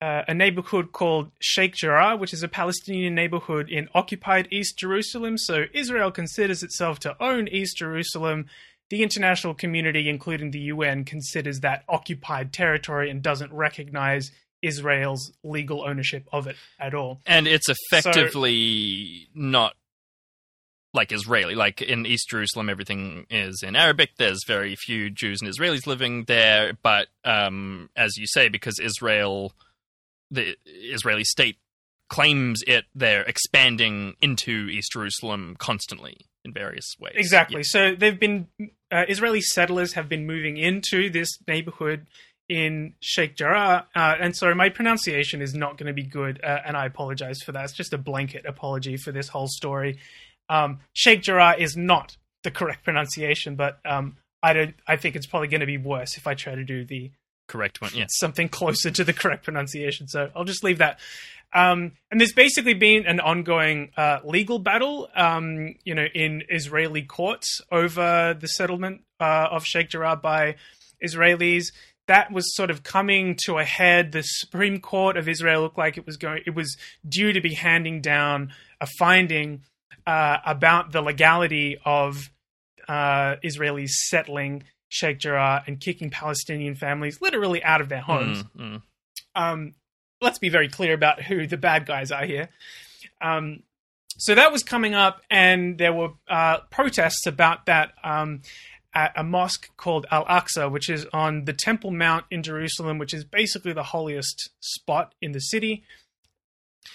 uh, 0.00 0.22
a 0.28 0.34
neighborhood 0.34 0.92
called 0.92 1.30
Sheikh 1.40 1.74
Jarrah, 1.74 2.16
which 2.16 2.32
is 2.34 2.42
a 2.42 2.48
Palestinian 2.48 3.14
neighborhood 3.14 3.70
in 3.70 3.88
occupied 3.94 4.48
East 4.50 4.78
Jerusalem. 4.78 5.38
So 5.38 5.64
Israel 5.72 6.10
considers 6.10 6.62
itself 6.62 6.98
to 7.00 7.16
own 7.22 7.48
East 7.48 7.78
Jerusalem. 7.78 8.46
The 8.90 9.02
international 9.02 9.54
community, 9.54 10.08
including 10.08 10.50
the 10.50 10.60
UN, 10.60 11.04
considers 11.04 11.60
that 11.60 11.84
occupied 11.88 12.52
territory 12.52 13.10
and 13.10 13.22
doesn't 13.22 13.52
recognize 13.52 14.30
Israel's 14.62 15.32
legal 15.42 15.82
ownership 15.82 16.28
of 16.32 16.46
it 16.46 16.56
at 16.78 16.94
all. 16.94 17.20
And 17.26 17.46
it's 17.46 17.68
effectively 17.68 19.28
not 19.34 19.74
like 20.96 21.12
Israeli. 21.12 21.54
Like 21.54 21.80
in 21.80 22.06
East 22.06 22.28
Jerusalem, 22.28 22.68
everything 22.68 23.26
is 23.30 23.62
in 23.62 23.76
Arabic. 23.76 24.10
There's 24.18 24.42
very 24.46 24.74
few 24.74 25.10
Jews 25.10 25.40
and 25.40 25.50
Israelis 25.50 25.86
living 25.86 26.24
there. 26.24 26.72
But 26.82 27.08
um, 27.24 27.90
as 27.94 28.16
you 28.16 28.26
say, 28.26 28.48
because 28.48 28.80
Israel, 28.80 29.52
the 30.30 30.56
Israeli 30.64 31.24
state 31.24 31.58
claims 32.08 32.62
it, 32.66 32.84
they're 32.94 33.22
expanding 33.22 34.14
into 34.20 34.68
East 34.68 34.92
Jerusalem 34.92 35.56
constantly 35.58 36.16
in 36.44 36.52
various 36.52 36.96
ways. 36.98 37.14
Exactly. 37.16 37.62
So 37.62 37.94
they've 37.94 38.18
been 38.18 38.48
uh, 38.90 39.04
Israeli 39.08 39.40
settlers 39.40 39.92
have 39.92 40.08
been 40.08 40.26
moving 40.26 40.56
into 40.56 41.10
this 41.10 41.38
neighborhood 41.46 42.06
in 42.48 42.94
Sheikh 43.00 43.36
Jarrah, 43.36 43.86
uh, 43.96 44.14
and 44.20 44.36
sorry, 44.36 44.54
my 44.54 44.68
pronunciation 44.68 45.42
is 45.42 45.52
not 45.52 45.78
going 45.78 45.88
to 45.88 45.92
be 45.92 46.04
good, 46.04 46.40
uh, 46.44 46.60
and 46.64 46.76
I 46.76 46.86
apologize 46.86 47.42
for 47.42 47.50
that. 47.50 47.64
It's 47.64 47.72
just 47.72 47.92
a 47.92 47.98
blanket 47.98 48.46
apology 48.46 48.96
for 48.96 49.10
this 49.10 49.26
whole 49.26 49.48
story. 49.48 49.98
Um, 50.48 50.80
Sheikh 50.92 51.22
Jarrah 51.22 51.56
is 51.58 51.76
not 51.76 52.16
the 52.44 52.50
correct 52.50 52.84
pronunciation, 52.84 53.56
but 53.56 53.78
um, 53.84 54.16
I 54.42 54.52
don't. 54.52 54.74
I 54.86 54.96
think 54.96 55.16
it's 55.16 55.26
probably 55.26 55.48
going 55.48 55.60
to 55.60 55.66
be 55.66 55.78
worse 55.78 56.16
if 56.16 56.26
I 56.26 56.34
try 56.34 56.54
to 56.54 56.64
do 56.64 56.84
the 56.84 57.10
Correct 57.48 57.80
one. 57.80 57.90
Yeah. 57.94 58.06
something 58.08 58.48
closer 58.48 58.90
to 58.90 59.04
the 59.04 59.12
correct 59.12 59.44
pronunciation. 59.44 60.08
So 60.08 60.30
I'll 60.34 60.44
just 60.44 60.64
leave 60.64 60.78
that. 60.78 60.98
Um, 61.52 61.92
and 62.10 62.20
there's 62.20 62.32
basically 62.32 62.74
been 62.74 63.06
an 63.06 63.20
ongoing 63.20 63.90
uh, 63.96 64.18
legal 64.24 64.58
battle, 64.58 65.08
um, 65.14 65.76
you 65.84 65.94
know, 65.94 66.06
in 66.12 66.42
Israeli 66.48 67.02
courts 67.02 67.60
over 67.70 68.36
the 68.38 68.48
settlement 68.48 69.02
uh, 69.20 69.48
of 69.50 69.64
Sheikh 69.64 69.90
Jarrah 69.90 70.16
by 70.16 70.56
Israelis. 71.04 71.66
That 72.08 72.32
was 72.32 72.54
sort 72.54 72.70
of 72.70 72.82
coming 72.82 73.36
to 73.46 73.58
a 73.58 73.64
head. 73.64 74.12
The 74.12 74.22
Supreme 74.22 74.80
Court 74.80 75.16
of 75.16 75.28
Israel 75.28 75.62
looked 75.62 75.78
like 75.78 75.96
it 75.96 76.06
was 76.06 76.16
going. 76.16 76.42
It 76.46 76.54
was 76.54 76.76
due 77.08 77.32
to 77.32 77.40
be 77.40 77.54
handing 77.54 78.00
down 78.00 78.52
a 78.80 78.86
finding 78.98 79.62
uh, 80.06 80.38
about 80.44 80.92
the 80.92 81.02
legality 81.02 81.78
of 81.84 82.30
uh, 82.88 83.36
Israelis 83.44 83.90
settling 83.90 84.64
Sheikh 84.88 85.18
Jarrah 85.18 85.64
and 85.66 85.80
kicking 85.80 86.10
Palestinian 86.10 86.74
families 86.74 87.20
literally 87.20 87.62
out 87.62 87.80
of 87.80 87.88
their 87.88 88.00
homes. 88.00 88.44
Mm, 88.56 88.60
mm. 88.60 88.82
Um, 89.34 89.74
let's 90.20 90.38
be 90.38 90.48
very 90.48 90.68
clear 90.68 90.94
about 90.94 91.22
who 91.22 91.46
the 91.46 91.56
bad 91.56 91.86
guys 91.86 92.10
are 92.10 92.24
here. 92.24 92.48
Um, 93.20 93.62
so 94.18 94.34
that 94.34 94.50
was 94.50 94.62
coming 94.62 94.94
up, 94.94 95.20
and 95.30 95.76
there 95.76 95.92
were 95.92 96.10
uh, 96.28 96.58
protests 96.70 97.26
about 97.26 97.66
that 97.66 97.92
um, 98.02 98.40
at 98.94 99.12
a 99.14 99.22
mosque 99.22 99.68
called 99.76 100.06
Al 100.10 100.24
Aqsa, 100.24 100.70
which 100.70 100.88
is 100.88 101.06
on 101.12 101.44
the 101.44 101.52
Temple 101.52 101.90
Mount 101.90 102.24
in 102.30 102.42
Jerusalem, 102.42 102.98
which 102.98 103.12
is 103.12 103.24
basically 103.24 103.74
the 103.74 103.82
holiest 103.82 104.50
spot 104.60 105.14
in 105.20 105.32
the 105.32 105.40
city. 105.40 105.84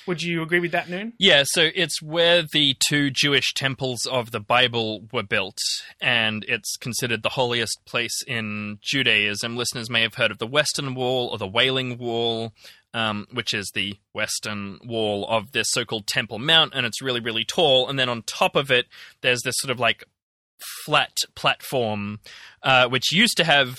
Would 0.08 0.24
you 0.24 0.42
agree 0.42 0.60
with 0.60 0.72
that, 0.72 0.90
Noon? 0.90 1.14
Yeah, 1.18 1.44
so 1.46 1.70
it's 1.74 2.02
where 2.02 2.44
the 2.44 2.76
two 2.88 3.10
Jewish 3.10 3.54
temples 3.54 4.06
of 4.06 4.32
the 4.32 4.40
Bible 4.40 5.08
were 5.12 5.24
built, 5.24 5.58
and 6.02 6.46
it's 6.48 6.76
considered 6.78 7.24
the 7.24 7.30
holiest 7.30 7.80
place 7.86 8.24
in 8.28 8.80
Judaism. 8.82 9.58
Listeners 9.58 9.90
may 9.90 10.02
have 10.02 10.16
heard 10.16 10.32
of 10.32 10.38
the 10.38 10.48
Western 10.48 10.96
Wall 10.96 11.28
or 11.28 11.38
the 11.38 11.48
Wailing 11.48 11.98
Wall, 11.98 12.54
um, 12.94 13.28
which 13.32 13.54
is 13.54 13.72
the 13.74 13.98
western 14.14 14.80
wall 14.84 15.26
of 15.30 15.52
this 15.52 15.68
so 15.72 15.86
called 15.86 16.08
Temple 16.08 16.40
Mount, 16.40 16.74
and 16.76 16.86
it's 16.86 17.02
really, 17.02 17.20
really 17.20 17.46
tall. 17.46 17.88
And 17.88 17.98
then 17.98 18.10
on 18.10 18.24
top 18.24 18.56
of 18.56 18.72
it, 18.72 18.88
there's 19.22 19.42
this 19.44 19.56
sort 19.58 19.72
of 19.72 19.80
like 19.80 20.04
flat 20.86 21.18
platform, 21.36 22.20
uh, 22.64 22.88
which 22.88 23.12
used 23.12 23.38
to 23.38 23.44
have 23.44 23.76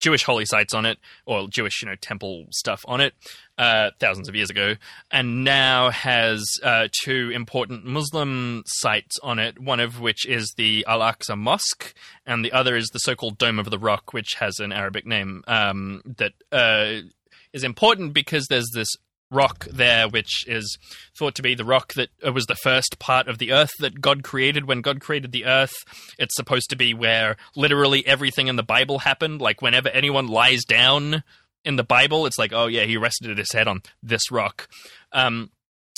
Jewish 0.00 0.24
holy 0.24 0.44
sites 0.44 0.74
on 0.74 0.84
it, 0.84 0.98
or 1.24 1.48
Jewish, 1.48 1.82
you 1.82 1.88
know, 1.88 1.94
temple 1.96 2.46
stuff 2.50 2.84
on 2.86 3.00
it, 3.00 3.14
uh, 3.58 3.90
thousands 3.98 4.28
of 4.28 4.34
years 4.34 4.50
ago, 4.50 4.74
and 5.10 5.44
now 5.44 5.90
has 5.90 6.44
uh, 6.62 6.88
two 7.04 7.30
important 7.34 7.84
Muslim 7.84 8.62
sites 8.66 9.18
on 9.22 9.38
it. 9.38 9.58
One 9.58 9.80
of 9.80 10.00
which 10.00 10.26
is 10.26 10.54
the 10.56 10.84
Al 10.86 11.00
Aqsa 11.00 11.36
Mosque, 11.36 11.94
and 12.26 12.44
the 12.44 12.52
other 12.52 12.76
is 12.76 12.88
the 12.88 12.98
so-called 12.98 13.38
Dome 13.38 13.58
of 13.58 13.70
the 13.70 13.78
Rock, 13.78 14.12
which 14.12 14.34
has 14.34 14.58
an 14.58 14.72
Arabic 14.72 15.06
name 15.06 15.42
um, 15.46 16.02
that 16.18 16.32
uh, 16.52 17.06
is 17.52 17.64
important 17.64 18.12
because 18.12 18.46
there's 18.48 18.70
this 18.74 18.88
rock 19.30 19.66
there, 19.72 20.08
which 20.08 20.46
is 20.46 20.78
thought 21.18 21.34
to 21.34 21.42
be 21.42 21.54
the 21.54 21.64
rock 21.64 21.94
that 21.94 22.10
uh, 22.24 22.32
was 22.32 22.46
the 22.46 22.54
first 22.54 22.98
part 22.98 23.28
of 23.28 23.38
the 23.38 23.52
earth 23.52 23.72
that 23.80 24.00
God 24.00 24.22
created. 24.22 24.66
When 24.66 24.82
God 24.82 25.00
created 25.00 25.32
the 25.32 25.46
earth, 25.46 25.74
it's 26.18 26.36
supposed 26.36 26.70
to 26.70 26.76
be 26.76 26.94
where 26.94 27.36
literally 27.56 28.06
everything 28.06 28.46
in 28.46 28.56
the 28.56 28.62
Bible 28.62 29.00
happened. 29.00 29.40
Like 29.40 29.62
whenever 29.62 29.88
anyone 29.88 30.28
lies 30.28 30.64
down 30.64 31.24
in 31.66 31.76
the 31.76 31.84
Bible, 31.84 32.24
it's 32.24 32.38
like, 32.38 32.52
oh 32.52 32.66
yeah, 32.66 32.84
he 32.84 32.96
rested 32.96 33.36
his 33.36 33.52
head 33.52 33.68
on 33.68 33.82
this 34.02 34.30
rock. 34.30 34.68
Um, 35.12 35.50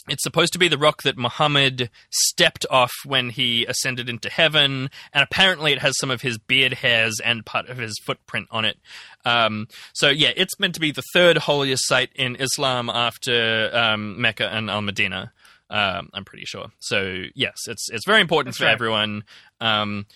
it's 0.09 0.23
supposed 0.23 0.55
to 0.55 0.59
be 0.59 0.69
the 0.69 0.79
rock 0.79 1.03
that 1.03 1.19
Muhammad 1.19 1.91
stepped 2.11 2.65
off 2.71 2.93
when 3.05 3.29
he 3.29 3.67
ascended 3.67 4.09
into 4.09 4.31
heaven, 4.31 4.89
and 5.13 5.23
apparently 5.23 5.73
it 5.73 5.81
has 5.81 5.93
some 5.99 6.11
of 6.11 6.23
his 6.23 6.39
beard 6.39 6.73
hairs 6.73 7.21
and 7.23 7.45
part 7.45 7.69
of 7.69 7.77
his 7.77 8.01
footprint 8.05 8.49
on 8.51 8.65
it. 8.65 8.79
Um, 9.27 9.69
so 9.93 10.09
yeah, 10.09 10.33
it's 10.35 10.59
meant 10.59 10.75
to 10.75 10.81
be 10.81 10.91
the 10.91 11.03
third 11.13 11.37
holiest 11.37 11.87
site 11.87 12.11
in 12.15 12.37
Islam 12.37 12.89
after 12.89 13.71
um, 13.75 14.21
Mecca 14.21 14.49
and 14.49 14.71
Al 14.71 14.81
Medina. 14.81 15.33
Um, 15.71 16.09
I'm 16.15 16.25
pretty 16.25 16.47
sure. 16.47 16.69
So 16.79 17.25
yes, 17.35 17.57
it's 17.67 17.91
it's 17.91 18.07
very 18.07 18.23
important 18.23 18.55
That's 18.55 18.59
for 18.59 18.65
right. 18.65 18.73
everyone. 18.73 19.25
Um, 19.61 20.07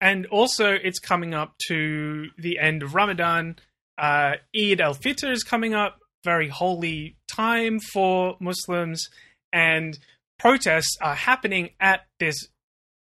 and 0.00 0.26
also 0.26 0.72
it's 0.72 0.98
coming 0.98 1.34
up 1.34 1.54
to 1.68 2.28
the 2.36 2.58
end 2.58 2.82
of 2.82 2.94
Ramadan. 2.94 3.56
Uh, 3.98 4.36
Eid 4.56 4.80
al 4.80 4.94
Fitr 4.94 5.30
is 5.30 5.42
coming 5.42 5.74
up, 5.74 5.98
very 6.24 6.48
holy 6.48 7.16
time 7.28 7.80
for 7.80 8.36
Muslims, 8.40 9.08
and 9.52 9.98
protests 10.38 10.96
are 11.00 11.14
happening 11.14 11.70
at 11.80 12.06
this 12.20 12.48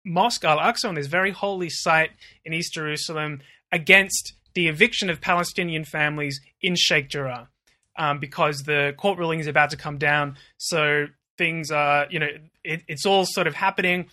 mosque 0.04 0.44
Al 0.44 0.58
Aqsa 0.58 0.88
on 0.88 0.94
this 0.94 1.06
very 1.06 1.32
holy 1.32 1.68
site 1.68 2.10
in 2.44 2.52
East 2.52 2.74
Jerusalem 2.74 3.40
against 3.72 4.34
the 4.54 4.68
eviction 4.68 5.10
of 5.10 5.20
Palestinian 5.20 5.84
families 5.84 6.40
in 6.62 6.74
Sheikh 6.76 7.08
Jarrah. 7.08 7.48
Um, 7.96 8.20
because 8.20 8.62
the 8.62 8.94
court 8.96 9.18
ruling 9.18 9.40
is 9.40 9.48
about 9.48 9.70
to 9.70 9.76
come 9.76 9.98
down, 9.98 10.36
so 10.56 11.06
things 11.36 11.72
are, 11.72 12.06
you 12.10 12.20
know, 12.20 12.28
it, 12.62 12.82
it's 12.86 13.04
all 13.04 13.24
sort 13.26 13.48
of 13.48 13.56
happening. 13.56 14.08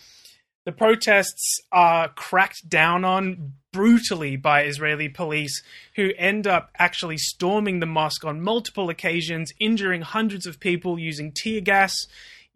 The 0.66 0.72
protests 0.72 1.60
are 1.72 2.10
cracked 2.10 2.68
down 2.68 3.06
on 3.06 3.54
brutally 3.72 4.36
by 4.36 4.64
Israeli 4.64 5.10
police, 5.10 5.62
who 5.96 6.12
end 6.18 6.48
up 6.48 6.72
actually 6.80 7.18
storming 7.18 7.80
the 7.80 7.86
mosque 7.86 8.26
on 8.26 8.42
multiple 8.42 8.90
occasions, 8.90 9.54
injuring 9.60 10.02
hundreds 10.02 10.48
of 10.48 10.60
people 10.60 10.98
using 10.98 11.32
tear 11.32 11.62
gas, 11.62 11.94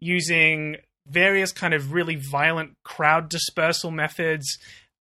using 0.00 0.76
various 1.06 1.52
kind 1.52 1.72
of 1.74 1.92
really 1.92 2.16
violent 2.16 2.72
crowd 2.84 3.28
dispersal 3.28 3.90
methods 3.90 4.58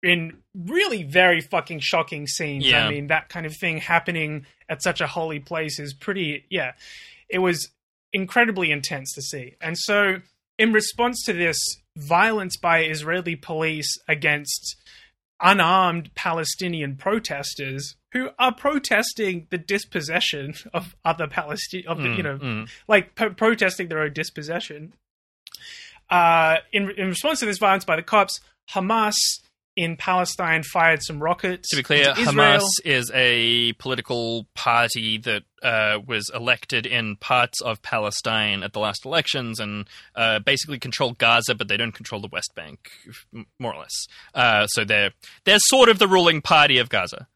in 0.04 0.38
really 0.56 1.04
very 1.04 1.42
fucking 1.42 1.80
shocking 1.80 2.28
scenes. 2.28 2.66
Yeah. 2.66 2.86
I 2.86 2.90
mean, 2.90 3.08
that 3.08 3.30
kind 3.30 3.46
of 3.46 3.56
thing 3.56 3.78
happening 3.78 4.46
at 4.70 4.82
such 4.84 5.02
a 5.02 5.08
holy 5.08 5.40
place 5.40 5.80
is 5.80 5.94
pretty, 5.94 6.46
yeah. 6.50 6.74
It 7.30 7.40
was 7.40 7.70
incredibly 8.14 8.72
intense 8.72 9.14
to 9.14 9.22
see. 9.22 9.56
And 9.62 9.78
so, 9.78 10.18
in 10.58 10.74
response 10.74 11.24
to 11.26 11.34
this 11.34 11.58
violence 11.96 12.58
by 12.58 12.84
Israeli 12.84 13.36
police 13.36 13.98
against 14.08 14.76
unarmed 15.42 16.14
Palestinian 16.16 16.96
protesters 16.96 17.96
who 18.14 18.30
are 18.38 18.54
protesting 18.54 19.48
the 19.50 19.58
dispossession 19.58 20.54
of 20.74 20.96
other 21.04 21.28
Palestinian, 21.28 21.90
of 21.90 21.98
the, 21.98 22.10
Mm, 22.10 22.18
you 22.18 22.24
know, 22.24 22.38
mm. 22.38 22.70
like 22.88 23.16
po- 23.16 23.32
protesting 23.32 23.88
their 23.88 24.02
own 24.02 24.14
dispossession. 24.14 24.94
Uh, 26.10 26.58
in, 26.74 26.92
in 26.92 27.08
response 27.08 27.40
to 27.40 27.46
this 27.46 27.58
violence 27.58 27.86
by 27.86 27.96
the 27.96 28.04
cops, 28.04 28.42
Hamas 28.72 29.16
in 29.76 29.96
Palestine 29.96 30.64
fired 30.64 31.02
some 31.02 31.22
rockets. 31.22 31.70
To 31.70 31.78
be 31.78 31.84
clear. 31.84 32.14
Hamas 32.14 32.64
is 32.84 33.12
a 33.14 33.74
political 33.74 34.48
party 34.54 35.18
that 35.20 35.44
uh, 35.64 36.00
was 36.06 36.30
elected 36.34 36.86
in 36.86 37.16
parts 37.16 37.62
of 37.62 37.82
Palestine 37.82 38.64
at 38.64 38.74
the 38.74 38.80
last 38.80 39.06
elections 39.06 39.60
and 39.60 39.88
uh, 40.16 40.40
basically 40.40 40.80
control 40.80 41.14
Gaza, 41.14 41.56
but 41.56 41.68
they 41.68 41.78
don't 41.78 41.94
control 41.94 42.22
the 42.22 42.30
West 42.32 42.52
Bank, 42.56 42.90
more 43.60 43.74
or 43.74 43.80
less. 43.80 44.08
Uh, 44.34 44.68
so 44.68 44.84
they're 44.84 45.12
they're 45.46 45.60
sort 45.60 45.90
of 45.90 46.00
the 46.00 46.08
ruling 46.08 46.42
party 46.42 46.78
of 46.78 46.90
Gaza. 46.90 47.28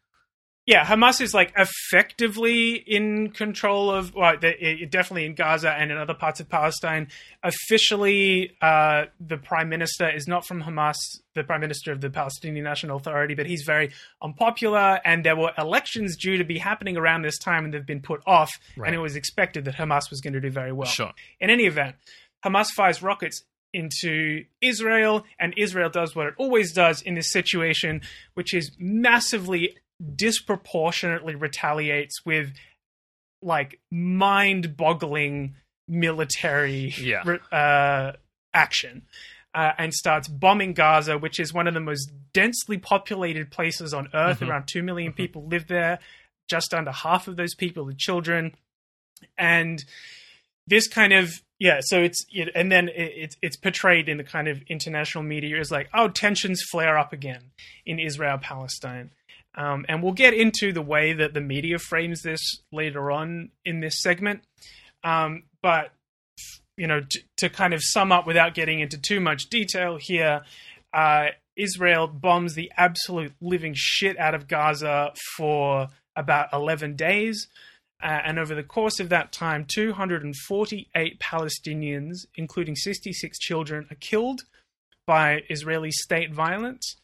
Yeah, 0.66 0.84
Hamas 0.84 1.20
is 1.20 1.32
like 1.32 1.52
effectively 1.56 2.72
in 2.74 3.30
control 3.30 3.88
of, 3.88 4.12
well, 4.16 4.34
it- 4.42 4.90
definitely 4.90 5.24
in 5.24 5.36
Gaza 5.36 5.70
and 5.70 5.92
in 5.92 5.96
other 5.96 6.12
parts 6.12 6.40
of 6.40 6.48
Palestine. 6.48 7.06
Officially, 7.44 8.56
uh, 8.60 9.04
the 9.20 9.36
prime 9.36 9.68
minister 9.68 10.08
is 10.08 10.26
not 10.26 10.44
from 10.44 10.64
Hamas, 10.64 10.96
the 11.36 11.44
prime 11.44 11.60
minister 11.60 11.92
of 11.92 12.00
the 12.00 12.10
Palestinian 12.10 12.64
National 12.64 12.96
Authority, 12.96 13.34
but 13.34 13.46
he's 13.46 13.62
very 13.64 13.92
unpopular. 14.20 15.00
And 15.04 15.24
there 15.24 15.36
were 15.36 15.52
elections 15.56 16.16
due 16.16 16.36
to 16.38 16.44
be 16.44 16.58
happening 16.58 16.96
around 16.96 17.22
this 17.22 17.38
time, 17.38 17.64
and 17.64 17.72
they've 17.72 17.86
been 17.86 18.02
put 18.02 18.22
off. 18.26 18.50
Right. 18.76 18.88
And 18.88 18.96
it 18.96 19.00
was 19.00 19.14
expected 19.14 19.66
that 19.66 19.76
Hamas 19.76 20.10
was 20.10 20.20
going 20.20 20.34
to 20.34 20.40
do 20.40 20.50
very 20.50 20.72
well. 20.72 20.88
Sure. 20.88 21.12
In 21.38 21.48
any 21.48 21.66
event, 21.66 21.94
Hamas 22.44 22.70
fires 22.70 23.02
rockets 23.04 23.44
into 23.72 24.44
Israel, 24.60 25.24
and 25.38 25.54
Israel 25.56 25.90
does 25.90 26.16
what 26.16 26.26
it 26.26 26.34
always 26.38 26.72
does 26.72 27.02
in 27.02 27.14
this 27.14 27.30
situation, 27.30 28.00
which 28.34 28.52
is 28.52 28.72
massively 28.78 29.76
disproportionately 30.14 31.34
retaliates 31.34 32.24
with 32.24 32.52
like 33.42 33.80
mind-boggling 33.90 35.54
military 35.88 36.92
Yeah. 36.98 37.22
uh, 37.52 38.12
action. 38.54 39.02
Uh, 39.54 39.72
and 39.78 39.94
starts 39.94 40.28
bombing 40.28 40.74
Gaza, 40.74 41.16
which 41.16 41.40
is 41.40 41.50
one 41.54 41.66
of 41.66 41.72
the 41.72 41.80
most 41.80 42.10
densely 42.34 42.76
populated 42.76 43.50
places 43.50 43.94
on 43.94 44.08
earth. 44.12 44.40
Mhm. 44.40 44.48
Around 44.50 44.66
2 44.68 44.82
million 44.82 45.14
people 45.14 45.46
live 45.46 45.66
there. 45.66 45.98
Just 46.46 46.74
under 46.74 46.90
half 46.92 47.26
of 47.26 47.36
those 47.36 47.54
people 47.54 47.88
are 47.88 47.94
children. 47.94 48.54
And 49.38 49.82
this 50.66 50.88
kind 50.88 51.14
of 51.14 51.30
yeah 51.58 51.78
so 51.80 52.02
it's 52.02 52.26
it, 52.30 52.50
and 52.54 52.70
then 52.70 52.88
it, 52.88 53.12
it's 53.16 53.36
it's 53.40 53.56
portrayed 53.56 54.10
in 54.10 54.18
the 54.18 54.24
kind 54.24 54.46
of 54.48 54.60
international 54.68 55.24
media 55.24 55.58
as 55.58 55.70
like 55.70 55.88
oh 55.94 56.08
tensions 56.08 56.60
flare 56.70 56.98
up 56.98 57.12
again 57.14 57.50
in 57.86 57.98
israel 58.00 58.36
palestine 58.36 59.10
um, 59.56 59.84
and 59.88 60.02
we'll 60.02 60.12
get 60.12 60.34
into 60.34 60.72
the 60.72 60.82
way 60.82 61.12
that 61.12 61.34
the 61.34 61.40
media 61.40 61.78
frames 61.78 62.22
this 62.22 62.60
later 62.72 63.10
on 63.10 63.50
in 63.64 63.80
this 63.80 64.00
segment 64.00 64.42
um, 65.04 65.44
but 65.62 65.92
you 66.76 66.86
know 66.86 67.00
t- 67.00 67.22
to 67.36 67.48
kind 67.48 67.74
of 67.74 67.80
sum 67.82 68.12
up 68.12 68.26
without 68.26 68.54
getting 68.54 68.80
into 68.80 68.98
too 68.98 69.20
much 69.20 69.48
detail 69.48 69.96
here 69.96 70.42
uh, 70.92 71.26
israel 71.56 72.06
bombs 72.06 72.54
the 72.54 72.70
absolute 72.76 73.32
living 73.40 73.72
shit 73.74 74.18
out 74.18 74.34
of 74.34 74.48
gaza 74.48 75.12
for 75.36 75.88
about 76.16 76.48
11 76.52 76.96
days 76.96 77.48
uh, 78.02 78.20
and 78.24 78.38
over 78.38 78.54
the 78.54 78.62
course 78.62 79.00
of 79.00 79.08
that 79.08 79.32
time, 79.32 79.64
248 79.64 81.18
Palestinians, 81.18 82.26
including 82.34 82.76
66 82.76 83.38
children, 83.38 83.86
are 83.90 83.96
killed 83.96 84.42
by 85.06 85.42
Israeli 85.48 85.90
state 85.90 86.32
violence. 86.32 86.96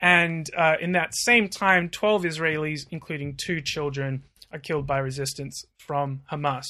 And 0.00 0.48
uh, 0.56 0.74
in 0.80 0.92
that 0.92 1.14
same 1.14 1.48
time, 1.48 1.88
12 1.88 2.24
Israelis, 2.24 2.80
including 2.90 3.36
two 3.36 3.60
children, 3.60 4.24
are 4.52 4.58
killed 4.58 4.86
by 4.86 4.98
resistance 4.98 5.64
from 5.78 6.22
Hamas. 6.30 6.64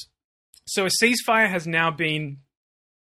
So 0.67 0.85
a 0.85 0.89
ceasefire 0.89 1.49
has 1.49 1.67
now 1.67 1.91
been 1.91 2.37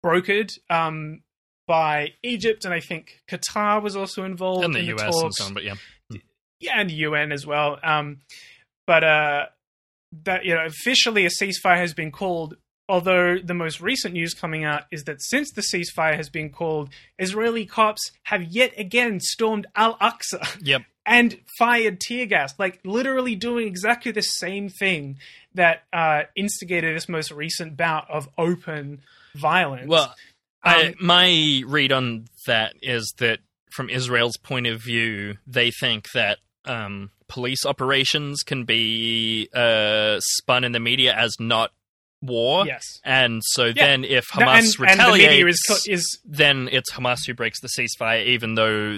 brokered 0.06 0.52
um, 0.70 1.22
by 1.68 2.14
Egypt, 2.24 2.66
and 2.66 2.74
I 2.74 2.80
think 2.80 3.22
Qatar 3.30 3.82
was 3.82 3.96
also 3.96 4.24
involved 4.24 4.66
And 4.66 4.74
the 4.74 4.80
in 4.80 4.86
US 4.96 5.02
the 5.02 5.06
and 5.06 5.14
talks 5.14 5.38
so 5.38 5.46
on, 5.46 5.54
but 5.54 5.64
yeah. 5.64 5.76
yeah, 6.60 6.80
and 6.80 6.90
the 6.90 6.96
UN 6.96 7.32
as 7.32 7.46
well. 7.46 7.80
Um, 7.84 8.20
but 8.86 9.04
uh, 9.04 9.46
that 10.24 10.46
you 10.46 10.56
know, 10.56 10.66
officially 10.66 11.26
a 11.26 11.30
ceasefire 11.30 11.78
has 11.78 11.94
been 11.94 12.12
called. 12.12 12.56
Although 12.90 13.38
the 13.38 13.54
most 13.54 13.80
recent 13.80 14.16
news 14.16 14.34
coming 14.34 14.66
out 14.66 14.86
is 14.92 15.04
that 15.04 15.22
since 15.22 15.52
the 15.52 15.62
ceasefire 15.62 16.16
has 16.16 16.28
been 16.28 16.50
called, 16.50 16.90
Israeli 17.20 17.68
cops 17.68 18.12
have 18.24 18.44
yet 18.44 18.74
again 18.78 19.20
stormed 19.20 19.68
Al 19.76 19.96
Aqsa 20.00 20.58
Yep. 20.64 20.82
and 21.06 21.38
fired 21.60 22.00
tear 22.02 22.26
gas, 22.26 22.56
like 22.58 22.80
literally 22.84 23.36
doing 23.36 23.68
exactly 23.68 24.12
the 24.12 24.24
same 24.24 24.70
thing 24.70 25.20
that 25.54 25.84
uh, 25.94 26.24
instigated 26.36 26.96
this 26.96 27.08
most 27.08 27.32
recent 27.32 27.78
bout 27.78 28.10
of 28.10 28.28
open 28.40 29.02
violence. 29.36 29.88
Well, 29.88 30.16
I, 30.64 30.88
Um, 30.88 30.96
my 31.00 31.62
read 31.68 31.92
on 31.92 32.26
that 32.48 32.74
is 32.82 33.14
that 33.20 33.38
from 33.72 33.92
Israel's 33.92 34.38
point 34.38 34.66
of 34.66 34.82
view, 34.82 35.38
they 35.46 35.70
think 35.70 36.08
that 36.16 36.40
um, 36.66 37.12
police 37.28 37.68
operations 37.68 38.42
can 38.42 38.66
be 38.66 39.48
uh, 39.54 40.20
spun 40.20 40.64
in 40.64 40.72
the 40.72 40.80
media 40.80 41.14
as 41.16 41.36
not 41.40 41.72
war. 42.22 42.66
yes, 42.66 42.84
And 43.04 43.42
so 43.44 43.72
then 43.72 44.04
if 44.04 44.26
and, 44.36 44.44
Hamas 44.44 44.58
and 44.58 44.68
the 44.68 44.78
retaliates, 44.80 45.70
is, 45.70 45.88
is 45.88 46.20
then 46.26 46.70
it's 46.72 46.92
Hamas 46.92 47.20
who 47.26 47.34
breaks 47.34 47.60
the 47.62 47.70
ceasefire, 47.70 48.26
even 48.26 48.56
though 48.56 48.98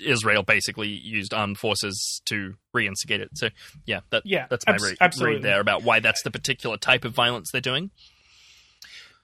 Israel 0.00 0.42
basically 0.42 0.88
used 0.88 1.34
armed 1.34 1.58
forces 1.58 2.22
to 2.26 2.54
reinstigate 2.74 3.20
it. 3.20 3.30
So 3.34 3.48
yeah, 3.86 4.00
that, 4.10 4.22
Yeah, 4.24 4.46
that's 4.48 4.66
my 4.66 4.78
abs- 5.00 5.20
re- 5.20 5.34
read 5.34 5.42
there 5.42 5.60
about 5.60 5.82
why 5.82 6.00
that's 6.00 6.22
the 6.22 6.30
particular 6.30 6.76
type 6.76 7.04
of 7.04 7.12
violence 7.12 7.48
they're 7.52 7.60
doing. 7.60 7.90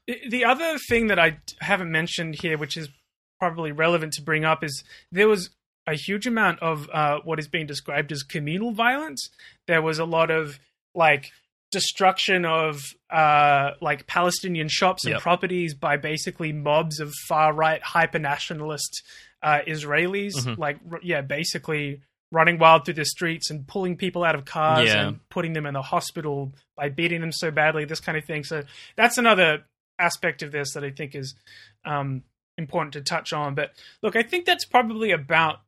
The 0.07 0.45
other 0.45 0.79
thing 0.89 1.07
that 1.07 1.18
I 1.18 1.39
haven't 1.61 1.91
mentioned 1.91 2.37
here, 2.43 2.59
which 2.59 2.77
is 2.77 2.91
probably 3.39 3.72
relevant 3.72 4.12
to 4.14 4.22
bring 4.22 4.45
up, 4.45 4.62
is 4.62 4.85
there 5.11 5.29
was 5.29 5.51
a 5.87 5.95
huge 5.95 6.27
amount 6.27 6.61
of 6.61 6.89
uh, 6.93 7.20
what 7.25 7.39
is 7.39 7.49
being 7.49 7.66
described 7.66 8.12
as 8.12 8.22
communal 8.22 8.72
violence. 8.72 9.31
There 9.66 9.83
was 9.83 9.99
a 9.99 10.05
lot 10.05 10.31
of 10.31 10.59
like 10.95 11.31
destruction 11.75 12.45
of 12.47 12.81
uh, 13.11 13.72
like 13.83 14.07
Palestinian 14.07 14.68
shops 14.68 15.05
and 15.05 15.12
Yep. 15.12 15.20
properties 15.22 15.75
by 15.75 15.97
basically 15.99 16.53
mobs 16.53 16.99
of 17.01 17.12
far 17.29 17.53
right 17.53 17.83
hyper 17.83 18.18
nationalist 18.18 19.03
uh, 19.43 19.61
Israelis. 19.66 20.33
Mhm. 20.37 20.57
Like, 20.59 20.79
r- 20.91 21.01
yeah, 21.03 21.20
basically 21.20 22.01
running 22.33 22.59
wild 22.59 22.85
through 22.85 22.95
the 22.95 23.05
streets 23.05 23.51
and 23.51 23.66
pulling 23.68 23.97
people 23.97 24.25
out 24.25 24.35
of 24.35 24.45
cars 24.47 24.89
Yeah. 24.89 25.07
and 25.09 25.29
putting 25.29 25.53
them 25.53 25.66
in 25.66 25.75
the 25.75 25.83
hospital 25.83 26.55
by 26.77 26.89
beating 26.89 27.20
them 27.20 27.31
so 27.33 27.51
badly. 27.51 27.85
This 27.85 28.01
kind 28.01 28.16
of 28.18 28.25
thing. 28.25 28.43
So 28.45 28.62
that's 28.97 29.18
another 29.18 29.64
aspect 29.99 30.43
of 30.43 30.51
this 30.51 30.72
that 30.75 30.83
I 30.83 30.91
think 30.91 31.14
is 31.14 31.35
um, 31.85 32.22
important 32.57 32.95
to 32.95 33.03
touch 33.03 33.33
on. 33.33 33.55
But 33.55 33.72
look, 34.03 34.16
I 34.16 34.22
think 34.22 34.47
that's 34.47 34.64
probably 34.64 35.11
about 35.11 35.61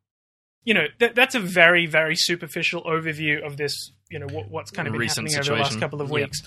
you 0.65 0.73
know 0.73 0.87
that 0.99 1.15
that's 1.15 1.35
a 1.35 1.39
very 1.39 1.85
very 1.85 2.15
superficial 2.17 2.83
overview 2.83 3.45
of 3.45 3.55
this. 3.57 3.73
You 4.09 4.19
know 4.19 4.27
what, 4.27 4.49
what's 4.49 4.71
kind 4.71 4.87
of 4.87 4.93
been 4.93 4.99
Recent 5.01 5.27
happening 5.31 5.49
over 5.51 5.57
the 5.57 5.63
last 5.63 5.79
couple 5.79 6.01
of 6.01 6.07
Yep. 6.09 6.13
weeks. 6.15 6.41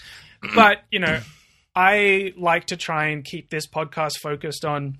But 0.54 0.82
you 0.90 0.98
know, 1.00 1.20
I 1.74 2.32
like 2.36 2.66
to 2.66 2.76
try 2.76 3.08
and 3.08 3.24
keep 3.24 3.50
this 3.50 3.66
podcast 3.66 4.18
focused 4.18 4.64
on 4.64 4.98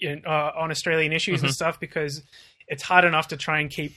you 0.00 0.14
know, 0.16 0.22
uh, 0.28 0.52
on 0.56 0.70
Australian 0.70 1.12
issues 1.12 1.42
and 1.42 1.50
Mhm. 1.50 1.54
stuff 1.54 1.80
because 1.80 2.22
it's 2.68 2.84
hard 2.84 3.04
enough 3.04 3.28
to 3.28 3.36
try 3.36 3.58
and 3.60 3.68
keep 3.68 3.92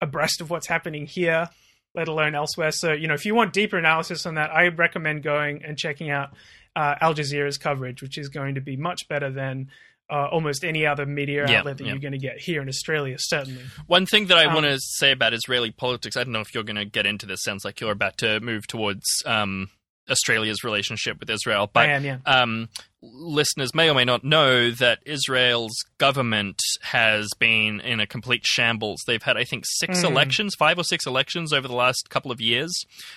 abreast 0.00 0.40
of 0.40 0.48
what's 0.48 0.66
happening 0.66 1.06
here, 1.06 1.50
let 1.94 2.08
alone 2.08 2.34
elsewhere. 2.34 2.70
So, 2.70 2.92
you 2.92 3.06
know, 3.06 3.12
if 3.12 3.26
you 3.26 3.34
want 3.34 3.52
deeper 3.52 3.76
analysis 3.76 4.24
on 4.24 4.36
that, 4.36 4.50
I 4.50 4.68
recommend 4.68 5.22
going 5.22 5.62
and 5.62 5.76
checking 5.76 6.08
out 6.10 6.30
uh, 6.76 6.94
Al 7.00 7.14
Jazeera's 7.14 7.58
coverage, 7.58 8.00
which 8.00 8.16
is 8.16 8.28
going 8.28 8.54
to 8.54 8.60
be 8.60 8.76
much 8.76 9.08
better 9.08 9.28
than 9.30 9.70
uh, 10.10 10.28
almost 10.30 10.64
any 10.64 10.86
other 10.86 11.06
media 11.06 11.46
Yeah, 11.48 11.58
outlet 11.60 11.78
that 11.78 11.84
yeah. 11.84 11.90
you're 11.92 12.00
going 12.00 12.12
to 12.12 12.18
get 12.18 12.38
here 12.40 12.60
in 12.62 12.68
Australia, 12.68 13.16
certainly. 13.18 13.62
One 13.86 14.06
thing 14.06 14.26
that 14.26 14.38
I 14.38 14.46
Um, 14.46 14.54
want 14.54 14.66
to 14.66 14.78
say 14.80 15.12
about 15.12 15.32
Israeli 15.34 15.70
politics, 15.70 16.16
I 16.16 16.24
don't 16.24 16.32
know 16.32 16.40
if 16.40 16.54
you're 16.54 16.64
going 16.64 16.76
to 16.76 16.84
get 16.84 17.06
into 17.06 17.26
this. 17.26 17.42
Sounds 17.42 17.64
like 17.64 17.80
you're 17.80 17.92
about 17.92 18.18
to 18.18 18.40
move 18.40 18.66
towards 18.66 19.04
um, 19.26 19.70
Australia's 20.10 20.64
relationship 20.64 21.20
with 21.20 21.30
Israel, 21.30 21.70
but 21.72 21.88
I 21.88 21.92
am, 21.92 22.04
yeah. 22.04 22.18
um, 22.26 22.68
listeners 23.02 23.74
may 23.74 23.88
or 23.88 23.94
may 23.94 24.04
not 24.04 24.24
know 24.24 24.70
that 24.72 24.98
Israel's 25.06 25.72
government 25.98 26.60
has 26.82 27.28
been 27.38 27.80
in 27.80 28.00
a 28.00 28.06
complete 28.06 28.44
shambles. 28.44 29.00
They've 29.06 29.22
had, 29.22 29.36
I 29.36 29.44
think, 29.44 29.64
six 29.66 30.00
Mm. 30.00 30.10
elections, 30.10 30.54
five 30.58 30.78
or 30.78 30.84
six 30.84 31.06
elections 31.06 31.52
over 31.52 31.68
the 31.68 31.74
last 31.74 32.10
couple 32.10 32.32
of 32.32 32.40
years, 32.40 32.72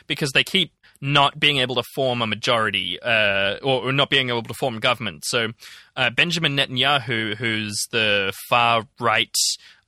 because 0.08 0.32
they 0.34 0.44
keep 0.44 0.72
not 1.04 1.38
being 1.38 1.58
able 1.58 1.76
to 1.76 1.84
form 1.94 2.22
a 2.22 2.28
majority 2.28 2.98
uh, 3.02 3.58
or, 3.62 3.90
or 3.90 3.92
not 3.92 4.10
being 4.10 4.30
able 4.30 4.42
to 4.42 4.54
form 4.54 4.80
government. 4.80 5.26
So 5.26 5.50
uh, 5.98 6.10
Benjamin 6.12 6.56
Netanyahu, 6.56 7.36
who's 7.36 7.78
the 7.92 8.32
far 8.48 8.88
right, 9.02 9.36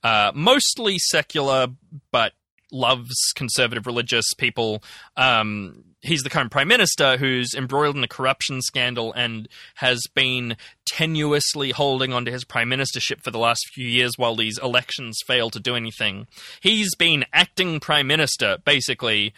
uh, 0.04 0.32
mostly 0.34 0.98
secular, 0.98 1.68
but 2.12 2.34
loves 2.70 3.14
conservative 3.34 3.86
religious 3.86 4.26
people. 4.36 4.82
Um, 5.16 5.84
he's 6.02 6.22
the 6.22 6.28
current 6.28 6.50
prime 6.50 6.68
minister 6.68 7.16
who's 7.16 7.54
embroiled 7.54 7.96
in 7.96 8.04
a 8.04 8.08
corruption 8.08 8.60
scandal 8.60 9.14
and 9.14 9.48
has 9.76 10.02
been 10.14 10.58
tenuously 10.84 11.72
holding 11.72 12.12
on 12.12 12.26
to 12.26 12.30
his 12.30 12.44
prime 12.44 12.68
ministership 12.68 13.22
for 13.22 13.30
the 13.30 13.38
last 13.38 13.66
few 13.72 13.88
years 13.88 14.18
while 14.18 14.36
these 14.36 14.58
elections 14.58 15.18
fail 15.26 15.48
to 15.48 15.60
do 15.60 15.76
anything. 15.76 16.26
He's 16.60 16.94
been 16.94 17.24
acting 17.32 17.80
prime 17.80 18.06
minister 18.06 18.58
basically 18.66 19.32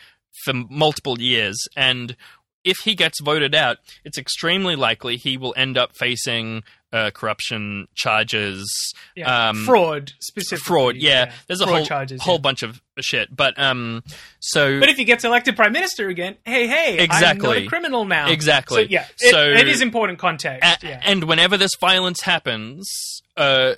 for 0.45 0.55
multiple 0.55 1.21
years 1.21 1.57
and 1.77 2.17
if 2.65 2.77
he 2.85 2.95
gets 2.95 3.21
voted 3.21 3.55
out, 3.55 3.79
it's 4.05 4.19
extremely 4.19 4.77
likely 4.77 5.17
he 5.17 5.37
will 5.37 5.55
end 5.57 5.79
up 5.79 5.97
facing 5.97 6.63
uh, 6.93 7.11
corruption 7.11 7.87
charges, 7.95 8.67
yeah. 9.15 9.49
um, 9.51 9.65
fraud, 9.65 10.13
specifically. 10.21 10.65
fraud. 10.67 10.97
Yeah, 10.97 11.33
there's 11.47 11.61
a 11.61 11.65
fraud 11.67 11.77
whole 11.77 11.87
charges, 11.87 12.23
whole 12.23 12.35
yeah. 12.37 12.41
bunch 12.41 12.63
of 12.63 12.81
shit. 13.01 13.35
But 13.35 13.59
um, 13.59 14.03
so 14.41 14.81
But 14.81 14.89
if 14.89 14.97
he 14.97 15.05
gets 15.05 15.25
elected 15.25 15.57
prime 15.57 15.73
minister 15.73 16.09
again, 16.09 16.37
hey, 16.45 16.67
hey, 16.67 16.93
I'm 16.93 16.97
not 16.97 17.05
Exactly. 17.17 17.67
a 17.67 17.69
criminal 17.69 18.05
now. 18.05 18.31
Exactly. 18.31 18.85
So 18.85 18.91
yeah, 18.91 19.07
it, 19.21 19.31
So- 19.31 19.49
it 19.49 19.69
is 19.69 19.81
important 19.81 20.19
context. 20.19 20.83
a- 20.83 20.87
yeah. 20.87 21.01
and 21.05 21.25
whenever 21.25 21.57
this 21.57 21.73
violence 21.81 22.23
happens, 22.23 22.89
uh, 23.37 23.75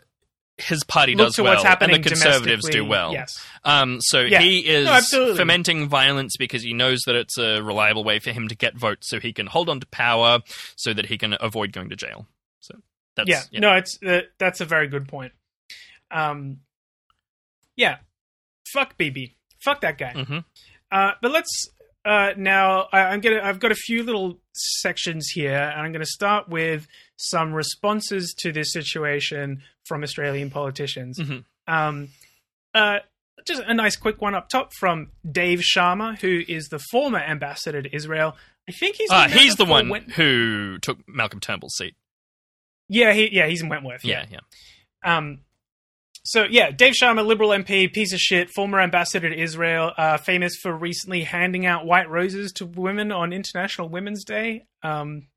his 0.56 0.84
party 0.84 1.14
Look 1.14 1.28
does 1.28 1.38
well, 1.38 1.54
what's 1.54 1.64
happening 1.64 1.96
and 1.96 2.04
the 2.04 2.08
conservatives 2.10 2.68
do 2.68 2.84
well. 2.84 3.12
Yes. 3.12 3.38
Um, 3.64 3.98
so 4.00 4.20
Yeah. 4.20 4.40
he 4.40 4.60
is 4.66 4.86
No, 5.12 5.34
fomenting 5.36 5.88
violence 5.88 6.36
because 6.38 6.62
he 6.62 6.72
knows 6.72 7.00
that 7.06 7.14
it's 7.14 7.36
a 7.38 7.62
reliable 7.62 8.04
way 8.04 8.18
for 8.18 8.32
him 8.32 8.48
to 8.48 8.54
get 8.54 8.74
votes, 8.76 9.08
so 9.08 9.20
he 9.20 9.32
can 9.32 9.46
hold 9.46 9.68
on 9.68 9.80
to 9.80 9.86
power, 9.88 10.40
so 10.76 10.92
that 10.94 11.06
he 11.06 11.18
can 11.18 11.36
avoid 11.40 11.72
going 11.72 11.90
to 11.90 11.96
jail. 11.96 12.26
So 12.60 12.80
that's 13.16 13.28
yeah, 13.28 13.42
no, 13.60 13.74
it's 13.74 13.98
uh, 14.02 14.22
that's 14.38 14.60
a 14.60 14.64
very 14.64 14.88
good 14.88 15.08
point. 15.08 15.32
Um, 16.10 16.60
yeah, 17.76 17.98
fuck 18.72 18.96
Bibi, 18.96 19.36
fuck 19.58 19.80
that 19.82 19.98
guy. 19.98 20.14
Mhm. 20.14 20.44
Uh, 20.90 21.12
but 21.20 21.30
let's 21.30 21.68
uh, 22.04 22.32
now. 22.36 22.88
I, 22.92 23.00
I'm 23.02 23.20
gonna. 23.20 23.40
I've 23.42 23.60
got 23.60 23.72
a 23.72 23.76
few 23.76 24.02
little 24.02 24.40
sections 24.54 25.28
here, 25.28 25.52
and 25.54 25.80
I'm 25.82 25.92
going 25.92 26.00
to 26.00 26.06
start 26.06 26.48
with 26.48 26.86
some 27.16 27.52
responses 27.52 28.34
to 28.38 28.52
this 28.52 28.72
situation 28.72 29.62
from 29.84 30.02
Australian 30.02 30.50
politicians. 30.50 31.18
Mhm. 31.18 31.44
Um, 31.68 32.08
uh, 32.74 33.00
just 33.46 33.62
a 33.66 33.74
nice 33.74 33.96
quick 33.96 34.20
one 34.20 34.34
up 34.34 34.48
top 34.48 34.72
from 34.72 35.08
Dave 35.30 35.60
Sharma, 35.60 36.18
who 36.20 36.42
is 36.48 36.68
the 36.68 36.78
former 36.78 37.18
ambassador 37.18 37.82
to 37.82 37.94
Israel. 37.94 38.36
I 38.68 38.72
think 38.72 38.96
he's 38.96 39.10
Ah, 39.10 39.28
he's 39.28 39.56
the 39.56 39.64
one 39.64 39.88
Went- 39.88 40.12
who 40.12 40.78
took 40.78 40.98
Malcolm 41.08 41.40
Turnbull's 41.40 41.76
seat. 41.76 41.94
yeah, 42.88 43.12
he, 43.12 43.28
yeah, 43.34 43.46
he's 43.46 43.62
in 43.62 43.68
Wentworth. 43.68 44.04
Yeah, 44.04 44.26
yeah. 44.30 44.40
Um, 45.04 45.40
so 46.24 46.44
yeah, 46.48 46.70
Dave 46.70 46.92
Sharma, 46.92 47.24
Liberal 47.26 47.50
MP, 47.50 47.92
piece 47.92 48.12
of 48.12 48.20
shit, 48.20 48.50
former 48.50 48.80
ambassador 48.80 49.30
to 49.30 49.36
Israel, 49.40 49.92
uh, 49.96 50.18
famous 50.18 50.54
for 50.56 50.72
recently 50.76 51.22
handing 51.24 51.64
out 51.66 51.86
white 51.86 52.08
roses 52.10 52.52
to 52.52 52.66
women 52.66 53.10
on 53.10 53.32
International 53.32 53.88
Women's 53.88 54.24
Day. 54.24 54.66
Um, 54.82 55.28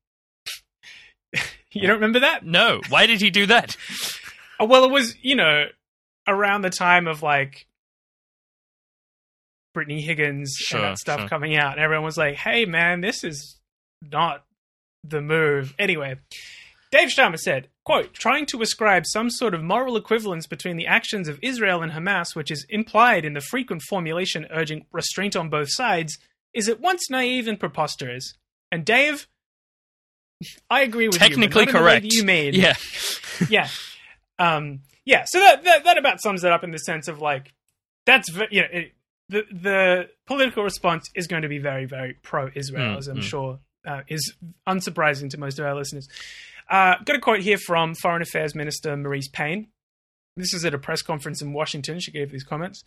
you 1.72 1.82
don't 1.82 1.94
remember 1.96 2.20
that? 2.20 2.44
No, 2.44 2.80
why 2.88 3.06
did 3.06 3.20
he 3.20 3.30
do 3.30 3.46
that? 3.46 3.76
Oh, 4.60 4.64
well, 4.66 4.84
it 4.84 4.90
was 4.90 5.16
you 5.22 5.34
know 5.36 5.66
around 6.28 6.62
the 6.62 6.70
time 6.70 7.06
of 7.06 7.22
like 7.22 7.66
Brittany 9.74 10.00
Higgins 10.00 10.56
Sure, 10.58 10.78
and 10.80 10.88
that 10.88 10.98
stuff 10.98 11.20
sure. 11.20 11.28
coming 11.28 11.56
out, 11.56 11.72
and 11.72 11.80
everyone 11.80 12.04
was 12.04 12.16
like, 12.16 12.36
"Hey, 12.36 12.64
man, 12.64 13.02
this 13.02 13.22
is 13.22 13.60
not 14.00 14.44
the 15.02 15.20
move." 15.20 15.74
Anyway, 15.78 16.16
Dave 16.90 17.08
Sharma 17.10 17.38
said, 17.38 17.68
"quote 17.84 18.14
Trying 18.14 18.46
to 18.46 18.62
ascribe 18.62 19.04
some 19.06 19.28
sort 19.28 19.52
of 19.52 19.62
moral 19.62 19.96
equivalence 19.96 20.46
between 20.46 20.76
the 20.78 20.86
actions 20.86 21.28
of 21.28 21.38
Israel 21.42 21.82
and 21.82 21.92
Hamas, 21.92 22.34
which 22.34 22.50
is 22.50 22.64
implied 22.70 23.24
in 23.26 23.34
the 23.34 23.40
frequent 23.42 23.82
formulation 23.82 24.46
urging 24.50 24.86
restraint 24.92 25.36
on 25.36 25.50
both 25.50 25.68
sides, 25.70 26.16
is 26.54 26.68
at 26.68 26.80
once 26.80 27.10
naive 27.10 27.46
and 27.48 27.60
preposterous." 27.60 28.32
And 28.72 28.84
Dave. 28.86 29.28
I 30.70 30.82
agree 30.82 31.08
with 31.08 31.18
Technically 31.18 31.42
you. 31.42 31.48
but 31.48 31.54
not 31.54 31.68
in 31.68 31.72
the 31.74 31.86
way 31.86 31.92
correct. 32.00 32.06
you 32.10 32.24
made 32.24 32.54
Yeah. 32.54 32.74
yeah 33.48 33.68
um 34.38 34.80
yeah 35.04 35.24
so 35.26 35.38
that, 35.38 35.62
that 35.64 35.84
that 35.84 35.96
about 35.96 36.20
sums 36.20 36.42
it 36.44 36.50
up 36.50 36.64
in 36.64 36.70
the 36.72 36.78
sense 36.78 37.06
of 37.08 37.20
like 37.20 37.54
that's 38.04 38.28
you 38.50 38.60
know 38.62 38.66
it, 38.70 38.92
the 39.28 39.42
the 39.50 40.08
political 40.26 40.62
response 40.62 41.08
is 41.14 41.26
going 41.26 41.42
to 41.42 41.48
be 41.48 41.58
very 41.58 41.84
very 41.86 42.14
pro 42.22 42.50
israel 42.54 42.94
Mm, 42.94 42.98
as 42.98 43.08
i'm 43.08 43.18
mm. 43.18 43.22
sure 43.22 43.58
uh, 43.86 44.00
is 44.08 44.34
unsurprising 44.66 45.28
to 45.30 45.38
most 45.38 45.58
of 45.58 45.66
our 45.66 45.74
listeners. 45.74 46.08
Uh 46.70 46.94
got 47.04 47.16
a 47.16 47.20
quote 47.20 47.40
here 47.40 47.58
from 47.58 47.94
foreign 47.94 48.22
affairs 48.22 48.54
minister 48.54 48.96
Marise 48.96 49.30
Payne. 49.30 49.68
This 50.36 50.54
is 50.54 50.64
at 50.64 50.74
a 50.74 50.78
press 50.78 51.02
conference 51.02 51.42
in 51.42 51.52
washington. 51.52 52.00
She 52.00 52.10
gave 52.10 52.30
these 52.30 52.44
comments. 52.44 52.84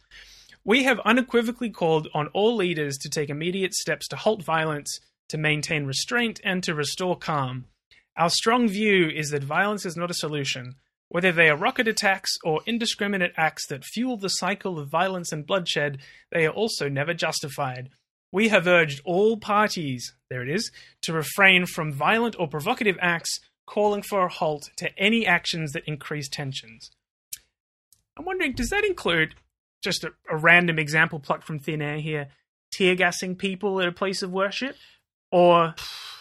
We 0.63 0.83
have 0.83 0.99
unequivocally 1.05 1.69
called 1.69 2.07
on 2.13 2.27
all 2.33 2.55
leaders 2.55 2.97
to 2.97 3.09
take 3.09 3.29
immediate 3.29 3.73
steps 3.73 4.07
to 4.09 4.15
halt 4.15 4.43
violence 4.43 4.99
to 5.29 5.37
maintain 5.37 5.85
restraint 5.85 6.39
and 6.43 6.63
to 6.63 6.73
restore 6.73 7.17
calm. 7.17 7.65
Our 8.17 8.29
strong 8.29 8.67
view 8.67 9.07
is 9.07 9.29
that 9.29 9.43
violence 9.43 9.85
is 9.85 9.95
not 9.95 10.09
a 10.09 10.15
solution. 10.15 10.75
Whether 11.09 11.31
they 11.31 11.49
are 11.49 11.55
rocket 11.57 11.87
attacks 11.87 12.31
or 12.43 12.61
indiscriminate 12.65 13.31
acts 13.37 13.65
that 13.67 13.85
fuel 13.85 14.17
the 14.17 14.29
cycle 14.29 14.77
of 14.77 14.89
violence 14.89 15.31
and 15.31 15.45
bloodshed, 15.47 15.99
they 16.31 16.45
are 16.45 16.51
also 16.51 16.89
never 16.89 17.13
justified. 17.13 17.89
We 18.31 18.49
have 18.49 18.67
urged 18.67 19.01
all 19.05 19.37
parties, 19.37 20.13
there 20.29 20.43
it 20.43 20.49
is, 20.49 20.69
to 21.03 21.13
refrain 21.13 21.65
from 21.65 21.93
violent 21.93 22.35
or 22.37 22.47
provocative 22.47 22.97
acts, 23.01 23.39
calling 23.65 24.01
for 24.01 24.25
a 24.25 24.29
halt 24.29 24.69
to 24.77 24.89
any 24.97 25.25
actions 25.25 25.71
that 25.71 25.83
increase 25.87 26.27
tensions. 26.27 26.91
I'm 28.17 28.25
wondering, 28.25 28.53
does 28.53 28.69
that 28.69 28.83
include 28.83 29.35
just 29.83 30.03
a, 30.03 30.11
a 30.29 30.35
random 30.35 30.79
example 30.79 31.19
plucked 31.19 31.45
from 31.45 31.59
thin 31.59 31.81
air 31.81 31.99
here, 31.99 32.27
tear 32.71 32.95
gassing 32.95 33.35
people 33.35 33.79
at 33.79 33.87
a 33.87 33.91
place 33.93 34.21
of 34.21 34.31
worship? 34.31 34.75
Or 35.31 35.75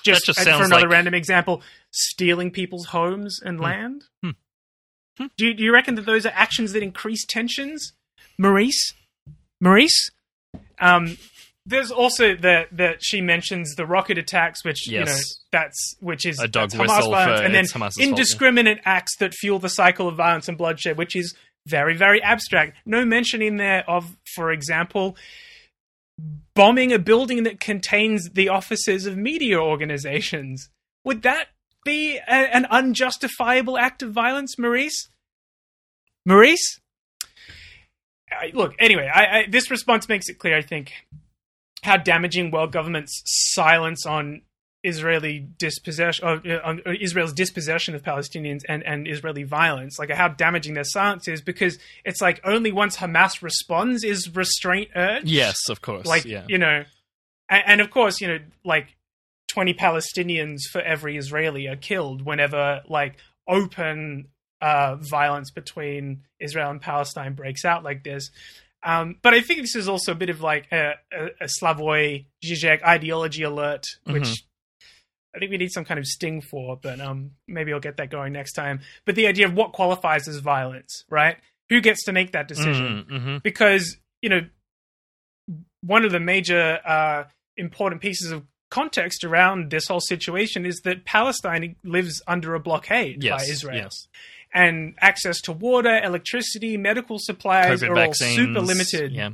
just, 0.05 0.26
just 0.26 0.41
for 0.41 0.49
another 0.49 0.82
like- 0.82 0.91
random 0.91 1.14
example, 1.14 1.62
stealing 1.91 2.51
people's 2.51 2.87
homes 2.87 3.41
and 3.45 3.61
land? 3.61 4.05
Hmm. 4.22 4.30
Hmm. 5.19 5.27
Do, 5.37 5.47
you, 5.47 5.55
do 5.55 5.62
you 5.62 5.73
reckon 5.73 5.95
that 5.95 6.07
those 6.07 6.27
are 6.27 6.33
actions 6.35 6.73
that 6.73 6.83
increase 6.83 7.25
tensions? 7.25 7.93
Marise? 8.41 8.93
Marise? 9.62 10.11
Um, 10.79 11.17
there's 11.64 11.91
also 11.91 12.37
that 12.37 12.69
that 12.73 13.03
she 13.03 13.21
mentions 13.21 13.75
the 13.75 13.87
rocket 13.87 14.19
attacks, 14.19 14.64
which 14.64 14.87
you 14.87 15.01
know 15.01 15.07
Yes. 15.07 15.41
that's 15.51 15.97
which 16.01 16.25
is 16.25 16.39
A 16.41 16.47
dog 16.47 16.71
Hamas 16.71 16.81
whistle 16.81 17.11
violence, 17.11 17.41
and 17.41 17.55
then 17.55 17.64
Hamas's 17.64 17.73
fault, 17.73 17.93
yeah. 17.99 18.07
indiscriminate 18.07 18.79
acts 18.85 19.17
that 19.19 19.35
fuel 19.35 19.59
the 19.59 19.69
cycle 19.69 20.07
of 20.07 20.17
violence 20.17 20.49
and 20.49 20.57
bloodshed, 20.57 20.97
which 20.97 21.17
is 21.17 21.35
very 21.67 21.97
very 21.97 22.23
abstract. 22.23 22.77
No 22.87 23.05
mention 23.05 23.43
in 23.43 23.57
there 23.57 23.89
of, 23.91 24.17
for 24.35 24.53
example, 24.53 25.17
bombing 26.55 26.93
a 26.93 26.99
building 26.99 27.43
that 27.43 27.59
contains 27.59 28.31
the 28.31 28.49
offices 28.49 29.07
of 29.07 29.17
media 29.17 29.59
organizations. 29.59 30.69
Would 31.05 31.23
that 31.23 31.49
be 31.87 32.18
a, 32.18 32.30
an 32.30 32.66
unjustifiable 32.66 33.78
act 33.78 34.03
of 34.03 34.12
violence, 34.12 34.57
Marise? 34.57 35.09
Marise? 36.28 36.80
I, 38.30 38.51
look, 38.53 38.74
anyway, 38.78 39.11
I, 39.12 39.39
I, 39.39 39.47
this 39.49 39.70
response 39.70 40.09
makes 40.09 40.28
it 40.28 40.39
clear, 40.39 40.57
I 40.57 40.62
think, 40.62 40.93
how 41.82 41.97
damaging 41.97 42.51
world 42.51 42.72
government's 42.72 43.22
silence 43.55 44.05
on 44.05 44.43
Israeli 44.82 45.47
dispossession, 45.59 46.24
uh, 46.26 46.61
on 46.64 46.82
Israel's 47.01 47.32
dispossession 47.32 47.95
of 47.95 48.03
Palestinians 48.03 48.61
and, 48.68 48.82
and 48.84 49.09
Israeli 49.09 49.45
violence, 49.45 49.99
like 49.99 50.11
how 50.11 50.28
damaging 50.28 50.74
their 50.74 50.84
silence 50.84 51.28
is, 51.28 51.41
because 51.41 51.78
it's 52.05 52.20
like 52.20 52.41
only 52.45 52.72
once 52.72 52.97
Hamas 52.97 53.43
responds 53.43 54.05
is 54.05 54.34
restraint 54.34 54.91
urged 54.95 55.28
Yes, 55.28 55.57
of 55.70 55.80
course. 55.80 56.07
like 56.07 56.24
yeah. 56.24 56.45
you 56.49 56.59
know 56.59 56.84
and, 57.49 57.62
and 57.66 57.80
of 57.80 57.91
course 57.91 58.20
you 58.20 58.28
know 58.28 58.39
like 58.64 58.95
20 59.57 59.73
Palestinians 59.73 60.61
for 60.71 60.83
every 60.83 61.17
Israeli 61.17 61.67
are 61.67 61.77
killed 61.77 62.21
whenever 62.21 62.83
like 62.91 63.17
open 63.49 64.29
uh, 64.61 64.97
violence 64.97 65.51
between 65.51 66.25
Israel 66.39 66.71
and 66.71 66.79
Palestine 66.79 67.33
breaks 67.33 67.65
out 67.65 67.83
like 67.83 68.05
this. 68.05 68.31
Um, 68.85 69.17
but 69.23 69.33
I 69.33 69.41
think 69.41 69.63
this 69.63 69.75
is 69.75 69.89
also 69.89 70.13
a 70.13 70.15
bit 70.15 70.29
of 70.29 70.43
like 70.43 70.67
a, 70.71 70.97
a, 71.11 71.25
a 71.41 71.47
Slavoj 71.47 72.27
Žižek 72.45 72.83
ideology 72.83 73.45
alert, 73.45 73.85
which 74.05 74.25
Mhm. 74.25 74.43
I 75.35 75.39
think 75.39 75.51
we 75.51 75.57
need 75.57 75.73
some 75.73 75.87
kind 75.87 75.99
of 75.99 76.07
sting 76.07 76.43
for, 76.43 76.79
but 76.83 77.01
um, 77.01 77.31
maybe 77.49 77.73
I'll 77.73 77.81
get 77.81 77.97
that 77.97 78.11
going 78.11 78.35
next 78.35 78.53
time. 78.53 78.81
But 79.07 79.15
the 79.15 79.27
idea 79.27 79.47
of 79.47 79.55
what 79.55 79.73
qualifies 79.73 80.29
as 80.29 80.37
violence, 80.39 81.05
right? 81.11 81.39
Who 81.71 81.81
gets 81.81 82.05
to 82.05 82.13
make 82.13 82.33
that 82.33 82.47
decision? 82.47 83.07
Mhm, 83.11 83.21
mhm. 83.21 83.43
because 83.43 83.97
you 84.21 84.29
know 84.29 84.43
one 85.83 86.05
of 86.05 86.13
the 86.13 86.21
major 86.21 86.79
uh, 86.85 87.25
important 87.57 88.03
pieces 88.03 88.31
of 88.33 88.45
context 88.71 89.25
around 89.25 89.71
this 89.71 89.87
whole 89.87 90.01
situation 90.01 90.67
is 90.67 90.81
that 90.85 91.05
Palestine 91.05 91.77
lives 91.85 92.23
under 92.27 92.55
a 92.55 92.61
blockade 92.61 93.21
by 93.29 93.43
Israel. 93.49 93.77
yes. 93.77 94.09
And 94.55 94.95
access 95.01 95.41
to 95.43 95.53
water, 95.53 96.01
electricity, 96.03 96.77
medical 96.77 97.19
supplies 97.19 97.83
COVID 97.83 97.91
are 97.91 97.95
vaccines. 97.95 98.39
all 98.39 98.47
super 98.47 98.61
limited. 98.61 99.12
Yeah. 99.12 99.31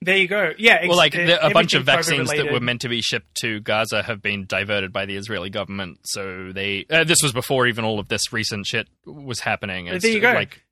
There 0.00 0.16
you 0.16 0.26
go. 0.26 0.52
Yeah, 0.58 0.78
ex- 0.80 0.88
Well, 0.88 0.96
like 0.96 1.12
the, 1.12 1.44
a 1.44 1.50
bunch 1.50 1.74
of 1.74 1.84
vaccines 1.84 2.28
that 2.30 2.50
were 2.50 2.58
meant 2.60 2.80
to 2.80 2.88
be 2.88 3.00
shipped 3.02 3.36
to 3.42 3.60
Gaza 3.60 4.02
have 4.02 4.20
been 4.20 4.46
diverted 4.46 4.92
by 4.92 5.06
the 5.06 5.16
Israeli 5.16 5.50
government. 5.50 5.98
So 6.04 6.50
they 6.52 6.86
uh, 6.90 7.04
this 7.04 7.18
was 7.22 7.32
before 7.32 7.68
even 7.68 7.84
all 7.84 8.00
of 8.00 8.08
this 8.08 8.32
recent 8.32 8.66
shit 8.66 8.88
was 9.06 9.40
happening. 9.40 9.86
It's, 9.86 10.02
There 10.02 10.12
you 10.12 10.20
go. 10.20 10.32
Like 10.32 10.62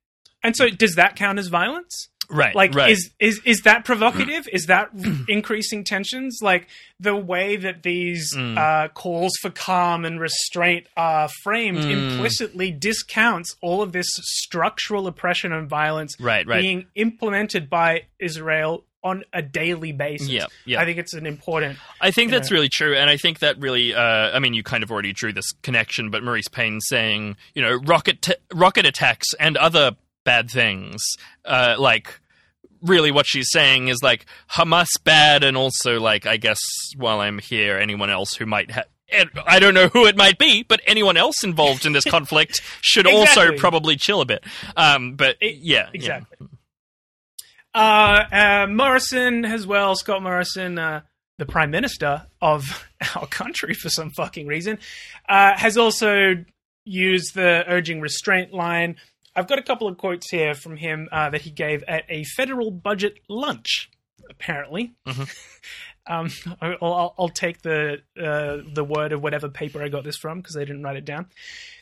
And 0.43 0.57
so, 0.57 0.69
does 0.69 0.97
that 0.97 1.15
count 1.15 1.39
as 1.39 1.47
violence? 1.47 2.09
Right, 2.31 2.55
Like, 2.55 2.75
right. 2.75 2.91
is 2.91 3.11
is 3.19 3.41
is 3.45 3.61
that 3.65 3.85
provocative? 3.85 4.49
is 4.53 4.67
that 4.67 4.91
increasing 5.29 5.85
tensions? 5.85 6.39
Like 6.41 6.69
the 6.99 7.17
way 7.17 7.57
that 7.57 7.83
these 7.83 8.33
Mm. 8.37 8.57
uh, 8.57 8.89
calls 8.89 9.33
for 9.43 9.51
calm 9.51 10.05
and 10.05 10.21
restraint 10.21 10.87
are 10.97 11.29
framed 11.43 11.79
Mm. 11.79 12.13
implicitly 12.13 12.71
discounts 12.71 13.57
all 13.61 13.83
of 13.83 13.93
this 13.93 14.07
structural 14.23 15.07
oppression 15.07 15.53
and 15.53 15.69
violence 15.69 16.15
right, 16.21 16.47
right. 16.47 16.61
being 16.61 16.87
implemented 16.95 17.69
by 17.69 18.03
Israel 18.19 18.85
on 19.03 19.25
a 19.33 19.41
daily 19.41 19.93
basis. 19.93 20.29
Yeah, 20.29 20.45
yeah. 20.67 20.81
I 20.81 20.85
think 20.85 20.99
it's 20.99 21.15
an 21.15 21.25
important. 21.27 21.79
I 22.03 22.11
think 22.11 22.31
that's 22.31 22.51
know. 22.51 22.57
really 22.57 22.69
true, 22.69 22.95
and 22.95 23.09
I 23.09 23.17
think 23.17 23.39
that 23.39 23.59
really. 23.59 23.95
Uh, 23.95 24.03
I 24.03 24.39
mean, 24.41 24.53
you 24.53 24.63
kind 24.63 24.83
of 24.83 24.93
already 24.93 25.13
drew 25.15 25.33
this 25.33 25.51
connection, 25.63 26.11
but 26.11 26.23
Marise 26.23 26.53
Payne 26.53 26.81
saying, 26.83 27.37
you 27.55 27.63
know, 27.63 27.77
rocket 27.77 28.21
t- 28.21 28.35
rocket 28.53 28.85
attacks 28.85 29.27
and 29.41 29.57
other 29.57 29.93
bad 30.25 30.51
things, 30.51 31.01
uh, 31.47 31.77
like. 31.79 32.20
Really, 32.83 33.11
what 33.11 33.27
she's 33.27 33.49
saying 33.51 33.89
is 33.89 33.99
like 34.03 34.27
Hamas 34.51 34.89
bad, 35.05 35.45
and 35.45 35.57
also 35.57 36.01
like 36.01 36.27
I 36.27 36.37
guess 36.37 36.59
while 36.97 37.21
I'm 37.21 37.39
here, 37.39 37.79
anyone 37.79 38.11
else 38.11 38.35
who 38.35 38.47
might 38.47 38.71
have. 38.71 38.87
I 39.45 39.59
don't 39.59 39.75
know 39.75 39.89
who 39.89 40.07
it 40.07 40.17
might 40.17 40.39
be, 40.39 40.63
but 40.63 40.81
anyone 40.87 41.17
else 41.17 41.43
involved 41.43 41.85
in 41.85 41.93
this 41.93 42.05
conflict 42.09 42.61
should 42.81 43.09
also 43.09 43.57
probably 43.57 43.97
chill 43.97 44.21
a 44.21 44.25
bit. 44.25 44.45
Um, 44.77 45.17
but 45.17 45.37
yeah, 45.41 45.89
yeah. 45.93 46.19
Exactly. 46.19 46.49
Uh, 47.75 48.25
uh, 48.33 48.67
Morrison 48.69 49.45
as 49.45 49.67
well, 49.67 49.95
Scott 49.95 50.23
Morrison, 50.23 50.79
uh, 50.79 51.03
the 51.39 51.47
Prime 51.47 51.71
Minister 51.71 52.27
of 52.41 52.89
our 53.17 53.27
country 53.27 53.75
for 53.75 53.89
some 53.89 54.11
fucking 54.11 54.47
reason, 54.47 54.79
uh, 55.29 55.57
has 55.57 55.77
also 55.77 56.45
used 56.85 57.35
the 57.35 57.65
urging 57.69 58.01
restraint 58.01 58.53
line. 58.53 58.97
I've 59.41 59.49
got 59.49 59.59
a 59.59 59.63
couple 59.63 59.89
of 59.89 59.97
quotes 59.97 60.31
here 60.31 60.53
from 60.53 60.77
him 60.77 61.09
uh, 61.11 61.31
that 61.31 61.41
he 61.41 61.51
gave 61.51 61.83
at 61.89 62.05
a 62.11 62.25
federal 62.25 62.71
budget 62.71 63.21
lunch, 63.27 63.91
apparently. 64.29 64.93
um, 66.07 66.29
I'll, 66.61 67.15
I'll, 67.19 67.29
take 67.31 67.63
the 67.63 68.03
uh, 68.23 68.59
the 68.71 68.85
word 68.85 69.13
of 69.13 69.23
whatever 69.23 69.49
paper 69.49 69.83
I 69.83 69.89
got 69.89 70.05
this 70.05 70.19
from 70.19 70.41
because 70.41 70.59
I 70.59 70.61
didn't 70.61 70.83
write 70.83 70.97
it 70.97 71.07
down. 71.07 71.27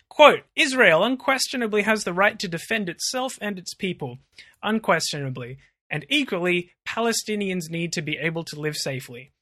Quote 0.08 0.44
Israel 0.54 1.02
unquestionably 1.02 1.82
has 1.82 2.04
the 2.04 2.12
right 2.12 2.38
to 2.38 2.46
defend 2.46 2.88
itself 2.88 3.36
and 3.40 3.58
its 3.58 3.74
people. 3.74 4.18
Unquestionably. 4.62 5.58
And 5.90 6.06
equally, 6.08 6.70
Palestinians 6.86 7.70
need 7.70 7.92
to 7.94 8.02
be 8.02 8.18
able 8.18 8.44
to 8.44 8.60
live 8.60 8.76
safely. 8.76 9.32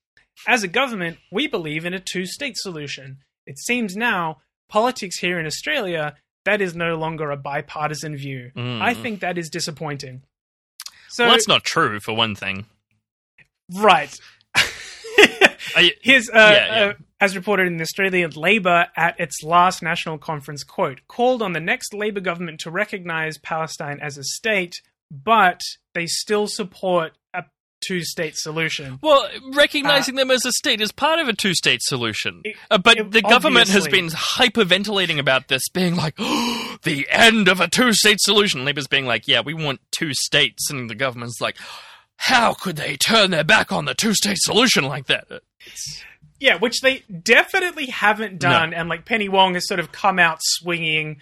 As 0.49 0.63
a 0.63 0.69
government, 0.69 1.19
we 1.31 1.47
believe 1.47 1.85
in 1.85 1.93
a 1.93 2.01
two 2.01 2.25
state 2.25 2.57
solution. 2.57 3.19
It 3.47 3.59
seems 3.59 3.95
now, 3.95 4.39
politics 4.71 5.19
here 5.19 5.39
in 5.39 5.45
Australia, 5.45 6.17
that 6.47 6.61
is 6.61 6.75
no 6.75 6.97
longer 6.97 7.31
a 7.31 7.37
bipartisan 7.37 8.17
view. 8.17 8.51
Mm. 8.57 8.81
I 8.81 8.95
think 8.95 9.21
that 9.21 9.37
is 9.37 9.51
disappointing. 9.51 10.23
So, 11.11 11.25
Well, 11.25 11.35
that's 11.35 11.49
not 11.49 11.65
true 11.65 12.01
for 12.01 12.15
one 12.17 12.35
thing. 12.35 12.67
right. 13.75 14.13
I, 14.55 15.93
Here's, 16.03 16.29
uh, 16.31 16.33
Yeah, 16.35 16.51
yeah. 16.51 16.85
Uh, 16.87 16.93
as 17.21 17.35
reported 17.35 17.67
in 17.67 17.79
the 17.79 17.83
Australian 17.83 18.31
Labor 18.31 18.87
at 18.97 19.19
its 19.19 19.43
last 19.43 19.83
national 19.83 20.19
conference, 20.19 20.65
quote, 20.65 21.01
called 21.09 21.43
on 21.43 21.53
the 21.53 21.61
next 21.61 21.95
Labor 21.95 22.21
government 22.21 22.61
to 22.61 22.71
recognize 22.71 23.39
Palestine 23.39 23.99
as 24.01 24.19
a 24.19 24.25
state, 24.25 24.75
but 25.11 25.61
they 25.95 26.07
still 26.07 26.47
support 26.47 27.13
two 27.81 28.03
state 28.03 28.37
solution. 28.37 28.99
Well, 29.03 29.29
recognizing 29.55 30.15
them 30.15 30.31
as 30.31 30.45
a 30.45 30.53
state 30.53 30.81
is 30.81 30.93
part 30.93 31.19
of 31.21 31.29
a 31.29 31.33
two 31.33 31.55
state 31.55 31.81
solution. 31.83 32.41
It- 32.45 32.57
Uh, 32.71 32.79
but 32.79 32.99
it- 32.99 33.11
the 33.13 33.23
government 33.23 33.69
has 33.69 33.87
been 33.89 34.09
hyperventilating 34.09 35.19
about 35.19 35.49
this, 35.49 35.69
being 35.69 35.97
like, 35.97 36.17
the 36.83 37.07
end 37.11 37.49
of 37.49 37.61
a 37.61 37.69
two 37.69 37.93
state 37.93 38.21
solution. 38.21 38.65
Labour's 38.65 38.87
being 38.87 39.07
like, 39.07 39.29
yeah, 39.29 39.41
we 39.41 39.55
want 39.55 39.81
two 39.91 40.13
states. 40.15 40.71
And 40.71 40.89
the 40.91 40.95
government's 40.95 41.41
like, 41.41 41.57
how 42.17 42.55
could 42.55 42.77
they 42.77 42.97
turn 42.97 43.31
their 43.31 43.45
back 43.45 43.71
on 43.73 43.85
the 43.85 43.95
two 43.95 44.15
state 44.15 44.39
solution 44.41 44.85
like 44.85 45.07
that? 45.07 45.27
Yeah, 46.41 46.57
which 46.57 46.81
they 46.81 47.03
definitely 47.23 47.87
haven't 47.87 48.39
done. 48.39 48.73
And 48.75 48.89
like 48.89 49.05
Penny 49.05 49.29
Wong 49.29 49.55
has 49.55 49.67
sort 49.67 49.81
of 49.81 49.93
come 49.93 50.19
out 50.19 50.39
swinging, 50.43 51.21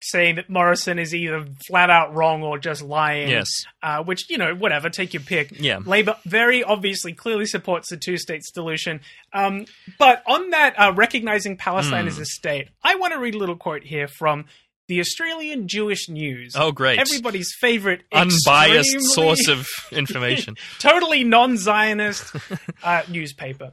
saying 0.00 0.36
that 0.36 0.48
Morrison 0.48 0.98
is 0.98 1.14
either 1.14 1.44
flat 1.66 1.90
out 1.90 2.14
wrong 2.14 2.42
or 2.42 2.58
just 2.58 2.82
lying. 2.82 3.28
Yes. 3.28 3.48
Uh, 3.82 4.02
which, 4.04 4.30
you 4.30 4.38
know, 4.38 4.54
whatever, 4.54 4.88
take 4.90 5.12
your 5.12 5.22
pick. 5.22 5.50
Yeah. 5.58 5.80
Labour 5.84 6.16
very 6.24 6.62
obviously 6.62 7.12
clearly 7.12 7.46
supports 7.46 7.90
the 7.90 7.96
two 7.96 8.16
state 8.16 8.42
solution. 8.44 9.00
Um, 9.32 9.66
but 9.98 10.22
on 10.26 10.50
that, 10.50 10.74
uh, 10.78 10.92
recognizing 10.94 11.56
Palestine 11.56 12.02
Hmm. 12.04 12.08
as 12.08 12.18
a 12.18 12.24
state, 12.26 12.68
I 12.82 12.94
want 12.94 13.12
to 13.12 13.18
read 13.18 13.34
a 13.34 13.38
little 13.38 13.56
quote 13.56 13.82
here 13.82 14.06
from 14.06 14.44
the 14.86 15.00
Australian 15.00 15.68
Jewish 15.68 16.08
News. 16.08 16.54
Oh, 16.56 16.72
great. 16.72 16.98
Everybody's 16.98 17.52
favorite 17.60 18.02
Unbiased 18.12 19.00
source 19.12 19.46
of 19.48 19.66
information. 19.92 20.56
totally 20.78 21.24
non-Zionist 21.24 22.34
uh, 22.82 23.02
newspaper. 23.08 23.72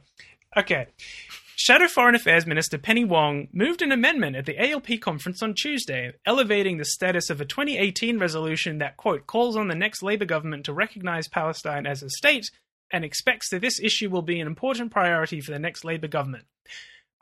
Okay. 0.56 0.86
Shadow 1.58 1.88
Foreign 1.88 2.14
Affairs 2.14 2.44
Minister 2.44 2.76
Penny 2.76 3.06
Wong 3.06 3.48
moved 3.50 3.80
an 3.80 3.90
amendment 3.90 4.36
at 4.36 4.44
the 4.44 4.58
ALP 4.58 5.00
conference 5.00 5.42
on 5.42 5.54
Tuesday, 5.54 6.12
elevating 6.26 6.76
the 6.76 6.84
status 6.84 7.30
of 7.30 7.40
a 7.40 7.46
2018 7.46 8.18
resolution 8.18 8.76
that, 8.76 8.98
quote, 8.98 9.26
calls 9.26 9.56
on 9.56 9.68
the 9.68 9.74
next 9.74 10.02
Labour 10.02 10.26
government 10.26 10.66
to 10.66 10.74
recognise 10.74 11.28
Palestine 11.28 11.86
as 11.86 12.02
a 12.02 12.10
state 12.10 12.50
and 12.92 13.06
expects 13.06 13.48
that 13.48 13.62
this 13.62 13.80
issue 13.80 14.10
will 14.10 14.20
be 14.20 14.38
an 14.38 14.46
important 14.46 14.90
priority 14.90 15.40
for 15.40 15.50
the 15.50 15.58
next 15.58 15.82
Labour 15.82 16.08
government. 16.08 16.44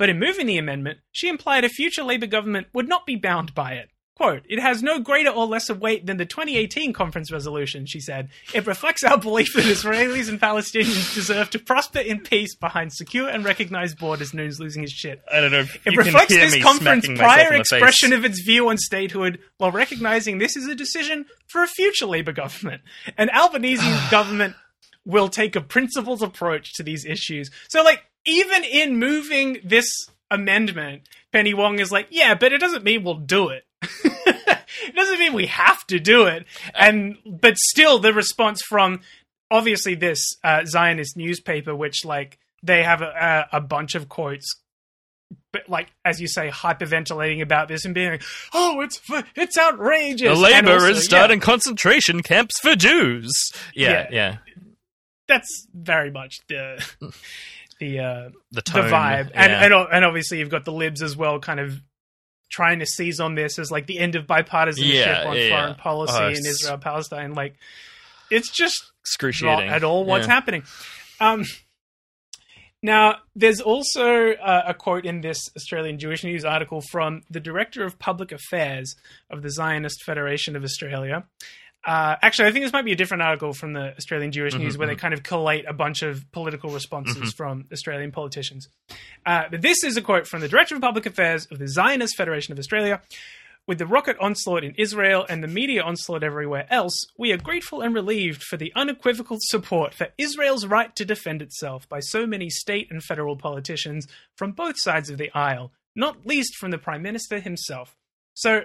But 0.01 0.09
in 0.09 0.19
moving 0.19 0.49
the 0.49 0.59
amendment, 0.59 0.99
she 1.13 1.29
implied 1.29 1.65
a 1.65 1.69
future 1.69 2.03
Labour 2.03 2.27
government 2.27 2.67
would 2.75 2.89
not 2.89 3.07
be 3.07 3.15
bound 3.15 3.55
by 3.55 3.75
it. 3.75 3.91
Quote, 4.17 4.45
it 4.49 4.61
has 4.61 4.81
no 4.81 5.01
greater 5.01 5.31
or 5.31 5.45
lesser 5.45 5.75
weight 5.75 6.07
than 6.07 6.19
the 6.19 6.25
2018 6.25 6.93
conference 6.93 7.33
resolution, 7.33 7.85
she 7.85 7.99
said. 7.99 8.29
It 8.55 8.65
reflects 8.65 9.03
our 9.03 9.19
belief 9.19 9.53
that 9.55 9.65
Israelis 9.65 10.29
and 10.29 10.41
Palestinians 10.41 11.13
deserve 11.15 11.51
to 11.51 11.59
prosper 11.59 11.99
in 11.99 12.21
peace 12.21 12.55
behind 12.55 12.93
secure 12.93 13.29
and 13.29 13.45
recognized 13.45 13.99
borders. 13.99 14.33
News 14.33 14.61
losing 14.61 14.83
his 14.83 14.93
shit. 14.93 15.21
I 15.33 15.41
don't 15.41 15.51
know 15.51 15.61
if 15.61 15.85
It 15.85 15.97
reflects 15.97 16.33
this 16.33 16.63
conference 16.63 17.09
prior 17.09 17.55
expression 17.55 18.11
face. 18.11 18.19
of 18.19 18.25
its 18.25 18.41
view 18.41 18.69
on 18.69 18.79
statehood 18.79 19.41
while 19.59 19.73
recognizing 19.73 20.39
this 20.39 20.57
is 20.57 20.69
a 20.69 20.77
decision 20.77 21.25
for 21.49 21.65
a 21.65 21.69
future 21.69 22.07
Labour 22.07 22.33
government. 22.33 22.83
An 23.19 23.31
Albanese 23.31 23.83
government 24.13 24.55
will 25.05 25.29
take 25.29 25.57
a 25.57 25.61
principles 25.61 26.23
approach 26.23 26.73
to 26.75 26.85
these 26.85 27.05
issues. 27.05 27.51
So, 27.69 27.83
like, 27.83 28.05
even 28.25 28.63
in 28.63 28.97
moving 28.97 29.59
this 29.65 29.89
amendment, 30.31 31.03
Penny 31.33 31.53
Wong 31.53 31.79
is 31.81 31.91
like, 31.93 32.07
yeah, 32.11 32.35
but 32.35 32.53
it 32.53 32.59
doesn't 32.59 32.85
mean 32.85 33.03
we'll 33.03 33.15
do 33.17 33.49
it. 33.49 33.65
it 34.05 34.95
doesn't 34.95 35.19
mean 35.19 35.33
we 35.33 35.47
have 35.47 35.87
to 35.89 35.99
do 35.99 36.27
it. 36.27 36.47
And, 36.75 37.17
but 37.27 37.57
still, 37.59 37.99
the 37.99 38.13
response 38.13 38.61
from 38.69 39.01
obviously 39.51 39.95
this 39.95 40.21
uh, 40.43 40.65
Zionist 40.65 41.17
newspaper, 41.17 41.75
which, 41.75 42.05
like, 42.05 42.39
they 42.63 42.83
have 42.83 43.03
a, 43.03 43.47
a, 43.53 43.57
a 43.59 43.61
bunch 43.61 43.95
of 43.95 44.09
quotes 44.09 44.47
but 45.53 45.69
like 45.69 45.89
as 46.05 46.21
you 46.21 46.27
say, 46.29 46.49
hyperventilating 46.51 47.41
about 47.41 47.69
this 47.69 47.85
and 47.85 47.95
being 47.95 48.11
like, 48.11 48.23
"Oh, 48.53 48.81
it's 48.81 49.01
it's 49.37 49.57
outrageous." 49.57 50.29
The 50.29 50.35
Labour 50.35 50.73
also, 50.73 50.87
is 50.89 51.05
starting 51.05 51.39
yeah, 51.39 51.45
concentration 51.45 52.23
camps 52.23 52.59
for 52.61 52.75
Jews. 52.75 53.33
Yeah, 53.75 53.91
Yeah. 53.91 54.07
yeah. 54.11 54.37
that's 55.29 55.67
very 55.73 56.11
much 56.11 56.41
the 56.49 56.85
the 57.81 57.99
uh, 58.01 58.29
The 58.51 58.57
the 58.57 58.63
tone. 58.63 58.91
vibe, 58.91 59.31
and 59.35 59.53
and 59.53 59.73
and 59.73 60.05
obviously 60.05 60.41
you've 60.41 60.51
got 60.51 60.65
the 60.65 60.73
libs 60.73 61.03
as 61.03 61.17
well, 61.17 61.39
kind 61.39 61.61
of 61.61 61.81
trying 62.51 62.79
to 62.81 62.87
seize 62.87 63.21
on 63.21 63.35
this 63.35 63.59
as 63.59 63.71
like 63.71 63.87
the 63.87 63.99
end 63.99 64.15
of 64.15 64.27
bipartisanship 64.27 64.79
Yeah, 65.05 65.25
on 65.27 65.37
yeah, 65.37 65.49
foreign 65.51 65.75
yeah. 65.77 65.83
policy 65.83 66.25
in 66.39 66.47
Israel 66.47 66.79
Palestine. 66.79 67.35
Like, 67.35 67.57
it's 68.31 68.51
just 68.51 68.81
not 68.85 69.01
excruciating 69.03 69.69
at 69.69 69.85
all 69.85 70.05
what's 70.05 70.27
Yeah. 70.27 70.33
happening. 70.35 70.63
Um, 71.21 71.45
Now, 72.83 73.17
there's 73.35 73.63
also 73.63 74.33
uh, 74.33 74.65
a 74.67 74.75
quote 74.75 75.07
in 75.07 75.23
this 75.23 75.39
Australian 75.57 75.99
Jewish 75.99 76.23
News 76.23 76.45
article 76.45 76.83
from 76.91 77.23
the 77.31 77.41
Director 77.41 77.83
of 77.85 77.99
Public 77.99 78.31
Affairs 78.31 78.95
of 79.31 79.41
the 79.41 79.49
Zionist 79.51 80.03
Federation 80.05 80.55
of 80.55 80.63
Australia. 80.65 81.25
Uh, 81.87 82.17
actually, 82.23 82.49
I 82.49 82.53
think 82.53 82.65
this 82.65 82.73
might 82.73 82.85
be 82.85 82.93
a 82.93 82.97
different 82.97 83.23
article 83.23 83.53
from 83.53 83.75
the 83.75 83.95
Australian 83.97 84.33
Jewish 84.33 84.55
News 84.55 84.79
where 84.79 84.87
they 84.87 84.97
kind 84.97 85.13
of 85.13 85.23
collate 85.23 85.67
a 85.69 85.75
bunch 85.75 86.03
of 86.03 86.31
political 86.33 86.71
responses 86.71 87.33
from 87.37 87.67
Australian 87.73 88.11
politicians. 88.11 88.69
Uh, 89.27 89.45
but 89.51 89.61
this 89.61 89.85
is 89.85 89.97
a 89.97 90.03
quote 90.03 90.27
from 90.27 90.41
the 90.41 90.49
Director 90.49 90.75
of 90.75 90.81
Public 90.81 91.05
Affairs 91.05 91.47
of 91.51 91.59
the 91.59 91.69
Zionist 91.69 92.17
Federation 92.17 92.53
of 92.53 92.59
Australia. 92.59 93.03
With 93.67 93.79
the 93.79 93.87
rocket 93.87 94.19
onslaught 94.21 94.63
in 94.63 94.75
Israel 94.77 95.25
and 95.27 95.43
the 95.43 95.49
media 95.49 95.83
onslaught 95.83 96.23
everywhere 96.23 96.67
else, 96.71 97.07
we 97.17 97.33
are 97.33 97.39
grateful 97.39 97.81
and 97.81 97.95
relieved 97.95 98.43
for 98.43 98.59
the 98.59 98.71
unequivocal 98.77 99.39
support 99.41 99.95
for 99.95 100.09
Israel's 100.19 100.67
right 100.67 100.95
to 100.97 101.05
defend 101.07 101.41
itself 101.41 101.89
by 101.89 102.01
so 102.01 102.27
many 102.27 102.51
state 102.51 102.89
and 102.91 103.03
federal 103.03 103.37
politicians 103.37 104.07
from 104.37 104.53
both 104.53 104.79
sides 104.79 105.09
of 105.09 105.17
the 105.17 105.31
aisle, 105.35 105.73
not 105.97 106.27
least 106.27 106.57
from 106.57 106.73
the 106.73 106.79
Prime 106.79 107.01
Minister 107.01 107.41
himself. 107.41 107.97
So, 108.35 108.65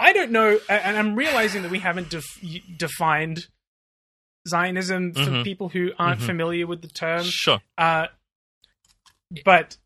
I 0.00 0.12
don't 0.12 0.30
know, 0.30 0.58
and 0.68 0.96
I'm 0.96 1.14
realizing 1.16 1.62
that 1.62 1.70
we 1.70 1.80
haven't 1.80 2.08
def- 2.10 2.40
defined 2.76 3.46
Zionism 4.46 5.12
for 5.12 5.20
Mhm. 5.20 5.44
people 5.44 5.68
who 5.68 5.92
aren't 5.98 6.22
familiar 6.22 6.66
with 6.66 6.80
the 6.82 6.88
term 6.88 7.24
Sure. 7.24 7.60
uh, 7.76 8.06
but 9.44 9.76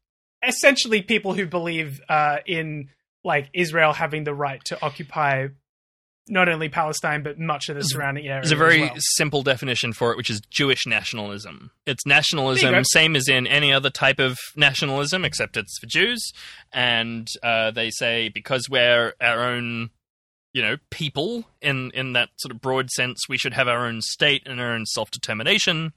essentially 0.47 1.03
people 1.03 1.35
who 1.35 1.47
believe 1.47 2.01
uh, 2.09 2.39
in 2.47 2.91
like 3.25 3.49
Israel 3.53 3.93
having 3.93 4.25
the 4.25 4.35
right 4.35 4.63
to 4.67 4.81
occupy 4.83 5.49
not 6.29 6.49
only 6.49 6.69
Palestine 6.69 7.23
but 7.23 7.39
much 7.39 7.69
of 7.69 7.75
the 7.77 7.83
surrounding 7.83 8.27
area. 8.29 8.41
There's 8.43 8.53
a 8.53 8.57
very 8.57 8.83
well. 8.83 8.95
simple 8.99 9.43
definition 9.43 9.93
for 9.93 10.13
it, 10.13 10.17
which 10.17 10.31
is 10.31 10.41
Jewish 10.51 10.87
nationalism. 10.87 11.73
It's 11.87 12.07
nationalism, 12.07 12.85
same 12.85 13.17
as 13.17 13.29
in 13.29 13.47
any 13.49 13.73
other 13.73 13.91
type 13.91 14.21
of 14.21 14.39
nationalism, 14.55 15.25
except 15.25 15.57
it's 15.57 15.77
for 15.81 15.87
Jews. 15.87 16.33
And 16.73 17.27
uh, 17.43 17.73
they 17.73 17.91
say 17.91 18.29
because 18.29 18.69
we're 18.71 19.15
our 19.21 19.41
own, 19.45 19.91
you 20.53 20.61
know, 20.63 20.77
people 20.91 21.45
in 21.61 21.91
in 21.93 22.13
that 22.13 22.29
sort 22.37 22.55
of 22.55 22.61
broad 22.61 22.91
sense, 22.91 23.29
we 23.29 23.39
should 23.39 23.55
have 23.55 23.69
our 23.69 23.87
own 23.87 24.03
state 24.03 24.43
and 24.47 24.61
our 24.61 24.73
own 24.73 24.87
self 24.87 25.11
determination. 25.11 25.93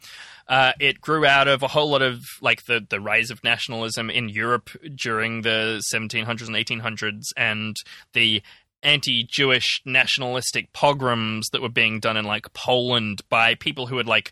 Uh, 0.48 0.72
it 0.80 1.02
grew 1.02 1.26
out 1.26 1.48
of 1.48 1.64
a 1.64 1.68
whole 1.68 1.90
lot 1.90 2.02
of 2.02 2.22
like 2.41 2.65
the 2.65 2.86
the 2.90 3.02
rise 3.02 3.30
of 3.30 3.44
nationalism 3.44 4.10
in 4.10 4.30
Europe 4.30 4.69
during 4.95 5.41
the 5.41 5.82
1700s 5.94 6.48
and 6.48 6.56
1800s, 6.56 7.26
and 7.36 7.76
the 8.14 8.41
anti-Jewish 8.84 9.82
nationalistic 9.84 10.72
pogroms 10.72 11.49
that 11.52 11.61
were 11.61 11.69
being 11.69 11.99
done 11.99 12.15
in 12.15 12.23
like 12.23 12.53
Poland 12.53 13.22
by 13.30 13.56
people 13.56 13.88
who 13.88 13.98
had 13.98 14.07
like 14.07 14.32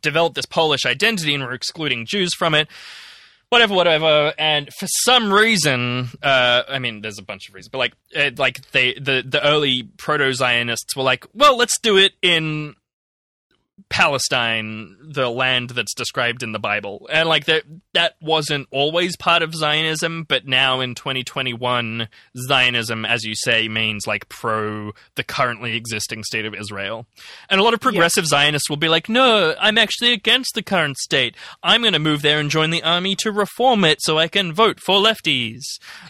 developed 0.00 0.36
this 0.36 0.46
Polish 0.46 0.86
identity 0.86 1.34
and 1.34 1.42
were 1.42 1.52
excluding 1.52 2.06
Jews 2.06 2.32
from 2.34 2.54
it. 2.54 2.68
Whatever, 3.50 3.74
whatever, 3.74 4.34
and 4.38 4.68
for 4.74 4.86
some 5.04 5.32
reason, 5.32 6.10
uh, 6.22 6.64
I 6.68 6.78
mean, 6.78 7.00
there's 7.00 7.18
a 7.18 7.22
bunch 7.22 7.48
of 7.48 7.54
reasons, 7.54 7.70
but 7.70 7.78
like, 7.78 7.94
like 8.36 8.60
they, 8.72 8.92
the 8.92 9.24
the 9.26 9.42
early 9.42 9.84
proto 9.96 10.34
Zionists 10.34 10.94
were 10.94 11.02
like, 11.02 11.26
well, 11.32 11.56
let's 11.56 11.78
do 11.80 11.96
it 11.96 12.12
in 12.20 12.74
Palestine, 13.88 14.96
the 15.02 15.28
land 15.28 15.70
that's 15.70 15.94
described 15.94 16.42
in 16.42 16.52
the 16.52 16.58
Bible. 16.58 17.08
And 17.10 17.28
like 17.28 17.46
that 17.46 17.64
that 17.94 18.16
wasn't 18.20 18.68
always 18.70 19.16
part 19.16 19.42
of 19.42 19.54
Zionism, 19.54 20.24
but 20.28 20.46
now 20.46 20.80
in 20.80 20.94
2021 20.94 22.08
Zionism 22.46 23.04
as 23.04 23.24
you 23.24 23.34
say 23.34 23.68
means 23.68 24.06
like 24.06 24.28
pro 24.28 24.92
the 25.14 25.24
currently 25.24 25.76
existing 25.76 26.24
state 26.24 26.44
of 26.44 26.54
Israel. 26.54 27.06
And 27.48 27.60
a 27.60 27.64
lot 27.64 27.74
of 27.74 27.80
progressive 27.80 28.26
Zionists 28.26 28.68
will 28.68 28.76
be 28.76 28.88
like, 28.88 29.08
"No, 29.08 29.54
I'm 29.60 29.78
actually 29.78 30.12
against 30.12 30.54
the 30.54 30.62
current 30.62 30.98
state. 30.98 31.36
I'm 31.62 31.82
going 31.82 31.92
to 31.92 31.98
move 31.98 32.22
there 32.22 32.40
and 32.40 32.50
join 32.50 32.70
the 32.70 32.82
army 32.82 33.16
to 33.16 33.32
reform 33.32 33.84
it 33.84 33.98
so 34.02 34.18
I 34.18 34.28
can 34.28 34.52
vote 34.52 34.80
for 34.80 34.96
lefties." 34.96 35.62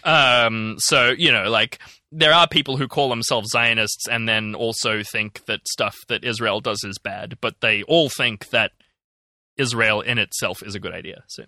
Um 0.05 0.77
so, 0.79 1.15
you 1.17 1.33
know, 1.33 1.51
like 1.51 1.79
there 2.11 2.33
are 2.33 2.49
people 2.49 2.77
who 2.77 2.89
call 2.89 3.11
themselves 3.11 3.51
Zionists 3.51 4.09
and 4.09 4.29
then 4.29 4.55
also 4.55 5.03
think 5.03 5.45
that 5.47 5.67
stuff 5.69 5.97
that 6.09 6.25
Israel 6.25 6.61
does 6.61 6.83
is 6.85 6.99
bad, 6.99 7.39
but 7.41 7.61
they 7.61 7.83
all 7.83 8.09
think 8.09 8.49
that 8.51 8.73
Israel 9.57 10.01
in 10.01 10.19
itself 10.19 10.63
is 10.63 10.75
a 10.75 10.81
good 10.81 10.95
idea. 10.95 11.25
So 11.29 11.45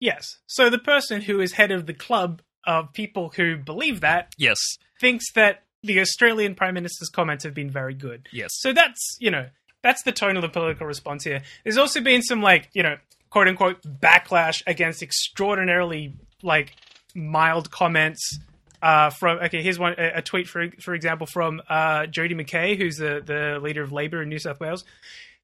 Yes. 0.00 0.38
So 0.46 0.70
the 0.70 0.78
person 0.78 1.20
who 1.20 1.40
is 1.40 1.52
head 1.52 1.70
of 1.70 1.86
the 1.86 1.94
club 1.94 2.40
of 2.66 2.92
people 2.92 3.32
who 3.36 3.56
believe 3.56 4.00
that 4.00 4.34
yes, 4.38 4.58
thinks 5.00 5.30
that 5.34 5.62
the 5.82 6.00
Australian 6.00 6.54
Prime 6.54 6.74
Minister's 6.74 7.08
comments 7.08 7.44
have 7.44 7.54
been 7.54 7.70
very 7.70 7.94
good. 7.94 8.28
yes, 8.32 8.50
So 8.54 8.72
that's, 8.72 9.16
you 9.18 9.30
know, 9.30 9.46
that's 9.82 10.02
the 10.02 10.12
tone 10.12 10.36
of 10.36 10.42
the 10.42 10.48
political 10.48 10.86
response 10.86 11.24
here. 11.24 11.42
There's 11.64 11.78
also 11.78 12.00
been 12.00 12.22
some, 12.22 12.42
like, 12.42 12.68
you 12.74 12.82
know, 12.82 12.96
quote 13.30 13.48
unquote 13.48 13.82
backlash 13.82 14.62
against 14.66 15.02
extraordinarily, 15.02 16.14
like, 16.42 16.74
mild 17.14 17.70
comments. 17.70 18.38
Uh, 18.82 19.10
from 19.10 19.38
okay, 19.38 19.62
here's 19.62 19.78
one 19.78 19.94
a, 19.98 20.18
a 20.18 20.22
tweet 20.22 20.48
for 20.48 20.68
for 20.80 20.94
example 20.94 21.26
from 21.26 21.60
uh, 21.68 22.06
Jodi 22.06 22.34
McKay, 22.34 22.78
who's 22.78 22.96
the 22.96 23.22
the 23.24 23.58
leader 23.62 23.82
of 23.82 23.92
Labor 23.92 24.22
in 24.22 24.28
New 24.28 24.38
South 24.38 24.58
Wales. 24.60 24.84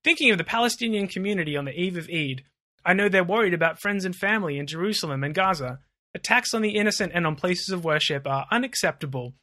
Thinking 0.05 0.31
of 0.31 0.39
the 0.39 0.45
Palestinian 0.45 1.09
community 1.09 1.57
on 1.57 1.65
the 1.65 1.73
eve 1.73 1.97
of 1.97 2.09
Eid, 2.09 2.45
I 2.85 2.93
know 2.93 3.09
they're 3.09 3.25
worried 3.25 3.55
about 3.55 3.81
friends 3.81 4.05
and 4.05 4.15
family 4.15 4.59
in 4.59 4.67
Jerusalem 4.67 5.25
and 5.25 5.35
Gaza. 5.35 5.81
Attacks 6.15 6.55
on 6.55 6.63
the 6.63 6.77
innocent 6.77 7.13
and 7.15 7.27
on 7.27 7.35
places 7.35 7.71
of 7.71 7.85
worship 7.85 8.27
are 8.27 8.47
unacceptable. 8.51 9.35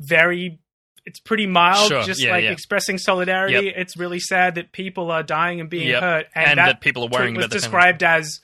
Very, 0.00 0.60
it's 1.04 1.18
pretty 1.18 1.46
mild, 1.46 1.88
Sure, 1.88 2.02
just 2.04 2.22
yeah, 2.22 2.30
like 2.30 2.44
yeah. 2.44 2.52
expressing 2.52 2.96
solidarity. 2.98 3.72
It's 3.74 3.96
really 3.96 4.20
sad 4.20 4.54
that 4.54 4.70
people 4.72 5.10
are 5.10 5.22
dying 5.22 5.60
and 5.60 5.68
being 5.68 5.88
Yep. 5.88 6.02
hurt, 6.02 6.26
And 6.34 6.58
that, 6.58 6.66
that 6.66 6.80
people 6.80 7.04
are 7.04 7.08
worrying 7.08 7.34
was 7.34 7.48
described 7.48 8.02
as 8.02 8.40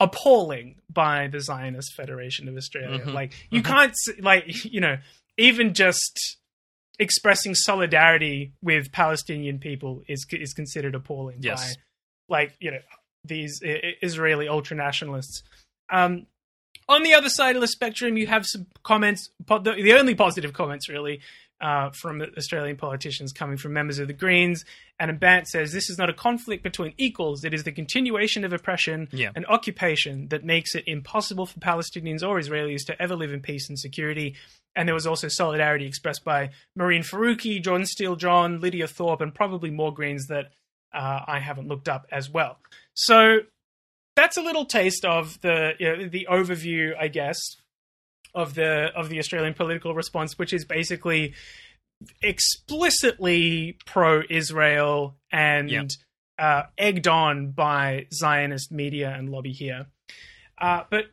appalling 0.00 0.76
by 0.88 1.28
the 1.28 1.40
Zionist 1.40 1.94
Federation 1.94 2.48
of 2.48 2.56
Australia. 2.56 3.04
Mhm. 3.04 3.12
Like 3.12 3.32
you 3.50 3.62
can't 3.62 3.92
s- 3.92 4.18
like 4.20 4.64
you 4.64 4.80
know 4.80 4.96
even 5.36 5.74
just 5.74 6.38
expressing 6.98 7.54
solidarity 7.54 8.52
with 8.62 8.90
Palestinian 8.92 9.58
people 9.58 10.02
is 10.08 10.26
is 10.32 10.52
considered 10.52 10.94
appalling 10.94 11.38
Yes. 11.40 11.76
by 12.28 12.36
like 12.38 12.54
you 12.60 12.70
know 12.72 12.80
these 13.24 13.60
Israeli 13.62 14.48
ultra 14.48 14.76
nationalists. 14.76 15.42
Um, 15.90 16.26
on 16.88 17.02
the 17.02 17.14
other 17.14 17.28
side 17.28 17.54
of 17.54 17.60
the 17.60 17.68
spectrum, 17.68 18.16
you 18.16 18.26
have 18.26 18.46
some 18.46 18.66
comments. 18.82 19.30
the 19.46 19.96
only 19.98 20.14
positive 20.14 20.52
comments, 20.54 20.88
really, 20.88 21.20
uh, 21.60 21.90
from 21.90 22.22
Australian 22.38 22.76
politicians 22.76 23.32
coming 23.32 23.56
from 23.56 23.72
members 23.72 23.98
of 23.98 24.06
the 24.08 24.14
Greens. 24.14 24.64
Adam 24.98 25.16
Bandt 25.18 25.46
says 25.48 25.72
this 25.72 25.90
is 25.90 25.98
not 25.98 26.08
a 26.10 26.14
conflict 26.14 26.62
between 26.62 26.94
equals. 26.96 27.44
It 27.44 27.52
is 27.54 27.64
the 27.64 27.72
continuation 27.72 28.44
of 28.44 28.52
oppression 28.52 29.08
Yeah. 29.12 29.30
and 29.34 29.44
occupation 29.46 30.28
that 30.28 30.44
makes 30.44 30.74
it 30.74 30.84
impossible 30.86 31.46
for 31.46 31.58
Palestinians 31.60 32.22
or 32.26 32.38
Israelis 32.38 32.84
to 32.86 33.00
ever 33.02 33.14
live 33.14 33.32
in 33.32 33.40
peace 33.40 33.68
and 33.68 33.78
security. 33.78 34.36
And 34.76 34.88
there 34.88 34.94
was 34.94 35.06
also 35.06 35.28
solidarity 35.28 35.86
expressed 35.86 36.24
by 36.24 36.50
Mehreen 36.78 37.06
Faruqi, 37.08 37.62
Jordon 37.62 37.86
Steele 37.86 38.16
John, 38.16 38.60
Lydia 38.60 38.86
Thorpe, 38.86 39.20
and 39.20 39.34
probably 39.34 39.70
more 39.70 39.92
Greens 39.92 40.26
that 40.28 40.46
uh, 40.94 41.20
I 41.26 41.40
haven't 41.40 41.68
looked 41.68 41.88
up 41.88 42.06
as 42.12 42.30
well. 42.30 42.58
So 42.94 43.40
that's 44.16 44.36
a 44.36 44.42
little 44.42 44.64
taste 44.64 45.04
of 45.04 45.40
the 45.40 45.72
you 45.78 45.86
know, 45.96 46.08
the 46.08 46.26
overview, 46.30 46.92
I 46.98 47.08
guess, 47.08 47.36
of 48.34 48.54
the 48.54 48.90
of 48.94 49.08
the 49.08 49.18
Australian 49.18 49.54
political 49.54 49.94
response, 49.94 50.38
which 50.38 50.52
is 50.52 50.64
basically 50.64 51.34
explicitly 52.22 53.76
pro-Israel 53.86 55.16
and 55.30 55.70
Yeah. 55.70 55.84
uh, 56.38 56.62
egged 56.78 57.06
on 57.06 57.50
by 57.50 58.06
Zionist 58.12 58.72
media 58.72 59.10
and 59.10 59.28
lobby 59.30 59.52
here. 59.52 59.86
Uh, 60.58 60.84
but 60.90 61.06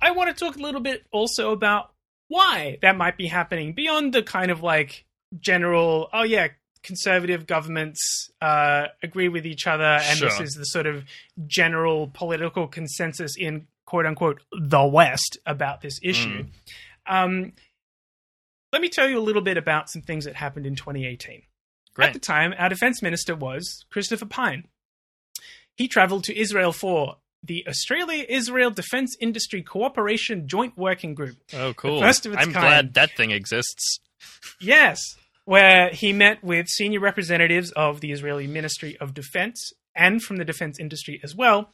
I 0.00 0.10
want 0.12 0.36
to 0.36 0.44
talk 0.44 0.56
a 0.56 0.60
little 0.60 0.80
bit 0.80 1.04
also 1.12 1.52
about 1.52 1.92
why 2.28 2.78
that 2.82 2.96
might 2.96 3.16
be 3.16 3.26
happening 3.28 3.72
beyond 3.72 4.12
the 4.12 4.22
kind 4.22 4.50
of 4.50 4.62
like 4.62 5.04
general, 5.40 6.08
oh 6.12 6.22
yeah, 6.24 6.48
conservative 6.82 7.46
governments 7.46 8.30
uh, 8.40 8.86
agree 9.02 9.28
with 9.28 9.46
each 9.46 9.66
other, 9.66 9.84
and 9.84 10.18
this 10.20 10.40
is 10.40 10.54
the 10.54 10.64
sort 10.64 10.86
of 10.86 11.04
general 11.46 12.08
political 12.12 12.66
consensus 12.66 13.36
in 13.36 13.66
quote 13.88 14.04
unquote 14.04 14.42
the 14.52 14.84
West 14.84 15.38
about 15.46 15.80
this 15.80 15.98
issue. 16.02 16.44
Um, 17.06 17.54
let 18.70 18.82
me 18.82 18.90
tell 18.90 19.08
you 19.08 19.18
a 19.18 19.24
little 19.24 19.40
bit 19.40 19.56
about 19.56 19.88
some 19.88 20.02
things 20.02 20.26
that 20.26 20.36
happened 20.36 20.66
in 20.66 20.76
2018. 20.76 21.42
At 21.98 22.12
the 22.12 22.18
time, 22.18 22.54
our 22.58 22.68
defense 22.68 23.02
minister 23.02 23.34
was 23.34 23.86
Christopher 23.90 24.26
Pyne. 24.26 24.64
He 25.74 25.88
traveled 25.88 26.24
to 26.24 26.38
Israel 26.38 26.70
for 26.70 27.16
the 27.42 27.66
Australia 27.66 28.26
Israel 28.28 28.70
Defense 28.70 29.16
Industry 29.20 29.62
Cooperation 29.62 30.46
Joint 30.46 30.76
Working 30.76 31.14
Group. 31.14 31.38
Oh, 31.54 31.72
cool. 31.72 32.00
first 32.00 32.26
of 32.26 32.34
its 32.34 32.42
I'm 32.42 32.52
kind. 32.52 32.66
glad 32.66 32.94
that 32.94 33.16
thing 33.16 33.30
exists. 33.30 34.00
Yes, 34.60 35.00
where 35.46 35.88
he 35.90 36.12
met 36.12 36.44
with 36.44 36.68
senior 36.68 37.00
representatives 37.00 37.72
of 37.72 38.00
the 38.02 38.12
Israeli 38.12 38.46
Ministry 38.46 38.98
of 39.00 39.14
Defense 39.14 39.72
and 39.96 40.22
from 40.22 40.36
the 40.36 40.44
defense 40.44 40.78
industry 40.78 41.20
as 41.24 41.34
well. 41.34 41.72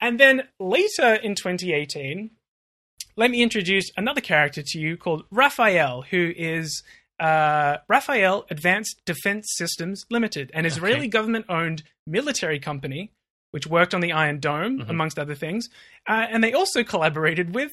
And 0.00 0.20
then 0.20 0.42
later 0.60 1.14
in 1.14 1.34
2018, 1.34 2.30
let 3.16 3.30
me 3.30 3.42
introduce 3.42 3.90
another 3.96 4.20
character 4.20 4.62
to 4.64 4.78
you 4.78 4.96
called 4.96 5.24
Rafael, 5.30 6.02
who 6.10 6.32
is 6.36 6.82
uh, 7.18 7.78
Rafael 7.88 8.44
Advanced 8.50 9.00
Defense 9.06 9.46
Systems 9.56 10.04
Limited, 10.10 10.50
an 10.52 10.66
Israeli 10.66 11.08
government 11.08 11.46
owned 11.48 11.82
military 12.06 12.58
company 12.60 13.10
which 13.52 13.66
worked 13.66 13.94
on 13.94 14.02
the 14.02 14.12
Iron 14.12 14.38
Dome, 14.38 14.80
Mhm. 14.80 14.88
amongst 14.90 15.18
other 15.18 15.34
things. 15.34 15.70
Uh, 16.06 16.26
and 16.30 16.44
they 16.44 16.52
also 16.52 16.84
collaborated 16.84 17.54
with 17.54 17.72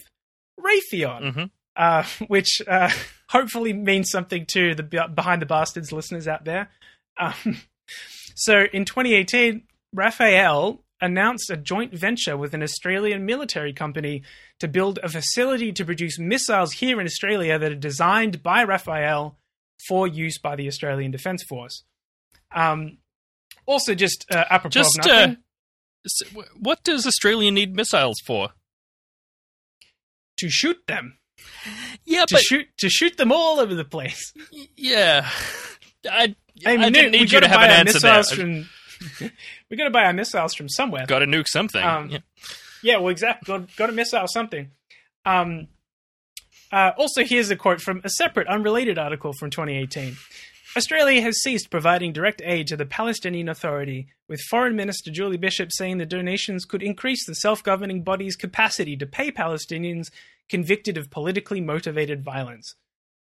Raytheon, 0.58 1.34
Mhm. 1.34 1.50
uh, 1.76 2.04
which 2.28 2.62
uh, 2.68 2.90
hopefully 3.30 3.74
means 3.74 4.10
something 4.10 4.46
to 4.54 4.76
the 4.76 4.84
Behind 4.84 5.42
the 5.42 5.46
Bastards 5.46 5.92
listeners 5.92 6.26
out 6.28 6.46
there. 6.46 6.70
Um, 7.20 7.58
so 8.36 8.66
in 8.72 8.86
2018, 8.86 9.64
Rafael 9.94 10.82
announced 11.04 11.50
a 11.50 11.58
joint 11.58 11.94
venture 11.94 12.38
with 12.38 12.54
an 12.54 12.64
Australian 12.64 13.26
military 13.26 13.74
company 13.74 14.24
to 14.60 14.68
build 14.68 15.00
a 15.04 15.10
facility 15.10 15.74
to 15.74 15.84
produce 15.84 16.18
missiles 16.18 16.74
here 16.74 17.00
in 17.02 17.06
Australia 17.06 17.60
that 17.60 17.72
are 17.72 17.76
designed 17.76 18.42
by 18.42 18.64
Rafael 18.64 19.38
for 19.88 20.08
use 20.08 20.38
by 20.40 20.56
the 20.56 20.68
Australian 20.68 21.12
Defence 21.12 21.44
Force. 21.44 21.84
Um, 22.56 23.00
also, 23.66 23.94
just 23.94 24.26
uh, 24.32 24.46
apropos 24.50 24.70
Just, 24.70 25.00
of 25.00 25.06
nothing, 25.06 25.38
uh, 26.38 26.42
What 26.58 26.84
does 26.84 27.06
Australia 27.06 27.52
need 27.52 27.76
missiles 27.76 28.20
for? 28.26 28.50
to 30.38 30.50
shoot 30.50 30.78
them, 30.88 31.20
Yeah, 32.06 32.26
to 32.26 32.38
shoot, 32.38 32.68
to 32.80 32.90
shoot 32.90 33.18
them 33.18 33.32
all 33.32 33.60
over 33.60 33.76
the 33.76 33.86
place. 33.86 34.34
yeah, 34.76 35.30
I, 36.10 36.36
I, 36.66 36.78
mean, 36.78 36.92
didn't 36.92 37.12
need 37.12 37.32
you 37.32 37.40
gotta 37.40 37.48
have 37.48 37.62
an 37.62 37.88
answer 37.88 38.00
there. 38.00 38.24
From, 38.24 38.70
we 39.74 39.78
got 39.78 39.86
to 39.86 39.90
buy 39.90 40.06
our 40.06 40.14
missiles 40.14 40.54
from 40.54 40.70
somewhere. 40.70 41.08
Got 41.08 41.20
to 41.20 41.26
nuke 41.26 41.48
something. 41.48 41.84
Um, 41.84 42.12
Yeah. 42.12 42.20
Yeah, 42.84 42.98
well, 42.98 43.10
exactly. 43.10 43.48
Got, 43.48 43.76
got 43.76 43.88
to 43.88 43.92
miss 43.92 44.14
out 44.14 44.30
something. 44.30 44.70
Um, 45.26 45.68
uh, 46.72 46.92
also, 46.96 47.24
here's 47.24 47.50
a 47.50 47.56
quote 47.56 47.82
from 47.82 48.02
a 48.04 48.10
separate, 48.10 48.48
unrelated 48.48 49.00
article 49.00 49.34
from 49.34 49.50
2018. 49.50 50.16
Australia 50.78 51.22
has 51.24 51.42
ceased 51.42 51.72
providing 51.72 52.14
direct 52.14 52.40
aid 52.46 52.68
to 52.68 52.78
the 52.78 52.86
Palestinian 52.86 53.50
Authority, 53.50 54.10
with 54.28 54.42
Foreign 54.42 54.76
Minister 54.76 55.10
Julie 55.10 55.38
Bishop 55.38 55.72
saying 55.72 55.98
the 55.98 56.06
donations 56.06 56.66
could 56.66 56.84
increase 56.84 57.26
the 57.26 57.34
self 57.34 57.64
governing 57.64 58.04
body's 58.04 58.36
capacity 58.36 58.96
to 58.98 59.08
pay 59.08 59.32
Palestinians 59.32 60.12
convicted 60.50 60.98
of 60.98 61.10
politically 61.10 61.62
motivated 61.62 62.24
violence, 62.24 62.76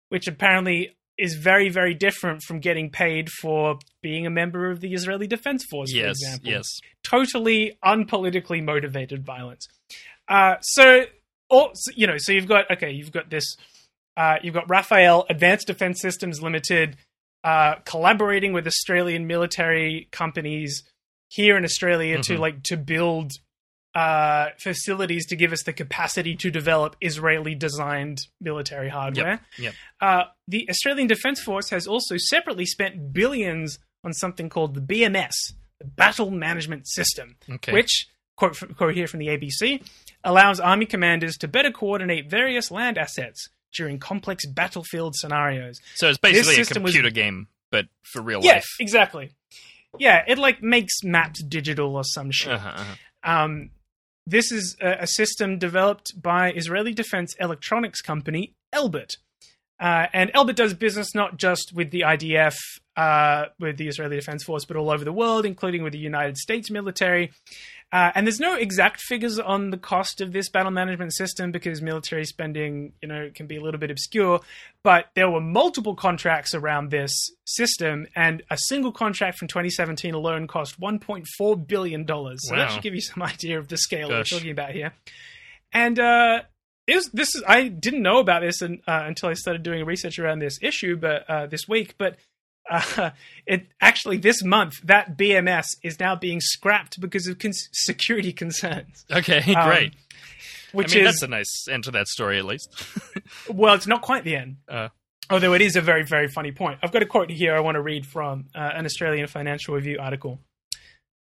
which 0.09 0.27
apparently 0.27 0.95
is 1.18 1.35
very, 1.35 1.69
very 1.69 1.94
different 1.94 2.44
from 2.44 2.60
getting 2.60 2.89
paid 2.89 3.30
for 3.30 3.80
being 4.02 4.26
a 4.26 4.30
member 4.30 4.69
of 4.69 4.80
the 4.81 4.94
Israeli 4.94 5.27
Defense 5.27 5.65
Force, 5.65 5.91
for 5.91 5.98
yes, 5.98 6.22
example 6.22 6.52
yes. 6.52 6.80
totally 7.03 7.77
unpolitically 7.84 8.64
motivated 8.64 9.26
violence. 9.26 9.68
Uh, 10.27 10.56
so, 10.61 11.06
so, 11.52 11.72
you 11.95 12.06
know, 12.07 12.18
so 12.18 12.31
you've 12.31 12.48
got 12.48 12.69
okay, 12.72 12.91
you've 12.91 13.11
got 13.11 13.30
this, 13.30 13.56
uh, 14.15 14.35
you've 14.44 14.53
got 14.53 14.69
Rafael 14.69 15.26
Advanced 15.30 15.68
Defense 15.68 16.02
Systems 16.02 16.41
Limited 16.41 16.98
uh, 17.44 17.76
collaborating 17.85 18.53
with 18.53 18.68
Australian 18.68 19.26
military 19.27 20.07
companies 20.11 20.84
here 21.30 21.57
in 21.57 21.64
Australia 21.64 22.22
to 22.22 22.34
Mhm. 22.35 22.39
like 22.39 22.64
to 22.64 22.77
build 22.77 23.31
uh, 23.98 24.49
facilities 24.60 25.26
to 25.26 25.36
give 25.36 25.52
us 25.52 25.64
the 25.64 25.74
capacity 25.74 26.36
to 26.36 26.52
develop 26.52 26.95
Israeli 27.02 27.56
designed 27.56 28.19
military 28.40 28.90
hardware. 28.90 29.40
Yep. 29.57 29.74
Uh, 29.99 30.24
the 30.48 30.69
Australian 30.69 31.07
Defence 31.07 31.41
Force 31.41 31.69
has 31.72 31.88
also 31.88 32.15
separately 32.18 32.65
spent 32.65 33.11
billions 33.11 33.80
on 34.03 34.14
something 34.14 34.49
called 34.49 34.76
the 34.76 34.82
BMS, 34.82 35.34
the 35.80 35.86
Battle 35.88 36.30
Management 36.30 36.88
System, 36.88 37.38
Okay. 37.56 37.74
which, 37.74 38.07
quote, 38.36 38.56
from, 38.56 38.74
quote 38.76 38.94
here 38.94 39.07
from 39.07 39.19
the 39.19 39.28
ABC, 39.28 39.82
allows 40.24 40.60
Army 40.60 40.86
commanders 40.86 41.36
to 41.38 41.48
better 41.48 41.72
coordinate 41.72 42.30
various 42.30 42.69
land 42.69 42.98
assets 42.99 43.49
during 43.76 43.98
complex 43.99 44.45
battlefield 44.45 45.15
scenarios. 45.15 45.80
so 45.95 46.07
it's 46.10 46.18
basically 46.19 46.53
a 46.53 46.56
system 46.57 46.84
was- 46.84 46.94
computer 46.94 47.14
game, 47.14 47.48
but 47.72 47.88
for 48.03 48.22
real 48.22 48.41
Yeah, 48.44 48.53
life. 48.53 48.68
exactly. 48.80 49.32
Yeah, 49.98 50.24
it 50.28 50.38
like 50.38 50.61
makes 50.61 50.94
maps 51.03 51.41
digital 51.41 51.95
or 51.95 52.03
some 52.03 52.30
shit. 52.32 52.53
Uh-huh, 52.53 52.69
uh-huh. 52.69 52.95
Um, 53.24 53.72
this 54.28 54.52
is 54.52 54.76
a, 54.82 55.08
system 55.08 55.58
developed 55.58 56.22
by 56.22 56.52
Israeli 56.52 56.94
defense 56.94 57.34
electronics 57.40 58.02
company 58.02 58.54
Elbit. 58.74 59.12
Uh, 59.80 60.08
and 60.12 60.32
Elbit 60.34 60.56
does 60.56 60.74
business 60.74 61.16
not 61.16 61.38
just 61.38 61.72
with 61.74 61.91
the 61.91 62.02
IDF, 62.02 62.56
uh, 62.98 63.45
with 63.60 63.78
the 63.78 63.88
Israeli 63.88 64.15
Defense 64.15 64.44
Force, 64.44 64.65
but 64.65 64.76
all 64.76 64.90
over 64.90 65.06
the 65.06 65.14
world, 65.14 65.45
including 65.45 65.84
with 65.84 65.94
the 65.94 65.99
United 65.99 66.36
States 66.36 66.72
military. 66.72 67.32
Uh, 67.94 68.11
and 68.15 68.28
there's 68.28 68.40
no 68.40 68.56
exact 68.56 68.99
figures 68.99 69.40
on 69.40 69.69
the 69.69 69.78
cost 69.78 70.19
of 70.19 70.34
this 70.34 70.49
battle 70.49 70.72
management 70.72 71.14
system 71.14 71.52
because 71.52 71.82
military 71.82 72.26
spending, 72.26 72.91
you 73.02 73.07
know, 73.07 73.30
can 73.34 73.48
be 73.48 73.56
a 73.56 73.61
little 73.61 73.80
bit 73.80 73.91
obscure. 73.91 74.41
But 74.84 75.06
there 75.15 75.30
were 75.30 75.40
multiple 75.40 75.95
contracts 75.95 76.53
around 76.53 76.90
this 76.90 77.14
system, 77.45 78.07
and 78.15 78.44
a 78.49 78.57
single 78.57 78.91
contract 78.91 79.38
from 79.38 79.48
2017 79.48 80.14
alone 80.14 80.48
cost 80.48 80.82
1.4 80.82 81.68
billion 81.68 82.03
dollars. 82.03 82.40
So 82.49 82.56
that 82.56 82.72
should 82.72 82.84
give 82.84 82.95
you 82.95 83.02
some 83.02 83.22
idea 83.24 83.60
of 83.60 83.68
the 83.68 83.78
scale 83.78 84.10
Gosh. 84.10 84.32
we're 84.32 84.40
talking 84.40 84.52
about 84.52 84.72
here. 84.72 84.91
And 85.72 85.99
uh, 85.99 86.41
was 86.88 87.10
this 87.14 87.36
is 87.36 87.44
I 87.48 87.68
didn't 87.68 88.02
know 88.02 88.18
about 88.18 88.41
this 88.41 88.61
and, 88.61 88.82
uh, 88.88 89.03
until 89.06 89.30
I 89.30 89.34
started 89.34 89.61
doing 89.61 89.86
research 89.86 90.18
around 90.19 90.40
this 90.40 90.57
issue, 90.64 90.98
but 90.98 91.30
uh, 91.30 91.45
this 91.45 91.68
week, 91.68 91.94
but. 91.99 92.18
Uh, 92.69 93.11
it 93.45 93.68
actually 93.81 94.18
this 94.18 94.44
month 94.44 94.73
that 94.84 95.18
BMS 95.18 95.68
is 95.84 95.99
now 95.99 96.15
being 96.15 96.39
scrapped 96.41 96.99
because 96.99 97.27
of 97.27 97.39
cons- 97.39 97.69
security 97.72 98.34
concerns. 98.34 99.06
Okay, 99.11 99.53
Um, 99.53 99.69
great. 99.69 99.94
Which 100.73 100.94
I 100.94 100.99
mean, 100.99 101.07
is 101.07 101.14
that's 101.14 101.23
a 101.23 101.27
nice 101.27 101.68
end 101.69 101.85
to 101.85 101.91
that 101.91 102.07
story, 102.07 102.38
at 102.38 102.45
least. 102.45 102.69
well, 103.49 103.73
it's 103.73 103.88
not 103.88 104.02
quite 104.02 104.23
the 104.23 104.35
end. 104.35 104.57
Uh. 104.68 104.89
Although 105.30 105.53
it 105.53 105.61
is 105.61 105.76
a 105.76 105.81
very, 105.81 106.03
very 106.03 106.27
funny 106.27 106.52
point. 106.52 106.80
I've 106.81 106.91
got 106.91 107.02
a 107.02 107.06
quote 107.06 107.30
here 107.30 107.56
I 107.56 107.60
want 107.60 107.76
to 107.76 107.81
read 107.81 108.06
from 108.06 108.45
uh, 108.56 108.72
an 108.73 108.85
Australian 108.85 109.27
Financial 109.27 109.76
Review 109.76 109.98
article. 109.99 110.39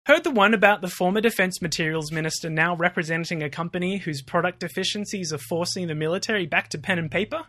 Heard 0.05 0.23
the 0.23 0.31
one 0.31 0.53
about 0.53 0.81
the 0.81 0.87
former 0.87 1.21
Defence 1.21 1.61
Materiel 1.61 2.01
Minister 2.11 2.49
now 2.49 2.75
representing 2.75 3.43
a 3.43 3.49
company 3.49 3.97
whose 3.97 4.21
product 4.21 4.59
deficiencies 4.59 5.31
are 5.31 5.37
forcing 5.37 5.87
the 5.87 5.95
military 5.95 6.45
back 6.45 6.69
to 6.69 6.77
pen 6.77 6.97
and 6.97 7.11
paper? 7.11 7.45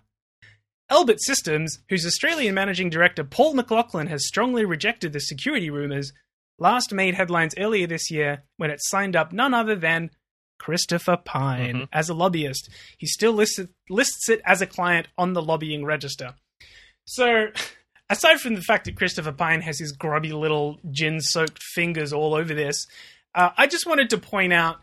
Elbit 0.92 1.18
Systems, 1.20 1.78
whose 1.88 2.04
Australian 2.04 2.54
Managing 2.54 2.90
Director 2.90 3.24
Paul 3.24 3.54
McLaughlin 3.54 4.08
has 4.08 4.26
strongly 4.26 4.66
rejected 4.66 5.14
the 5.14 5.20
security 5.20 5.70
rumours, 5.70 6.12
last 6.58 6.92
made 6.92 7.14
headlines 7.14 7.54
earlier 7.56 7.86
this 7.86 8.10
year 8.10 8.42
when 8.58 8.70
it 8.70 8.78
signed 8.82 9.16
up 9.16 9.32
none 9.32 9.54
other 9.54 9.74
than 9.74 10.10
Christopher 10.58 11.16
Pyne 11.16 11.74
Mhm. 11.74 11.88
as 11.94 12.10
a 12.10 12.14
lobbyist. 12.14 12.68
He 12.98 13.06
still 13.06 13.32
lists 13.32 13.58
it, 13.58 13.70
lists 13.88 14.28
it 14.28 14.42
as 14.44 14.60
a 14.60 14.66
client 14.66 15.08
on 15.16 15.32
the 15.32 15.40
lobbying 15.42 15.82
register. 15.84 16.34
So, 17.06 17.46
aside 18.10 18.40
from 18.40 18.54
the 18.54 18.60
fact 18.60 18.84
that 18.84 18.94
Christopher 18.96 19.32
Pyne 19.32 19.62
has 19.62 19.78
his 19.78 19.92
grubby 19.92 20.32
little 20.32 20.78
gin 20.90 21.20
soaked 21.22 21.62
fingers 21.74 22.12
all 22.12 22.34
over 22.34 22.52
this, 22.52 22.86
uh, 23.34 23.48
I 23.56 23.66
just 23.66 23.86
wanted 23.86 24.10
to 24.10 24.18
point 24.18 24.52
out 24.52 24.80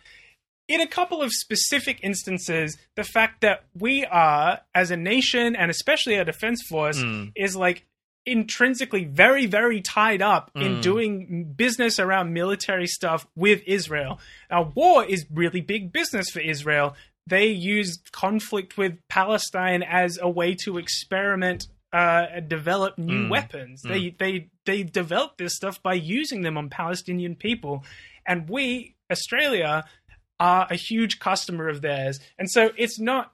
in 0.69 0.79
a 0.79 0.87
couple 0.87 1.21
of 1.21 1.31
specific 1.33 1.99
instances 2.03 2.77
the 2.95 3.03
fact 3.03 3.41
that 3.41 3.65
we 3.77 4.05
are, 4.05 4.61
as 4.73 4.91
a 4.91 4.95
nation 4.97 5.55
and 5.55 5.69
especially 5.69 6.17
our 6.17 6.23
defense 6.23 6.61
force, 6.69 6.99
Mm. 7.01 7.31
is 7.35 7.55
like 7.57 7.85
intrinsically 8.25 9.05
very, 9.05 9.45
very 9.47 9.81
tied 9.81 10.21
up 10.21 10.51
in 10.55 10.77
Mm. 10.77 10.81
doing 10.81 11.53
business 11.55 11.99
around 11.99 12.31
military 12.33 12.85
stuff 12.85 13.25
with 13.35 13.61
Israel. 13.65 14.19
Now, 14.51 14.71
war 14.75 15.03
is 15.05 15.25
really 15.33 15.61
big 15.61 15.91
business 15.91 16.29
for 16.29 16.39
Israel. 16.39 16.95
They 17.25 17.47
use 17.47 17.99
conflict 18.11 18.77
with 18.77 18.93
Palestine 19.07 19.81
as 19.83 20.19
a 20.21 20.29
way 20.29 20.55
to 20.65 20.77
experiment 20.77 21.67
uh, 21.91 22.39
develop 22.41 22.99
new 22.99 23.23
Mm. 23.25 23.29
weapons. 23.31 23.81
They 23.81 24.11
they 24.11 24.49
they 24.65 24.83
develop 24.83 25.37
this 25.37 25.55
stuff 25.55 25.81
by 25.81 25.95
using 25.95 26.43
them 26.43 26.55
on 26.55 26.69
Palestinian 26.69 27.35
people, 27.35 27.83
and 28.27 28.47
we 28.47 28.93
Australia 29.09 29.85
are 30.39 30.67
a 30.69 30.75
huge 30.75 31.19
customer 31.19 31.67
of 31.69 31.81
theirs, 31.81 32.19
and 32.37 32.49
so 32.49 32.71
it's 32.77 32.99
not 32.99 33.31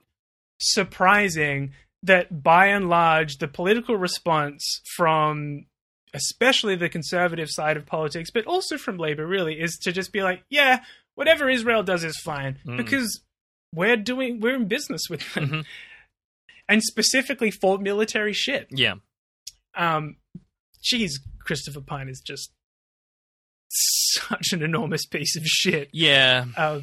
surprising 0.58 1.72
that 2.02 2.42
by 2.42 2.66
and 2.66 2.88
large 2.88 3.38
the 3.38 3.48
political 3.48 3.96
response 3.96 4.80
from 4.96 5.66
especially 6.14 6.74
the 6.76 6.88
conservative 6.88 7.48
side 7.50 7.76
of 7.76 7.84
politics 7.84 8.30
but 8.32 8.46
also 8.46 8.78
from 8.78 8.96
labor 8.96 9.26
really 9.26 9.60
is 9.60 9.76
to 9.76 9.92
just 9.92 10.12
be 10.12 10.22
like 10.22 10.42
yeah 10.48 10.80
whatever 11.14 11.50
israel 11.50 11.82
does 11.82 12.04
is 12.04 12.16
fine 12.24 12.58
Mm. 12.64 12.76
because 12.78 13.20
we're 13.74 13.96
doing 13.96 14.40
we're 14.40 14.54
in 14.54 14.66
business 14.66 15.02
with 15.10 15.34
them 15.34 15.48
Mhm. 15.48 15.64
and 16.68 16.82
specifically 16.82 17.50
for 17.50 17.76
military 17.78 18.32
shit 18.32 18.66
Yeah. 18.70 18.94
um 19.74 20.16
geez 20.82 21.20
Christopher 21.40 21.80
Pyne 21.82 22.08
is 22.08 22.22
just 22.24 22.50
such 23.68 24.52
an 24.52 24.62
enormous 24.62 25.04
piece 25.06 25.36
of 25.36 25.44
shit 25.44 25.90
Yeah. 25.92 26.46
uh, 26.56 26.80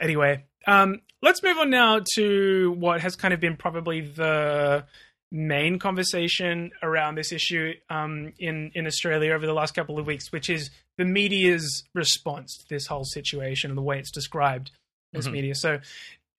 anyway, 0.00 0.44
um, 0.66 1.00
let's 1.22 1.42
move 1.42 1.58
on 1.58 1.70
now 1.70 2.00
to 2.14 2.72
what 2.78 3.00
has 3.00 3.16
kind 3.16 3.32
of 3.34 3.40
been 3.40 3.56
probably 3.56 4.00
the 4.00 4.84
main 5.32 5.78
conversation 5.78 6.70
around 6.82 7.16
this 7.16 7.32
issue 7.32 7.72
um, 7.90 8.32
in 8.38 8.70
in 8.74 8.86
Australia 8.86 9.32
over 9.32 9.46
the 9.46 9.52
last 9.52 9.74
couple 9.74 9.98
of 9.98 10.06
weeks, 10.06 10.30
which 10.32 10.48
is 10.48 10.70
the 10.98 11.04
media's 11.04 11.84
response 11.94 12.56
to 12.58 12.68
this 12.68 12.86
whole 12.86 13.04
situation 13.04 13.70
and 13.70 13.76
the 13.78 13.82
way 13.82 13.98
it's 13.98 14.10
described 14.10 14.70
as 15.14 15.26
Mhm. 15.26 15.32
media. 15.32 15.54
So. 15.54 15.80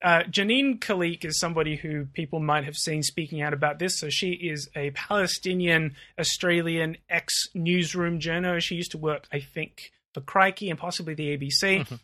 Uh, 0.04 0.22
Jennine 0.30 0.78
Khalik 0.78 1.26
is 1.26 1.40
somebody 1.40 1.76
who 1.76 2.06
people 2.14 2.40
might 2.40 2.66
have 2.66 2.76
seen 2.76 3.02
speaking 3.02 3.42
out 3.42 3.52
about 3.52 3.80
this. 3.80 4.00
So 4.00 4.12
she 4.12 4.34
is 4.34 4.70
a 4.76 4.92
Palestinian 4.92 5.96
Australian 6.20 6.98
ex 7.10 7.34
newsroom 7.56 8.20
journalist. 8.20 8.68
She 8.68 8.76
used 8.76 8.92
to 8.92 9.00
work, 9.00 9.26
I 9.32 9.40
think, 9.40 9.92
for 10.14 10.22
Crikey 10.22 10.70
and 10.70 10.78
possibly 10.78 11.16
the 11.16 11.36
ABC. 11.36 12.00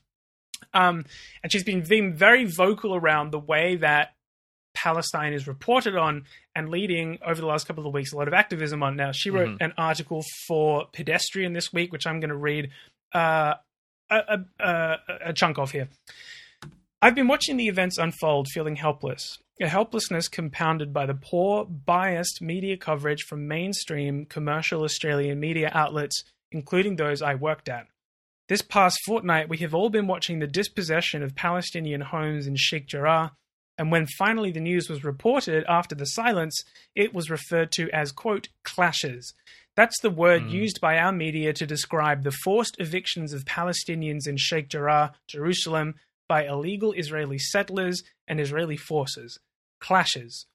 Um, 0.73 1.05
and 1.41 1.51
she's 1.51 1.63
been 1.63 1.81
being 1.81 2.13
very 2.13 2.45
vocal 2.45 2.95
around 2.95 3.31
the 3.31 3.39
way 3.39 3.75
that 3.77 4.13
Palestine 4.73 5.33
is 5.33 5.47
reported 5.47 5.95
on 5.95 6.25
and 6.55 6.69
leading 6.69 7.19
over 7.25 7.39
the 7.39 7.47
last 7.47 7.67
couple 7.67 7.85
of 7.85 7.93
weeks 7.93 8.11
a 8.11 8.17
lot 8.17 8.27
of 8.27 8.33
activism 8.33 8.81
on. 8.81 8.95
Now, 8.95 9.11
she 9.11 9.29
wrote 9.29 9.57
an 9.61 9.73
article 9.77 10.23
for 10.47 10.87
Pedestrian 10.91 11.53
this 11.53 11.71
week, 11.71 11.91
which 11.91 12.07
I'm 12.07 12.19
going 12.19 12.29
to 12.29 12.35
read 12.35 12.71
uh, 13.13 13.53
a, 14.09 14.15
a, 14.17 14.39
a, 14.59 14.97
a 15.25 15.33
chunk 15.33 15.59
of 15.59 15.71
here. 15.71 15.89
I've 17.01 17.15
been 17.15 17.27
watching 17.27 17.57
the 17.57 17.67
events 17.67 17.97
unfold, 17.97 18.47
feeling 18.47 18.77
helpless. 18.77 19.37
A 19.61 19.67
helplessness 19.67 20.27
compounded 20.27 20.91
by 20.91 21.05
the 21.05 21.13
poor, 21.13 21.65
biased 21.65 22.41
media 22.41 22.77
coverage 22.77 23.23
from 23.23 23.47
mainstream 23.47 24.25
commercial 24.25 24.83
Australian 24.83 25.39
media 25.39 25.69
outlets, 25.73 26.23
including 26.51 26.95
those 26.95 27.21
I 27.21 27.35
worked 27.35 27.69
at. 27.69 27.87
This 28.53 28.61
past 28.61 28.99
fortnight, 29.03 29.49
we 29.49 29.57
have 29.57 29.73
all 29.73 29.89
been 29.89 30.05
watching 30.05 30.37
the 30.37 30.45
dispossession 30.45 31.23
of 31.23 31.33
Palestinian 31.33 32.01
homes 32.01 32.45
in 32.45 32.55
Sheikh 32.55 32.85
Jarrah, 32.85 33.31
and 33.79 33.91
when 33.91 34.05
finally 34.05 34.51
the 34.51 34.59
news 34.59 34.87
was 34.87 35.03
reported 35.03 35.63
after 35.67 35.95
the 35.95 36.05
silence, 36.05 36.63
it 36.93 37.15
was 37.15 37.31
referred 37.31 37.71
to 37.71 37.89
as, 37.89 38.11
quote, 38.11 38.49
clashes. 38.63 39.33
That's 39.75 39.99
the 40.01 40.11
word 40.11 40.43
hmm. 40.43 40.49
used 40.49 40.79
by 40.79 40.99
our 40.99 41.11
media 41.11 41.51
to 41.51 41.65
describe 41.65 42.21
the 42.21 42.37
forced 42.43 42.75
evictions 42.77 43.33
of 43.33 43.45
Palestinians 43.45 44.27
in 44.27 44.37
Sheikh 44.37 44.69
Jarrah, 44.69 45.15
Jerusalem, 45.27 45.95
by 46.29 46.45
illegal 46.45 46.93
Israeli 46.93 47.39
settlers 47.39 48.03
and 48.27 48.39
Israeli 48.39 48.77
forces. 48.77 49.39
Clashes. 49.79 50.45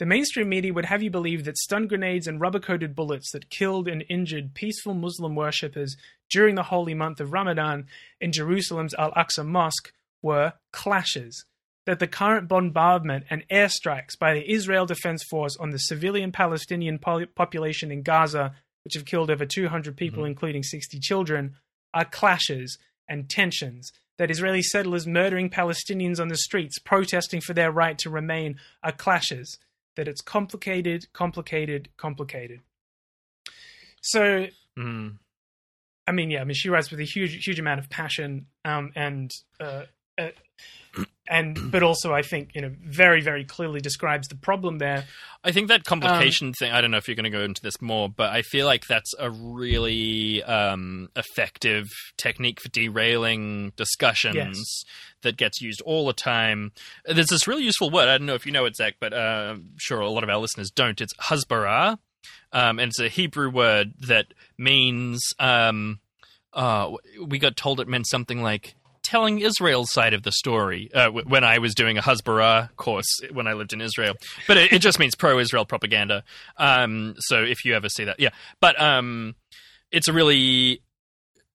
The 0.00 0.06
mainstream 0.06 0.48
media 0.48 0.72
would 0.72 0.86
have 0.86 1.02
you 1.02 1.10
believe 1.10 1.44
that 1.44 1.58
stun 1.58 1.86
grenades 1.86 2.26
and 2.26 2.40
rubber 2.40 2.58
coated 2.58 2.96
bullets 2.96 3.32
that 3.32 3.50
killed 3.50 3.86
and 3.86 4.02
injured 4.08 4.54
peaceful 4.54 4.94
Muslim 4.94 5.34
worshippers 5.34 5.94
during 6.30 6.54
the 6.54 6.62
holy 6.62 6.94
month 6.94 7.20
of 7.20 7.34
Ramadan 7.34 7.86
in 8.18 8.32
Jerusalem's 8.32 8.94
Al 8.94 9.12
Aqsa 9.12 9.44
Mosque 9.44 9.92
were 10.22 10.54
clashes. 10.72 11.44
That 11.84 11.98
the 11.98 12.06
current 12.06 12.48
bombardment 12.48 13.26
and 13.28 13.46
airstrikes 13.50 14.18
by 14.18 14.32
the 14.32 14.50
Israel 14.50 14.86
Defense 14.86 15.22
Force 15.22 15.58
on 15.58 15.68
the 15.68 15.78
civilian 15.78 16.32
Palestinian 16.32 16.98
population 16.98 17.92
in 17.92 18.00
Gaza, 18.00 18.54
which 18.84 18.94
have 18.94 19.04
killed 19.04 19.30
over 19.30 19.44
200 19.44 19.98
people, 19.98 20.20
mm-hmm. 20.20 20.30
including 20.30 20.62
60 20.62 20.98
children, 21.00 21.56
are 21.92 22.06
clashes 22.06 22.78
and 23.06 23.28
tensions. 23.28 23.92
That 24.16 24.30
Israeli 24.30 24.62
settlers 24.62 25.06
murdering 25.06 25.50
Palestinians 25.50 26.18
on 26.18 26.28
the 26.28 26.38
streets, 26.38 26.78
protesting 26.78 27.42
for 27.42 27.52
their 27.52 27.70
right 27.70 27.98
to 27.98 28.08
remain, 28.08 28.56
are 28.82 28.92
clashes. 28.92 29.58
That 29.96 30.08
it's 30.08 30.20
complicated, 30.20 31.12
complicated, 31.12 31.88
complicated. 31.96 32.60
So, 34.02 34.46
Mm. 34.78 35.18
I 36.06 36.12
mean, 36.12 36.30
yeah, 36.30 36.40
I 36.40 36.44
mean, 36.44 36.54
she 36.54 36.68
writes 36.68 36.90
with 36.90 37.00
a 37.00 37.04
huge, 37.04 37.44
huge 37.44 37.58
amount 37.58 37.80
of 37.80 37.90
passion, 37.90 38.46
um, 38.64 38.92
and 38.96 39.32
uh, 39.60 39.84
uh, 40.18 40.28
and 41.30 41.70
but 41.70 41.82
also, 41.82 42.12
I 42.12 42.22
think, 42.22 42.50
you 42.54 42.60
know, 42.60 42.72
very, 42.84 43.22
very 43.22 43.44
clearly 43.44 43.80
describes 43.80 44.28
the 44.28 44.34
problem 44.36 44.78
there. 44.78 45.04
I 45.44 45.52
think 45.52 45.68
that 45.68 45.80
Um, 45.80 45.84
complication 46.00 46.52
thing. 46.52 46.72
I 46.72 46.80
don't 46.82 46.90
know 46.90 46.96
if 46.98 47.08
you're 47.08 47.14
going 47.14 47.24
to 47.24 47.30
go 47.30 47.44
into 47.44 47.62
this 47.62 47.80
more, 47.80 48.08
but 48.08 48.30
I 48.30 48.42
feel 48.42 48.66
like 48.66 48.86
that's 48.86 49.14
a 49.18 49.30
really 49.30 50.42
um, 50.42 51.08
effective 51.16 51.86
technique 52.18 52.60
for 52.60 52.68
derailing 52.68 53.72
discussions 53.76 54.34
Yes. 54.34 54.84
that 55.22 55.36
gets 55.38 55.60
used 55.62 55.80
all 55.82 56.06
the 56.06 56.12
time. 56.12 56.72
There's 57.06 57.28
this 57.28 57.46
really 57.46 57.62
useful 57.62 57.90
word. 57.90 58.08
I 58.08 58.18
don't 58.18 58.26
know 58.26 58.34
if 58.34 58.44
you 58.44 58.52
know 58.52 58.64
it, 58.66 58.76
Zach, 58.76 58.96
but 59.00 59.12
uh, 59.14 59.52
I'm 59.54 59.70
sure 59.78 60.00
a 60.00 60.10
lot 60.10 60.24
of 60.24 60.28
our 60.30 60.38
listeners 60.38 60.70
don't. 60.70 61.00
It's 61.00 61.14
hasbara, 61.14 61.98
um, 62.52 62.78
and 62.78 62.90
it's 62.90 63.00
a 63.00 63.08
Hebrew 63.08 63.50
word 63.50 63.92
that 64.00 64.34
means. 64.58 65.22
Um, 65.38 66.00
uh, 66.52 66.90
we 67.24 67.38
got 67.38 67.56
told 67.56 67.78
it 67.78 67.86
meant 67.86 68.08
something 68.08 68.42
like 68.42 68.74
telling 69.10 69.40
Israel's 69.40 69.92
side 69.92 70.14
of 70.14 70.22
the 70.22 70.32
story 70.32 70.90
uh, 70.94 71.06
w- 71.06 71.26
when 71.26 71.42
I 71.42 71.58
was 71.58 71.74
doing 71.74 71.98
a 71.98 72.02
Hasbara 72.02 72.74
course 72.76 73.08
when 73.32 73.46
I 73.46 73.54
lived 73.54 73.72
in 73.72 73.80
Israel. 73.80 74.14
But 74.46 74.56
it, 74.56 74.72
it 74.72 74.78
just 74.78 74.98
means 74.98 75.14
pro-Israel 75.16 75.64
propaganda. 75.64 76.22
Um, 76.56 77.14
so 77.18 77.42
if 77.42 77.64
you 77.64 77.74
ever 77.74 77.88
see 77.88 78.04
that, 78.04 78.20
yeah. 78.20 78.30
But 78.60 78.80
um, 78.80 79.34
it's 79.90 80.08
a 80.08 80.12
really 80.12 80.82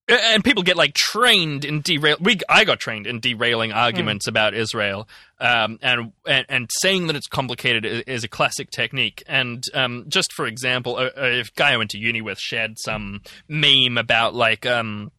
and 0.08 0.44
people 0.44 0.62
get 0.62 0.76
like 0.76 0.94
trained 0.94 1.64
in 1.64 1.80
derail. 1.80 2.16
We 2.20 2.38
I 2.48 2.64
got 2.64 2.78
trained 2.78 3.06
in 3.06 3.18
derailing 3.20 3.72
arguments 3.72 4.28
about 4.28 4.54
Israel, 4.54 5.08
um, 5.40 5.78
and, 5.82 6.12
and 6.26 6.46
and 6.48 6.70
saying 6.80 7.08
that 7.08 7.16
it's 7.16 7.26
complicated 7.26 7.84
is, 7.84 8.02
is 8.02 8.24
a 8.24 8.28
classic 8.28 8.70
technique. 8.70 9.24
And 9.26 9.64
um, 9.74 10.04
just 10.08 10.32
for 10.32 10.46
example, 10.46 10.98
a, 10.98 11.40
a 11.40 11.44
guy 11.56 11.72
I 11.72 11.76
went 11.76 11.90
to 11.90 11.98
uni 11.98 12.20
with 12.20 12.38
shared 12.38 12.78
some 12.78 13.22
meme 13.48 13.98
about 13.98 14.34
like, 14.34 14.64
um, 14.64 15.10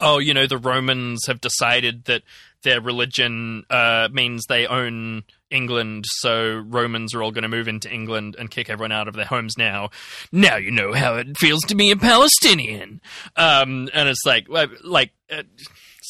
oh, 0.00 0.18
you 0.18 0.34
know, 0.34 0.46
the 0.46 0.58
Romans 0.58 1.26
have 1.26 1.40
decided 1.40 2.04
that 2.04 2.22
their 2.62 2.80
religion 2.80 3.64
uh, 3.70 4.08
means 4.10 4.44
they 4.46 4.66
own 4.66 5.24
England, 5.50 6.04
so 6.08 6.64
Romans 6.66 7.14
are 7.14 7.22
all 7.22 7.30
going 7.30 7.42
to 7.42 7.48
move 7.48 7.68
into 7.68 7.92
England 7.92 8.36
and 8.38 8.50
kick 8.50 8.68
everyone 8.68 8.92
out 8.92 9.06
of 9.06 9.14
their 9.14 9.26
homes 9.26 9.54
now. 9.56 9.90
Now 10.32 10.56
you 10.56 10.70
know 10.70 10.92
how 10.92 11.16
it 11.16 11.38
feels 11.38 11.62
to 11.64 11.74
be 11.74 11.90
a 11.90 11.96
Palestinian. 11.96 13.00
Um, 13.36 13.88
and 13.94 14.08
it's 14.08 14.24
like, 14.26 14.48
like, 14.48 15.12
uh, 15.30 15.42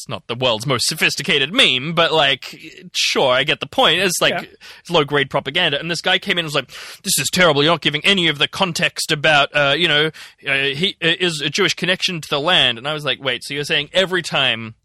it's 0.05 0.09
not 0.09 0.27
the 0.27 0.35
world's 0.35 0.67
most 0.67 0.85
sophisticated 0.85 1.51
meme, 1.51 1.93
but 1.95 2.13
like, 2.13 2.55
sure, 2.93 3.31
I 3.33 3.43
get 3.43 3.59
the 3.59 3.65
point. 3.65 4.01
It's 4.01 4.21
like 4.21 4.33
Yeah. 4.35 4.43
it's 4.79 4.89
low 4.91 5.03
grade 5.03 5.31
propaganda. 5.31 5.79
And 5.79 5.89
this 5.89 6.01
guy 6.01 6.19
came 6.19 6.33
in 6.33 6.45
and 6.45 6.45
was 6.45 6.53
like, 6.53 6.69
"This 7.01 7.17
is 7.17 7.27
terrible. 7.33 7.63
You're 7.63 7.73
not 7.73 7.81
giving 7.81 8.05
any 8.05 8.27
of 8.27 8.37
the 8.37 8.47
context 8.47 9.11
about, 9.11 9.49
uh, 9.55 9.73
you 9.75 9.87
know, 9.87 10.11
uh, 10.47 10.53
he 10.75 10.95
uh, 11.03 11.07
is 11.19 11.41
a 11.41 11.49
Jewish 11.49 11.73
connection 11.73 12.21
to 12.21 12.29
the 12.29 12.39
land." 12.39 12.77
And 12.77 12.87
I 12.87 12.93
was 12.93 13.03
like, 13.03 13.19
"Wait, 13.19 13.43
so 13.43 13.55
you're 13.55 13.63
saying 13.63 13.89
every 13.93 14.21
time 14.21 14.75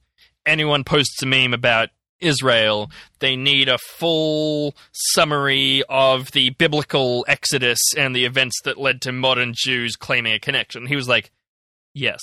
anyone 0.47 0.85
posts 0.85 1.23
a 1.23 1.27
meme 1.27 1.53
about 1.53 1.91
Israel, 2.21 2.91
they 3.19 3.37
need 3.37 3.69
a 3.69 3.77
full 3.99 4.75
summary 4.93 5.83
of 5.91 6.31
the 6.33 6.51
biblical 6.51 7.27
exodus 7.29 7.79
and 7.95 8.17
the 8.17 8.25
events 8.25 8.57
that 8.65 8.79
led 8.79 9.03
to 9.03 9.13
modern 9.13 9.53
Jews 9.55 9.97
claiming 9.97 10.33
a 10.33 10.39
connection?" 10.39 10.87
He 10.87 10.97
was 10.97 11.09
like, 11.09 11.31
"Yes." 11.93 12.23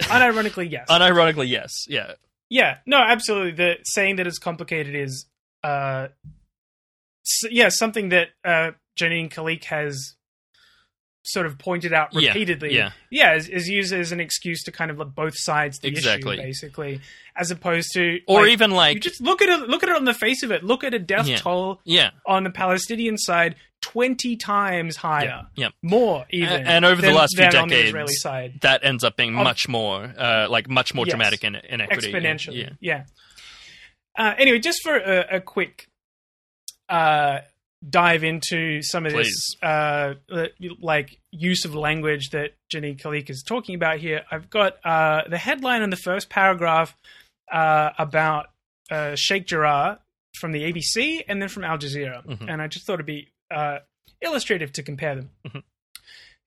Unironically, 0.00 0.70
yes. 0.70 0.86
Unironically, 0.88 1.48
yes. 1.48 1.70
Yeah. 1.88 2.12
Yeah, 2.48 2.78
no, 2.86 2.98
absolutely. 2.98 3.52
The 3.52 3.74
saying 3.84 4.16
that 4.16 4.26
it's 4.26 4.38
complicated 4.38 4.94
is, 4.94 5.26
uh, 5.64 6.08
s- 7.24 7.50
yeah, 7.50 7.68
something 7.70 8.10
that 8.10 8.28
uh, 8.44 8.70
Jennine 8.96 9.28
Khalik 9.30 9.64
has 9.64 10.14
sort 11.26 11.46
of 11.46 11.58
pointed 11.58 11.92
out 11.92 12.14
repeatedly. 12.14 12.74
yeah. 12.74 12.90
yeah, 13.10 13.34
is, 13.34 13.48
is 13.48 13.68
used 13.68 13.92
as 13.92 14.12
an 14.12 14.20
excuse 14.20 14.62
to 14.64 14.72
kind 14.72 14.90
of 14.90 14.98
let 14.98 15.14
both 15.14 15.34
sides 15.36 15.78
the 15.80 15.88
Exactly. 15.88 16.34
issue, 16.36 16.42
basically, 16.42 17.00
as 17.36 17.50
opposed 17.50 17.88
to 17.94 18.20
Or 18.28 18.42
like, 18.42 18.50
even 18.52 18.70
like 18.70 18.94
you 18.94 19.00
just 19.00 19.20
look 19.20 19.42
at 19.42 19.48
it. 19.48 19.68
Look 19.68 19.82
at 19.82 19.88
it 19.88 19.96
on 19.96 20.04
the 20.04 20.14
face 20.14 20.42
of 20.42 20.50
it. 20.52 20.62
Look 20.64 20.84
at 20.84 20.94
a 20.94 20.98
death 20.98 21.26
Yeah. 21.26 21.36
toll 21.36 21.80
yeah. 21.84 22.10
on 22.26 22.44
the 22.44 22.50
Palestinian 22.50 23.18
side 23.18 23.56
twenty 23.82 24.36
times 24.36 24.96
higher, 24.96 25.46
Yeah, 25.54 25.66
yeah. 25.66 25.68
more 25.82 26.24
even, 26.30 26.60
And- 26.60 26.68
and 26.68 26.84
over 26.84 27.02
the 27.02 27.12
last 27.12 27.36
few 27.36 27.48
than 27.50 27.68
decades, 27.68 28.20
side. 28.22 28.60
that 28.62 28.84
ends 28.84 29.04
up 29.04 29.16
being 29.16 29.36
Of- 29.36 29.44
much 29.44 29.68
more, 29.68 30.04
uh, 30.16 30.48
like 30.48 30.68
much 30.68 30.94
more 30.94 31.04
Yes. 31.06 31.12
dramatic 31.12 31.44
in, 31.44 31.56
inequity. 31.56 32.10
exponentially. 32.12 32.56
Yeah. 32.62 32.70
Yeah. 32.80 33.04
Uh, 34.18 34.34
anyway, 34.38 34.58
just 34.60 34.82
for 34.82 34.96
a, 34.96 35.36
a 35.36 35.40
quick 35.40 35.88
uh, 36.88 37.40
dive 37.88 38.24
into 38.24 38.82
some 38.82 39.06
of 39.06 39.12
Please. 39.12 39.26
this, 39.26 39.62
uh, 39.62 40.14
like 40.80 41.18
use 41.30 41.64
of 41.64 41.74
language 41.74 42.30
that 42.30 42.52
Jenny 42.70 42.94
Kalik 42.94 43.28
is 43.30 43.42
talking 43.46 43.74
about 43.74 43.98
here, 43.98 44.22
I've 44.30 44.48
got 44.50 44.76
uh, 44.84 45.22
the 45.28 45.38
headline 45.38 45.82
in 45.82 45.90
the 45.90 45.96
first 45.96 46.28
paragraph 46.30 46.96
uh, 47.52 47.90
about 47.98 48.46
uh, 48.90 49.14
Sheikh 49.14 49.46
Jarrah 49.46 49.98
from 50.34 50.52
the 50.52 50.62
ABC 50.72 51.22
and 51.28 51.40
then 51.40 51.48
from 51.48 51.64
Al 51.64 51.78
Jazeera, 51.78 52.24
Mhm. 52.24 52.48
and 52.50 52.60
I 52.62 52.66
just 52.66 52.86
thought 52.86 52.94
it'd 52.94 53.06
be 53.06 53.28
uh, 53.50 53.78
illustrative 54.20 54.72
to 54.72 54.82
compare 54.82 55.14
them. 55.14 55.30
Mhm. 55.46 55.62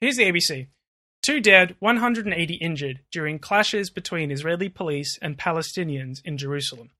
Here's 0.01 0.17
the 0.17 0.23
ABC. 0.23 0.67
Two 1.21 1.39
dead, 1.41 1.75
180 1.79 2.53
injured 2.55 3.01
during 3.11 3.39
clashes 3.39 3.89
between 3.89 4.31
Israeli 4.31 4.69
police 4.69 5.17
and 5.21 5.37
Palestinians 5.37 6.21
in 6.23 6.37
Jerusalem. 6.37 6.91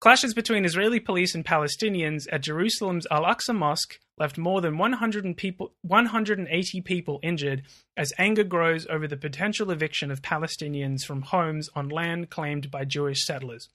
Clashes 0.00 0.34
between 0.34 0.64
Israeli 0.64 1.00
police 1.00 1.34
and 1.34 1.44
Palestinians 1.44 2.26
at 2.30 2.42
Jerusalem's 2.42 3.06
Al 3.10 3.24
Aqsa 3.24 3.56
Mosque 3.56 3.98
left 4.18 4.36
more 4.36 4.60
than 4.60 4.76
100 4.76 5.36
people, 5.36 5.72
180 5.82 6.80
people 6.82 7.20
injured 7.22 7.62
as 7.96 8.12
anger 8.18 8.44
grows 8.44 8.86
over 8.88 9.08
the 9.08 9.16
potential 9.16 9.70
eviction 9.70 10.10
of 10.10 10.22
Palestinians 10.22 11.04
from 11.04 11.22
homes 11.22 11.68
on 11.74 11.88
land 11.88 12.30
claimed 12.30 12.70
by 12.70 12.84
Jewish 12.84 13.24
settlers. 13.24 13.70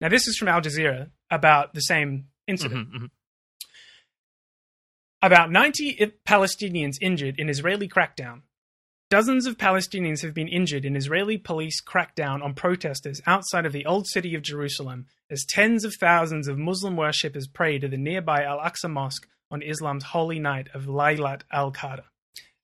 Now, 0.00 0.08
this 0.08 0.28
is 0.28 0.36
from 0.36 0.48
Al 0.48 0.60
Jazeera 0.60 1.10
about 1.30 1.74
the 1.74 1.80
same 1.80 2.28
incident. 2.46 2.88
Mhm, 2.88 3.00
mhm. 3.00 3.10
About 5.20 5.50
90 5.50 6.12
Palestinians 6.24 6.98
injured 7.00 7.38
in 7.38 7.48
Israeli 7.48 7.88
crackdown. 7.88 8.42
Dozens 9.10 9.46
of 9.46 9.56
Palestinians 9.56 10.20
have 10.20 10.34
been 10.34 10.48
injured 10.48 10.84
in 10.84 10.94
Israeli 10.94 11.38
police 11.38 11.80
crackdown 11.80 12.42
on 12.44 12.52
protesters 12.52 13.22
outside 13.26 13.64
of 13.64 13.72
the 13.72 13.86
old 13.86 14.06
city 14.06 14.34
of 14.34 14.42
Jerusalem 14.42 15.06
as 15.30 15.46
tens 15.48 15.86
of 15.86 15.94
thousands 15.94 16.46
of 16.46 16.58
Muslim 16.58 16.94
worshippers 16.94 17.46
pray 17.46 17.78
to 17.78 17.88
the 17.88 17.96
nearby 17.96 18.42
Al 18.44 18.58
Aqsa 18.58 18.90
Mosque 18.90 19.26
on 19.50 19.62
Islam's 19.62 20.04
holy 20.04 20.38
night 20.38 20.68
of 20.74 20.84
Laylat 20.84 21.40
al 21.50 21.72
Qadr. 21.72 22.02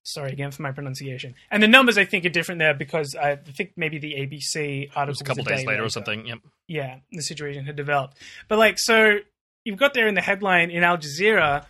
Sorry 0.03 0.33
again 0.33 0.51
for 0.51 0.61
my 0.61 0.71
pronunciation. 0.71 1.35
And 1.51 1.63
the 1.63 1.69
numbers 1.69 1.97
I 1.97 2.05
think 2.05 2.27
are 2.27 2.31
different 2.31 2.59
there 2.59 2.75
because 2.75 3.15
I 3.15 3.37
think 3.37 3.73
maybe 3.75 3.99
the 3.99 4.13
ABC 4.13 4.91
article 4.95 5.03
It 5.03 5.09
was 5.09 5.21
a 5.23 5.25
couple 5.25 5.45
was 5.45 5.49
days 5.49 5.61
day 5.61 5.67
later 5.67 5.85
or 5.85 5.89
something. 5.89 6.27
Yep. 6.27 6.39
yeah, 6.69 6.99
the 7.11 7.23
situation 7.23 7.65
had 7.65 7.77
developed. 7.77 8.19
But 8.49 8.59
like, 8.59 8.79
so 8.79 9.17
you've 9.65 9.79
got 9.79 9.95
there 9.95 10.09
in 10.09 10.15
the 10.15 10.21
headline 10.21 10.71
in 10.71 10.85
Al 10.85 10.99
Jazeera, 10.99 11.65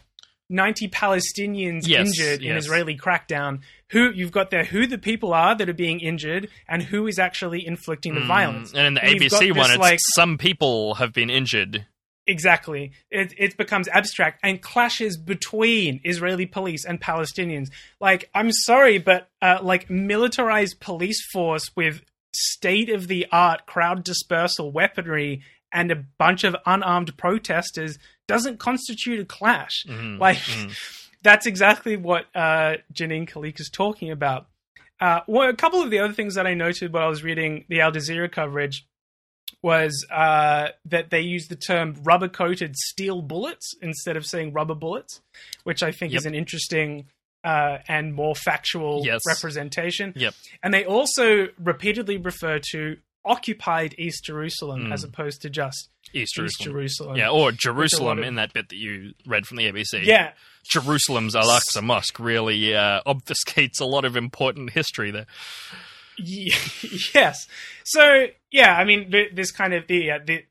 90 0.50 0.88
Palestinians 0.88 1.86
Yes, 1.86 2.08
injured 2.08 2.42
in. 2.42 2.56
Israeli 2.56 2.96
crackdown. 2.96 3.60
Who 3.94 4.10
you've 4.10 4.32
got 4.32 4.50
there? 4.50 4.64
Who 4.64 4.86
the 4.86 4.98
people 4.98 5.32
are 5.32 5.54
that 5.56 5.68
are 5.68 5.72
being 5.72 6.00
injured, 6.00 6.48
and 6.68 6.82
who 6.82 7.06
is 7.06 7.18
actually 7.18 7.66
inflicting 7.66 8.14
the 8.14 8.20
violence? 8.26 8.72
Mm, 8.72 8.76
And 8.78 8.86
in 8.88 8.94
the 8.94 9.04
And 9.04 9.20
ABC 9.20 9.50
one, 9.52 9.58
this, 9.58 9.70
it's 9.70 9.78
like 9.78 9.98
some 10.14 10.36
people 10.36 10.94
have 10.96 11.12
been 11.14 11.30
injured. 11.30 11.86
exactly. 12.26 12.92
It 13.10 13.34
it 13.38 13.56
becomes 13.56 13.86
abstract 13.88 14.40
and 14.42 14.60
clashes 14.60 15.16
between 15.16 16.00
Israeli 16.04 16.46
police 16.46 16.84
and 16.84 17.00
Palestinians. 17.00 17.68
Like, 18.00 18.28
I'm 18.34 18.50
sorry, 18.52 18.98
but 18.98 19.28
uh, 19.40 19.58
like 19.62 19.88
militarized 19.90 20.80
police 20.80 21.20
force 21.32 21.64
with 21.76 22.02
state 22.34 22.90
of 22.90 23.06
the 23.08 23.26
art 23.30 23.64
crowd 23.66 24.02
dispersal 24.04 24.72
weaponry 24.72 25.42
and 25.72 25.90
a 25.92 25.96
bunch 26.18 26.42
of 26.44 26.56
unarmed 26.66 27.16
protesters 27.16 27.98
doesn't 28.26 28.58
constitute 28.58 29.20
a 29.20 29.24
clash. 29.24 29.84
Mhm, 29.88 30.18
Like, 30.18 30.38
mhm. 30.38 31.03
That's 31.24 31.46
exactly 31.46 31.96
what 31.96 32.26
uh, 32.34 32.74
Jennine 32.92 33.28
Khalik 33.28 33.58
is 33.58 33.68
talking 33.72 34.10
about. 34.12 34.46
Uh, 35.00 35.20
well, 35.26 35.48
a 35.48 35.54
couple 35.54 35.82
of 35.82 35.90
the 35.90 35.98
other 35.98 36.12
things 36.12 36.36
that 36.36 36.46
I 36.46 36.54
noted 36.54 36.92
while 36.92 37.04
I 37.04 37.08
was 37.08 37.24
reading 37.24 37.64
the 37.68 37.80
Al 37.80 37.90
Jazeera 37.90 38.30
coverage 38.30 38.86
was 39.62 40.06
uh, 40.10 40.68
that 40.84 41.10
they 41.10 41.20
used 41.22 41.50
the 41.50 41.56
term 41.56 41.96
rubber 42.02 42.28
coated 42.28 42.76
steel 42.76 43.22
bullets 43.22 43.74
instead 43.80 44.16
of 44.16 44.24
saying 44.26 44.52
rubber 44.52 44.74
bullets, 44.74 45.20
which 45.64 45.82
I 45.82 45.90
think 45.90 46.14
is 46.14 46.26
an 46.26 46.34
interesting 46.34 47.06
uh, 47.42 47.78
and 47.88 48.14
more 48.14 48.34
factual 48.34 49.02
Yes. 49.04 49.22
representation. 49.26 50.12
Yep. 50.16 50.34
And 50.62 50.72
they 50.72 50.84
also 50.84 51.48
repeatedly 51.58 52.16
refer 52.18 52.60
to 52.72 52.96
occupied 53.24 53.94
East 53.98 54.24
Jerusalem 54.24 54.86
Mm. 54.86 54.92
as 54.92 55.02
opposed 55.04 55.42
to 55.42 55.50
just 55.50 55.88
East 56.12 56.14
East 56.14 56.34
Jerusalem. 56.36 56.72
Jerusalem. 56.72 57.16
Yeah, 57.16 57.28
or 57.30 57.52
Jerusalem 57.52 58.18
of- 58.18 58.24
in 58.24 58.34
that 58.36 58.52
bit 58.52 58.68
that 58.68 58.76
you 58.76 59.14
read 59.26 59.46
from 59.46 59.56
the 59.56 59.64
ABC. 59.66 60.04
Yeah, 60.04 60.32
Jerusalem's 60.70 61.34
Al 61.34 61.48
Aqsa 61.48 61.82
Mosque 61.82 62.18
really 62.18 62.74
uh, 62.74 63.00
obfuscates 63.06 63.80
a 63.80 63.84
lot 63.84 64.04
of 64.04 64.16
important 64.16 64.70
history 64.70 65.10
there. 65.10 65.26
Yes. 66.18 67.46
So 67.84 68.26
yeah, 68.50 68.76
I 68.76 68.84
mean, 68.84 69.10
this 69.34 69.50
kind 69.50 69.74
of 69.74 69.86
the 69.88 70.12
uh, 70.12 70.18
the 70.24 70.44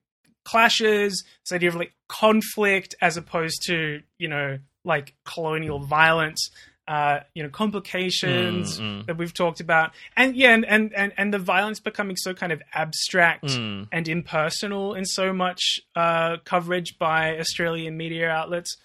clashes, 0.44 1.24
this 1.44 1.56
idea 1.56 1.70
of 1.70 1.76
like 1.76 1.94
conflict 2.10 2.96
as 3.02 3.16
opposed 3.18 3.62
to 3.68 4.02
you 4.18 4.28
know 4.28 4.60
like 4.84 5.16
colonial 5.24 5.80
violence, 5.80 6.50
uh, 6.88 7.20
you 7.34 7.44
know 7.44 7.50
complications 7.50 8.80
Mm, 8.80 9.02
mm. 9.02 9.06
that 9.06 9.18
we've 9.18 9.34
talked 9.34 9.60
about, 9.60 9.92
and 10.18 10.36
yeah, 10.36 10.54
and, 10.54 10.66
and 10.66 10.94
and 10.96 11.14
and 11.18 11.34
the 11.34 11.40
violence 11.40 11.80
becoming 11.80 12.16
so 12.16 12.34
kind 12.34 12.52
of 12.52 12.62
abstract 12.74 13.46
Mm. 13.46 13.88
and 13.92 14.08
impersonal 14.08 14.94
in 14.94 15.06
so 15.06 15.32
much 15.34 15.80
uh, 15.96 16.38
coverage 16.46 16.98
by 17.00 17.38
Australian 17.40 17.98
media 17.98 18.30
outlets. 18.30 18.78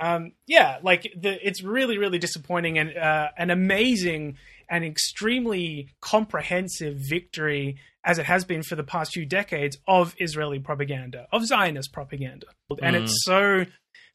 Um, 0.00 0.32
yeah, 0.46 0.78
like 0.82 1.12
the, 1.16 1.44
it's 1.44 1.62
really, 1.62 1.98
really 1.98 2.18
disappointing 2.20 2.78
and 2.78 2.96
uh, 2.96 3.28
an 3.36 3.50
amazing 3.50 4.36
and 4.68 4.84
extremely 4.84 5.88
comprehensive 6.00 6.96
victory, 6.98 7.78
as 8.04 8.18
it 8.18 8.26
has 8.26 8.44
been 8.44 8.62
for 8.62 8.76
the 8.76 8.84
past 8.84 9.12
few 9.12 9.26
decades, 9.26 9.76
of 9.88 10.14
Israeli 10.18 10.58
propaganda, 10.60 11.26
of 11.32 11.44
Zionist 11.46 11.92
propaganda, 11.92 12.46
and 12.82 12.94
Mm. 12.94 13.02
it's 13.02 13.24
so 13.24 13.64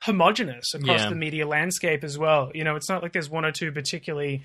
homogenous 0.03 0.73
across 0.73 1.01
Yeah. 1.01 1.09
the 1.09 1.15
media 1.15 1.47
landscape 1.47 2.03
as 2.03 2.17
well. 2.17 2.51
You 2.53 2.63
know, 2.63 2.75
it's 2.75 2.89
not 2.89 3.01
like 3.01 3.13
there's 3.13 3.29
one 3.29 3.45
or 3.45 3.51
two 3.51 3.71
particularly. 3.71 4.43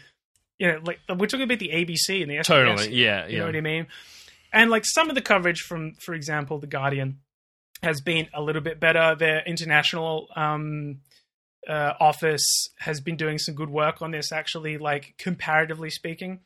You 0.59 0.73
know, 0.73 0.81
like 0.85 0.99
we're 1.09 1.27
talking 1.27 1.43
about 1.45 1.61
the 1.61 1.71
ABC 1.71 2.23
and 2.23 2.31
the 2.31 2.37
SBS, 2.39 2.45
Totally. 2.45 2.95
Yeah. 2.95 3.25
yeah. 3.25 3.27
you 3.29 3.39
know 3.39 3.47
what 3.47 3.57
I 3.57 3.61
mean? 3.61 3.87
And 4.53 4.71
like 4.71 4.85
some 4.87 5.09
of 5.09 5.15
the 5.15 5.21
coverage 5.23 5.61
from, 5.61 5.95
for 6.01 6.15
example, 6.15 6.59
The 6.59 6.67
Guardian 6.67 7.19
has 7.83 8.01
been 8.01 8.27
a 8.35 8.43
little 8.43 8.63
bit 8.63 8.81
better. 8.81 9.15
Their 9.17 9.43
international 9.47 10.29
um, 10.35 10.99
uh, 11.69 11.93
office 12.01 12.71
has 12.79 13.01
been 13.01 13.17
doing 13.17 13.39
some 13.39 13.55
good 13.55 13.71
work 13.71 14.03
on 14.03 14.11
this, 14.11 14.33
actually, 14.33 14.79
like 14.79 15.15
comparatively 15.19 15.91
speaking. 15.91 16.41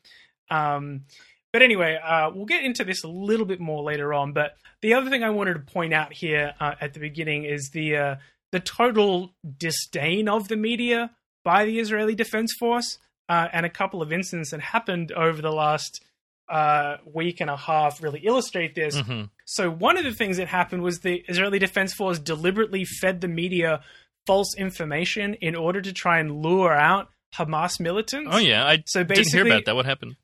Um, 0.50 1.04
but 1.52 1.62
anyway, 1.62 1.98
uh, 2.02 2.30
we'll 2.34 2.44
get 2.46 2.64
into 2.64 2.84
this 2.84 3.04
a 3.04 3.08
little 3.08 3.46
bit 3.46 3.60
more 3.60 3.82
later 3.82 4.12
on. 4.12 4.32
But 4.32 4.56
the 4.82 4.92
other 4.94 5.08
thing 5.08 5.22
I 5.22 5.30
wanted 5.30 5.54
to 5.54 5.60
point 5.60 5.94
out 5.94 6.12
here 6.12 6.54
uh, 6.60 6.74
at 6.80 6.92
the 6.92 7.00
beginning 7.00 7.44
is 7.44 7.70
the 7.72 7.96
uh, 7.96 8.16
the 8.52 8.60
total 8.60 9.34
disdain 9.58 10.28
of 10.28 10.48
the 10.48 10.56
media 10.56 11.10
by 11.44 11.64
the 11.64 11.80
Israeli 11.80 12.14
Defense 12.14 12.54
Force, 12.58 12.98
uh, 13.28 13.48
and 13.52 13.66
a 13.66 13.70
couple 13.70 14.00
of 14.02 14.12
incidents 14.12 14.50
that 14.52 14.60
happened 14.60 15.10
over 15.12 15.42
the 15.42 15.50
last 15.52 16.04
uh, 16.48 16.98
week 17.06 17.40
and 17.40 17.48
a 17.48 17.56
half 17.56 18.02
really 18.02 18.20
illustrate 18.20 18.74
this. 18.74 18.96
Mhm. 19.00 19.30
So 19.46 19.70
one 19.70 19.96
of 19.96 20.04
the 20.04 20.12
things 20.12 20.36
that 20.36 20.48
happened 20.48 20.82
was 20.82 21.00
the 21.00 21.24
Israeli 21.26 21.58
Defense 21.58 21.94
Force 21.94 22.18
deliberately 22.18 22.84
fed 22.84 23.22
the 23.22 23.28
media 23.28 23.82
false 24.26 24.54
information 24.58 25.34
in 25.34 25.56
order 25.56 25.80
to 25.80 25.92
try 25.92 26.18
and 26.18 26.42
lure 26.42 26.74
out 26.74 27.08
Hamas 27.34 27.80
militants. 27.80 28.28
Oh 28.30 28.38
yeah, 28.38 28.66
I 28.66 28.82
So 28.86 29.02
didn't 29.02 29.32
hear 29.32 29.46
about 29.46 29.64
that. 29.64 29.74
What 29.74 29.86
happened? 29.86 30.16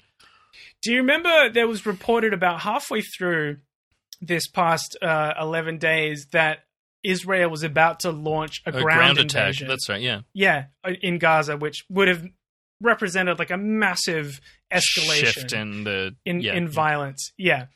Do 0.83 0.93
you 0.93 0.99
remember 0.99 1.49
there 1.51 1.67
was 1.67 1.87
reported 1.87 2.35
about 2.35 2.61
halfway 2.61 3.01
through 3.01 3.59
this 4.21 4.47
past 4.49 4.97
uh, 5.01 5.33
11 5.41 5.79
days 5.79 6.27
that 6.33 6.65
Israel 7.09 7.51
was 7.51 7.63
about 7.63 8.01
to 8.01 8.11
launch 8.11 8.61
a, 8.67 8.71
A 8.71 8.81
ground, 8.83 9.19
attack. 9.19 9.41
invasion? 9.47 9.69
That's 9.69 9.89
right. 9.89 10.01
Yeah. 10.01 10.21
yeah, 10.35 10.67
in 11.03 11.19
Gaza, 11.19 11.57
which 11.57 11.85
would 11.89 12.09
have 12.09 12.25
represented 12.81 13.39
like 13.39 13.51
a 13.51 13.57
massive 13.57 14.41
escalation 14.73 15.27
Shift 15.27 15.53
in 15.53 15.85
the 15.85 16.15
in 16.25 16.41
yeah. 16.41 16.55
in 16.55 16.69
violence. 16.69 17.33
Yeah, 17.37 17.67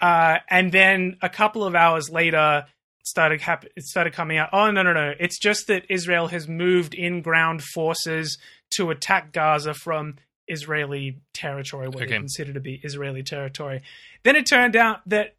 uh, 0.00 0.38
and 0.48 0.72
then 0.72 1.16
a 1.22 1.28
couple 1.28 1.64
of 1.64 1.74
hours 1.74 2.08
later, 2.10 2.64
it 3.00 3.06
started 3.06 3.40
hap- 3.40 3.66
it 3.76 3.84
started 3.84 4.12
coming 4.14 4.38
out. 4.38 4.48
Oh 4.52 4.70
no 4.70 4.82
no 4.82 4.92
no! 4.92 5.12
It's 5.20 5.38
just 5.38 5.66
that 5.68 5.84
Israel 5.88 6.28
has 6.28 6.48
moved 6.48 6.94
in 6.94 7.22
ground 7.22 7.62
forces 7.62 8.38
to 8.76 8.90
attack 8.90 9.32
Gaza 9.32 9.74
from 9.74 10.16
Israeli 10.48 11.18
territory, 11.34 11.88
what 11.88 11.96
Okay. 11.96 12.06
they 12.06 12.12
consider 12.12 12.52
to 12.54 12.60
be 12.60 12.80
Israeli 12.82 13.22
territory. 13.22 13.82
Then 14.24 14.34
it 14.36 14.46
turned 14.46 14.76
out 14.76 15.00
that 15.08 15.36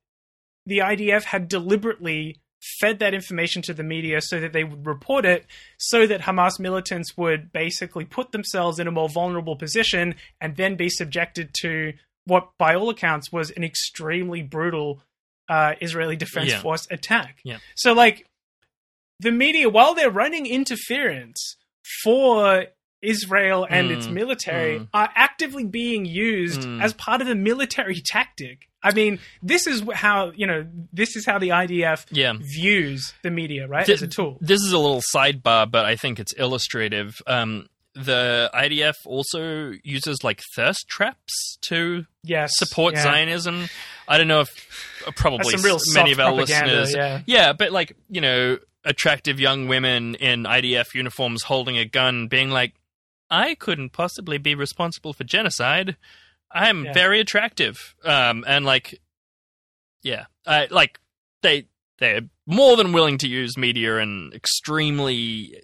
the 0.66 0.80
IDF 0.80 1.24
had 1.24 1.48
deliberately 1.48 2.38
fed 2.62 3.00
that 3.00 3.14
information 3.14 3.62
to 3.62 3.74
the 3.74 3.84
media 3.84 4.20
so 4.22 4.40
that 4.40 4.54
they 4.54 4.64
would 4.64 4.86
report 4.86 5.26
it 5.26 5.46
so 5.78 6.06
that 6.06 6.22
Hamas 6.22 6.60
militants 6.60 7.16
would 7.18 7.52
basically 7.52 8.06
put 8.06 8.32
themselves 8.32 8.80
in 8.80 8.88
a 8.88 8.92
more 8.92 9.10
vulnerable 9.10 9.56
position 9.56 10.16
and 10.42 10.56
then 10.58 10.76
be 10.76 10.90
subjected 10.90 11.52
to 11.62 11.94
what 12.26 12.50
by 12.58 12.76
all 12.76 12.90
accounts 12.90 13.32
was 13.32 13.50
an 13.52 13.64
extremely 13.64 14.42
brutal 14.42 15.02
uh, 15.50 15.74
Israeli 15.82 16.16
Defense 16.16 16.50
Yeah. 16.50 16.62
Force 16.62 16.88
attack. 16.92 17.40
Yeah. 17.44 17.58
So 17.76 17.94
like 17.94 18.28
the 19.20 19.32
media 19.32 19.70
while 19.70 19.96
they're 19.96 20.12
running 20.12 20.46
interference 20.46 21.56
for 22.04 22.66
Israel 23.02 23.66
and 23.70 23.92
its 23.92 24.08
Mm, 24.08 24.14
military 24.14 24.80
mm. 24.80 24.88
are 24.94 25.10
actively 25.16 25.64
being 25.66 26.06
used 26.06 26.62
Mm. 26.62 26.82
as 26.84 26.94
part 26.94 27.22
of 27.22 27.28
a 27.28 27.36
military 27.36 28.02
tactic. 28.06 28.68
I 28.82 28.94
mean, 28.94 29.20
this 29.42 29.68
is 29.68 29.84
how, 29.94 30.32
you 30.36 30.48
know, 30.48 30.66
this 30.94 31.16
is 31.16 31.26
how 31.26 31.38
the 31.40 31.50
IDF 31.52 32.06
Yeah. 32.12 32.34
views 32.40 33.14
the 33.24 33.30
media, 33.32 33.68
right? 33.68 33.86
Th- 33.86 33.98
as 33.98 34.02
a 34.02 34.08
tool. 34.08 34.38
This 34.42 34.62
is 34.62 34.72
a 34.72 34.78
little 34.78 35.02
sidebar, 35.14 35.70
but 35.70 35.86
I 35.86 35.96
think 35.96 36.20
it's 36.20 36.34
illustrative. 36.34 37.22
Um, 37.28 37.68
the 37.94 38.50
IDF 38.54 38.96
also 39.06 39.74
uses 39.84 40.24
like 40.24 40.42
thirst 40.56 40.88
traps 40.88 41.58
to 41.68 42.06
Yes. 42.24 42.52
support 42.56 42.94
yeah. 42.96 43.04
Zionism. 43.04 43.68
I 44.08 44.18
don't 44.18 44.28
know 44.28 44.42
if 44.42 45.04
uh, 45.06 45.12
probably 45.16 45.56
many 45.94 46.12
of 46.12 46.20
our 46.20 46.32
listeners, 46.32 46.94
yeah. 47.28 47.54
but 47.54 47.72
like 47.72 47.96
you 48.10 48.22
know, 48.22 48.60
attractive 48.86 49.40
young 49.42 49.68
women 49.68 50.16
in 50.16 50.44
IDF 50.46 50.94
uniforms 50.96 51.44
holding 51.44 51.78
a 51.78 51.84
gun, 51.86 52.28
being 52.28 52.50
like, 52.50 52.74
"I 53.30 53.56
couldn't 53.56 53.92
possibly 53.92 54.38
be 54.38 54.56
responsible 54.56 55.14
for 55.14 55.24
genocide. 55.24 55.96
I'm 56.52 56.86
Yeah. 56.86 56.94
very 56.94 57.20
attractive," 57.20 57.96
um, 58.04 58.44
and 58.48 58.66
like, 58.66 59.00
yeah, 60.02 60.26
I 60.46 60.68
like 60.72 61.00
they 61.42 61.68
they're 62.00 62.22
more 62.46 62.76
than 62.78 62.92
willing 62.94 63.18
to 63.20 63.28
use 63.28 63.58
media 63.58 63.98
in 63.98 64.32
extremely 64.34 65.62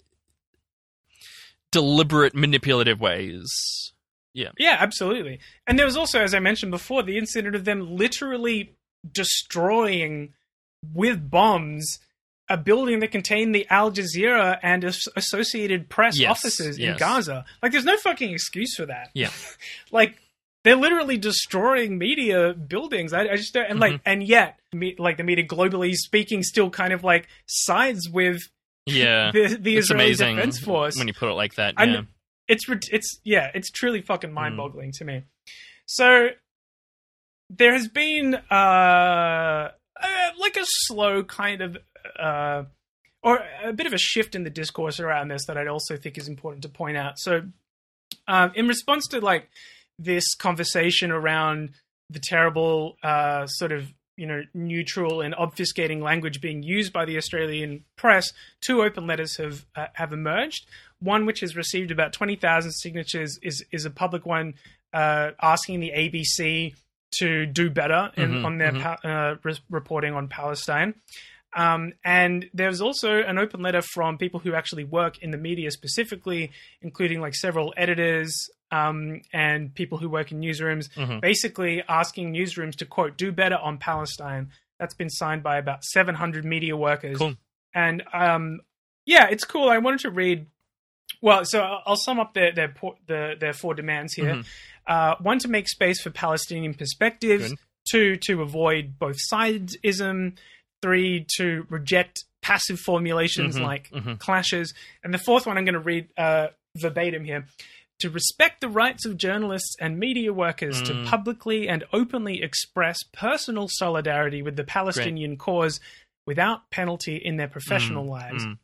deliberate, 1.72 2.36
manipulative 2.36 3.00
ways. 3.00 3.94
Yeah, 4.34 4.50
Yeah, 4.58 4.76
absolutely. 4.80 5.40
And 5.66 5.80
there 5.80 5.86
was 5.86 5.96
also, 5.96 6.22
as 6.22 6.34
I 6.34 6.40
mentioned 6.40 6.72
before, 6.72 7.04
the 7.04 7.18
incident 7.18 7.56
of 7.56 7.64
them 7.64 7.96
literally 7.96 8.76
destroying 9.10 10.34
with 10.94 11.30
bombs 11.30 12.00
a 12.50 12.58
building 12.58 13.00
that 13.00 13.12
contained 13.12 13.56
the 13.56 13.66
Al 13.70 13.92
Jazeera 13.92 14.60
and 14.62 14.84
Associated 15.16 15.90
Press 15.90 16.18
Yes, 16.20 16.30
offices 16.32 16.78
in 16.78 16.84
yes. 16.84 17.00
Gaza. 17.00 17.46
Like, 17.64 17.72
there's 17.72 17.86
no 17.86 17.98
fucking 17.98 18.32
excuse 18.32 18.76
for 18.76 18.86
that. 18.86 19.10
Yeah. 19.14 19.32
like, 19.92 20.18
they're 20.64 20.76
literally 20.76 21.18
destroying 21.18 21.98
media 21.98 22.54
buildings. 22.54 23.14
I, 23.14 23.22
I 23.28 23.36
just 23.36 23.54
don't, 23.54 23.66
and 23.66 23.74
Mm-hmm. 23.80 23.94
like, 23.94 24.02
and 24.06 24.24
yet, 24.24 24.60
me, 24.74 24.96
like 24.98 25.18
the 25.18 25.24
media 25.24 25.46
globally 25.46 25.94
speaking, 25.94 26.44
still 26.44 26.70
kind 26.70 26.94
of 26.94 27.04
like 27.04 27.28
sides 27.48 28.10
with 28.10 28.42
Yeah, 28.86 29.32
the, 29.34 29.58
the 29.60 29.78
it's 29.78 29.86
Israeli 29.92 30.06
amazing 30.10 30.36
Defense 30.38 30.60
Force. 30.60 30.98
when 30.98 31.08
you 31.08 31.14
put 31.14 31.30
it 31.30 31.34
like 31.34 31.56
that. 31.56 31.76
Yeah, 31.80 32.02
it's 32.48 32.66
it's 32.92 33.20
yeah, 33.24 33.50
it's 33.56 33.72
truly 33.72 34.02
fucking 34.02 34.32
mind-boggling 34.32 34.92
to 35.00 35.06
me. 35.06 35.24
So 35.88 36.30
there 37.50 37.74
has 37.74 37.88
been 37.88 38.36
uh, 38.52 38.54
uh 38.54 39.70
like 40.40 40.58
a 40.58 40.66
slow 40.66 41.24
kind 41.24 41.62
of 41.62 41.78
uh 42.20 42.64
or 43.24 43.40
a 43.64 43.74
bit 43.74 43.88
of 43.88 43.94
a 43.94 43.98
shift 43.98 44.36
in 44.36 44.44
the 44.44 44.52
discourse 44.52 45.00
around 45.00 45.30
this 45.30 45.46
that 45.48 45.58
I'd 45.58 45.68
also 45.68 45.98
think 45.98 46.16
is 46.18 46.28
important 46.28 46.62
to 46.62 46.70
point 46.70 46.96
out. 46.96 47.18
So 47.18 47.42
um, 48.28 48.52
in 48.56 48.68
response 48.68 49.08
to 49.08 49.20
like 49.20 49.50
this 49.98 50.36
conversation 50.36 51.10
around 51.12 51.72
the 52.12 52.20
terrible 52.20 52.98
uh, 53.02 53.48
sort 53.48 53.72
of 53.72 53.92
you 54.18 54.28
know 54.28 54.44
neutral 54.54 55.22
and 55.22 55.34
obfuscating 55.36 56.02
language 56.02 56.40
being 56.40 56.62
used 56.64 56.94
by 56.94 57.04
the 57.06 57.18
Australian 57.18 57.84
press, 57.98 58.32
two 58.66 58.84
open 58.84 59.08
letters 59.08 59.38
have 59.38 59.66
uh, 59.76 59.88
have 59.94 60.14
emerged. 60.14 60.68
One 61.00 61.26
which 61.26 61.40
has 61.42 61.56
received 61.56 61.90
about 61.92 62.14
twenty 62.14 62.36
thousand 62.36 62.72
signatures 62.74 63.40
is 63.42 63.66
is 63.72 63.86
a 63.86 63.90
public 63.90 64.26
one 64.26 64.54
uh, 64.94 65.32
asking 65.42 65.80
the 65.80 65.92
ABC 65.96 66.76
to 67.20 67.46
do 67.46 67.70
better 67.70 68.12
in, 68.18 68.30
Mhm, 68.34 68.46
on 68.46 68.58
their 68.58 68.72
mhm. 68.74 68.82
pa- 68.82 69.00
uh, 69.10 69.36
re- 69.44 69.60
reporting 69.70 70.14
on 70.14 70.28
Palestine. 70.28 70.94
Um, 71.56 71.94
and 72.04 72.50
there's 72.54 72.82
also 72.82 73.22
an 73.22 73.38
open 73.38 73.62
letter 73.62 73.82
from 73.82 74.18
people 74.18 74.42
who 74.42 74.54
actually 74.54 74.84
work 74.84 75.20
in 75.24 75.32
the 75.32 75.38
media 75.38 75.72
specifically, 75.72 76.52
including 76.82 77.22
like 77.22 77.34
several 77.34 77.74
editors 77.78 78.50
um, 78.72 79.22
and 79.32 79.74
people 79.74 79.98
who 79.98 80.10
work 80.10 80.32
in 80.34 80.42
newsrooms, 80.42 80.90
Mhm. 80.96 81.22
basically 81.22 81.82
asking 81.88 82.34
newsrooms 82.34 82.76
to 82.78 82.86
quote 82.86 83.18
do 83.18 83.32
better 83.32 83.56
on 83.56 83.78
Palestine. 83.78 84.52
That's 84.80 84.94
been 84.96 85.10
signed 85.10 85.44
by 85.44 85.58
about 85.58 85.84
700 85.86 86.44
media 86.44 86.76
workers. 86.76 87.18
Cool. 87.18 87.36
And 87.74 88.04
um, 88.12 88.60
yeah, 89.06 89.28
it's 89.30 89.46
cool. 89.46 89.70
I 89.70 89.78
wanted 89.78 90.02
to 90.02 90.10
read. 90.12 90.48
Well, 91.22 91.46
so 91.46 91.62
I'll 91.86 91.96
sum 91.96 92.20
up 92.20 92.34
their 92.34 92.52
their 92.52 92.68
po- 92.70 92.98
the, 93.08 93.36
their 93.40 93.54
four 93.54 93.74
demands 93.76 94.14
here. 94.14 94.36
Mhm. 94.36 94.46
Uh, 94.88 95.16
one 95.22 95.40
to 95.40 95.48
make 95.48 95.70
space 95.70 96.02
for 96.02 96.10
Palestinian 96.10 96.74
perspectives. 96.74 97.50
Good. 97.50 97.60
Two 97.90 98.16
to 98.26 98.42
avoid 98.42 98.98
both 99.00 99.16
sidesism. 99.32 100.38
Three 100.82 101.26
to 101.38 101.66
reject 101.70 102.26
passive 102.42 102.80
formulations 102.80 103.58
Mhm, 103.58 103.62
like 103.62 103.90
mhm. 103.90 104.20
clashes. 104.20 104.74
And 105.04 105.14
the 105.14 105.18
fourth 105.18 105.46
one 105.48 105.58
I'm 105.58 105.66
going 105.66 105.74
to 105.74 105.80
read 105.80 106.10
uh, 106.18 106.48
verbatim 106.76 107.26
here. 107.26 107.48
To 108.00 108.10
respect 108.10 108.60
the 108.62 108.68
rights 108.68 109.06
of 109.06 109.18
journalists 109.18 109.76
and 109.80 109.98
media 109.98 110.34
workers 110.34 110.82
to 110.84 110.94
Mm. 110.94 111.06
publicly 111.06 111.68
and 111.70 111.86
openly 111.94 112.44
express 112.44 112.98
personal 113.14 113.68
solidarity 113.70 114.42
with 114.42 114.58
the 114.58 114.66
Palestinian 114.66 115.38
cause 115.38 115.80
without 116.28 116.70
penalty 116.72 117.16
in 117.16 117.38
their 117.38 117.48
professional 117.48 118.06
Mm, 118.06 118.10
lives. 118.10 118.46
mm. 118.46 118.58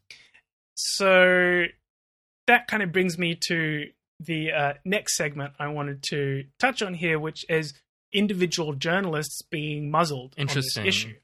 So 0.76 1.66
that 2.48 2.68
kind 2.68 2.84
of 2.84 2.92
brings 2.92 3.18
me 3.18 3.36
to 3.48 3.92
the 4.20 4.52
uh, 4.52 4.74
next 4.86 5.16
segment 5.16 5.54
I 5.60 5.68
wanted 5.70 6.04
to 6.10 6.46
touch 6.60 6.82
on 6.82 6.94
here, 6.94 7.18
which 7.20 7.46
is 7.50 7.74
individual 8.14 8.74
journalists 8.74 9.42
being 9.50 9.90
muzzled 9.90 10.34
Interesting. 10.38 10.82
on 10.82 10.86
this 10.86 10.96
issue. 10.96 11.16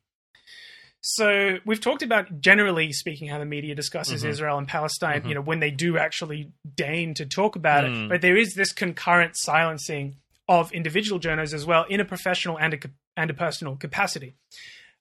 So 1.10 1.60
we've 1.66 1.80
talked 1.80 2.04
about 2.04 2.42
generally 2.42 2.92
speaking 2.92 3.30
how 3.30 3.40
the 3.40 3.46
media 3.46 3.74
discusses 3.76 4.26
Mhm. 4.26 4.30
Israel 4.30 4.58
and 4.58 4.68
Palestine, 4.68 5.22
Mhm. 5.22 5.30
you 5.30 5.36
know, 5.36 5.42
when 5.42 5.62
they 5.62 5.72
do 5.72 5.98
actually 5.98 6.52
deign 6.76 7.14
to 7.14 7.26
talk 7.26 7.56
about 7.56 7.86
Mm. 7.86 8.06
it. 8.06 8.10
But 8.10 8.22
there 8.22 8.36
is 8.36 8.56
this 8.56 8.74
concurrent 8.74 9.38
silencing 9.38 10.18
of 10.50 10.70
individual 10.74 11.18
journalists 11.20 11.54
as 11.56 11.66
well 11.66 11.86
in 11.86 12.02
a 12.02 12.06
professional 12.06 12.60
and 12.60 12.74
a, 12.74 12.80
and 13.16 13.30
a 13.30 13.34
personal 13.34 13.78
capacity. 13.78 14.34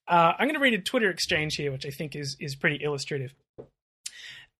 Uh, 0.06 0.34
I'm 0.38 0.46
going 0.46 0.54
to 0.54 0.60
read 0.60 0.74
a 0.74 0.78
Twitter 0.78 1.10
exchange 1.10 1.56
here, 1.56 1.72
which 1.72 1.84
I 1.84 1.90
think 1.90 2.14
is 2.14 2.36
is 2.38 2.54
pretty 2.54 2.84
illustrative. 2.84 3.34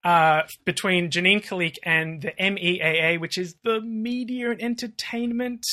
Uh, 0.02 0.42
between 0.64 1.10
Jennine 1.10 1.44
Khalik 1.44 1.76
and 1.84 2.22
the 2.22 2.32
MEAA, 2.40 3.18
which 3.18 3.38
is 3.38 3.54
the 3.62 3.80
Media 3.80 4.50
and 4.50 4.60
Entertainment 4.60 5.64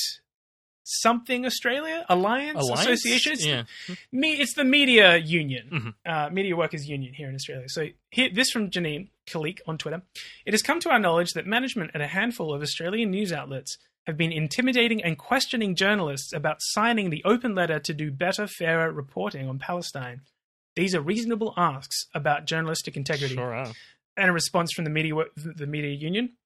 something 0.84 1.44
Australia 1.46 2.04
Alliance, 2.08 2.58
Alliance? 2.60 2.80
Association. 2.86 3.32
It's, 3.32 3.44
Yeah. 3.46 3.64
me, 4.12 4.32
it's 4.34 4.54
the 4.54 4.64
Media 4.64 5.16
Union, 5.16 5.94
Mhm. 6.06 6.10
uh, 6.10 6.30
Media 6.30 6.54
Workers 6.56 6.86
Union 6.88 7.12
here 7.14 7.28
in 7.28 7.34
Australia. 7.34 7.68
So 7.68 7.88
here, 8.10 8.28
this 8.32 8.50
from 8.50 8.70
Jennine 8.70 9.08
Khalik 9.26 9.60
on 9.66 9.78
Twitter. 9.78 10.02
It 10.44 10.52
has 10.54 10.62
come 10.62 10.80
to 10.80 10.90
our 10.90 10.98
knowledge 10.98 11.32
that 11.32 11.46
management 11.46 11.90
at 11.94 12.00
a 12.00 12.06
handful 12.06 12.52
of 12.54 12.62
Australian 12.62 13.10
news 13.10 13.32
outlets 13.32 13.78
have 14.06 14.18
been 14.18 14.32
intimidating 14.32 15.02
and 15.02 15.16
questioning 15.16 15.74
journalists 15.74 16.32
about 16.34 16.58
signing 16.60 17.08
the 17.08 17.22
open 17.24 17.54
letter 17.54 17.78
to 17.80 17.94
do 17.94 18.10
better, 18.10 18.46
fairer 18.46 18.92
reporting 18.92 19.48
on 19.48 19.58
Palestine. 19.58 20.20
These 20.76 20.94
are 20.94 21.00
reasonable 21.00 21.54
asks 21.56 22.06
about 22.14 22.46
journalistic 22.46 22.96
integrity 22.96 23.34
Sure 23.36 23.54
are. 23.54 23.72
and 24.16 24.28
a 24.28 24.32
response 24.32 24.72
from 24.72 24.84
the 24.84 24.90
media 24.90 25.14
the 25.36 25.66
media 25.66 25.92
union. 25.92 26.36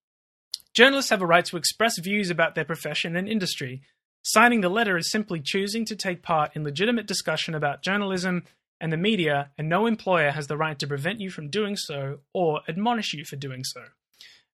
Journalists 0.75 1.11
have 1.11 1.23
a 1.23 1.27
right 1.27 1.45
to 1.47 1.57
express 1.57 1.99
views 1.99 2.31
about 2.31 2.55
their 2.55 2.65
profession 2.65 3.17
and 3.17 3.29
industry. 3.29 3.83
Signing 4.23 4.61
the 4.61 4.69
letter 4.69 4.97
is 4.97 5.11
simply 5.11 5.41
choosing 5.41 5.85
to 5.87 5.97
take 5.97 6.23
part 6.23 6.55
in 6.55 6.65
legitimate 6.65 7.07
discussion 7.07 7.55
about 7.55 7.83
journalism 7.83 8.45
and 8.81 8.93
the 8.93 8.97
media, 8.97 9.51
and 9.59 9.69
no 9.69 9.87
employer 9.87 10.31
has 10.31 10.47
the 10.47 10.57
right 10.57 10.79
to 10.79 10.87
prevent 10.87 11.21
you 11.21 11.31
from 11.31 11.49
doing 11.49 11.77
so 11.77 12.19
or 12.33 12.61
admonish 12.69 13.13
you 13.13 13.25
for 13.25 13.37
doing 13.37 13.65
so. 13.65 13.85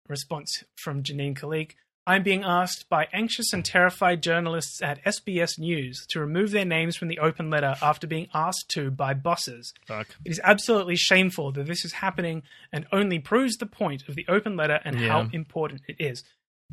Response 0.09 0.65
from 0.77 1.03
Jennine 1.03 1.35
Khalik. 1.35 1.73
I'm 2.07 2.23
being 2.23 2.45
asked 2.45 2.91
by 2.91 3.09
anxious 3.15 3.55
and 3.55 3.65
terrified 3.65 4.23
journalists 4.23 4.82
at 4.82 5.03
SBS 5.05 5.59
News 5.59 6.07
to 6.11 6.20
remove 6.20 6.51
their 6.51 6.66
names 6.66 6.97
from 6.97 7.09
the 7.09 7.19
open 7.19 7.49
letter 7.49 7.77
after 7.81 8.07
being 8.07 8.28
asked 8.35 8.69
to 8.70 8.91
by 8.91 9.15
bosses. 9.15 9.73
Fuck. 9.86 10.09
It 10.23 10.31
is 10.31 10.41
absolutely 10.45 10.97
shameful 10.97 11.53
that 11.53 11.66
this 11.66 11.82
is 11.82 11.95
happening 11.95 12.43
and 12.70 12.86
only 12.93 13.19
proves 13.19 13.57
the 13.57 13.65
point 13.65 14.07
of 14.07 14.16
the 14.16 14.27
open 14.28 14.55
letter 14.55 14.81
and 14.85 15.01
how 15.01 15.28
important 15.32 15.81
it 15.89 15.97
is. 15.99 16.24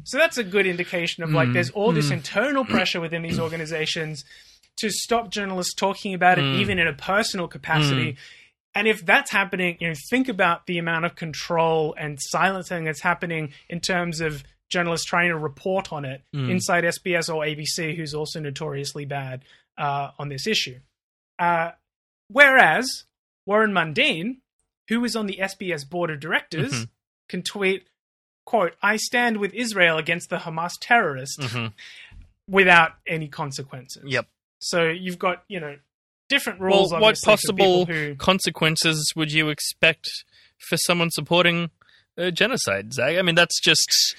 So 0.03 0.17
that's 0.17 0.37
a 0.37 0.43
good 0.43 0.65
indication 0.65 1.23
of 1.23 1.29
like 1.31 1.49
Mm, 1.49 1.53
there's 1.53 1.69
all 1.71 1.91
this 1.91 2.09
mm. 2.09 2.13
internal 2.13 2.65
pressure 2.65 2.99
within 3.01 3.21
these 3.21 3.39
organizations 3.39 4.23
to 4.77 4.89
stop 4.89 5.29
journalists 5.29 5.73
talking 5.75 6.13
about 6.13 6.39
it 6.39 6.43
Mm. 6.43 6.59
even 6.59 6.79
in 6.79 6.87
a 6.87 6.93
personal 6.93 7.47
capacity. 7.47 8.17
And 8.73 8.87
if 8.87 9.05
that's 9.05 9.31
happening, 9.31 9.77
you 9.79 9.89
know, 9.89 9.95
think 10.09 10.29
about 10.29 10.65
the 10.65 10.77
amount 10.77 11.05
of 11.05 11.15
control 11.15 11.93
and 11.99 12.17
silencing 12.21 12.85
that's 12.85 13.01
happening 13.01 13.53
in 13.69 13.79
terms 13.81 14.21
of 14.21 14.43
journalists 14.69 15.05
trying 15.05 15.27
to 15.29 15.37
report 15.37 15.91
on 15.91 16.05
it 16.05 16.23
Mm. 16.33 16.49
inside 16.49 16.85
SBS 16.85 17.27
or 17.29 17.43
ABC, 17.45 17.93
who's 17.95 18.13
also 18.13 18.39
notoriously 18.39 19.05
bad 19.05 19.43
uh, 19.77 20.11
on 20.17 20.29
this 20.29 20.47
issue. 20.47 20.79
Uh, 21.37 21.71
whereas 22.27 23.03
Warren 23.45 23.71
Mundine, 23.73 24.37
who 24.87 25.03
is 25.03 25.15
on 25.15 25.27
the 25.27 25.39
SBS 25.41 25.83
board 25.83 26.09
of 26.09 26.19
directors, 26.19 26.71
Mhm. 26.85 26.89
can 27.29 27.43
tweet, 27.43 27.87
"quote 28.51 28.73
I 28.81 28.97
stand 28.97 29.37
with 29.37 29.53
Israel 29.53 29.97
against 29.97 30.29
the 30.29 30.37
Hamas 30.45 30.73
terrorists," 30.81 31.37
Mhm. 31.37 31.73
without 32.47 32.91
any 33.07 33.27
consequences. 33.27 34.03
Yep. 34.05 34.27
So 34.59 34.89
you've 34.89 35.19
got 35.19 35.43
you 35.47 35.59
know 35.59 35.77
different 36.29 36.59
rules. 36.59 36.91
Well, 36.91 37.01
what 37.01 37.19
possible 37.23 37.85
who 37.85 38.15
consequences 38.15 39.13
would 39.15 39.31
you 39.31 39.49
expect 39.49 40.09
for 40.69 40.77
someone 40.77 41.09
supporting 41.11 41.71
uh, 42.17 42.29
genocide, 42.31 42.93
Zach? 42.93 43.17
I 43.17 43.21
mean, 43.21 43.35
that's 43.35 43.59
just 43.61 44.15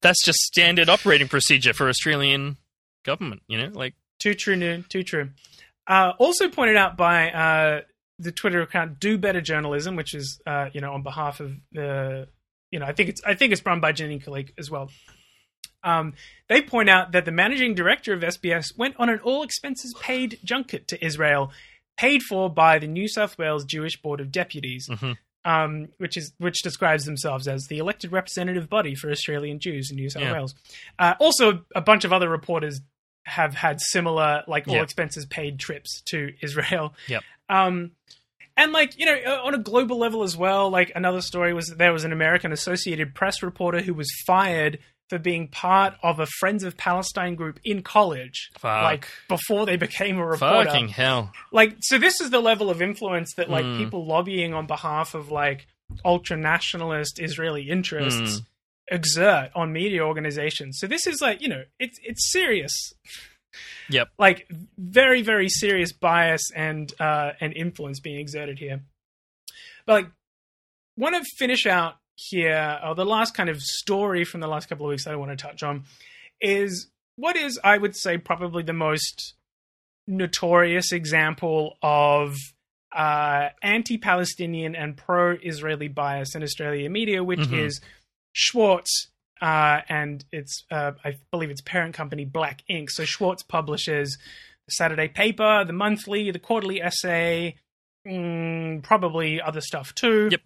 that's 0.00 0.22
just 0.24 0.38
standard 0.38 0.88
operating 0.88 1.28
procedure 1.28 1.72
for 1.72 1.88
Australian 1.88 2.56
government. 3.04 3.42
You 3.48 3.58
know, 3.58 3.68
like 3.72 3.94
Too 4.18 4.34
true, 4.34 4.56
Noon. 4.56 4.84
Too 4.88 5.02
true. 5.02 5.30
Uh, 5.86 6.12
also 6.18 6.48
pointed 6.48 6.76
out 6.76 6.96
by 6.96 7.30
uh, 7.30 7.80
the 8.18 8.32
Twitter 8.32 8.60
account 8.62 8.98
Do 8.98 9.16
Better 9.18 9.40
Journalism, 9.40 9.94
which 9.96 10.12
is 10.14 10.40
uh, 10.46 10.68
you 10.72 10.80
know 10.80 10.92
on 10.92 11.02
behalf 11.02 11.38
of 11.40 11.52
the 11.72 12.28
you 12.70 12.78
know 12.78 12.86
I 12.86 12.92
think 12.92 13.08
it's 13.10 13.22
I 13.24 13.34
think 13.34 13.52
it's 13.52 13.64
run 13.64 13.80
by 13.80 13.92
Jenny 13.92 14.18
Khalik 14.18 14.50
as 14.58 14.70
well. 14.70 14.90
Um, 15.82 16.14
they 16.48 16.62
point 16.62 16.88
out 16.88 17.12
that 17.12 17.24
the 17.24 17.30
managing 17.32 17.74
director 17.74 18.12
of 18.12 18.20
SBS 18.22 18.76
went 18.76 18.96
on 18.98 19.08
an 19.08 19.20
all 19.20 19.42
expenses 19.42 19.94
paid 20.00 20.38
junket 20.44 20.88
to 20.88 21.04
Israel, 21.04 21.52
paid 21.96 22.22
for 22.22 22.50
by 22.50 22.78
the 22.78 22.88
New 22.88 23.08
South 23.08 23.38
Wales 23.38 23.64
Jewish 23.64 24.00
Board 24.00 24.20
of 24.20 24.32
Deputies, 24.32 24.88
Mhm. 24.90 25.16
um, 25.44 25.88
which 25.98 26.16
is 26.16 26.32
which 26.38 26.60
describes 26.62 27.04
themselves 27.04 27.46
as 27.46 27.66
the 27.68 27.78
elected 27.78 28.10
representative 28.10 28.68
body 28.68 28.94
for 28.96 29.10
Australian 29.10 29.60
Jews 29.60 29.90
in 29.90 29.96
New 29.96 30.10
South 30.10 30.22
Yeah. 30.22 30.32
Wales. 30.32 30.54
Uh, 30.98 31.14
also, 31.20 31.64
a 31.74 31.80
bunch 31.80 32.04
of 32.04 32.12
other 32.12 32.28
reporters 32.28 32.80
have 33.24 33.54
had 33.54 33.80
similar, 33.80 34.42
like 34.48 34.66
all 34.68 34.74
Yeah. 34.76 34.82
expenses 34.82 35.26
paid 35.26 35.58
trips 35.60 36.00
to 36.06 36.32
Israel. 36.42 36.94
Yep. 37.08 37.22
Um, 37.48 37.92
and 38.56 38.72
like 38.72 38.98
you 38.98 39.06
know, 39.06 39.42
on 39.44 39.54
a 39.54 39.58
global 39.58 39.98
level 39.98 40.22
as 40.22 40.36
well. 40.36 40.70
Like 40.70 40.92
another 40.94 41.20
story 41.20 41.52
was 41.54 41.66
that 41.68 41.78
there 41.78 41.92
was 41.92 42.04
an 42.04 42.12
American 42.12 42.52
Associated 42.52 43.14
Press 43.14 43.42
reporter 43.42 43.80
who 43.80 43.94
was 43.94 44.08
fired 44.26 44.78
for 45.08 45.18
being 45.20 45.46
part 45.46 45.94
of 46.02 46.18
a 46.18 46.26
Friends 46.40 46.64
of 46.64 46.76
Palestine 46.76 47.36
group 47.36 47.60
in 47.64 47.80
college, 47.82 48.50
Fuck. 48.58 48.82
like 48.82 49.08
before 49.28 49.64
they 49.64 49.76
became 49.76 50.18
a 50.18 50.26
reporter 50.26 50.64
fucking 50.68 50.88
hell. 50.88 51.30
like 51.52 51.76
so 51.80 51.96
this 51.96 52.20
is 52.20 52.30
the 52.30 52.40
level 52.40 52.70
of 52.70 52.82
influence 52.82 53.32
that 53.36 53.48
like 53.48 53.64
Mm. 53.64 53.78
people 53.78 54.04
lobbying 54.04 54.52
on 54.52 54.66
behalf 54.66 55.14
of 55.14 55.30
like 55.30 55.68
ultra 56.04 56.36
nationalist 56.36 57.20
israeli 57.20 57.70
interests 57.70 58.40
Mm. 58.40 58.46
exert 58.90 59.50
on 59.54 59.72
media 59.72 60.00
organizations 60.02 60.78
so 60.80 60.88
this 60.88 61.06
is 61.06 61.20
like 61.20 61.40
you 61.40 61.48
know 61.48 61.62
it's 61.78 61.98
it's 62.02 62.32
serious 62.32 62.72
Yep. 63.90 64.08
like 64.18 64.50
very 64.78 65.22
very 65.22 65.48
serious 65.48 65.92
bias 65.92 66.50
and 66.54 66.92
uh 67.00 67.32
and 67.40 67.52
influence 67.54 68.00
being 68.00 68.18
exerted 68.18 68.58
here 68.58 68.82
but 69.86 69.92
like 69.92 70.06
want 70.96 71.14
to 71.16 71.24
finish 71.38 71.66
out 71.66 71.96
here, 72.18 72.78
or 72.82 72.94
the 72.94 73.04
last 73.04 73.34
kind 73.34 73.50
of 73.50 73.60
story 73.60 74.24
from 74.24 74.40
the 74.40 74.46
last 74.46 74.70
couple 74.70 74.86
of 74.86 74.90
weeks 74.90 75.04
that 75.04 75.12
I 75.12 75.16
want 75.16 75.32
to 75.32 75.36
touch 75.36 75.62
on, 75.62 75.84
is 76.40 76.88
what 77.16 77.36
is, 77.36 77.60
I 77.62 77.76
would 77.76 77.94
say, 77.94 78.16
probably 78.16 78.62
the 78.62 78.72
most 78.72 79.34
notorious 80.06 80.92
example 80.92 81.76
of 81.82 82.34
uh, 82.94 83.50
anti 83.62 83.98
Palestinian 83.98 84.74
and 84.74 84.96
pro 84.96 85.32
Israeli 85.42 85.88
bias 85.88 86.34
in 86.34 86.42
Australia 86.42 86.88
media, 86.88 87.22
which 87.22 87.40
Mhm. 87.40 87.66
is 87.66 87.80
Schwartz. 88.32 89.08
Uh, 89.40 89.80
and 89.88 90.24
it's, 90.32 90.64
uh, 90.70 90.92
I 91.04 91.16
believe 91.30 91.50
it's 91.50 91.60
parent 91.60 91.94
company 91.94 92.24
Black 92.24 92.62
Ink. 92.68 92.90
So 92.90 93.04
Schwartz 93.04 93.42
publishes 93.42 94.16
the 94.66 94.72
Saturday 94.72 95.08
paper, 95.08 95.64
the 95.64 95.72
monthly, 95.74 96.30
the 96.30 96.38
quarterly 96.38 96.80
essay, 96.80 97.56
mm, 98.06 98.82
probably 98.82 99.40
other 99.40 99.60
stuff 99.60 99.94
too. 99.94 100.28
Yep. 100.30 100.40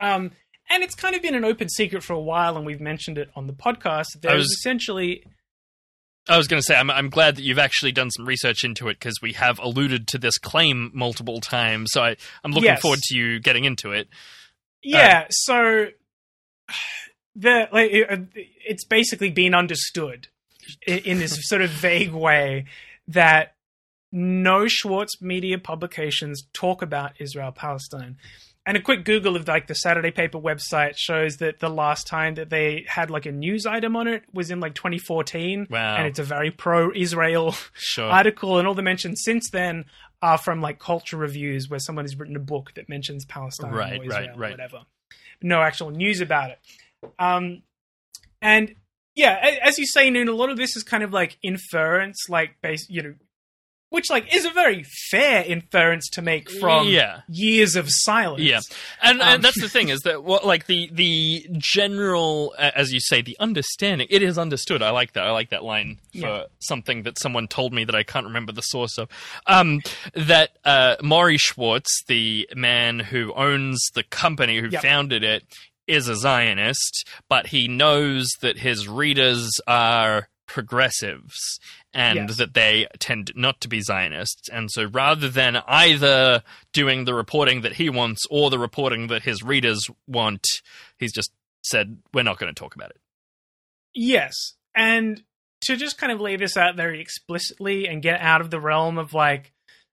Um, 0.00 0.32
and 0.68 0.82
it's 0.82 0.94
kind 0.94 1.14
of 1.14 1.22
been 1.22 1.34
an 1.34 1.44
open 1.44 1.68
secret 1.68 2.02
for 2.02 2.12
a 2.14 2.20
while, 2.20 2.56
and 2.56 2.64
we've 2.64 2.80
mentioned 2.80 3.18
it 3.18 3.28
on 3.36 3.46
the 3.46 3.52
podcast. 3.52 4.06
There's 4.20 4.38
was- 4.38 4.52
essentially 4.52 5.24
I 6.28 6.36
was 6.36 6.46
going 6.48 6.60
to 6.60 6.64
say, 6.64 6.76
I'm, 6.76 6.90
I'm 6.90 7.08
glad 7.08 7.36
that 7.36 7.42
you've 7.42 7.58
actually 7.58 7.92
done 7.92 8.10
some 8.10 8.24
research 8.26 8.62
into 8.62 8.88
it 8.88 8.94
because 9.00 9.14
we 9.22 9.32
have 9.32 9.58
alluded 9.58 10.06
to 10.08 10.18
this 10.18 10.36
claim 10.38 10.90
multiple 10.94 11.40
times. 11.40 11.90
So 11.92 12.02
I, 12.02 12.16
I'm 12.44 12.52
looking 12.52 12.66
Yes. 12.68 12.80
forward 12.82 13.00
to 13.04 13.16
you 13.16 13.40
getting 13.40 13.64
into 13.64 13.92
it. 13.92 14.06
Yeah, 14.82 15.26
so 15.30 15.86
the 17.34 17.68
like 17.72 17.90
uh, 18.08 18.16
it's 18.34 18.84
basically 18.84 19.30
been 19.30 19.54
understood 19.54 20.28
in, 20.86 20.98
in 20.98 21.18
this 21.18 21.38
sort 21.48 21.62
of 21.62 21.70
vague 21.70 22.12
way 22.12 22.66
that 23.08 23.54
no 24.12 24.66
Schwartz 24.66 25.20
media 25.22 25.58
publications 25.58 26.42
talk 26.52 26.82
about 26.82 27.12
Israel 27.20 27.52
Palestine. 27.52 28.16
And 28.66 28.76
a 28.76 28.80
quick 28.80 29.04
Google 29.04 29.36
of 29.36 29.48
like 29.48 29.68
the 29.68 29.74
Saturday 29.74 30.10
paper 30.10 30.38
website 30.38 30.94
shows 30.96 31.38
that 31.38 31.60
the 31.60 31.70
last 31.70 32.06
time 32.06 32.34
that 32.34 32.50
they 32.50 32.84
had 32.86 33.10
like 33.10 33.24
a 33.24 33.32
news 33.32 33.64
item 33.66 33.96
on 33.96 34.06
it 34.06 34.22
was 34.32 34.50
in 34.50 34.60
like 34.60 34.74
2014. 34.74 35.68
Wow. 35.70 35.96
And 35.96 36.06
it's 36.06 36.18
a 36.18 36.22
very 36.22 36.50
pro 36.50 36.92
Israel 36.94 37.54
Sure. 37.72 38.10
article, 38.10 38.58
and 38.58 38.68
all 38.68 38.74
the 38.74 38.82
mentions 38.82 39.22
since 39.24 39.48
then 39.50 39.86
are 40.22 40.36
from 40.38 40.60
like 40.60 40.78
culture 40.78 41.16
reviews 41.16 41.70
where 41.70 41.80
someone 41.80 42.04
has 42.04 42.18
written 42.18 42.36
a 42.36 42.40
book 42.40 42.72
that 42.74 42.88
mentions 42.88 43.24
Palestine 43.24 43.72
Right, 43.72 44.00
or 44.00 44.04
Israel 44.04 44.28
right, 44.36 44.48
or 44.48 44.52
whatever. 44.52 44.82
No 45.42 45.62
actual 45.62 45.90
news 45.90 46.20
about 46.20 46.50
it. 46.50 46.58
Um, 47.18 47.62
and 48.42 48.74
yeah, 49.14 49.56
as 49.62 49.78
you 49.78 49.86
say, 49.86 50.10
Noon, 50.10 50.28
a 50.28 50.32
lot 50.32 50.50
of 50.50 50.56
this 50.56 50.76
is 50.76 50.82
kind 50.82 51.02
of 51.02 51.12
like 51.12 51.38
inference, 51.42 52.28
like 52.28 52.60
base, 52.62 52.86
you 52.88 53.02
know, 53.02 53.14
which 53.90 54.08
like 54.08 54.32
is 54.32 54.44
a 54.44 54.50
very 54.50 54.84
fair 55.10 55.42
inference 55.44 56.08
to 56.10 56.22
make 56.22 56.48
from 56.48 56.86
Yeah. 56.86 57.22
years 57.28 57.74
of 57.74 57.86
silence. 57.88 58.40
Yeah, 58.42 58.60
and, 59.02 59.20
Um, 59.20 59.28
and 59.28 59.42
that's 59.42 59.60
the 59.60 59.68
thing 59.68 59.88
is 59.88 60.00
that 60.02 60.22
what 60.30 60.46
like 60.46 60.66
the 60.66 60.88
the 60.92 61.46
general, 61.58 62.54
as 62.56 62.92
you 62.92 63.00
say, 63.00 63.20
the 63.20 63.36
understanding. 63.40 64.06
It 64.08 64.22
is 64.22 64.38
understood. 64.38 64.80
I 64.80 64.90
like 64.90 65.14
that. 65.14 65.24
I 65.26 65.32
like 65.32 65.50
that 65.50 65.64
line 65.64 65.98
for 66.12 66.18
Yeah. 66.20 66.42
something 66.60 67.02
that 67.02 67.18
someone 67.18 67.48
told 67.48 67.72
me 67.72 67.84
that 67.84 67.96
I 67.96 68.04
can't 68.04 68.26
remember 68.26 68.52
the 68.52 68.62
source 68.62 68.96
of. 68.96 69.08
Um, 69.48 69.82
that 70.14 70.56
uh, 70.64 70.94
Morry 71.02 71.36
Schwartz, 71.38 72.04
the 72.06 72.48
man 72.54 73.00
who 73.00 73.32
owns 73.34 73.84
the 73.94 74.04
company 74.04 74.58
who 74.60 74.68
Yep. 74.68 74.82
founded 74.82 75.24
it, 75.24 75.42
is 75.90 76.08
a 76.08 76.16
Zionist, 76.16 77.06
but 77.28 77.48
he 77.48 77.68
knows 77.68 78.28
that 78.40 78.58
his 78.58 78.88
readers 78.88 79.50
are 79.66 80.28
progressives 80.46 81.36
and 81.92 82.28
Yes. 82.28 82.36
that 82.38 82.54
they 82.54 82.86
tend 82.98 83.32
not 83.36 83.60
to 83.60 83.68
be 83.68 83.80
Zionists. 83.80 84.48
And 84.48 84.70
so 84.70 84.84
rather 84.84 85.28
than 85.28 85.56
either 85.66 86.42
doing 86.72 87.04
the 87.04 87.14
reporting 87.14 87.60
that 87.60 87.74
he 87.74 87.88
wants 87.90 88.22
or 88.30 88.50
the 88.50 88.58
reporting 88.58 89.08
that 89.08 89.22
his 89.22 89.42
readers 89.42 89.86
want, 90.06 90.44
he's 90.98 91.12
just 91.12 91.30
said, 91.62 91.98
we're 92.14 92.22
not 92.24 92.38
going 92.38 92.52
to 92.52 92.58
talk 92.58 92.74
about 92.74 92.90
it. 92.90 93.00
Yes, 93.94 94.34
and 94.74 95.22
to 95.62 95.76
just 95.76 95.98
kind 95.98 96.12
of 96.12 96.20
lay 96.20 96.36
this 96.36 96.56
out 96.56 96.74
very 96.76 97.00
explicitly 97.00 97.86
and 97.86 98.02
get 98.02 98.20
out 98.20 98.40
of 98.40 98.50
the 98.50 98.60
realm 98.60 98.98
of 98.98 99.12
like 99.14 99.52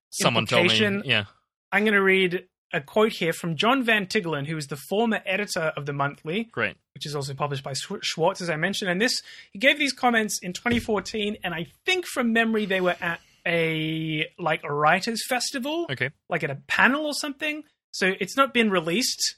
Someone 0.10 0.46
told 0.46 0.68
me. 0.68 1.02
Yeah. 1.06 1.26
I'm 1.72 1.84
going 1.84 1.94
to 1.94 2.02
read 2.02 2.48
a 2.74 2.82
quote 2.82 3.14
here 3.14 3.34
from 3.34 3.56
John 3.56 3.84
Van 3.84 4.06
Tiggelen, 4.08 4.46
who 4.48 4.58
is 4.58 4.68
the 4.68 4.76
former 4.76 5.22
editor 5.26 5.72
of 5.78 5.86
the 5.86 5.94
monthly, 5.94 6.46
Great. 6.46 6.76
which 6.94 7.06
is 7.06 7.16
also 7.16 7.34
published 7.34 7.64
by 7.64 7.74
Schwartz, 7.74 8.42
as 8.42 8.50
I 8.50 8.56
mentioned. 8.58 8.92
And 8.92 9.00
this, 9.02 9.22
he 9.54 9.60
gave 9.60 9.80
these 9.80 9.94
comments 9.94 10.40
in 10.42 10.54
2014, 10.54 11.38
and 11.44 11.54
I 11.54 11.68
think 11.86 12.06
from 12.06 12.34
memory 12.34 12.66
they 12.66 12.82
were 12.82 12.96
at 13.00 13.20
a 13.46 14.28
like 14.38 14.62
a 14.66 14.74
writers 14.74 15.26
festival, 15.28 15.86
Okay. 15.90 16.10
like 16.30 16.44
at 16.44 16.50
a 16.52 16.56
panel 16.68 17.06
or 17.06 17.14
something. 17.14 17.64
So 17.92 18.14
it's 18.20 18.36
not 18.36 18.54
been 18.54 18.70
released 18.70 19.38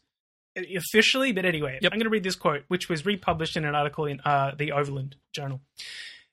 uh, 0.58 0.62
officially, 0.76 1.32
but 1.32 1.46
anyway, 1.46 1.78
Yep. 1.82 1.92
I'm 1.94 2.00
going 2.00 2.06
to 2.06 2.10
read 2.10 2.24
this 2.24 2.36
quote, 2.36 2.64
which 2.70 2.90
was 2.90 3.06
republished 3.06 3.56
in 3.56 3.66
an 3.66 3.76
article 3.76 4.06
in 4.06 4.20
uh, 4.26 4.54
the 4.58 4.72
Overland 4.72 5.16
Journal. 5.34 5.62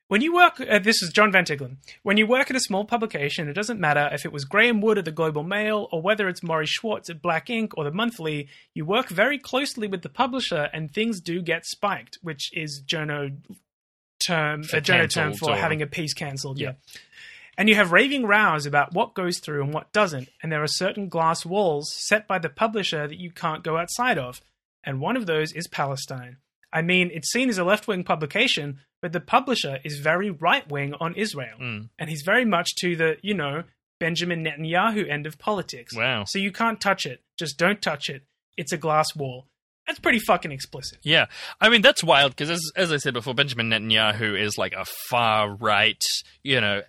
When 0.08 0.20
you 0.20 0.32
work, 0.34 0.60
uh, 0.60 0.78
this 0.78 1.02
is 1.02 1.10
John 1.12 1.32
Van 1.32 1.44
Tiggelen. 1.44 1.78
When 2.04 2.16
you 2.16 2.28
work 2.28 2.48
at 2.48 2.56
a 2.56 2.60
small 2.60 2.84
publication, 2.84 3.48
it 3.48 3.54
doesn't 3.54 3.80
matter 3.80 4.08
if 4.12 4.24
it 4.24 4.32
was 4.32 4.44
Graham 4.44 4.80
Wood 4.80 4.98
at 4.98 5.04
the 5.04 5.10
Global 5.10 5.42
Mail 5.42 5.88
or 5.90 6.00
whether 6.00 6.28
it's 6.28 6.44
Morry 6.44 6.66
Schwartz 6.66 7.10
at 7.10 7.20
Black 7.20 7.46
Inc. 7.46 7.72
or 7.76 7.82
the 7.82 7.90
Monthly. 7.90 8.46
You 8.72 8.84
work 8.84 9.08
very 9.08 9.36
closely 9.38 9.88
with 9.88 10.02
the 10.02 10.08
publisher, 10.08 10.70
and 10.72 10.92
things 10.92 11.20
do 11.20 11.42
get 11.42 11.66
spiked, 11.66 12.18
which 12.22 12.50
is 12.56 12.82
journo 12.86 13.36
term, 14.24 14.62
For 14.62 14.76
a 14.76 14.80
journo 14.80 15.10
term 15.12 15.34
for 15.34 15.50
or- 15.50 15.56
having 15.56 15.82
a 15.82 15.86
piece 15.88 16.14
cancelled. 16.14 16.58
Yeah. 16.60 16.74
yeah. 16.94 17.00
And 17.58 17.68
you 17.68 17.74
have 17.74 17.90
raving 17.90 18.26
rows 18.26 18.66
about 18.66 18.92
what 18.94 19.14
goes 19.14 19.40
through 19.40 19.64
and 19.64 19.74
what 19.74 19.90
doesn't, 19.92 20.28
and 20.42 20.52
there 20.52 20.62
are 20.62 20.68
certain 20.68 21.08
glass 21.08 21.44
walls 21.44 21.90
set 21.92 22.28
by 22.28 22.38
the 22.38 22.50
publisher 22.50 23.08
that 23.08 23.18
you 23.18 23.30
can't 23.32 23.64
go 23.64 23.76
outside 23.78 24.18
of, 24.18 24.40
and 24.84 25.00
one 25.00 25.16
of 25.16 25.26
those 25.26 25.52
is 25.52 25.66
Palestine. 25.66 26.36
I 26.72 26.82
mean, 26.82 27.10
it's 27.14 27.32
seen 27.32 27.48
as 27.48 27.56
a 27.58 27.64
left 27.64 27.88
wing 27.88 28.04
publication, 28.04 28.80
but 29.06 29.12
the 29.12 29.20
publisher 29.20 29.78
is 29.84 30.00
very 30.00 30.30
right 30.30 30.68
wing 30.68 30.92
on 30.98 31.14
Israel, 31.14 31.56
Mm. 31.60 31.90
and 31.96 32.10
he's 32.10 32.22
very 32.26 32.44
much 32.44 32.74
to 32.80 32.96
the, 32.96 33.18
you 33.22 33.34
know, 33.34 33.62
Benjamin 34.00 34.44
Netanyahu 34.44 35.08
end 35.08 35.26
of 35.28 35.38
politics. 35.38 35.94
Wow. 35.96 36.24
So 36.24 36.40
you 36.40 36.50
can't 36.50 36.80
touch 36.80 37.06
it. 37.06 37.22
Just 37.38 37.56
don't 37.56 37.80
touch 37.80 38.10
it. 38.10 38.24
It's 38.56 38.72
a 38.72 38.76
glass 38.76 39.14
wall. 39.14 39.46
That's 39.86 40.00
pretty 40.00 40.18
fucking 40.18 40.50
explicit. 40.50 40.98
Yeah, 41.04 41.26
I 41.60 41.68
mean 41.68 41.82
that's 41.82 42.02
wild 42.02 42.32
because 42.32 42.50
as 42.50 42.60
as 42.74 42.90
I 42.90 42.96
said 42.96 43.14
before, 43.14 43.32
Benjamin 43.32 43.70
Netanyahu 43.70 44.36
is 44.36 44.58
like 44.58 44.72
a 44.72 44.84
far 45.08 45.54
right, 45.54 46.02
you 46.42 46.60
know, 46.60 46.82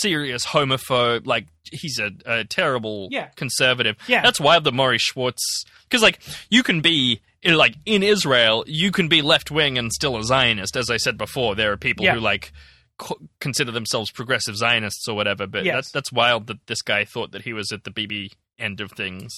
serious 0.00 0.44
homophobe. 0.46 1.26
Like 1.26 1.46
he's 1.70 1.98
a, 1.98 2.10
a 2.26 2.44
terrible 2.44 3.08
Yeah. 3.10 3.28
conservative. 3.36 3.96
Yeah. 4.06 4.20
that's 4.22 4.38
wild 4.40 4.64
that 4.64 4.74
Morry 4.74 4.98
Schwartz 4.98 5.64
because 5.88 6.02
like 6.02 6.20
you 6.50 6.62
can 6.62 6.82
be 6.82 7.22
like 7.44 7.74
in 7.86 8.02
Israel, 8.02 8.64
you 8.66 8.90
can 8.92 9.08
be 9.08 9.22
left 9.22 9.50
wing 9.50 9.78
and 9.78 9.92
still 9.92 10.16
a 10.16 10.24
Zionist. 10.24 10.76
As 10.76 10.90
I 10.90 10.96
said 10.96 11.18
before, 11.18 11.54
there 11.54 11.72
are 11.72 11.76
people 11.76 12.04
Yeah. 12.04 12.14
who 12.14 12.20
like 12.20 12.52
co- 12.98 13.18
consider 13.40 13.72
themselves 13.72 14.10
progressive 14.10 14.56
Zionists 14.56 15.08
or 15.08 15.16
whatever. 15.16 15.46
But 15.46 15.64
Yes. 15.64 15.74
that's 15.74 15.90
that's 15.92 16.12
wild 16.12 16.46
that 16.46 16.66
this 16.66 16.82
guy 16.82 17.04
thought 17.04 17.32
that 17.32 17.42
he 17.42 17.52
was 17.52 17.72
at 17.72 17.84
the 17.84 17.90
Bibi 17.90 18.32
end 18.58 18.80
of 18.80 18.92
things. 18.92 19.36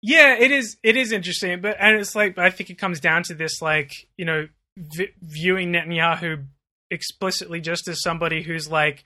Yeah, 0.00 0.36
it 0.38 0.50
is. 0.50 0.76
It 0.82 0.96
is 0.96 1.12
interesting, 1.12 1.60
but 1.60 1.76
and 1.78 1.98
it's 2.00 2.14
like 2.16 2.36
I 2.38 2.50
think 2.50 2.70
it 2.70 2.78
comes 2.78 2.98
down 2.98 3.22
to 3.24 3.34
this, 3.34 3.62
like 3.62 3.92
you 4.16 4.24
know, 4.24 4.48
v- 4.76 5.12
viewing 5.20 5.72
Netanyahu 5.72 6.46
explicitly 6.90 7.60
just 7.60 7.88
as 7.88 8.02
somebody 8.02 8.42
who's 8.42 8.68
like 8.68 9.04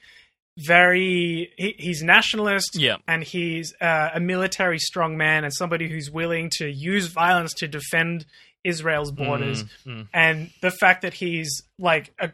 very 0.58 1.52
he, 1.56 1.74
he's 1.78 2.02
nationalist, 2.02 2.76
Yeah. 2.76 2.96
and 3.06 3.22
he's 3.22 3.74
uh, 3.80 4.10
a 4.14 4.20
military 4.20 4.78
strongman 4.78 5.44
and 5.44 5.52
somebody 5.52 5.88
who's 5.88 6.10
willing 6.10 6.50
to 6.58 6.66
use 6.68 7.06
violence 7.08 7.52
to 7.54 7.68
defend 7.68 8.26
Israel's 8.64 9.12
borders, 9.12 9.64
Mm, 9.64 9.68
mm. 9.86 10.08
and 10.12 10.50
the 10.62 10.70
fact 10.70 11.02
that 11.02 11.14
he's 11.14 11.62
like 11.78 12.12
a 12.18 12.32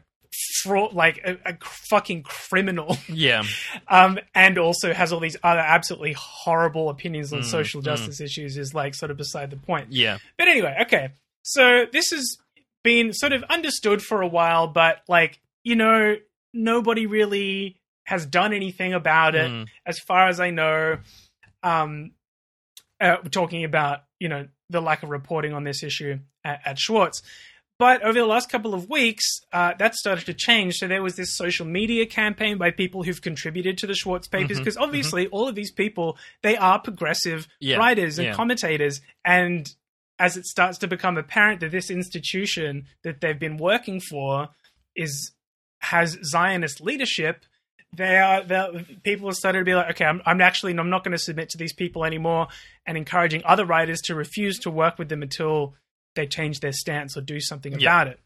fraud, 0.63 0.95
like 0.95 1.19
a, 1.27 1.37
a 1.45 1.59
fucking 1.91 2.23
criminal. 2.23 2.97
Yeah, 3.09 3.43
um, 3.89 4.19
and 4.35 4.57
also 4.57 4.93
has 4.95 5.13
all 5.13 5.21
these 5.21 5.37
other 5.43 5.61
absolutely 5.61 6.15
horrible 6.17 6.89
opinions 6.89 7.33
on 7.33 7.41
Mm, 7.41 7.45
social 7.45 7.83
mm. 7.83 7.85
justice 7.85 8.21
issues 8.21 8.57
is 8.57 8.73
like 8.73 8.95
sort 8.95 9.11
of 9.11 9.17
beside 9.19 9.51
the 9.51 9.57
point. 9.57 9.89
yeah. 9.91 10.19
But 10.39 10.49
anyway, 10.49 10.77
okay. 10.83 11.11
So 11.43 11.87
this 11.93 12.11
has 12.13 12.39
been 12.85 13.13
sort 13.13 13.33
of 13.33 13.43
understood 13.51 14.01
for 14.01 14.23
a 14.23 14.29
while, 14.29 14.69
but 14.69 15.03
like, 15.09 15.39
you 15.65 15.75
know, 15.77 16.17
nobody 16.55 17.07
really 17.07 17.77
has 18.05 18.27
done 18.27 18.53
anything 18.53 18.93
about 18.95 19.35
it 19.35 19.51
Mm. 19.51 19.67
as 19.87 19.99
far 19.99 20.29
as 20.29 20.41
I 20.41 20.51
know. 20.51 20.99
Um, 21.63 22.13
uh, 23.01 23.17
we're 23.23 23.31
talking 23.31 23.65
about, 23.65 24.01
you 24.19 24.29
know, 24.29 24.49
the 24.71 24.81
lack 24.81 25.03
of 25.03 25.11
reporting 25.11 25.53
on 25.53 25.65
this 25.65 25.83
issue 25.83 26.19
at, 26.45 26.61
at 26.65 26.79
Schwartz. 26.79 27.23
But 27.79 28.03
over 28.03 28.13
the 28.15 28.27
last 28.27 28.49
couple 28.49 28.75
of 28.75 28.89
weeks, 28.89 29.25
uh, 29.53 29.75
that 29.79 29.95
started 29.97 30.27
to 30.27 30.35
change. 30.35 30.75
So 30.77 30.87
there 30.87 31.03
was 31.03 31.17
this 31.17 31.37
social 31.37 31.67
media 31.67 32.07
campaign 32.07 32.57
by 32.59 32.71
people 32.71 33.03
who've 33.03 33.21
contributed 33.21 33.77
to 33.79 33.87
the 33.89 33.95
Schwartz 33.95 34.29
papers, 34.29 34.57
Mhm, 34.59 34.61
because 34.61 34.77
obviously 34.77 35.27
all 35.29 35.49
of 35.49 35.55
these 35.57 35.73
people 35.73 36.17
they 36.43 36.57
are 36.57 36.79
progressive 36.79 37.49
Yeah, 37.61 37.77
writers 37.79 38.19
and 38.19 38.29
yeah. 38.29 38.35
commentators, 38.35 39.01
and 39.25 39.69
as 40.19 40.37
it 40.37 40.45
starts 40.45 40.79
to 40.79 40.87
become 40.87 41.17
apparent 41.17 41.59
that 41.61 41.73
this 41.73 41.91
institution 41.91 42.87
that 43.03 43.21
they've 43.21 43.39
been 43.39 43.57
working 43.57 44.01
for 44.01 44.51
is 44.95 45.33
has 45.81 46.17
Zionist 46.23 46.81
leadership, 46.81 47.45
they 47.95 48.19
are 48.19 48.43
they're- 48.43 48.85
people 49.03 49.31
started 49.33 49.61
to 49.61 49.65
be 49.65 49.75
like, 49.75 49.91
okay, 49.91 50.05
I'm, 50.05 50.23
I'm 50.27 50.41
actually 50.41 50.77
I'm 50.79 50.91
not 50.91 51.05
going 51.05 51.13
to 51.13 51.19
submit 51.19 51.51
to 51.51 51.59
these 51.59 51.73
people 51.73 52.05
anymore, 52.05 52.49
and 52.87 52.97
encouraging 52.97 53.43
other 53.45 53.65
writers 53.65 54.01
to 54.03 54.15
refuse 54.15 54.59
to 54.61 54.71
work 54.71 54.99
with 54.99 55.09
them 55.09 55.23
until 55.23 55.75
they 56.15 56.27
change 56.27 56.61
their 56.61 56.73
stance 56.73 57.17
or 57.17 57.21
do 57.21 57.41
something 57.41 57.73
Yeah. 57.73 57.79
about 57.79 58.09
it. 58.09 58.21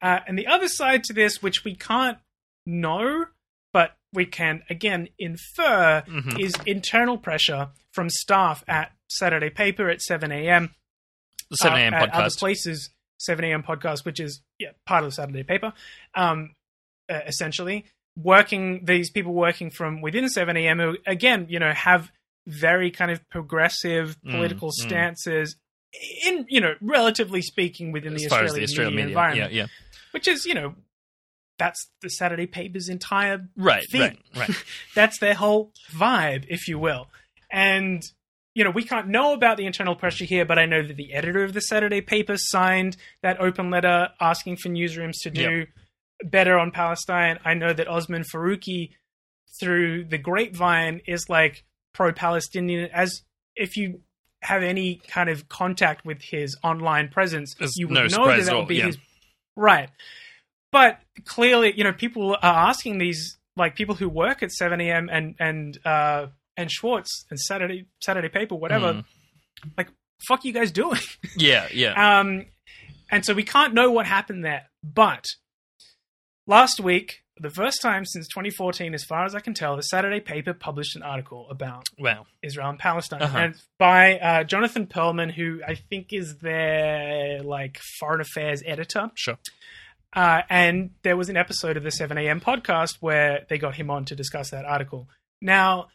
Uh, 0.00 0.20
and 0.26 0.38
the 0.38 0.46
other 0.46 0.68
side 0.68 1.04
to 1.04 1.12
this, 1.12 1.42
which 1.42 1.64
we 1.64 1.74
can't 1.76 2.18
know, 2.66 3.26
but 3.72 3.96
we 4.12 4.26
can 4.26 4.62
again 4.68 5.08
infer, 5.18 6.02
Mhm. 6.06 6.38
is 6.40 6.54
internal 6.66 7.16
pressure 7.18 7.68
from 7.92 8.10
staff 8.10 8.64
at 8.68 8.92
Saturday 9.08 9.50
Paper 9.50 9.88
at 9.90 10.00
7 10.02 10.30
a.m. 10.32 10.74
The 11.50 11.56
7 11.56 11.78
a.m. 11.78 11.94
uh, 11.94 11.96
at 11.98 12.10
other 12.14 12.30
places, 12.38 12.90
7 13.18 13.44
a.m. 13.44 13.62
podcast, 13.62 14.04
which 14.04 14.18
is 14.20 14.42
yeah 14.58 14.70
part 14.86 15.04
of 15.04 15.10
the 15.10 15.14
Saturday 15.14 15.42
paper, 15.42 15.72
um, 16.14 16.54
uh, 17.10 17.20
essentially 17.26 17.84
working 18.16 18.84
these 18.84 19.10
people 19.10 19.32
working 19.32 19.70
from 19.70 20.00
within 20.02 20.28
7 20.28 20.56
a.m. 20.56 20.78
who 20.78 20.96
again 21.06 21.46
you 21.48 21.58
know 21.58 21.72
have 21.72 22.10
very 22.46 22.90
kind 22.90 23.10
of 23.10 23.26
progressive 23.30 24.16
Mm, 24.26 24.32
political 24.32 24.68
mm. 24.68 24.72
stances 24.72 25.56
in 26.26 26.44
you 26.48 26.60
know 26.60 26.74
relatively 26.80 27.42
speaking 27.42 27.92
within 27.92 28.14
the 28.14 28.24
as 28.24 28.26
as 28.26 28.32
Australian, 28.32 28.56
the 28.56 28.62
Australian 28.64 28.94
media, 28.94 29.06
media. 29.06 29.18
environment, 29.18 29.52
Yeah, 29.52 29.62
yeah. 29.62 29.66
which 30.12 30.28
is 30.28 30.44
you 30.46 30.54
know 30.54 30.74
that's 31.58 31.90
the 32.00 32.08
Saturday 32.10 32.46
paper's 32.46 32.88
entire 32.88 33.46
Right, 33.56 33.84
thing. 33.90 34.18
right, 34.34 34.48
right. 34.48 34.64
That's 34.96 35.18
their 35.18 35.34
whole 35.34 35.72
vibe, 35.92 36.46
if 36.48 36.66
you 36.66 36.78
will. 36.78 37.06
And 37.52 38.02
you 38.54 38.64
know, 38.64 38.70
we 38.70 38.82
can't 38.82 39.08
know 39.08 39.32
about 39.32 39.58
the 39.58 39.66
internal 39.66 39.94
pressure 39.94 40.24
here, 40.24 40.44
but 40.44 40.58
I 40.58 40.66
know 40.66 40.82
that 40.82 40.96
the 40.96 41.12
editor 41.12 41.44
of 41.44 41.52
the 41.52 41.60
Saturday 41.60 42.00
paper 42.00 42.34
signed 42.36 42.96
that 43.22 43.38
open 43.40 43.70
letter 43.70 44.08
asking 44.20 44.56
for 44.56 44.70
newsrooms 44.70 45.20
to 45.22 45.30
do 45.30 45.66
better 46.24 46.58
on 46.58 46.70
Palestine. 46.70 47.38
I 47.44 47.54
know 47.54 47.72
that 47.72 47.88
Osman 47.88 48.22
Faruqi, 48.22 48.90
through 49.60 50.04
the 50.04 50.18
grapevine, 50.18 51.00
is 51.06 51.28
like 51.28 51.64
pro-Palestinian. 51.94 52.90
As 52.92 53.22
if 53.56 53.76
you 53.76 54.00
have 54.42 54.62
any 54.62 54.96
kind 55.08 55.28
of 55.28 55.48
contact 55.48 56.04
with 56.04 56.20
his 56.22 56.56
online 56.62 57.08
presence, 57.08 57.54
There's 57.58 57.76
you 57.76 57.88
would 57.88 57.94
no 57.94 58.06
know 58.06 58.26
that 58.26 58.46
that 58.46 58.56
would 58.56 58.68
be 58.68 58.76
yeah. 58.76 58.86
his 58.86 58.98
right. 59.56 59.90
But 60.70 60.98
clearly, 61.26 61.74
you 61.76 61.84
know, 61.84 61.92
people 61.92 62.34
are 62.34 62.68
asking 62.68 62.98
these 62.98 63.36
like 63.56 63.74
people 63.74 63.94
who 63.94 64.08
work 64.08 64.42
at 64.42 64.50
7 64.50 64.80
a.m. 64.80 65.08
and 65.12 65.34
and 65.38 65.78
uh, 65.84 66.26
and 66.56 66.70
Schwartz 66.70 67.24
and 67.30 67.38
Saturday 67.38 67.86
Saturday 68.00 68.28
Paper, 68.28 68.54
whatever. 68.54 68.94
Mm. 68.94 69.04
Like, 69.76 69.88
fuck, 70.26 70.44
you 70.44 70.52
guys 70.52 70.70
doing? 70.70 71.00
Yeah, 71.36 71.68
yeah. 71.72 72.20
Um, 72.20 72.46
and 73.10 73.26
so 73.26 73.34
we 73.34 73.42
can't 73.42 73.74
know 73.74 73.90
what 73.90 74.06
happened 74.06 74.42
there. 74.44 74.70
But 74.82 75.26
last 76.46 76.80
week, 76.80 77.22
the 77.40 77.50
first 77.50 77.80
time 77.80 78.04
since 78.04 78.28
2014, 78.28 78.94
as 78.94 79.04
far 79.04 79.24
as 79.24 79.34
I 79.34 79.40
can 79.40 79.54
tell, 79.54 79.74
the 79.76 79.82
Saturday 79.82 80.20
paper 80.20 80.52
published 80.54 80.94
an 80.96 81.02
article 81.02 81.48
about 81.50 81.88
wow. 81.98 82.26
Israel 82.42 82.68
and 82.68 82.78
Palestine, 82.78 83.22
Uh-huh. 83.22 83.38
and 83.38 83.54
by 83.78 84.18
uh, 84.18 84.44
Jonathan 84.44 84.86
Pearlman, 84.86 85.32
who 85.32 85.60
I 85.66 85.74
think 85.74 86.12
is 86.12 86.38
their 86.38 87.42
like 87.42 87.78
foreign 87.98 88.20
affairs 88.20 88.62
editor. 88.66 89.10
Sure. 89.14 89.38
Uh, 90.14 90.42
and 90.50 90.90
there 91.02 91.16
was 91.16 91.30
an 91.30 91.38
episode 91.38 91.76
of 91.78 91.82
the 91.84 91.90
7 91.90 92.18
a.m. 92.18 92.38
podcast 92.40 92.98
where 93.00 93.46
they 93.48 93.56
got 93.56 93.74
him 93.76 93.90
on 93.90 94.04
to 94.04 94.14
discuss 94.14 94.50
that 94.50 94.66
article. 94.66 95.08
Now, 95.40 95.88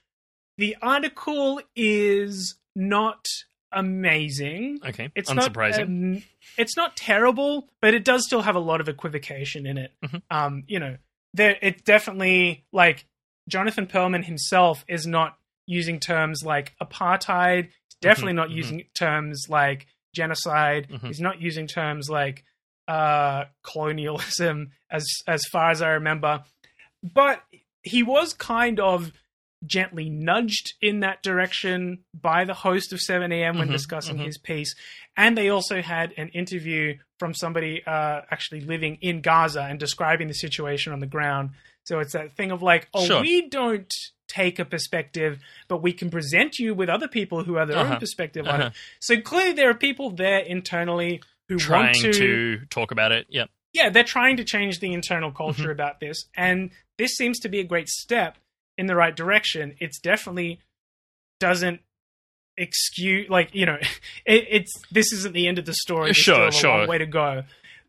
the 0.58 0.76
article 0.82 1.62
is 1.76 2.56
not 2.76 3.26
amazing. 3.72 4.80
Okay. 4.86 5.10
It's 5.16 5.30
Unsurprising. 5.30 5.90
Not, 5.90 6.18
um, 6.18 6.24
it's 6.58 6.78
not 6.78 6.96
terrible, 6.96 7.70
but 7.82 7.94
it 7.94 8.04
does 8.04 8.26
still 8.26 8.42
have 8.42 8.56
a 8.56 8.60
lot 8.60 8.82
of 8.82 8.90
equivocation 8.90 9.66
in 9.66 9.78
it. 9.78 9.92
Mhm. 10.04 10.22
Um, 10.30 10.64
you 10.68 10.80
know, 10.80 10.98
there 11.34 11.58
it's 11.62 11.82
definitely 11.84 12.66
like 12.72 13.06
Jonathan 13.48 13.88
Pearlman 13.88 14.26
himself 14.26 14.84
is 14.88 15.06
not 15.06 15.38
using 15.66 16.00
terms 16.00 16.44
like 16.44 16.74
apartheid. 16.82 17.66
He's 17.66 17.96
definitely 18.02 18.34
not 18.34 18.50
mhm. 18.50 18.56
using 18.56 18.84
terms 18.94 19.48
like 19.50 19.88
genocide. 20.14 20.88
Mhm. 20.90 21.08
He's 21.08 21.22
not 21.22 21.42
using 21.42 21.68
terms 21.68 22.10
like 22.10 22.44
uh, 22.88 23.46
colonialism, 23.64 24.72
as 24.90 25.06
as 25.28 25.44
far 25.52 25.72
as 25.72 25.82
I 25.82 25.90
remember. 25.90 26.44
But 27.04 27.44
he 27.84 28.04
was 28.04 28.34
kind 28.34 28.80
of 28.80 29.12
gently 29.66 30.10
nudged 30.10 30.74
in 30.82 31.00
that 31.02 31.24
direction 31.24 32.04
by 32.14 32.46
the 32.46 32.54
host 32.54 32.94
of 32.94 33.00
7 33.00 33.32
a.m. 33.32 33.58
when 33.58 33.70
Mhm, 33.70 33.72
discussing 33.72 34.18
mhm. 34.18 34.26
his 34.26 34.38
piece. 34.38 34.76
And 35.16 35.38
they 35.38 35.50
also 35.50 35.82
had 35.82 36.14
an 36.18 36.30
interview 36.30 36.98
from 37.20 37.34
somebody 37.34 37.82
uh, 37.86 38.22
actually 38.30 38.62
living 38.62 38.98
in 39.02 39.22
Gaza 39.22 39.64
and 39.64 39.80
describing 39.80 40.28
the 40.28 40.34
situation 40.36 40.94
on 40.94 41.00
the 41.00 41.08
ground. 41.08 41.52
So 41.86 42.00
it's 42.00 42.14
that 42.14 42.36
thing 42.38 42.52
of 42.52 42.62
like, 42.62 42.88
oh, 42.94 43.06
Sure. 43.06 43.22
we 43.22 43.50
don't 43.50 43.92
take 44.28 44.60
a 44.60 44.66
perspective, 44.66 45.40
but 45.68 45.82
we 45.82 45.94
can 45.94 46.10
present 46.12 46.60
you 46.60 46.76
with 46.76 46.90
other 46.90 47.08
people 47.08 47.44
who 47.44 47.56
have 47.56 47.68
their 47.70 47.78
Uh-huh. 47.78 47.94
own 47.94 48.00
perspective 48.00 48.46
on 48.48 48.60
Uh-huh. 48.60 48.68
it. 48.70 48.74
So 49.00 49.20
clearly, 49.22 49.54
there 49.54 49.70
are 49.70 49.74
people 49.74 50.12
there 50.12 50.40
internally 50.40 51.22
who 51.48 51.58
Trying 51.58 51.94
want 51.94 51.96
to, 51.96 52.12
to 52.60 52.66
talk 52.70 52.92
about 52.92 53.12
it. 53.14 53.26
Yeah. 53.30 53.46
yeah, 53.74 53.90
they're 53.90 54.04
trying 54.04 54.38
to 54.38 54.44
change 54.44 54.80
the 54.82 54.94
internal 54.94 55.32
culture 55.32 55.62
Mm-hmm. 55.64 55.72
about 55.72 56.00
this, 56.00 56.26
and 56.36 56.72
this 56.98 57.16
seems 57.16 57.40
to 57.40 57.50
be 57.50 57.60
a 57.60 57.64
great 57.64 57.88
step 57.88 58.38
in 58.78 58.86
the 58.88 58.96
right 58.96 59.16
direction. 59.16 59.76
It's 59.80 60.00
definitely 60.00 60.60
doesn't 61.40 61.82
excuse 62.58 63.30
like 63.30 63.54
you 63.54 63.66
know 63.68 63.78
it, 64.26 64.48
it's 64.50 64.72
this 64.92 65.12
isn't 65.14 65.34
the 65.34 65.48
end 65.48 65.60
of 65.60 65.66
the 65.66 65.74
story. 65.74 66.06
There's 66.08 66.18
Sure, 66.18 66.52
still 66.52 66.72
a 66.72 66.72
long 66.76 66.82
sure. 66.82 66.88
way 66.88 66.98
to 66.98 67.06
go, 67.06 67.44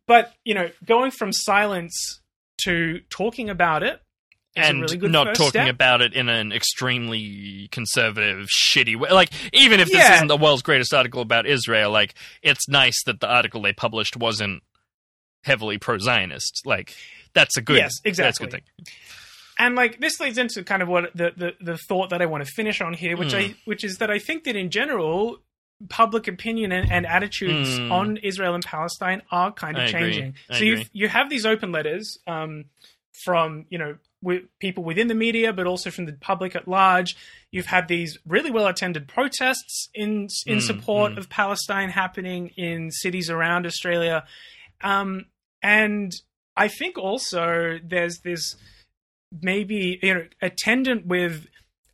but 0.07 0.33
you 0.45 0.55
know, 0.55 0.71
going 0.85 1.11
from 1.11 1.33
silence 1.33 2.21
to 2.65 3.01
talking 3.11 3.49
about 3.51 3.83
it 3.83 4.01
is 4.57 4.67
and 4.69 4.79
a 4.79 4.81
really 4.83 4.97
good 4.97 5.11
not 5.13 5.35
talking 5.37 5.49
step. 5.51 5.69
about 5.75 6.01
it 6.03 6.13
in 6.15 6.29
an 6.29 6.53
extremely 6.53 7.69
conservative, 7.71 8.47
shitty 8.49 8.97
way. 8.99 9.11
Like, 9.11 9.31
even 9.53 9.79
if 9.79 9.87
this 9.89 9.99
Yeah. 9.99 10.17
isn't 10.17 10.27
the 10.27 10.37
world's 10.37 10.63
greatest 10.63 10.93
article 10.93 11.23
about 11.23 11.47
Israel, 11.47 11.91
like, 11.93 12.15
it's 12.43 12.69
nice 12.69 13.01
that 13.05 13.21
the 13.21 13.29
article 13.29 13.63
they 13.63 13.73
published 13.73 14.17
wasn't 14.17 14.63
heavily 15.45 15.79
pro-Zionist. 15.79 16.63
Like, 16.65 16.97
that's 17.35 17.57
a 17.57 17.63
good. 17.63 17.77
Yes, 17.77 17.93
exactly. 18.05 18.25
That's 18.27 18.41
a 18.41 18.43
good 18.43 18.51
thing. 18.87 18.95
And 19.59 19.75
like 19.75 20.01
this 20.01 20.21
leads 20.21 20.39
into 20.39 20.63
kind 20.65 20.83
of 20.83 20.89
what 20.89 21.11
the, 21.15 21.33
the 21.37 21.53
the 21.61 21.77
thought 21.77 22.11
that 22.11 22.23
I 22.23 22.27
want 22.27 22.45
to 22.45 22.51
finish 22.53 22.81
on 22.81 22.95
here, 22.95 23.17
which 23.17 23.33
Mm. 23.33 23.51
I 23.51 23.55
which 23.65 23.85
is 23.85 23.99
that 23.99 24.11
I 24.11 24.19
think 24.19 24.45
that 24.45 24.57
in 24.57 24.71
general, 24.71 25.39
public 25.89 26.27
opinion 26.29 26.73
and, 26.73 26.91
and 26.91 27.07
attitudes 27.07 27.79
Mm. 27.79 27.91
on 27.93 28.17
Israel 28.19 28.55
and 28.55 28.65
Palestine 28.65 29.23
are 29.31 29.53
kind 29.53 29.77
of 29.77 29.85
I 29.85 29.87
changing. 29.93 30.35
So 30.53 30.59
you 30.65 30.85
you 30.93 31.09
have 31.09 31.29
these 31.31 31.45
open 31.47 31.73
letters 31.73 32.19
um, 32.27 32.65
from 33.25 33.67
you 33.71 33.79
know 33.79 33.97
wi- 34.23 34.45
people 34.61 34.85
within 34.85 35.09
the 35.09 35.15
media, 35.15 35.53
but 35.53 35.67
also 35.67 35.91
from 35.91 36.07
the 36.07 36.13
public 36.15 36.55
at 36.57 36.67
large. 36.69 37.17
You've 37.51 37.67
had 37.67 37.89
these 37.89 38.19
really 38.27 38.51
well 38.51 38.67
attended 38.67 39.09
protests 39.09 39.89
in 39.95 40.29
in 40.47 40.59
Mm, 40.59 40.63
support 40.63 41.13
mm. 41.13 41.19
of 41.19 41.29
Palestine 41.29 41.91
happening 41.91 42.49
in 42.57 42.91
cities 42.91 43.31
around 43.31 43.67
Australia, 43.67 44.25
um, 44.83 45.27
and 45.63 46.13
I 46.57 46.69
think 46.69 46.99
also 46.99 47.79
there's 47.83 48.19
this 48.25 48.57
maybe 49.43 49.99
you 50.03 50.15
know 50.15 50.27
attendant 50.41 51.07
with 51.07 51.47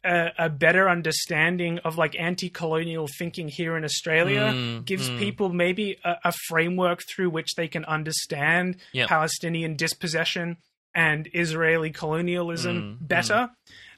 a, 0.04 0.30
a 0.38 0.48
better 0.50 0.88
understanding 0.88 1.78
of 1.78 1.96
like 1.96 2.14
anti-colonial 2.18 3.08
thinking 3.18 3.48
here 3.48 3.76
in 3.76 3.84
Australia 3.84 4.52
Mm, 4.54 4.84
gives 4.84 5.10
mm. 5.10 5.18
people 5.18 5.48
maybe 5.48 5.98
a, 6.04 6.16
a 6.24 6.32
framework 6.48 7.02
through 7.02 7.30
which 7.30 7.54
they 7.56 7.68
can 7.68 7.84
understand 7.86 8.76
Yep. 8.92 9.08
Palestinian 9.08 9.76
dispossession 9.76 10.58
and 10.94 11.28
Israeli 11.32 11.90
colonialism 11.90 12.98
Mm, 13.00 13.08
better. 13.08 13.50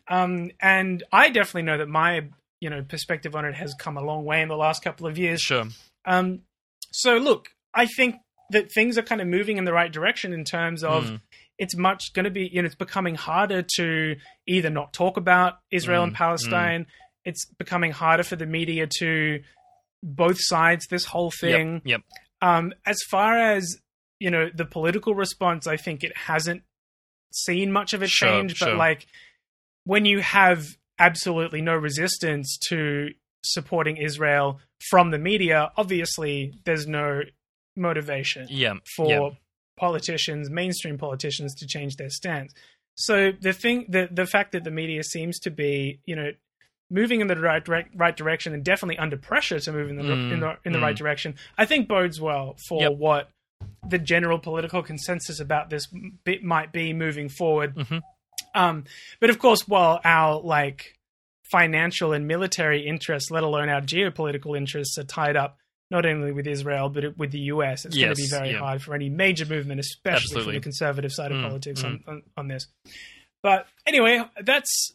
Um, 0.09 0.53
and 0.61 1.03
I 1.13 1.31
definitely 1.31 1.63
know 1.63 1.79
that 1.79 1.89
my 1.89 2.29
you 2.61 2.71
know 2.71 2.83
perspective 2.83 3.35
on 3.35 3.45
it 3.45 3.55
has 3.55 3.75
come 3.75 3.97
a 3.97 4.03
long 4.03 4.25
way 4.25 4.41
in 4.41 4.49
the 4.49 4.57
last 4.57 4.83
couple 4.83 5.07
of 5.07 5.19
years. 5.19 5.41
Sure. 5.41 5.65
Um, 6.05 6.43
so 6.93 7.17
look, 7.17 7.49
I 7.75 7.87
think 7.87 8.17
that 8.51 8.71
things 8.73 8.97
are 8.97 9.03
kind 9.03 9.21
of 9.21 9.27
moving 9.27 9.57
in 9.59 9.65
the 9.65 9.73
right 9.73 9.93
direction 9.93 10.33
in 10.33 10.45
terms 10.45 10.85
of 10.85 11.05
Mm. 11.05 11.21
It's 11.59 11.77
much 11.77 12.13
going 12.15 12.25
to 12.25 12.31
be, 12.31 12.49
you 12.53 12.61
know, 12.63 12.67
it's 12.67 12.75
becoming 12.75 13.15
harder 13.15 13.63
to 13.77 14.17
either 14.47 14.71
not 14.71 14.93
talk 14.93 15.17
about 15.17 15.55
Israel 15.71 16.03
and 16.03 16.13
Mm, 16.13 16.17
Palestine. 16.17 16.87
It's 17.25 17.47
becoming 17.59 17.93
harder 17.93 18.23
for 18.23 18.37
the 18.37 18.47
media 18.47 18.87
to 18.99 19.43
both 20.03 20.37
sides 20.39 20.87
this 20.89 21.07
whole 21.07 21.31
thing. 21.31 21.83
Yep. 21.85 22.03
Um, 22.43 22.73
as 22.85 22.99
far 23.11 23.39
as 23.39 23.77
you 24.19 24.31
know, 24.31 24.49
the 24.55 24.65
political 24.65 25.15
response, 25.15 25.67
I 25.67 25.77
think 25.77 26.03
it 26.03 26.17
hasn't 26.17 26.63
seen 27.35 27.71
much 27.71 27.93
of 27.93 28.01
a 28.03 28.07
Sure, 28.07 28.29
change. 28.29 28.59
But 28.59 28.67
sure. 28.69 28.77
like 28.77 29.07
when 29.85 30.05
you 30.07 30.21
have 30.21 30.65
absolutely 30.99 31.61
no 31.61 31.75
resistance 31.75 32.59
to 32.69 33.11
supporting 33.45 33.99
Israel 33.99 34.59
from 34.91 35.11
the 35.11 35.19
media, 35.19 35.71
obviously 35.77 36.53
there's 36.65 36.87
no 36.87 37.21
motivation 37.77 38.47
Yeah. 38.49 38.75
for 38.97 39.09
yeah. 39.11 39.31
Politicians, 39.77 40.51
mainstream 40.51 40.99
politicians, 40.99 41.55
to 41.57 41.67
change 41.67 41.97
their 41.97 42.11
stance. 42.11 42.53
So 42.97 43.33
the 43.41 43.53
thing, 43.53 43.87
the 43.89 44.09
the 44.11 44.27
fact 44.27 44.53
that 44.53 44.65
the 44.65 44.71
media 44.71 45.03
seems 45.03 45.39
to 45.41 45.51
be, 45.51 46.01
you 46.07 46.17
know, 46.17 46.31
moving 46.91 47.21
in 47.21 47.27
the 47.27 47.37
right 47.37 47.65
direct, 47.65 47.91
right 47.95 48.17
direction 48.17 48.55
and 48.55 48.65
definitely 48.65 48.99
under 48.99 49.17
pressure 49.17 49.61
to 49.61 49.73
move 49.73 49.91
in 49.91 49.97
the 49.97 50.03
Mm, 50.03 50.33
in 50.33 50.41
the 50.41 50.57
in 50.65 50.73
the 50.73 50.79
mm. 50.79 50.83
right 50.83 50.97
direction, 50.97 51.35
I 51.59 51.67
think 51.67 51.89
bodes 51.89 52.21
well 52.21 52.57
for 52.69 52.81
Yep. 52.83 52.93
what 52.93 53.31
the 53.87 53.99
general 53.99 54.39
political 54.39 54.83
consensus 54.83 55.41
about 55.41 55.71
this 55.71 55.87
bit 56.25 56.43
might 56.43 56.73
be 56.73 56.93
moving 56.93 57.29
forward. 57.29 57.75
Mhm. 57.75 58.03
Um, 58.55 58.85
but 59.21 59.31
of 59.31 59.39
course, 59.39 59.69
while 59.69 60.01
our 60.05 60.41
like 60.41 60.97
financial 61.51 62.13
and 62.13 62.27
military 62.27 62.87
interests, 62.87 63.31
let 63.31 63.43
alone 63.43 63.69
our 63.69 63.81
geopolitical 63.81 64.57
interests, 64.57 64.99
are 64.99 65.05
tied 65.05 65.37
up 65.37 65.59
not 65.91 66.05
only 66.05 66.33
with 66.33 66.47
Israel 66.47 66.89
but 66.89 67.17
with 67.17 67.31
the 67.31 67.41
US, 67.53 67.85
it's 67.85 67.97
going 67.97 68.15
to 68.15 68.23
be 68.23 68.29
very 68.29 68.53
yeah. 68.53 68.59
hard 68.59 68.83
for 68.83 68.95
any 68.95 69.09
major 69.09 69.47
movement, 69.47 69.81
especially 69.81 70.17
Absolutely. 70.17 70.45
from 70.45 70.55
the 70.55 70.61
conservative 70.61 71.13
side 71.13 71.33
of 71.33 71.39
Mm, 71.39 71.49
politics 71.49 71.85
on, 71.85 72.03
on 72.07 72.23
on 72.37 72.49
this. 72.49 72.67
But 73.43 73.67
anyway, 73.87 74.23
that's 74.43 74.95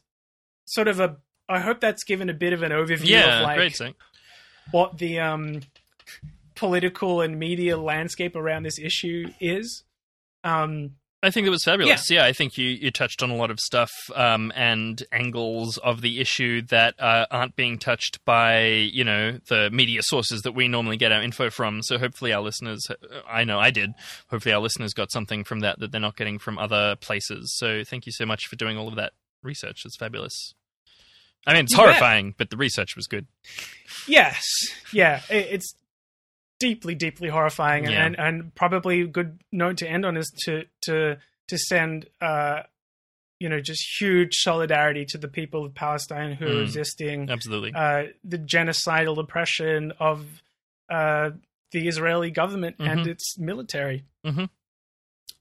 sort 0.66 0.88
of 0.88 1.00
a. 1.00 1.18
I 1.48 1.60
hope 1.60 1.82
that's 1.82 2.04
given 2.04 2.30
a 2.30 2.34
bit 2.34 2.54
of 2.54 2.64
an 2.64 2.72
overview 2.72 3.08
yeah, 3.08 3.40
of 3.40 3.44
like 3.44 3.58
great. 3.58 3.76
Thing. 3.76 3.96
what 4.72 4.98
the 4.98 5.20
um, 5.20 5.62
political 6.56 7.22
and 7.22 7.40
media 7.40 7.78
landscape 7.78 8.36
around 8.36 8.64
this 8.64 8.80
issue 8.80 9.30
is. 9.40 9.84
Um, 10.44 10.96
I 11.24 11.30
think 11.30 11.46
it 11.46 11.52
was 11.52 11.64
fabulous. 11.64 12.10
Yeah, 12.10 12.26
I 12.26 12.34
think 12.34 12.58
you, 12.58 12.68
you 12.68 12.90
touched 12.90 13.22
on 13.22 13.30
a 13.30 13.36
lot 13.36 13.52
of 13.52 13.60
stuff 13.60 13.92
um, 14.16 14.52
and 14.56 15.04
angles 15.12 15.78
of 15.78 16.02
the 16.02 16.20
issue 16.20 16.64
that 16.64 16.96
uh, 17.00 17.28
aren't 17.30 17.56
being 17.56 17.78
touched 17.78 18.24
by 18.26 18.66
you 18.66 19.04
know 19.04 19.40
the 19.48 19.70
media 19.72 20.02
sources 20.04 20.42
that 20.42 20.54
we 20.54 20.68
normally 20.68 20.98
get 20.98 21.12
our 21.12 21.22
info 21.22 21.50
from. 21.52 21.84
So 21.84 22.00
hopefully 22.00 22.34
our 22.34 22.42
listeners, 22.42 22.88
I 23.30 23.44
know 23.44 23.60
I 23.60 23.70
did. 23.70 23.92
Hopefully 24.32 24.54
our 24.54 24.62
listeners 24.62 24.94
got 24.94 25.12
something 25.12 25.44
from 25.44 25.60
that 25.60 25.80
that 25.80 25.92
they're 25.92 26.02
not 26.02 26.18
getting 26.18 26.40
from 26.40 26.58
other 26.58 26.96
places. 26.96 27.54
So 27.58 27.84
thank 27.84 28.08
you 28.08 28.12
so 28.12 28.26
much 28.26 28.48
for 28.48 28.56
doing 28.56 28.78
all 28.78 28.88
of 28.88 28.96
that 28.96 29.14
research. 29.44 29.84
It's 29.86 29.98
fabulous. 29.98 30.54
I 31.46 31.54
mean, 31.54 31.64
it's 31.66 31.74
You 31.74 31.78
bet. 31.78 31.86
horrifying, 31.88 32.36
but 32.38 32.50
the 32.52 32.58
research 32.58 32.96
was 32.96 33.08
good. 33.08 33.26
yes, 34.08 34.44
yeah, 34.94 35.22
it, 35.30 35.48
it's 35.52 35.76
deeply, 36.62 36.96
deeply 36.96 37.30
horrifying, 37.30 37.84
Yeah. 37.86 38.06
and 38.06 38.14
and 38.20 38.56
probably 38.56 39.02
a 39.02 39.08
good 39.08 39.32
note 39.52 39.78
to 39.82 39.88
end 39.96 40.06
on 40.06 40.16
is 40.18 40.30
to 40.46 40.64
to 40.88 41.18
to 41.50 41.58
send. 41.58 42.08
Uh, 42.22 42.62
you 43.44 43.50
know, 43.50 43.60
just 43.60 43.84
huge 44.00 44.34
solidarity 44.36 45.04
to 45.04 45.18
the 45.18 45.28
people 45.28 45.66
of 45.66 45.74
Palestine 45.74 46.32
who 46.34 46.46
are 46.46 46.50
Mm. 46.62 46.66
resisting 46.68 47.28
Absolutely. 47.28 47.72
uh, 47.74 48.04
the 48.24 48.38
genocidal 48.38 49.18
oppression 49.18 49.92
of 50.00 50.44
uh, 50.90 51.32
the 51.72 51.88
Israeli 51.88 52.30
government 52.30 52.76
and 52.80 53.00
Mhm. 53.00 53.08
its 53.08 53.40
military. 53.40 54.04
Mhm. 54.24 54.48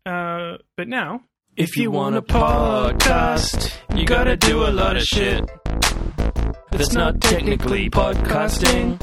Uh, 0.07 0.57
but 0.79 0.89
now, 0.89 1.25
If 1.57 1.77
you 1.77 1.91
want 1.91 2.17
a 2.17 2.23
podcast, 2.23 3.71
you 3.95 4.07
gotta 4.07 4.37
do 4.37 4.63
a 4.67 4.73
lot 4.83 4.97
of 4.97 5.03
shit. 5.03 5.43
That's 6.71 6.95
not 6.95 7.21
technically 7.21 7.91
podcasting. 7.91 8.97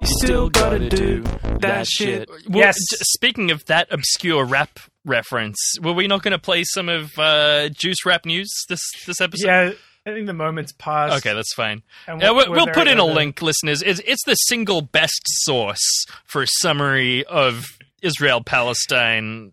You 0.00 0.06
still 0.06 0.48
gotta 0.48 0.88
do 0.88 1.22
that 1.60 1.86
shit. 1.86 2.28
Well, 2.28 2.38
Yes. 2.64 2.76
j- 2.90 2.96
speaking 3.00 3.50
of 3.50 3.64
that 3.66 3.88
obscure 3.90 4.44
rap 4.44 4.78
reference, 5.04 5.56
were 5.82 5.92
we 5.92 6.06
not 6.06 6.22
going 6.22 6.32
to 6.32 6.38
play 6.38 6.62
some 6.64 6.88
of 6.88 7.18
uh, 7.18 7.68
Juice 7.70 8.04
Rap 8.06 8.24
News 8.24 8.48
this 8.68 8.80
this 9.06 9.20
episode? 9.20 9.46
yeah, 9.46 9.70
I 10.06 10.14
think 10.14 10.26
the 10.26 10.32
moment's 10.34 10.72
passed. 10.72 11.16
Okay, 11.26 11.34
that's 11.34 11.52
fine. 11.54 11.82
and 12.06 12.20
we're- 12.20 12.32
we'll, 12.32 12.48
we're 12.50 12.56
we'll 12.56 12.66
put 12.68 12.86
in 12.88 12.98
a 12.98 13.04
over- 13.04 13.14
link, 13.14 13.42
listeners. 13.42 13.82
It's, 13.82 14.00
it's 14.06 14.22
the 14.24 14.34
single 14.34 14.82
best 14.82 15.20
source 15.42 16.04
for 16.24 16.42
a 16.42 16.46
summary 16.60 17.24
of 17.24 17.64
Israel 18.00 18.42
Palestine 18.42 19.52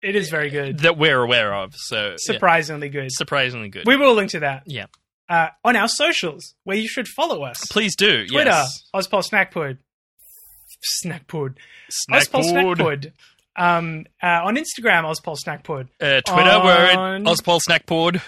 It 0.00 0.16
is 0.16 0.30
very 0.30 0.48
good, 0.50 0.78
that 0.80 0.96
we're 0.96 1.20
aware 1.20 1.52
of. 1.54 1.74
So 1.76 2.10
yeah, 2.10 2.16
surprisingly 2.18 2.88
good. 2.88 3.10
surprisingly 3.12 3.68
good. 3.68 3.86
We 3.86 3.96
will 3.96 4.14
link 4.14 4.30
to 4.30 4.40
that. 4.40 4.62
Yeah. 4.66 4.86
Uh, 5.32 5.48
on 5.64 5.76
our 5.76 5.88
socials, 5.88 6.54
where 6.64 6.76
you 6.76 6.86
should 6.86 7.08
follow 7.08 7.42
us. 7.42 7.56
Please 7.70 7.96
do. 7.96 8.26
Twitter, 8.26 8.50
yes. 8.50 8.82
Ozpol 8.94 9.22
Snackpod. 9.26 9.78
Snackpod. 11.04 11.54
Snack 11.90 12.24
Ozpol. 12.28 12.76
Snackpod. 12.76 13.12
Um, 13.56 14.06
uh, 14.22 14.40
on 14.44 14.56
Instagram, 14.56 15.04
Ozpol 15.04 15.36
Snackpod. 15.42 15.88
Uh, 16.00 16.20
Twitter, 16.20 16.60
we're 16.62 16.86
at 16.86 16.96
On- 16.98 17.24
Ozpol 17.24 17.60
Snackpod. 17.66 18.20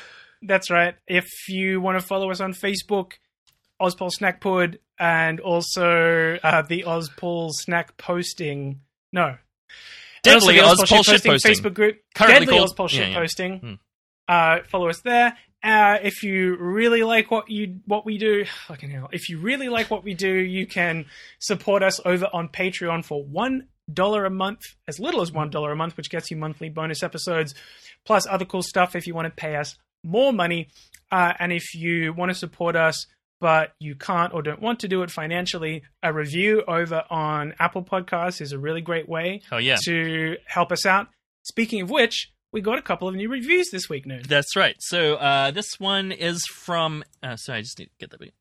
That's 0.43 0.71
right. 0.71 0.95
If 1.07 1.27
you 1.49 1.81
want 1.81 1.99
to 2.01 2.07
follow 2.07 2.31
us 2.31 2.41
on 2.41 2.53
Facebook, 2.55 3.13
Ozpol 3.83 4.11
Snackpod, 4.19 4.79
and 4.99 5.41
also 5.41 6.39
uh, 6.43 6.63
the 6.63 6.85
Ozpol 6.87 7.51
Snack 7.53 7.97
Posting. 7.99 8.81
No. 9.13 9.37
Deadly 10.23 10.57
Ozpol 10.57 11.05
Shit 11.05 11.23
Posting. 11.25 11.53
Facebook 11.53 11.75
group. 11.75 11.97
Currently 12.15 12.47
Deadly 12.47 12.59
called- 12.59 12.77
Ozpol 12.77 12.89
Shit 12.89 13.01
yeah, 13.01 13.09
yeah. 13.09 13.19
Posting. 13.19 13.59
Hmm. 13.59 13.75
Uh, 14.27 14.59
follow 14.71 14.89
us 14.89 15.01
there. 15.01 15.37
Uh, 15.65 15.99
if 16.03 16.23
you 16.23 16.57
really 16.57 17.03
like 17.03 17.31
what 17.31 17.49
you 17.49 17.81
what 17.87 18.05
we 18.05 18.19
do, 18.19 18.45
fucking 18.69 18.91
hell. 18.91 19.09
If 19.13 19.29
you 19.29 19.39
really 19.39 19.69
like 19.69 19.91
what 19.91 20.05
we 20.05 20.15
do, 20.15 20.33
you 20.33 20.67
can 20.67 21.07
support 21.39 21.83
us 21.83 22.01
over 22.05 22.29
on 22.33 22.49
Patreon 22.49 23.05
for 23.05 23.25
one 23.25 23.69
dollar 23.93 24.25
a 24.27 24.31
month, 24.31 24.61
as 24.87 25.01
little 25.01 25.23
as 25.23 25.33
one 25.33 25.51
dollar 25.51 25.73
a 25.73 25.77
month, 25.77 25.97
which 25.97 26.11
gets 26.11 26.31
you 26.31 26.37
monthly 26.37 26.69
bonus 26.69 27.03
episodes, 27.03 27.55
plus 28.05 28.27
other 28.27 28.45
cool 28.45 28.63
stuff. 28.63 28.95
If 28.95 29.07
you 29.07 29.15
want 29.15 29.27
to 29.27 29.31
pay 29.31 29.57
us 29.57 29.77
more 30.03 30.33
money, 30.33 30.69
uh, 31.11 31.33
and 31.39 31.51
if 31.53 31.75
you 31.75 32.13
want 32.13 32.31
to 32.31 32.35
support 32.35 32.77
us 32.77 33.07
but 33.41 33.73
you 33.79 33.95
can't 33.95 34.33
or 34.33 34.41
don't 34.41 34.63
want 34.63 34.81
to 34.81 34.89
do 34.89 35.03
it 35.03 35.11
financially, 35.11 35.83
a 36.03 36.11
review 36.11 36.63
over 36.67 37.05
on 37.11 37.53
Apple 37.59 37.83
Podcasts 37.83 38.41
is 38.41 38.53
a 38.53 38.59
really 38.59 38.81
great 38.81 39.07
way 39.07 39.43
Oh 39.53 39.59
yeah, 39.59 39.77
to 39.85 40.37
help 40.47 40.73
us 40.73 40.87
out. 40.87 41.09
Speaking 41.43 41.83
of 41.83 41.91
which, 41.91 42.33
we 42.55 42.61
got 42.61 42.79
a 42.79 42.83
couple 42.83 43.09
of 43.09 43.17
new 43.17 43.29
reviews 43.29 43.69
this 43.71 43.89
week, 43.91 44.07
Noon. 44.07 44.23
that's 44.29 44.55
right. 44.55 44.77
So 44.79 45.17
uh, 45.17 45.51
this 45.51 45.67
one 45.79 46.13
is 46.13 46.43
from. 46.47 47.03
Uh, 47.23 47.37
sorry, 47.37 47.59
I 47.59 47.63
just 47.63 47.79
need 47.81 47.87
to 47.87 47.91
get 47.99 48.11
that. 48.11 48.21
bit. 48.21 48.33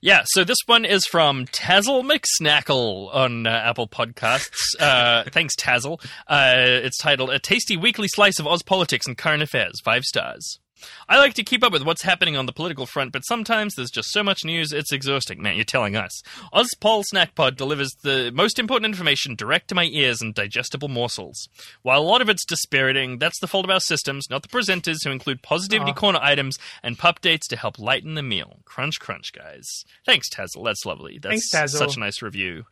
Yeah, 0.00 0.22
so 0.24 0.44
this 0.44 0.56
one 0.64 0.86
is 0.86 1.04
from 1.10 1.44
Tazzle 1.44 2.02
McSnackle 2.02 3.14
on 3.14 3.46
uh, 3.46 3.50
Apple 3.50 3.86
Podcasts. 3.86 4.48
Uh, 4.80 5.24
thanks, 5.30 5.54
Tazzle. 5.56 6.02
Uh, 6.26 6.54
it's 6.56 6.96
titled 6.96 7.28
"A 7.28 7.38
Tasty 7.38 7.76
Weekly 7.76 8.08
Slice 8.08 8.38
of 8.38 8.46
Oz 8.46 8.62
Politics 8.62 9.06
and 9.06 9.18
Current 9.18 9.42
Affairs." 9.42 9.74
Five 9.84 10.04
stars. 10.04 10.59
I 11.08 11.18
like 11.18 11.34
to 11.34 11.42
keep 11.42 11.62
up 11.64 11.72
with 11.72 11.82
what's 11.82 12.02
happening 12.02 12.36
on 12.36 12.46
the 12.46 12.52
political 12.52 12.86
front, 12.86 13.12
but 13.12 13.22
sometimes 13.26 13.74
there's 13.74 13.90
just 13.90 14.10
so 14.10 14.22
much 14.22 14.44
news 14.44 14.72
it's 14.72 14.92
exhausting. 14.92 15.42
Man, 15.42 15.56
you're 15.56 15.64
telling 15.64 15.96
us. 15.96 16.22
Ozpol 16.52 17.04
Snackpod 17.12 17.56
delivers 17.56 17.90
the 18.02 18.30
most 18.34 18.58
important 18.58 18.86
information 18.86 19.34
direct 19.34 19.68
to 19.68 19.74
my 19.74 19.84
ears 19.84 20.22
in 20.22 20.32
digestible 20.32 20.88
morsels. 20.88 21.48
While 21.82 22.00
a 22.00 22.02
lot 22.02 22.22
of 22.22 22.28
it's 22.28 22.44
dispiriting, 22.44 23.18
that's 23.18 23.40
the 23.40 23.46
fault 23.46 23.64
of 23.64 23.70
our 23.70 23.80
systems, 23.80 24.26
not 24.30 24.42
the 24.42 24.48
presenters 24.48 25.04
who 25.04 25.10
include 25.10 25.42
positivity 25.42 25.90
Aw. 25.90 25.92
Uh-huh. 25.92 26.00
corner 26.00 26.20
items 26.22 26.58
and 26.82 26.98
pup 26.98 27.20
dates 27.20 27.46
to 27.48 27.56
help 27.56 27.78
lighten 27.78 28.14
the 28.14 28.22
meal. 28.22 28.60
Crunch, 28.64 29.00
crunch, 29.00 29.32
guys. 29.32 29.66
Thanks, 30.06 30.28
Tazzle. 30.28 30.64
That's 30.64 30.84
lovely. 30.84 31.18
That's 31.18 31.50
Thanks, 31.50 31.74
Tazzle. 31.74 31.78
such 31.78 31.96
a 31.96 32.00
nice 32.00 32.22
review. 32.22 32.64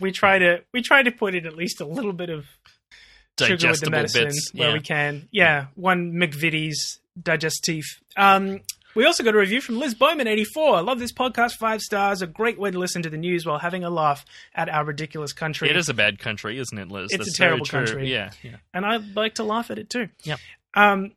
We 0.00 0.10
try 0.12 0.38
to 0.38 0.62
we 0.72 0.82
try 0.82 1.02
to 1.02 1.12
put 1.12 1.34
in 1.34 1.46
at 1.46 1.54
least 1.54 1.80
a 1.80 1.84
little 1.84 2.12
bit 2.12 2.28
of 2.30 2.46
sugar 3.38 3.52
with 3.52 3.60
the 3.60 3.66
Digestible 3.66 3.90
medicine 3.90 4.24
bits. 4.24 4.50
where 4.54 4.68
yeah. 4.68 4.74
we 4.74 4.80
can. 4.80 5.28
Yeah, 5.30 5.66
one 5.74 6.12
McVitie's 6.12 6.98
digestif. 7.20 7.82
Um, 8.16 8.60
we 8.94 9.06
also 9.06 9.24
got 9.24 9.34
a 9.34 9.38
review 9.38 9.60
from 9.62 9.78
Liz 9.78 9.94
Bowman, 9.94 10.26
84. 10.26 10.76
I 10.76 10.80
love 10.80 10.98
this 10.98 11.12
podcast, 11.12 11.52
five 11.52 11.80
stars. 11.80 12.20
A 12.20 12.26
great 12.26 12.58
way 12.58 12.70
to 12.70 12.78
listen 12.78 13.02
to 13.02 13.10
the 13.10 13.16
news 13.16 13.46
while 13.46 13.58
having 13.58 13.84
a 13.84 13.90
laugh 13.90 14.24
at 14.54 14.68
our 14.68 14.84
ridiculous 14.84 15.32
country. 15.32 15.70
It 15.70 15.76
is 15.76 15.88
a 15.88 15.94
bad 15.94 16.18
country, 16.18 16.58
isn't 16.58 16.76
it, 16.78 16.88
Liz? 16.88 17.04
It's 17.04 17.14
a 17.14 17.18
That's 17.18 17.38
very 17.38 17.48
terrible 17.50 17.66
country. 17.66 18.10
Yeah, 18.12 18.30
yeah. 18.42 18.56
and 18.74 18.84
I 18.84 18.98
like 19.14 19.36
to 19.36 19.44
laugh 19.44 19.70
at 19.70 19.78
it 19.78 19.88
too. 19.88 20.08
Yeah. 20.24 20.36
Um, 20.74 21.12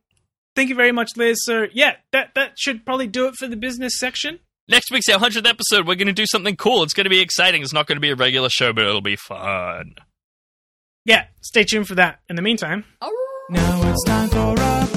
thank 0.54 0.70
you 0.70 0.74
very 0.74 0.92
much, 0.92 1.16
Liz. 1.16 1.38
So 1.42 1.66
yeah, 1.72 1.96
that 2.12 2.30
that 2.34 2.52
should 2.58 2.86
probably 2.86 3.08
do 3.08 3.26
it 3.26 3.34
for 3.38 3.46
the 3.46 3.56
business 3.56 3.98
section. 3.98 4.40
Next 4.68 4.90
week's 4.90 5.08
our 5.08 5.20
100th 5.20 5.46
episode. 5.46 5.86
We're 5.86 5.94
going 5.94 6.08
to 6.08 6.12
do 6.12 6.26
something 6.26 6.56
cool. 6.56 6.82
It's 6.82 6.94
going 6.94 7.04
to 7.04 7.10
be 7.10 7.20
exciting. 7.20 7.62
It's 7.62 7.72
not 7.72 7.86
going 7.86 7.96
to 7.96 8.00
be 8.00 8.10
a 8.10 8.16
regular 8.16 8.48
show, 8.48 8.72
but 8.72 8.82
it'll 8.84 9.00
be 9.00 9.14
fun. 9.14 9.94
Yeah, 11.04 11.26
stay 11.40 11.62
tuned 11.62 11.86
for 11.86 11.94
that. 11.94 12.18
In 12.28 12.34
the 12.34 12.42
meantime, 12.42 12.84
Now 13.50 13.90
it's 13.92 14.04
time 14.04 14.28
for 14.28 14.54
a 14.60 14.95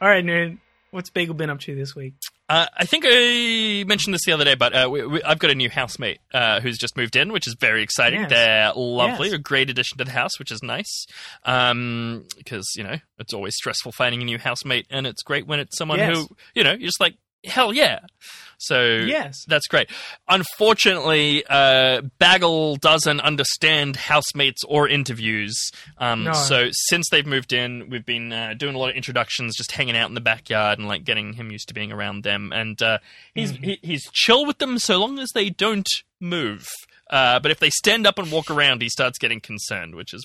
all 0.00 0.08
right, 0.08 0.24
Noon. 0.24 0.60
What's 0.90 1.10
Bagel 1.10 1.34
been 1.34 1.50
up 1.50 1.60
to 1.60 1.74
this 1.74 1.94
week? 1.94 2.14
Uh, 2.48 2.64
I 2.74 2.86
think 2.86 3.04
I 3.06 3.84
mentioned 3.86 4.14
this 4.14 4.24
the 4.24 4.32
other 4.32 4.44
day, 4.46 4.54
but 4.54 4.74
uh, 4.74 4.88
we, 4.90 5.04
we, 5.06 5.22
I've 5.22 5.38
got 5.38 5.50
a 5.50 5.54
new 5.54 5.68
housemate 5.68 6.18
uh, 6.32 6.60
who's 6.60 6.78
just 6.78 6.96
moved 6.96 7.14
in, 7.14 7.30
which 7.30 7.46
is 7.46 7.54
very 7.60 7.82
exciting. 7.82 8.20
Yes. 8.22 8.30
They're 8.30 8.72
lovely, 8.74 9.26
Yes. 9.28 9.34
a 9.34 9.38
great 9.38 9.68
addition 9.68 9.98
to 9.98 10.04
the 10.04 10.12
house, 10.12 10.38
which 10.38 10.50
is 10.50 10.62
nice. 10.62 11.04
Because 11.44 12.66
you 12.74 12.84
know 12.84 12.96
it's 13.18 13.34
always 13.34 13.54
stressful 13.54 13.92
finding 13.92 14.22
a 14.22 14.24
new 14.24 14.38
housemate, 14.38 14.86
and 14.88 15.06
it's 15.06 15.22
great 15.22 15.46
when 15.46 15.60
it's 15.60 15.76
someone 15.76 15.98
Yes. 15.98 16.16
who 16.16 16.28
you 16.54 16.64
know 16.64 16.70
you're 16.72 16.86
just 16.88 17.00
like 17.00 17.16
hell 17.44 17.72
yeah. 17.72 18.00
So 18.60 18.82
Yes. 19.06 19.44
that's 19.46 19.68
great. 19.68 19.88
Unfortunately, 20.28 21.44
uh, 21.48 22.02
Bagel 22.18 22.74
doesn't 22.76 23.20
understand 23.20 23.94
housemates 23.96 24.62
or 24.66 24.88
interviews. 24.88 25.54
Um, 25.98 26.24
No. 26.24 26.32
So 26.32 26.68
since 26.72 27.08
they've 27.10 27.26
moved 27.26 27.52
in, 27.52 27.88
we've 27.90 28.04
been 28.04 28.32
uh, 28.32 28.54
doing 28.58 28.74
a 28.74 28.78
lot 28.78 28.90
of 28.90 28.96
introductions, 28.96 29.56
just 29.56 29.70
hanging 29.72 29.96
out 29.96 30.08
in 30.08 30.14
the 30.14 30.20
backyard 30.20 30.78
and 30.80 30.88
like 30.88 31.04
getting 31.04 31.34
him 31.34 31.52
used 31.52 31.68
to 31.68 31.74
being 31.74 31.92
around 31.92 32.24
them. 32.24 32.52
And 32.52 32.80
uh, 32.82 32.98
he's 33.34 33.52
Mm-hmm. 33.52 33.62
he, 33.64 33.78
he's 33.82 34.10
chill 34.12 34.44
with 34.46 34.58
them 34.58 34.78
so 34.78 34.98
long 34.98 35.18
as 35.20 35.28
they 35.34 35.50
don't 35.50 35.88
move. 36.20 36.66
Uh, 37.10 37.38
but 37.38 37.50
if 37.52 37.60
they 37.60 37.70
stand 37.70 38.06
up 38.06 38.18
and 38.18 38.30
walk 38.32 38.50
around, 38.50 38.82
he 38.82 38.88
starts 38.88 39.18
getting 39.18 39.40
concerned, 39.40 39.94
which 39.94 40.12
is 40.12 40.24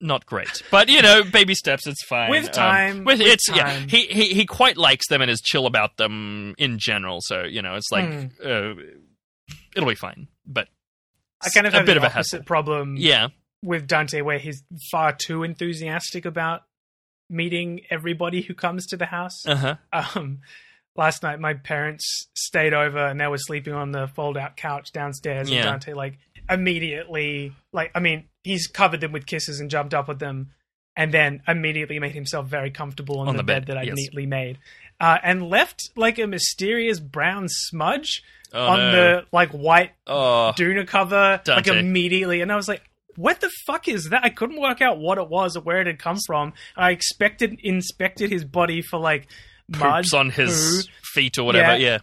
not 0.00 0.26
great. 0.26 0.62
But 0.70 0.88
you 0.88 1.02
know, 1.02 1.22
baby 1.24 1.54
steps, 1.54 1.86
it's 1.86 2.04
fine. 2.04 2.30
With 2.30 2.46
Um, 2.46 2.52
time, 2.52 3.04
with, 3.04 3.18
with 3.18 3.28
it's 3.28 3.48
yeah. 3.48 3.70
He, 3.70 4.06
he 4.06 4.34
he 4.34 4.46
quite 4.46 4.76
likes 4.76 5.08
them 5.08 5.20
and 5.22 5.30
is 5.30 5.40
chill 5.40 5.66
about 5.66 5.96
them 5.96 6.54
in 6.58 6.78
general. 6.78 7.18
So 7.22 7.42
you 7.44 7.62
know, 7.62 7.74
it's 7.74 7.90
like 7.92 8.04
Hmm. 8.06 8.26
uh, 8.44 8.74
it'll 9.76 9.88
be 9.88 9.94
fine. 9.94 10.28
But 10.46 10.68
I 11.42 11.48
kind 11.50 11.66
of 11.66 11.74
a 11.74 11.78
have 11.78 11.86
bit 11.86 11.96
of 11.96 12.02
a 12.02 12.06
opposite 12.06 12.38
hassle. 12.38 12.44
problem. 12.44 12.96
Yeah, 12.96 13.28
with 13.62 13.86
Dante 13.86 14.20
where 14.22 14.38
he's 14.38 14.62
far 14.90 15.12
too 15.12 15.42
enthusiastic 15.42 16.24
about 16.24 16.62
meeting 17.28 17.80
everybody 17.90 18.42
who 18.42 18.54
comes 18.54 18.86
to 18.86 18.96
the 18.96 19.06
house. 19.06 19.46
Uh 19.46 19.54
huh. 19.56 19.76
Um, 20.16 20.40
last 20.96 21.22
night, 21.22 21.38
my 21.38 21.54
parents 21.54 22.26
stayed 22.34 22.74
over 22.74 22.98
and 23.06 23.20
they 23.20 23.26
were 23.28 23.38
sleeping 23.38 23.72
on 23.72 23.92
the 23.92 24.08
fold-out 24.08 24.56
couch 24.56 24.90
downstairs. 24.92 25.48
Yeah. 25.48 25.58
And 25.58 25.64
Dante, 25.66 25.92
like, 25.94 26.18
immediately, 26.50 27.52
like, 27.72 27.90
I 27.94 28.00
mean, 28.00 28.24
he's 28.42 28.66
covered 28.66 29.00
them 29.00 29.12
with 29.12 29.26
kisses 29.26 29.60
and 29.60 29.70
jumped 29.70 29.94
up 29.94 30.08
with 30.08 30.18
them, 30.18 30.50
and 30.96 31.12
then 31.12 31.42
immediately 31.46 31.98
made 31.98 32.12
himself 32.12 32.46
very 32.46 32.70
comfortable 32.70 33.20
on, 33.20 33.28
On 33.28 33.36
the, 33.36 33.42
the 33.42 33.46
bed, 33.46 33.66
bed, 33.66 33.74
that 33.74 33.78
I 33.78 33.82
yes. 33.82 33.94
neatly 33.96 34.26
made, 34.26 34.58
uh, 35.00 35.18
and 35.22 35.48
left 35.48 35.90
like 35.96 36.18
a 36.18 36.26
mysterious 36.26 37.00
brown 37.00 37.46
smudge 37.48 38.22
Oh, 38.52 38.66
on 38.66 38.78
no. 38.78 38.90
the 38.92 39.26
like 39.32 39.50
white 39.50 39.92
Oh, 40.08 40.52
doona 40.56 40.84
cover, 40.86 41.40
like 41.46 41.68
immediately, 41.68 42.40
and 42.40 42.50
I 42.52 42.56
was 42.56 42.68
like. 42.68 42.82
What 43.16 43.40
the 43.40 43.50
fuck 43.66 43.88
is 43.88 44.10
that? 44.10 44.24
I 44.24 44.30
couldn't 44.30 44.60
work 44.60 44.80
out 44.80 44.98
what 44.98 45.18
it 45.18 45.28
was 45.28 45.56
or 45.56 45.60
where 45.62 45.80
it 45.80 45.88
had 45.88 45.98
come 45.98 46.16
from. 46.24 46.54
I 46.76 46.92
expected 46.92 47.58
inspected 47.62 48.30
his 48.30 48.44
body 48.44 48.80
for 48.82 48.98
like 48.98 49.26
mud 49.68 50.04
on 50.14 50.30
his 50.30 50.86
poo. 50.86 50.92
feet 51.20 51.36
or 51.36 51.44
whatever. 51.44 51.76
Yeah. 51.76 51.88
Yeah. 51.94 51.98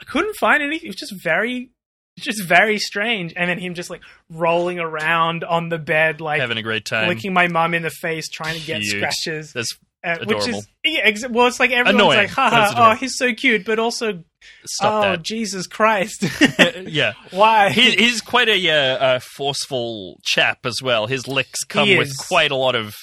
I 0.00 0.04
couldn't 0.04 0.36
find 0.36 0.62
anything. 0.62 0.86
It 0.86 0.90
was 0.90 0.96
just 0.96 1.14
very, 1.24 1.70
just 2.18 2.42
very 2.44 2.78
strange. 2.78 3.32
And 3.36 3.48
then 3.48 3.58
him 3.58 3.74
just 3.74 3.90
like 3.90 4.02
rolling 4.28 4.78
around 4.78 5.44
on 5.44 5.68
the 5.68 5.78
bed, 5.78 6.20
like 6.20 6.40
Having 6.40 6.58
a 6.58 6.62
great 6.62 6.84
time. 6.84 7.08
licking 7.08 7.32
my 7.32 7.48
mum 7.48 7.74
in 7.74 7.82
the 7.82 7.90
face, 7.90 8.28
trying 8.28 8.58
to 8.58 8.66
get 8.66 8.80
Cute. 8.80 8.96
scratches. 8.96 9.52
That's 9.52 9.76
uh, 10.02 10.16
which 10.20 10.30
adorable. 10.30 10.58
is 10.60 10.68
yeah, 10.84 11.10
exa- 11.10 11.30
well, 11.30 11.46
it's 11.46 11.60
like 11.60 11.70
everyone's 11.70 11.94
Annoying, 11.94 12.18
like, 12.18 12.30
haha, 12.30 12.92
oh, 12.92 12.94
he's 12.94 13.16
so 13.16 13.34
cute, 13.34 13.66
but 13.66 13.78
also, 13.78 14.24
stop 14.64 15.04
oh, 15.04 15.10
that. 15.10 15.22
Jesus 15.22 15.66
Christ, 15.66 16.24
yeah. 16.86 17.12
why? 17.30 17.68
He, 17.70 17.90
he's 17.90 18.22
quite 18.22 18.48
a 18.48 18.70
uh, 18.70 18.74
uh, 18.74 19.20
forceful 19.36 20.18
chap 20.24 20.64
as 20.64 20.80
well. 20.82 21.06
His 21.06 21.28
licks 21.28 21.64
come 21.64 21.98
with 21.98 22.16
quite 22.16 22.50
a 22.50 22.56
lot 22.56 22.74
of 22.74 22.94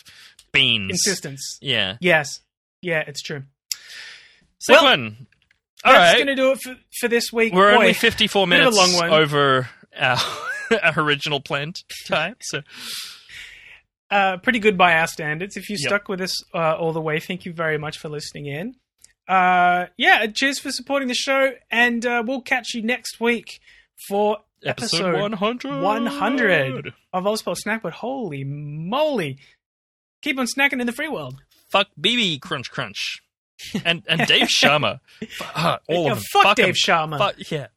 beans. 0.51 0.89
Insistence. 0.89 1.59
Yeah. 1.61 1.97
Yes, 2.01 2.39
yeah, 2.81 3.03
it's 3.05 3.21
true. 3.21 3.43
Sick 4.59 4.75
Well, 4.75 4.85
one. 4.85 5.27
All 5.87 5.93
That's 5.93 6.13
right. 6.15 6.19
gonna 6.19 6.35
do 6.35 6.51
it 6.51 6.59
for, 6.61 6.75
for 6.99 7.07
this 7.07 7.31
week. 7.31 7.53
We're 7.53 7.71
Boy, 7.73 7.77
only 7.79 7.93
54 7.93 8.45
bit 8.47 8.55
a 8.55 8.59
minutes 8.59 8.77
long 8.77 8.93
one. 8.93 9.09
over 9.11 9.69
our, 9.97 10.17
our 10.83 10.93
original 10.99 11.39
planned 11.39 11.81
time. 12.07 12.35
So 12.41 12.61
uh, 14.11 14.37
pretty 14.37 14.59
good 14.59 14.77
by 14.77 14.93
our 14.95 15.07
standards. 15.07 15.57
If 15.57 15.69
you 15.69 15.77
Yep. 15.79 15.87
stuck 15.89 16.09
with 16.09 16.21
us 16.21 16.43
uh, 16.53 16.75
all 16.75 16.93
the 16.93 17.01
way, 17.01 17.19
thank 17.19 17.45
you 17.45 17.53
very 17.53 17.77
much 17.77 17.97
for 17.97 18.09
listening 18.09 18.45
in. 18.47 18.75
Uh, 19.27 19.87
yeah, 19.97 20.25
cheers 20.27 20.59
for 20.59 20.71
supporting 20.71 21.07
the 21.09 21.13
show, 21.13 21.51
and 21.69 22.05
uh, 22.05 22.23
we'll 22.25 22.41
catch 22.41 22.73
you 22.73 22.81
next 22.81 23.19
week 23.19 23.59
for 24.07 24.37
episode, 24.63 25.05
episode 25.15 25.21
100. 25.21 25.81
100 25.81 26.93
of 27.13 27.23
Ozpol 27.25 27.57
Snack. 27.57 27.81
But 27.83 27.93
holy 27.93 28.43
moly, 28.45 29.37
keep 30.21 30.39
on 30.39 30.45
snacking 30.47 30.79
in 30.79 30.87
the 30.87 30.93
free 30.93 31.09
world. 31.09 31.41
Fuck 31.69 31.87
Bibi 31.99 32.39
Crunch 32.39 32.71
Crunch. 32.71 33.21
And 33.85 34.03
and 34.07 34.27
Dave 34.27 34.47
Sharma. 34.47 34.99
Uh, 35.55 35.77
all 35.89 36.05
Yeah, 36.05 36.11
of 36.11 36.17
them. 36.17 36.23
fuck 36.31 36.59
him. 36.59 36.65
Dave 36.65 36.75
Sharma. 36.75 37.17
Fuck, 37.17 37.51
yeah. 37.51 37.67